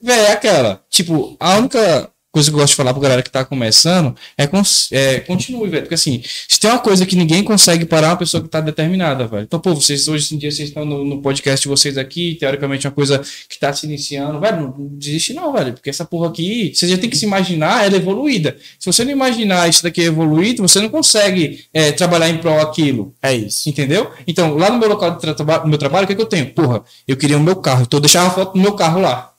Véi, 0.00 0.26
é 0.26 0.32
aquela. 0.32 0.84
Tipo, 0.90 1.36
a 1.40 1.56
única 1.56 2.10
coisa 2.30 2.50
que 2.50 2.54
eu 2.54 2.60
gosto 2.60 2.72
de 2.72 2.76
falar 2.76 2.92
pra 2.92 3.02
galera 3.02 3.22
que 3.22 3.30
tá 3.30 3.44
começando 3.44 4.14
é, 4.36 4.44
é 4.92 5.20
continue, 5.20 5.68
velho. 5.68 5.82
Porque 5.82 5.94
assim, 5.94 6.22
se 6.48 6.60
tem 6.60 6.70
uma 6.70 6.78
coisa 6.78 7.06
que 7.06 7.16
ninguém 7.16 7.42
consegue 7.42 7.84
parar, 7.84 8.08
é 8.08 8.10
uma 8.10 8.16
pessoa 8.16 8.42
que 8.42 8.48
tá 8.48 8.60
determinada, 8.60 9.26
velho. 9.26 9.44
Então, 9.44 9.58
pô, 9.58 9.74
vocês 9.74 10.06
hoje 10.08 10.34
em 10.34 10.38
dia 10.38 10.50
vocês 10.50 10.68
estão 10.68 10.84
no, 10.84 11.04
no 11.04 11.22
podcast 11.22 11.62
de 11.62 11.68
vocês 11.68 11.96
aqui, 11.96 12.36
teoricamente 12.38 12.86
é 12.86 12.90
uma 12.90 12.94
coisa 12.94 13.20
que 13.48 13.58
tá 13.58 13.72
se 13.72 13.86
iniciando, 13.86 14.38
velho. 14.40 14.56
Não, 14.60 14.74
não 14.78 14.88
desiste, 14.98 15.32
não, 15.32 15.52
velho. 15.52 15.72
Porque 15.72 15.90
essa 15.90 16.04
porra 16.04 16.28
aqui, 16.28 16.72
você 16.74 16.86
já 16.86 16.98
tem 16.98 17.08
que 17.08 17.16
se 17.16 17.24
imaginar 17.24 17.84
ela 17.84 17.96
evoluída. 17.96 18.56
Se 18.78 18.86
você 18.86 19.04
não 19.04 19.12
imaginar 19.12 19.68
isso 19.68 19.82
daqui 19.82 20.02
evoluído, 20.02 20.62
você 20.62 20.80
não 20.80 20.88
consegue 20.88 21.64
é, 21.72 21.92
trabalhar 21.92 22.28
em 22.28 22.38
prol 22.38 22.60
aquilo. 22.60 23.14
É 23.22 23.34
isso. 23.34 23.68
Entendeu? 23.68 24.10
Então, 24.26 24.54
lá 24.56 24.70
no 24.70 24.78
meu 24.78 24.88
local 24.88 25.12
de 25.12 25.20
tra- 25.20 25.64
meu 25.64 25.78
trabalho, 25.78 26.04
o 26.04 26.06
que, 26.06 26.14
que 26.14 26.22
eu 26.22 26.26
tenho? 26.26 26.52
Porra, 26.52 26.82
eu 27.06 27.16
queria 27.16 27.36
o 27.36 27.40
meu 27.40 27.56
carro, 27.56 27.82
então 27.82 27.98
eu 27.98 28.02
deixava 28.02 28.28
a 28.28 28.30
foto 28.30 28.52
do 28.54 28.60
meu 28.60 28.74
carro 28.74 29.00
lá. 29.00 29.32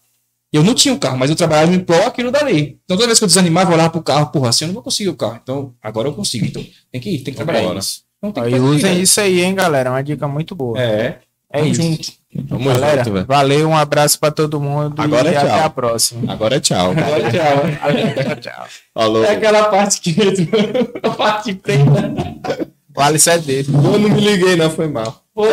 Eu 0.52 0.64
não 0.64 0.74
tinha 0.74 0.94
um 0.94 0.98
carro, 0.98 1.18
mas 1.18 1.30
eu 1.30 1.36
trabalhava 1.36 1.72
em 1.74 1.80
prol 1.80 2.08
aquilo 2.08 2.32
dali. 2.32 2.80
Então, 2.84 2.98
toda 2.98 3.06
vez 3.08 3.20
que 3.20 3.24
eu 3.24 3.28
desanimava, 3.28 3.70
eu 3.70 3.76
olhava 3.76 3.90
pro 3.92 4.02
carro, 4.02 4.28
porra, 4.32 4.50
assim 4.50 4.66
eu 4.66 4.70
não 4.70 4.74
vou 4.74 4.84
conseguir 4.84 5.10
o 5.10 5.16
carro. 5.16 5.40
Então, 5.44 5.74
agora 5.82 6.08
eu 6.08 6.14
consigo. 6.14 6.46
Então, 6.46 6.66
tem 6.92 7.00
que 7.00 7.10
ir, 7.12 7.20
tem 7.20 7.34
que 7.34 7.38
trabalhar 7.38 7.60
Vambora. 7.62 7.80
isso. 7.80 8.02
Então, 8.18 8.32
tem 8.32 8.44
Aí 8.44 8.54
que 8.54 8.60
usem 8.60 9.00
isso 9.02 9.22
aí, 9.22 9.42
hein, 9.42 9.54
galera. 9.54 9.92
Uma 9.92 10.02
dica 10.04 10.28
muito 10.28 10.56
boa. 10.56 10.80
É, 10.82 11.20
É 11.52 11.60
tamo 11.60 11.72
isso. 11.72 11.82
junto. 11.82 12.20
Tamo 12.48 12.64
Galera, 12.66 13.04
junto, 13.04 13.14
velho. 13.14 13.26
valeu, 13.26 13.70
um 13.70 13.76
abraço 13.78 14.20
pra 14.20 14.30
todo 14.30 14.60
mundo 14.60 14.94
Agora 15.02 15.32
e 15.32 15.34
é 15.34 15.38
até 15.38 15.48
tchau. 15.50 15.66
a 15.66 15.70
próxima. 15.72 16.32
Agora 16.34 16.56
é 16.58 16.60
tchau. 16.60 16.92
Agora, 16.92 17.32
tchau. 17.32 18.36
tchau. 18.42 18.68
Falou. 18.94 19.24
É 19.24 19.32
aquela 19.32 19.64
parte 19.70 20.00
que 20.02 20.16
a 21.02 21.10
parte 21.12 21.54
preta. 21.56 22.70
O 22.96 23.02
Alisson 23.02 23.32
é 23.32 23.38
dele. 23.40 23.68
Eu 23.74 23.82
não 23.82 24.00
me 24.10 24.20
liguei, 24.22 24.56
não. 24.56 24.70
Foi 24.70 24.88
mal. 24.88 25.24
Pô, 25.34 25.44